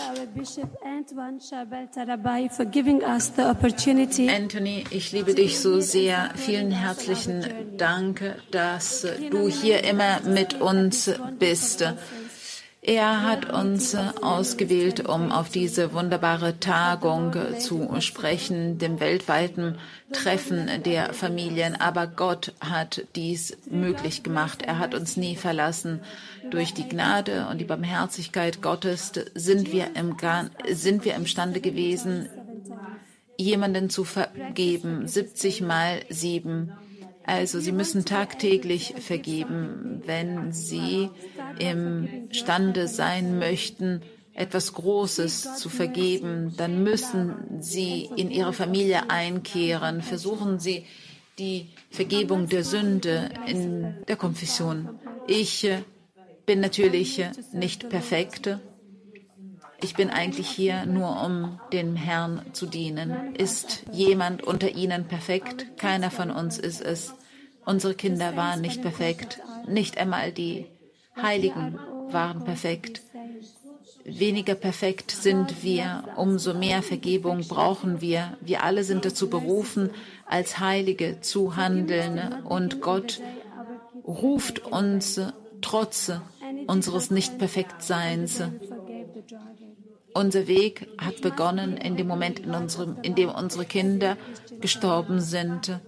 Anthony, 4.31 4.85
ich 4.91 5.13
liebe 5.13 5.35
dich 5.35 5.61
so 5.61 5.81
sehr. 5.81 6.31
Vielen 6.37 6.71
herzlichen 6.71 7.77
Dank, 7.77 8.35
dass 8.51 9.07
du 9.31 9.49
hier 9.49 9.85
immer 9.85 10.21
mit 10.21 10.61
uns 10.61 11.11
bist. 11.39 11.85
Er 12.86 13.23
hat 13.23 13.51
uns 13.51 13.94
ausgewählt, 13.94 15.09
um 15.09 15.32
auf 15.32 15.48
diese 15.48 15.94
wunderbare 15.94 16.61
Tagung 16.61 17.35
zu 17.59 17.89
sprechen, 18.01 18.77
dem 18.77 19.01
weltweiten 19.01 19.78
Treffen 20.12 20.69
der 20.85 21.15
Familien. 21.15 21.81
Aber 21.81 22.06
Gott 22.06 22.52
hat 22.61 23.06
dies 23.16 23.56
möglich 23.70 24.23
gemacht. 24.23 24.61
Er 24.61 24.78
hat 24.78 24.94
uns 24.94 25.16
nie 25.16 25.35
verlassen. 25.35 26.01
Durch 26.51 26.74
die 26.74 26.86
Gnade 26.86 27.47
und 27.51 27.56
die 27.56 27.65
Barmherzigkeit 27.65 28.61
Gottes 28.61 29.12
sind 29.35 29.73
wir, 29.73 29.97
im, 29.97 30.15
sind 30.70 31.06
wir 31.06 31.15
imstande 31.15 31.62
gewesen, 31.62 32.28
jemanden 33.39 33.89
zu 33.89 34.05
vergeben. 34.05 35.09
70 35.09 35.62
mal 35.62 36.02
7 36.11 36.70
also 37.27 37.61
Sie 37.61 37.73
müssen 37.73 38.05
tagtäglich 38.05 38.95
vergeben, 38.99 40.03
wenn 40.07 40.53
Sie 40.53 41.11
imstande 41.59 42.89
sein 42.89 43.39
möchten, 43.39 44.03
etwas 44.35 44.73
Großes 44.73 45.57
zu 45.57 45.69
vergeben, 45.69 46.55
dann 46.57 46.83
müssen 46.83 47.61
Sie 47.61 48.11
in 48.17 48.31
Ihre 48.31 48.53
Familie 48.53 49.09
einkehren. 49.11 50.03
Versuchen 50.03 50.59
Sie 50.59 50.85
die 51.39 51.69
Vergebung 51.91 52.49
der 52.49 52.65
Sünde 52.65 53.31
in 53.47 53.95
der 54.09 54.17
Konfession. 54.17 54.99
Ich 55.27 55.69
bin 56.47 56.61
natürlich 56.61 57.25
nicht 57.53 57.89
perfekt. 57.89 58.59
Ich 59.85 59.94
bin 59.94 60.09
eigentlich 60.09 60.48
hier 60.48 60.86
nur, 60.86 61.23
um 61.23 61.61
dem 61.74 61.94
Herrn 61.94 62.40
zu 62.55 62.65
dienen. 62.65 63.35
Ist 63.35 63.85
jemand 63.93 64.43
unter 64.43 64.70
Ihnen 64.70 65.05
perfekt? 65.05 65.77
Keiner 65.77 66.11
von 66.11 66.31
uns 66.31 66.56
ist 66.56 66.81
es. 66.81 67.12
Unsere 67.66 67.94
Kinder 67.94 68.35
waren 68.35 68.62
nicht 68.62 68.81
perfekt. 68.81 69.43
Nicht 69.69 69.98
einmal 69.98 70.32
die 70.32 70.65
Heiligen 71.20 71.78
waren 72.09 72.44
perfekt. 72.44 73.02
Weniger 74.05 74.55
perfekt 74.55 75.11
sind 75.11 75.62
wir, 75.62 76.05
umso 76.16 76.55
mehr 76.55 76.82
Vergebung 76.82 77.47
brauchen 77.47 78.01
wir. 78.01 78.39
Wir 78.40 78.62
alle 78.62 78.85
sind 78.85 79.05
dazu 79.05 79.28
berufen, 79.28 79.90
als 80.24 80.61
Heilige 80.61 81.20
zu 81.20 81.56
handeln. 81.56 82.43
Und 82.44 82.81
Gott 82.81 83.20
ruft 84.06 84.61
uns 84.65 85.20
trotz 85.61 86.11
unseres 86.66 87.11
Nicht-Perfektseins 87.11 88.43
unser 90.15 90.47
Weg 90.47 90.89
hat 90.99 91.20
begonnen 91.20 91.77
in 91.77 91.97
dem 91.97 92.07
Moment, 92.07 92.39
in, 92.39 92.55
unserem, 92.55 92.97
in 93.03 93.15
dem 93.15 93.28
unsere 93.28 93.65
Kinder 93.65 94.16
gestorben 94.61 95.20
sind. 95.20 95.78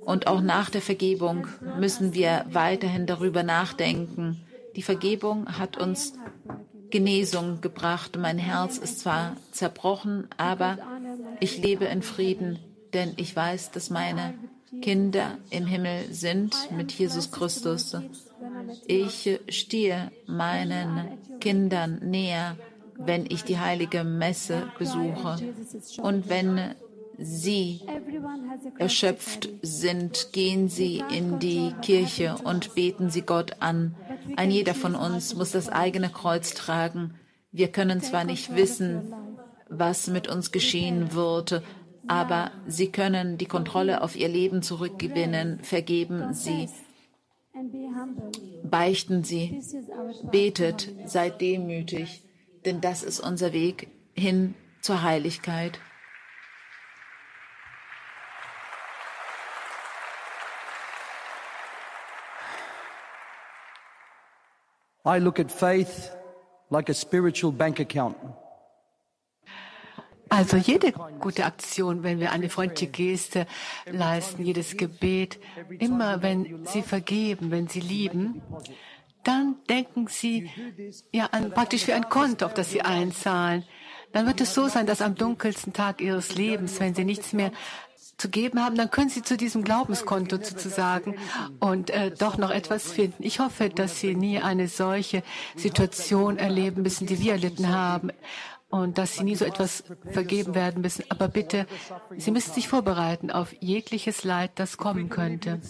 Und 0.00 0.26
auch 0.26 0.40
nach 0.40 0.70
der 0.70 0.82
Vergebung 0.82 1.46
müssen 1.78 2.14
wir 2.14 2.44
weiterhin 2.50 3.06
darüber 3.06 3.42
nachdenken. 3.42 4.44
Die 4.76 4.82
Vergebung 4.82 5.58
hat 5.58 5.78
uns 5.78 6.14
Genesung 6.90 7.60
gebracht. 7.60 8.16
Mein 8.18 8.38
Herz 8.38 8.78
ist 8.78 9.00
zwar 9.00 9.36
zerbrochen, 9.52 10.28
aber 10.36 10.78
ich 11.40 11.62
lebe 11.62 11.86
in 11.86 12.02
Frieden, 12.02 12.58
denn 12.92 13.14
ich 13.16 13.34
weiß, 13.34 13.70
dass 13.70 13.90
meine 13.90 14.34
Kinder 14.82 15.38
im 15.50 15.66
Himmel 15.66 16.12
sind 16.12 16.54
mit 16.76 16.92
Jesus 16.92 17.30
Christus. 17.30 17.96
Ich 18.86 19.40
stehe 19.48 20.10
meinen 20.26 21.18
Kindern 21.40 22.00
näher 22.02 22.56
wenn 23.04 23.26
ich 23.26 23.44
die 23.44 23.58
heilige 23.58 24.04
Messe 24.04 24.70
besuche 24.78 25.36
und 26.02 26.28
wenn 26.28 26.74
Sie 27.22 27.80
erschöpft 28.78 29.50
sind, 29.60 30.28
gehen 30.32 30.68
Sie 30.70 31.04
in 31.10 31.38
die 31.38 31.74
Kirche 31.82 32.36
und 32.42 32.74
beten 32.74 33.10
Sie 33.10 33.22
Gott 33.22 33.56
an. 33.60 33.94
Ein 34.36 34.50
jeder 34.50 34.74
von 34.74 34.94
uns 34.94 35.34
muss 35.34 35.50
das 35.50 35.68
eigene 35.68 36.08
Kreuz 36.08 36.54
tragen. 36.54 37.14
Wir 37.52 37.68
können 37.68 38.00
zwar 38.00 38.24
nicht 38.24 38.56
wissen, 38.56 39.12
was 39.68 40.06
mit 40.06 40.28
uns 40.28 40.50
geschehen 40.50 41.12
wird, 41.12 41.62
aber 42.08 42.52
Sie 42.66 42.90
können 42.90 43.36
die 43.36 43.46
Kontrolle 43.46 44.02
auf 44.02 44.16
Ihr 44.16 44.28
Leben 44.28 44.62
zurückgewinnen. 44.62 45.60
Vergeben 45.62 46.32
Sie. 46.32 46.68
Beichten 48.64 49.24
Sie. 49.24 49.60
Betet. 50.30 50.88
Seid 51.04 51.42
demütig 51.42 52.22
denn 52.64 52.80
das 52.80 53.02
ist 53.02 53.20
unser 53.20 53.52
Weg 53.52 53.88
hin 54.14 54.54
zur 54.80 55.02
Heiligkeit. 55.02 55.80
I 65.04 65.18
look 65.18 65.38
at 65.40 65.50
faith 65.50 66.10
like 66.68 66.90
a 66.90 66.94
spiritual 66.94 67.52
bank 67.52 67.80
account. 67.80 68.16
Also 70.32 70.56
jede 70.56 70.92
gute 70.92 71.44
Aktion, 71.44 72.04
wenn 72.04 72.20
wir 72.20 72.30
eine 72.30 72.48
freundliche 72.48 72.86
Geste 72.86 73.46
leisten, 73.90 74.44
jedes 74.44 74.76
Gebet, 74.76 75.40
immer 75.80 76.22
wenn 76.22 76.64
Sie 76.66 76.82
vergeben, 76.82 77.50
wenn 77.50 77.66
Sie 77.66 77.80
lieben, 77.80 78.40
dann 79.24 79.56
denken 79.68 80.06
Sie 80.08 80.50
ja 81.12 81.26
an, 81.26 81.50
praktisch 81.50 81.84
für 81.84 81.94
ein 81.94 82.08
Konto, 82.08 82.46
auf 82.46 82.54
das 82.54 82.70
Sie 82.70 82.82
einzahlen. 82.82 83.64
Dann 84.12 84.26
wird 84.26 84.40
es 84.40 84.54
so 84.54 84.68
sein, 84.68 84.86
dass 84.86 85.02
am 85.02 85.14
dunkelsten 85.14 85.72
Tag 85.72 86.00
Ihres 86.00 86.34
Lebens, 86.34 86.80
wenn 86.80 86.94
Sie 86.94 87.04
nichts 87.04 87.32
mehr 87.32 87.52
zu 88.16 88.28
geben 88.28 88.62
haben, 88.62 88.76
dann 88.76 88.90
können 88.90 89.08
Sie 89.08 89.22
zu 89.22 89.36
diesem 89.36 89.64
Glaubenskonto 89.64 90.36
sozusagen 90.36 91.16
und 91.58 91.90
äh, 91.90 92.10
doch 92.10 92.36
noch 92.36 92.50
etwas 92.50 92.92
finden. 92.92 93.22
Ich 93.22 93.40
hoffe, 93.40 93.70
dass 93.70 94.00
Sie 94.00 94.14
nie 94.14 94.38
eine 94.38 94.68
solche 94.68 95.22
Situation 95.56 96.36
erleben 96.36 96.82
müssen, 96.82 97.06
die 97.06 97.18
wir 97.18 97.32
erlitten 97.32 97.68
haben 97.68 98.10
und 98.68 98.98
dass 98.98 99.14
Sie 99.14 99.24
nie 99.24 99.36
so 99.36 99.44
etwas 99.44 99.84
vergeben 100.10 100.54
werden 100.54 100.82
müssen. 100.82 101.04
Aber 101.08 101.28
bitte, 101.28 101.66
Sie 102.16 102.30
müssen 102.30 102.52
sich 102.52 102.68
vorbereiten 102.68 103.30
auf 103.30 103.54
jegliches 103.60 104.24
Leid, 104.24 104.52
das 104.56 104.76
kommen 104.76 105.08
könnte. 105.08 105.60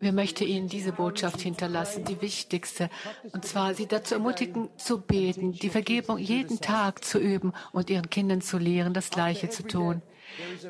Wir 0.00 0.12
möchten 0.12 0.44
Ihnen 0.44 0.68
diese 0.68 0.92
Botschaft 0.92 1.42
hinterlassen, 1.42 2.04
die 2.06 2.22
wichtigste. 2.22 2.88
Und 3.32 3.44
zwar, 3.44 3.74
Sie 3.74 3.86
dazu 3.86 4.14
ermutigen, 4.14 4.70
zu 4.78 4.98
beten, 5.00 5.52
die 5.52 5.68
Vergebung 5.68 6.16
jeden 6.16 6.60
Tag 6.60 7.04
zu 7.04 7.18
üben 7.18 7.52
und 7.72 7.90
Ihren 7.90 8.08
Kindern 8.08 8.40
zu 8.40 8.56
lehren, 8.56 8.94
das 8.94 9.10
Gleiche 9.10 9.50
zu 9.50 9.62
tun. 9.62 10.00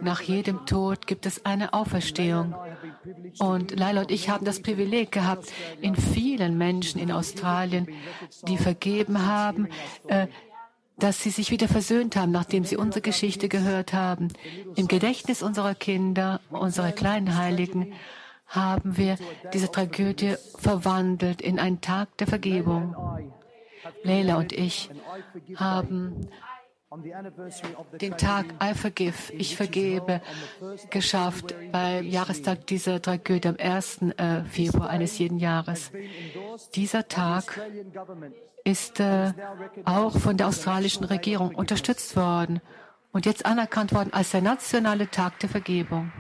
Nach 0.02 0.20
jedem 0.20 0.66
Tod 0.66 1.06
gibt 1.06 1.26
es 1.26 1.44
eine 1.46 1.74
Auferstehung. 1.74 2.54
Und 3.38 3.78
Leila 3.78 4.00
und 4.00 4.10
ich 4.10 4.28
haben 4.28 4.44
das 4.44 4.62
Privileg 4.62 5.12
gehabt, 5.12 5.52
in 5.80 5.94
vielen 5.94 6.58
Menschen 6.58 7.00
in 7.00 7.12
Australien, 7.12 7.86
die 8.48 8.56
vergeben 8.56 9.26
haben, 9.26 9.68
äh, 10.08 10.26
dass 10.98 11.22
sie 11.22 11.30
sich 11.30 11.50
wieder 11.50 11.68
versöhnt 11.68 12.16
haben, 12.16 12.32
nachdem 12.32 12.64
sie 12.64 12.76
unsere 12.76 13.00
Geschichte 13.00 13.48
gehört 13.48 13.92
haben. 13.92 14.28
Im 14.76 14.88
Gedächtnis 14.88 15.42
unserer 15.42 15.74
Kinder, 15.74 16.40
unserer 16.50 16.92
kleinen 16.92 17.36
Heiligen, 17.36 17.92
haben 18.50 18.96
wir 18.96 19.16
diese 19.52 19.70
Tragödie 19.70 20.34
verwandelt 20.58 21.40
in 21.40 21.58
einen 21.58 21.80
Tag 21.80 22.16
der 22.18 22.26
Vergebung. 22.26 22.94
Leila 24.02 24.36
und 24.36 24.52
ich 24.52 24.90
haben 25.56 26.28
den 28.00 28.16
Tag 28.16 28.46
I 28.60 28.74
forgive, 28.74 29.32
ich 29.32 29.56
vergebe, 29.56 30.20
geschafft 30.90 31.54
beim 31.70 32.04
Jahrestag 32.04 32.66
dieser 32.66 33.00
Tragödie 33.00 33.48
am 33.48 33.56
1. 33.56 34.02
Äh, 34.16 34.42
Februar 34.44 34.90
eines 34.90 35.16
jeden 35.18 35.38
Jahres. 35.38 35.92
Dieser 36.74 37.06
Tag 37.06 37.60
ist 38.64 38.98
äh, 38.98 39.32
auch 39.84 40.18
von 40.18 40.36
der 40.36 40.48
australischen 40.48 41.04
Regierung 41.04 41.54
unterstützt 41.54 42.16
worden 42.16 42.60
und 43.12 43.24
jetzt 43.24 43.46
anerkannt 43.46 43.94
worden 43.94 44.12
als 44.12 44.32
der 44.32 44.42
nationale 44.42 45.08
Tag 45.08 45.38
der 45.38 45.48
Vergebung. 45.48 46.10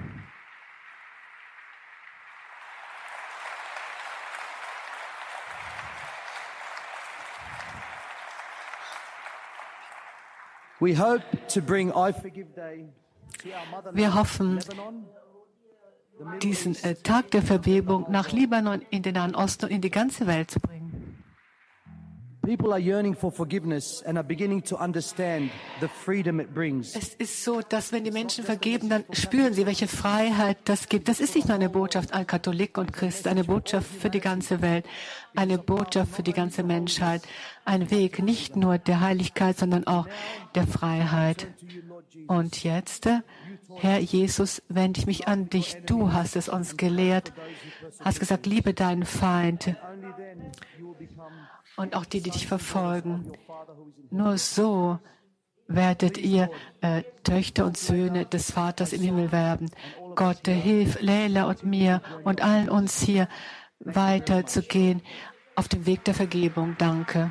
Wir 13.92 14.14
hoffen, 14.14 14.58
diesen 16.42 16.74
äh, 16.82 16.94
Tag 16.94 17.30
der 17.30 17.42
Vergebung 17.42 18.06
nach 18.10 18.32
Libanon, 18.32 18.82
in 18.90 19.02
den 19.02 19.14
Nahen 19.14 19.34
Osten 19.34 19.66
und 19.66 19.70
in 19.72 19.80
die 19.80 19.90
ganze 19.90 20.26
Welt 20.26 20.50
zu 20.50 20.60
bringen. 20.60 20.79
People 22.50 22.72
are 22.72 22.80
yearning 22.80 23.14
for 23.14 23.30
forgiveness 23.30 24.02
and 24.04 24.18
are 24.18 24.24
beginning 24.24 24.60
to 24.60 24.76
understand 24.76 25.52
the 25.80 25.86
freedom 25.86 26.40
it 26.40 26.52
brings. 26.52 26.96
Es 26.96 27.14
ist 27.14 27.44
so, 27.44 27.60
dass 27.60 27.92
wenn 27.92 28.02
die 28.02 28.10
Menschen 28.10 28.42
vergeben, 28.42 28.88
dann 28.88 29.04
spüren 29.12 29.54
sie, 29.54 29.66
welche 29.66 29.86
Freiheit 29.86 30.56
das 30.64 30.88
gibt. 30.88 31.06
Das 31.06 31.20
ist 31.20 31.36
nicht 31.36 31.46
nur 31.46 31.54
eine 31.54 31.68
Botschaft 31.68 32.12
an 32.12 32.26
Katholik 32.26 32.76
und 32.76 32.92
Christ, 32.92 33.28
eine 33.28 33.44
Botschaft 33.44 33.86
für 33.86 34.10
die 34.10 34.18
ganze 34.18 34.62
Welt, 34.62 34.84
eine 35.36 35.58
Botschaft 35.58 36.12
für 36.12 36.24
die 36.24 36.32
ganze 36.32 36.64
Menschheit, 36.64 37.22
ein 37.64 37.88
Weg 37.92 38.20
nicht 38.20 38.56
nur 38.56 38.78
der 38.78 38.98
Heiligkeit, 38.98 39.56
sondern 39.56 39.86
auch 39.86 40.08
der 40.56 40.66
Freiheit. 40.66 41.46
Und 42.26 42.64
jetzt, 42.64 43.08
Herr 43.76 44.00
Jesus, 44.00 44.60
wende 44.68 44.98
ich 44.98 45.06
mich 45.06 45.28
an 45.28 45.48
dich. 45.50 45.76
Du 45.86 46.12
hast 46.12 46.34
es 46.34 46.48
uns 46.48 46.76
gelehrt, 46.76 47.32
hast 48.00 48.18
gesagt, 48.18 48.46
liebe 48.46 48.74
deinen 48.74 49.04
Feind. 49.04 49.76
Und 51.76 51.94
auch 51.94 52.04
die, 52.04 52.20
die 52.20 52.30
dich 52.30 52.46
verfolgen. 52.46 53.32
Nur 54.10 54.38
so 54.38 54.98
werdet 55.66 56.18
ihr 56.18 56.50
äh, 56.80 57.02
Töchter 57.22 57.64
und 57.64 57.76
Söhne 57.76 58.26
des 58.26 58.50
Vaters 58.50 58.92
im 58.92 59.02
Himmel 59.02 59.32
werden. 59.32 59.70
Gott, 60.16 60.46
hilf 60.46 61.00
Leila 61.00 61.44
und 61.44 61.64
mir 61.64 62.02
und 62.24 62.42
allen 62.42 62.68
uns 62.68 63.00
hier 63.00 63.28
weiterzugehen 63.78 65.02
auf 65.54 65.68
dem 65.68 65.86
Weg 65.86 66.04
der 66.04 66.14
Vergebung. 66.14 66.74
Danke. 66.78 67.30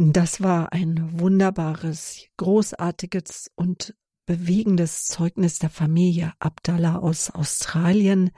Das 0.00 0.40
war 0.40 0.72
ein 0.72 1.18
wunderbares, 1.18 2.28
großartiges 2.36 3.50
und 3.56 3.96
bewegendes 4.26 5.06
Zeugnis 5.06 5.58
der 5.58 5.70
Familie 5.70 6.34
Abdallah 6.38 7.00
aus 7.00 7.30
Australien. 7.32 8.30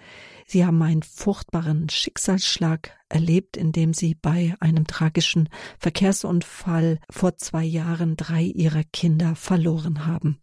Sie 0.47 0.65
haben 0.65 0.81
einen 0.81 1.03
furchtbaren 1.03 1.91
Schicksalsschlag 1.91 2.99
erlebt, 3.11 3.57
indem 3.57 3.93
sie 3.93 4.15
bei 4.15 4.55
einem 4.61 4.87
tragischen 4.87 5.49
Verkehrsunfall 5.79 6.99
vor 7.11 7.37
zwei 7.37 7.65
Jahren 7.65 8.17
drei 8.17 8.43
ihrer 8.43 8.85
Kinder 8.85 9.35
verloren 9.37 10.07
haben. 10.07 10.41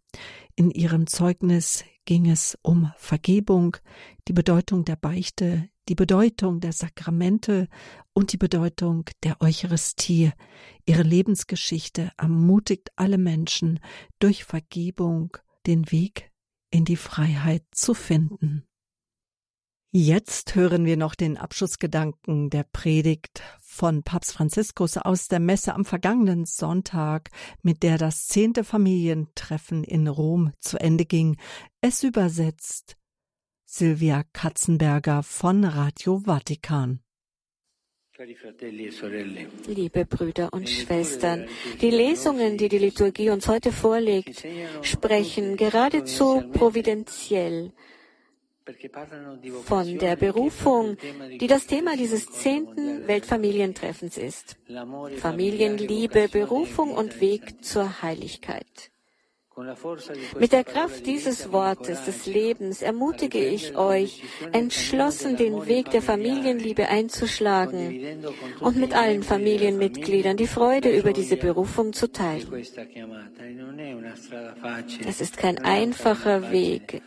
In 0.54 0.70
ihrem 0.70 1.06
Zeugnis 1.06 1.84
ging 2.04 2.30
es 2.30 2.58
um 2.62 2.92
Vergebung, 2.96 3.76
die 4.28 4.32
Bedeutung 4.32 4.84
der 4.84 4.96
Beichte, 4.96 5.68
die 5.88 5.94
Bedeutung 5.94 6.60
der 6.60 6.72
Sakramente 6.72 7.68
und 8.12 8.32
die 8.32 8.36
Bedeutung 8.36 9.04
der 9.24 9.40
Eucharistie. 9.40 10.32
Ihre 10.84 11.02
Lebensgeschichte 11.02 12.12
ermutigt 12.16 12.90
alle 12.96 13.18
Menschen, 13.18 13.80
durch 14.18 14.44
Vergebung 14.44 15.36
den 15.66 15.90
Weg 15.90 16.30
in 16.70 16.84
die 16.84 16.96
Freiheit 16.96 17.64
zu 17.72 17.94
finden. 17.94 18.67
Jetzt 19.90 20.54
hören 20.54 20.84
wir 20.84 20.98
noch 20.98 21.14
den 21.14 21.38
Abschlussgedanken 21.38 22.50
der 22.50 22.62
Predigt 22.62 23.42
von 23.58 24.02
Papst 24.02 24.34
Franziskus 24.34 24.98
aus 24.98 25.28
der 25.28 25.40
Messe 25.40 25.74
am 25.74 25.86
vergangenen 25.86 26.44
Sonntag, 26.44 27.30
mit 27.62 27.82
der 27.82 27.96
das 27.96 28.26
zehnte 28.26 28.64
Familientreffen 28.64 29.84
in 29.84 30.06
Rom 30.06 30.52
zu 30.60 30.78
Ende 30.78 31.06
ging. 31.06 31.38
Es 31.80 32.02
übersetzt 32.02 32.98
Silvia 33.64 34.24
Katzenberger 34.34 35.22
von 35.22 35.64
Radio 35.64 36.18
Vatikan. 36.26 37.00
Liebe 39.68 40.04
Brüder 40.04 40.52
und 40.52 40.68
Schwestern, 40.68 41.46
die 41.80 41.90
Lesungen, 41.90 42.58
die 42.58 42.68
die 42.68 42.78
Liturgie 42.78 43.30
uns 43.30 43.48
heute 43.48 43.72
vorlegt, 43.72 44.44
sprechen 44.82 45.56
geradezu 45.56 46.42
providentiell 46.52 47.72
von 49.64 49.98
der 49.98 50.16
Berufung, 50.16 50.96
die 51.40 51.46
das 51.46 51.66
Thema 51.66 51.96
dieses 51.96 52.30
zehnten 52.30 53.06
Weltfamilientreffens 53.06 54.18
ist. 54.18 54.56
Familienliebe, 55.18 56.28
Berufung 56.28 56.92
und 56.92 57.20
Weg 57.20 57.64
zur 57.64 58.02
Heiligkeit. 58.02 58.90
Mit 60.38 60.52
der 60.52 60.62
Kraft 60.62 61.04
dieses 61.06 61.50
Wortes 61.50 62.04
des 62.04 62.26
Lebens 62.26 62.80
ermutige 62.80 63.44
ich 63.44 63.76
euch, 63.76 64.22
entschlossen 64.52 65.36
den 65.36 65.66
Weg 65.66 65.90
der 65.90 66.02
Familienliebe 66.02 66.88
einzuschlagen 66.88 68.24
und 68.60 68.76
mit 68.76 68.94
allen 68.94 69.24
Familienmitgliedern 69.24 70.36
die 70.36 70.46
Freude 70.46 70.96
über 70.96 71.12
diese 71.12 71.36
Berufung 71.36 71.92
zu 71.92 72.12
teilen. 72.12 72.46
Es 75.06 75.20
ist 75.20 75.36
kein 75.36 75.58
einfacher 75.58 76.52
Weg. 76.52 77.02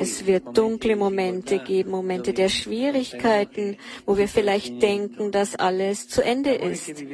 Es 0.00 0.26
wird 0.26 0.56
dunkle 0.56 0.96
Momente 0.96 1.58
geben, 1.58 1.90
Momente 1.90 2.32
der 2.32 2.48
Schwierigkeiten, 2.48 3.76
wo 4.06 4.16
wir 4.16 4.28
vielleicht 4.28 4.82
denken, 4.82 5.30
dass 5.30 5.56
alles 5.56 6.08
zu 6.08 6.22
Ende 6.22 6.54
ist. 6.54 7.04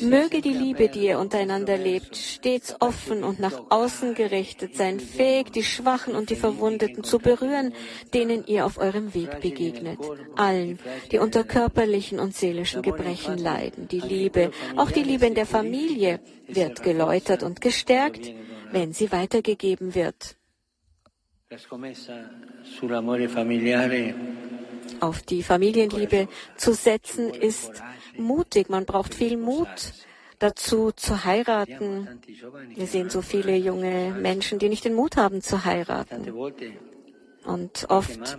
Möge 0.00 0.40
die 0.40 0.52
Liebe, 0.52 0.88
die 0.88 1.06
ihr 1.06 1.18
untereinander 1.18 1.76
lebt, 1.76 2.16
stets 2.16 2.74
offen 2.80 3.22
und 3.22 3.38
nach 3.38 3.70
außen 3.70 4.14
gerichtet 4.14 4.76
sein, 4.76 4.98
fähig, 4.98 5.52
die 5.52 5.62
Schwachen 5.62 6.14
und 6.14 6.30
die 6.30 6.36
Verwundeten 6.36 7.04
zu 7.04 7.18
berühren, 7.18 7.74
denen 8.14 8.46
ihr 8.46 8.64
auf 8.64 8.78
eurem 8.78 9.14
Weg 9.14 9.40
begegnet. 9.40 9.98
Allen, 10.36 10.78
die 11.12 11.18
unter 11.18 11.44
körperlichen 11.44 12.18
und 12.18 12.34
seelischen 12.34 12.82
Gebrechen 12.82 13.38
leiden. 13.38 13.88
Die 13.88 14.00
Liebe, 14.00 14.50
auch 14.76 14.90
die 14.90 15.02
Liebe 15.02 15.26
in 15.26 15.34
der 15.34 15.46
Familie, 15.46 16.20
wird 16.48 16.82
geläutert 16.82 17.42
und 17.42 17.60
gestärkt, 17.60 18.32
wenn 18.72 18.92
sie 18.92 19.12
weitergegeben 19.12 19.94
wird. 19.94 20.35
Auf 25.00 25.22
die 25.22 25.42
Familienliebe 25.44 26.28
zu 26.56 26.74
setzen 26.74 27.30
ist 27.30 27.82
mutig. 28.16 28.68
Man 28.68 28.84
braucht 28.84 29.14
viel 29.14 29.36
Mut 29.36 29.68
dazu 30.40 30.90
zu 30.90 31.24
heiraten. 31.24 32.20
Wir 32.74 32.86
sehen 32.88 33.10
so 33.10 33.22
viele 33.22 33.56
junge 33.56 34.12
Menschen, 34.18 34.58
die 34.58 34.68
nicht 34.68 34.84
den 34.84 34.94
Mut 34.94 35.16
haben 35.16 35.40
zu 35.40 35.64
heiraten. 35.64 36.32
Und 37.44 37.86
oft 37.90 38.38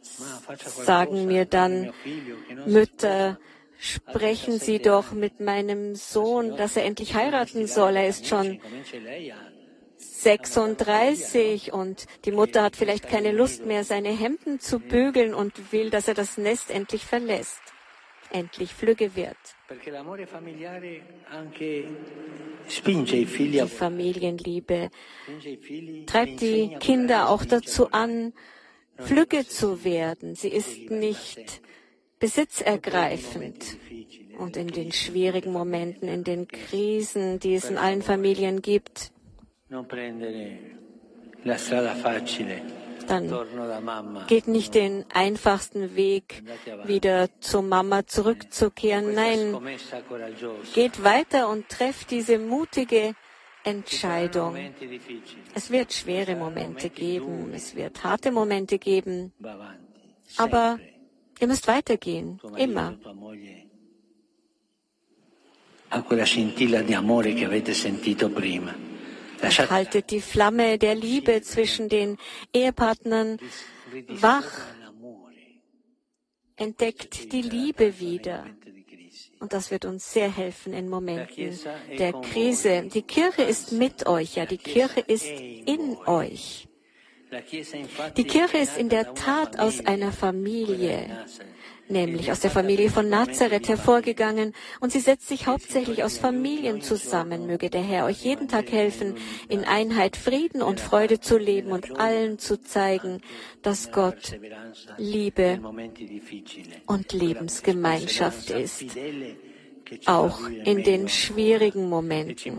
sagen 0.00 1.26
mir 1.26 1.46
dann 1.46 1.92
Mütter, 2.66 3.38
sprechen 3.76 4.60
Sie 4.60 4.78
doch 4.78 5.10
mit 5.12 5.40
meinem 5.40 5.96
Sohn, 5.96 6.56
dass 6.56 6.76
er 6.76 6.84
endlich 6.84 7.14
heiraten 7.14 7.66
soll. 7.66 7.96
Er 7.96 8.08
ist 8.08 8.26
schon 8.26 8.60
36 10.22 11.72
und 11.72 12.06
die 12.24 12.32
Mutter 12.32 12.62
hat 12.62 12.76
vielleicht 12.76 13.08
keine 13.08 13.32
Lust 13.32 13.64
mehr, 13.64 13.84
seine 13.84 14.10
Hemden 14.10 14.58
zu 14.58 14.80
bügeln 14.80 15.32
und 15.32 15.72
will, 15.72 15.90
dass 15.90 16.08
er 16.08 16.14
das 16.14 16.38
Nest 16.38 16.70
endlich 16.70 17.04
verlässt, 17.04 17.60
endlich 18.32 18.74
flügge 18.74 19.14
wird. 19.14 19.36
Die 23.36 23.68
Familienliebe 23.68 24.90
treibt 26.06 26.40
die 26.40 26.76
Kinder 26.80 27.28
auch 27.28 27.44
dazu 27.44 27.92
an, 27.92 28.32
flügge 28.98 29.46
zu 29.46 29.84
werden. 29.84 30.34
Sie 30.34 30.48
ist 30.48 30.90
nicht 30.90 31.62
besitzergreifend. 32.18 33.78
Und 34.38 34.56
in 34.56 34.68
den 34.68 34.92
schwierigen 34.92 35.52
Momenten, 35.52 36.08
in 36.08 36.24
den 36.24 36.46
Krisen, 36.48 37.40
die 37.40 37.54
es 37.54 37.68
in 37.68 37.76
allen 37.76 38.02
Familien 38.02 38.62
gibt, 38.62 39.12
dann 43.08 44.26
geht 44.26 44.48
nicht 44.48 44.74
den 44.74 45.04
einfachsten 45.12 45.96
Weg, 45.96 46.42
wieder 46.84 47.28
zur 47.40 47.62
Mama 47.62 48.06
zurückzukehren. 48.06 49.14
Nein, 49.14 49.56
geht 50.74 51.04
weiter 51.04 51.48
und 51.48 51.68
trefft 51.68 52.10
diese 52.10 52.38
mutige 52.38 53.14
Entscheidung. 53.64 54.56
Es 55.54 55.70
wird 55.70 55.92
schwere 55.92 56.36
Momente 56.36 56.90
geben, 56.90 57.52
es 57.54 57.74
wird 57.74 58.04
harte 58.04 58.30
Momente 58.30 58.78
geben, 58.78 59.32
aber 60.36 60.78
ihr 61.40 61.46
müsst 61.46 61.66
weitergehen, 61.68 62.40
immer. 62.56 62.96
A 65.90 66.02
quella 66.02 66.26
scintilla 66.26 66.82
di 66.82 66.92
amore 66.92 67.32
che 67.32 67.46
avete 67.46 67.72
sentito 67.72 68.28
prima. 68.28 68.87
Haltet 69.42 70.10
die 70.10 70.20
Flamme 70.20 70.78
der 70.78 70.94
Liebe 70.94 71.42
zwischen 71.42 71.88
den 71.88 72.18
Ehepartnern 72.52 73.38
wach. 74.08 74.50
Entdeckt 76.56 77.32
die 77.32 77.42
Liebe 77.42 78.00
wieder. 78.00 78.46
Und 79.40 79.52
das 79.52 79.70
wird 79.70 79.84
uns 79.84 80.12
sehr 80.12 80.34
helfen 80.34 80.72
in 80.72 80.88
Momenten 80.88 81.58
der 81.98 82.12
Krise. 82.12 82.88
Die 82.92 83.02
Kirche 83.02 83.42
ist 83.42 83.72
mit 83.72 84.06
euch, 84.06 84.34
ja, 84.34 84.46
die 84.46 84.58
Kirche 84.58 85.00
ist 85.00 85.26
in 85.28 85.96
euch. 86.06 86.68
Die 88.16 88.24
Kirche 88.24 88.58
ist 88.58 88.76
in 88.76 88.88
der 88.88 89.14
Tat 89.14 89.58
aus 89.58 89.84
einer 89.84 90.12
Familie 90.12 91.26
nämlich 91.90 92.30
aus 92.30 92.40
der 92.40 92.50
Familie 92.50 92.90
von 92.90 93.08
Nazareth 93.08 93.68
hervorgegangen, 93.68 94.54
und 94.80 94.92
sie 94.92 95.00
setzt 95.00 95.28
sich 95.28 95.46
hauptsächlich 95.46 96.04
aus 96.04 96.18
Familien 96.18 96.80
zusammen. 96.80 97.46
Möge 97.46 97.70
der 97.70 97.82
Herr 97.82 98.04
euch 98.06 98.24
jeden 98.24 98.48
Tag 98.48 98.70
helfen, 98.70 99.14
in 99.48 99.64
Einheit, 99.64 100.16
Frieden 100.16 100.62
und 100.62 100.80
Freude 100.80 101.20
zu 101.20 101.38
leben 101.38 101.72
und 101.72 101.98
allen 101.98 102.38
zu 102.38 102.60
zeigen, 102.60 103.20
dass 103.62 103.92
Gott 103.92 104.38
Liebe 104.96 105.60
und 106.86 107.12
Lebensgemeinschaft 107.12 108.50
ist, 108.50 108.84
auch 110.06 110.40
in 110.48 110.82
den 110.82 111.08
schwierigen 111.08 111.88
Momenten. 111.88 112.58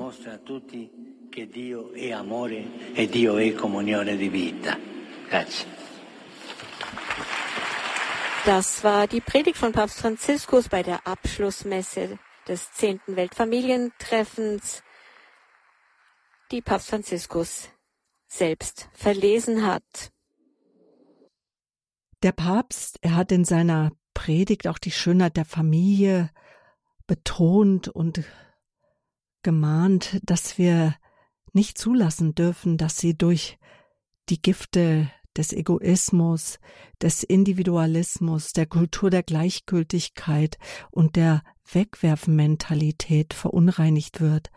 Che 5.40 5.79
Das 8.46 8.84
war 8.84 9.08
die 9.08 9.20
Predigt 9.20 9.58
von 9.58 9.74
Papst 9.74 10.00
Franziskus 10.00 10.70
bei 10.70 10.82
der 10.82 11.06
Abschlussmesse 11.06 12.18
des 12.48 12.72
10. 12.72 13.02
Weltfamilientreffens, 13.08 14.82
die 16.52 16.62
Papst 16.62 16.90
Franziskus 16.90 17.70
selbst 18.28 18.90
verlesen 18.94 19.66
hat. 19.68 20.12
Der 22.24 22.32
Papst, 22.32 22.98
er 23.02 23.16
hat 23.16 23.32
in 23.32 23.44
seiner 23.44 23.92
Predigt 24.14 24.68
auch 24.68 24.78
die 24.78 24.92
Schönheit 24.92 25.36
der 25.36 25.46
Familie 25.46 26.32
betont 27.08 27.90
und 27.90 28.24
gemahnt, 29.44 30.20
dass 30.24 30.58
wir 30.58 30.96
nicht 31.54 31.78
zulassen 31.78 32.36
dürfen, 32.36 32.78
dass 32.78 32.98
sie 32.98 33.18
durch 33.18 33.58
die 34.30 34.42
Gifte 34.42 35.12
des 35.40 35.54
Egoismus, 35.54 36.60
des 37.02 37.24
Individualismus, 37.24 38.52
der 38.52 38.66
Kultur 38.66 39.10
der 39.10 39.24
Gleichgültigkeit 39.24 40.58
und 40.92 41.16
der 41.16 41.44
Wegwerfmentalität 41.72 43.34
verunreinigt 43.34 44.20
wird. 44.20 44.52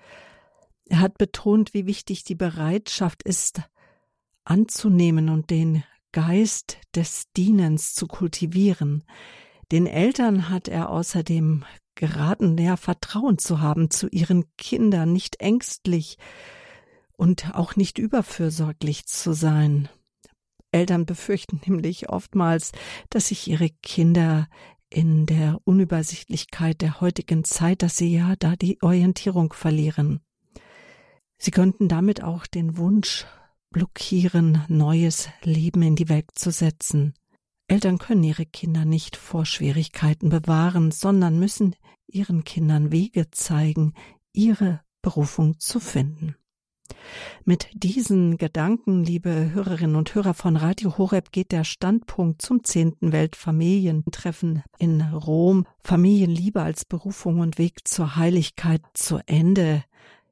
Er 0.87 0.99
hat 0.99 1.19
betont, 1.19 1.73
wie 1.73 1.87
wichtig 1.87 2.25
die 2.25 2.35
Bereitschaft 2.35 3.23
ist, 3.23 3.63
anzunehmen 4.45 5.29
und 5.29 5.51
den 5.51 5.85
Geist 6.11 6.79
des 6.97 7.27
Dienens 7.37 7.95
zu 7.95 8.09
kultivieren. 8.09 9.05
Den 9.71 9.87
Eltern 9.87 10.49
hat 10.49 10.67
er 10.67 10.91
außerdem 10.91 11.65
geraten, 11.95 12.59
ja, 12.59 12.77
Vertrauen 12.77 13.39
zu 13.39 13.61
haben 13.61 13.89
zu 13.89 14.09
ihren 14.09 14.45
Kindern, 14.57 15.13
nicht 15.13 15.41
ängstlich 15.41 16.19
und 17.13 17.55
auch 17.55 17.77
nicht 17.77 17.99
überfürsorglich 17.99 19.07
zu 19.07 19.33
sein. 19.33 19.89
Eltern 20.73 21.07
befürchten 21.07 21.61
nämlich 21.67 22.09
oftmals, 22.09 22.73
dass 23.11 23.29
sich 23.29 23.47
ihre 23.49 23.69
Kinder 23.83 24.49
in 24.91 25.27
der 25.27 25.61
Unübersichtlichkeit 25.65 26.83
der 26.83 27.01
heutigen 27.01 27.45
Zeit, 27.45 27.83
dass 27.83 27.97
sie 27.97 28.15
ja 28.15 28.35
da 28.39 28.57
die 28.57 28.83
Orientierung 28.83 29.53
verlieren. 29.53 30.21
Sie 31.39 31.51
könnten 31.51 31.89
damit 31.89 32.23
auch 32.23 32.47
den 32.47 32.77
Wunsch 32.77 33.27
blockieren, 33.71 34.63
neues 34.69 35.29
Leben 35.43 35.83
in 35.83 35.97
die 35.97 36.09
Welt 36.09 36.27
zu 36.35 36.51
setzen. 36.51 37.15
Eltern 37.69 37.99
können 37.99 38.23
ihre 38.23 38.45
Kinder 38.45 38.85
nicht 38.85 39.17
vor 39.17 39.47
Schwierigkeiten 39.47 40.29
bewahren, 40.29 40.91
sondern 40.91 41.39
müssen 41.39 41.75
ihren 42.07 42.45
Kindern 42.45 42.93
Wege 42.93 43.31
zeigen, 43.31 43.95
ihre 44.33 44.83
Berufung 45.01 45.59
zu 45.59 45.81
finden. 45.81 46.37
Mit 47.45 47.69
diesen 47.75 48.37
Gedanken, 48.39 49.05
liebe 49.05 49.51
Hörerinnen 49.53 49.97
und 49.97 50.15
Hörer 50.15 50.35
von 50.35 50.57
Radio 50.57 50.97
Horeb, 50.97 51.33
geht 51.33 51.53
der 51.53 51.65
Standpunkt 51.65 52.43
zum 52.43 52.63
zehnten 52.65 53.13
Weltfamilientreffen 53.13 54.63
in 54.79 55.01
Rom 55.01 55.67
Familienliebe 55.83 56.63
als 56.63 56.85
Berufung 56.85 57.41
und 57.41 57.59
Weg 57.59 57.87
zur 57.87 58.17
Heiligkeit 58.17 58.83
zu 58.95 59.19
Ende. 59.27 59.85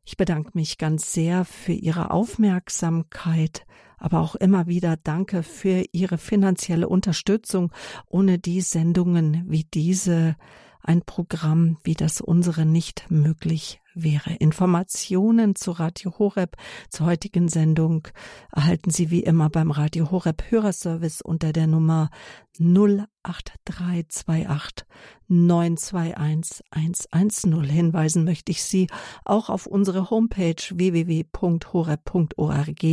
Ich 0.04 0.16
bedanke 0.16 0.52
mich 0.54 0.78
ganz 0.78 1.12
sehr 1.12 1.44
für 1.44 1.72
Ihre 1.72 2.10
Aufmerksamkeit, 2.10 3.66
aber 3.98 4.20
auch 4.20 4.34
immer 4.36 4.66
wieder 4.66 4.96
danke 4.96 5.42
für 5.42 5.84
Ihre 5.92 6.18
finanzielle 6.18 6.88
Unterstützung, 6.88 7.72
ohne 8.06 8.38
die 8.38 8.60
Sendungen 8.60 9.44
wie 9.48 9.64
diese 9.64 10.36
ein 10.82 11.02
Programm 11.02 11.76
wie 11.82 11.94
das 11.94 12.20
unsere 12.20 12.64
nicht 12.64 13.10
möglich 13.10 13.79
wäre. 13.94 14.34
Informationen 14.34 15.56
zu 15.56 15.72
Radio 15.72 16.18
Horeb, 16.18 16.56
zur 16.90 17.06
heutigen 17.06 17.48
Sendung, 17.48 18.06
erhalten 18.52 18.90
Sie 18.90 19.10
wie 19.10 19.22
immer 19.22 19.48
beim 19.50 19.70
Radio 19.70 20.10
Horeb 20.10 20.50
Hörerservice 20.50 21.22
unter 21.22 21.52
der 21.52 21.66
Nummer 21.66 22.10
08328 22.58 24.86
921 25.28 26.64
110. 26.70 27.62
Hinweisen 27.62 28.24
möchte 28.24 28.52
ich 28.52 28.62
Sie 28.62 28.88
auch 29.24 29.48
auf 29.48 29.66
unsere 29.66 30.10
Homepage 30.10 30.62
www.horeb.org, 30.70 32.84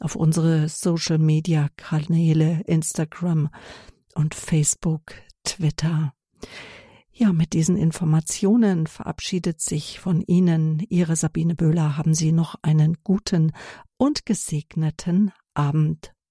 auf 0.00 0.16
unsere 0.16 0.68
Social 0.68 1.18
Media 1.18 1.68
Kanäle 1.76 2.62
Instagram 2.66 3.50
und 4.14 4.34
Facebook, 4.34 5.12
Twitter. 5.44 6.14
Ja, 7.14 7.32
mit 7.32 7.52
diesen 7.52 7.76
Informationen 7.76 8.86
verabschiedet 8.86 9.60
sich 9.60 10.00
von 10.00 10.22
Ihnen 10.22 10.82
Ihre 10.88 11.14
Sabine 11.14 11.54
Böhler. 11.54 11.98
Haben 11.98 12.14
Sie 12.14 12.32
noch 12.32 12.54
einen 12.62 12.96
guten 13.04 13.52
und 13.98 14.24
gesegneten 14.24 15.30
Abend. 15.52 16.14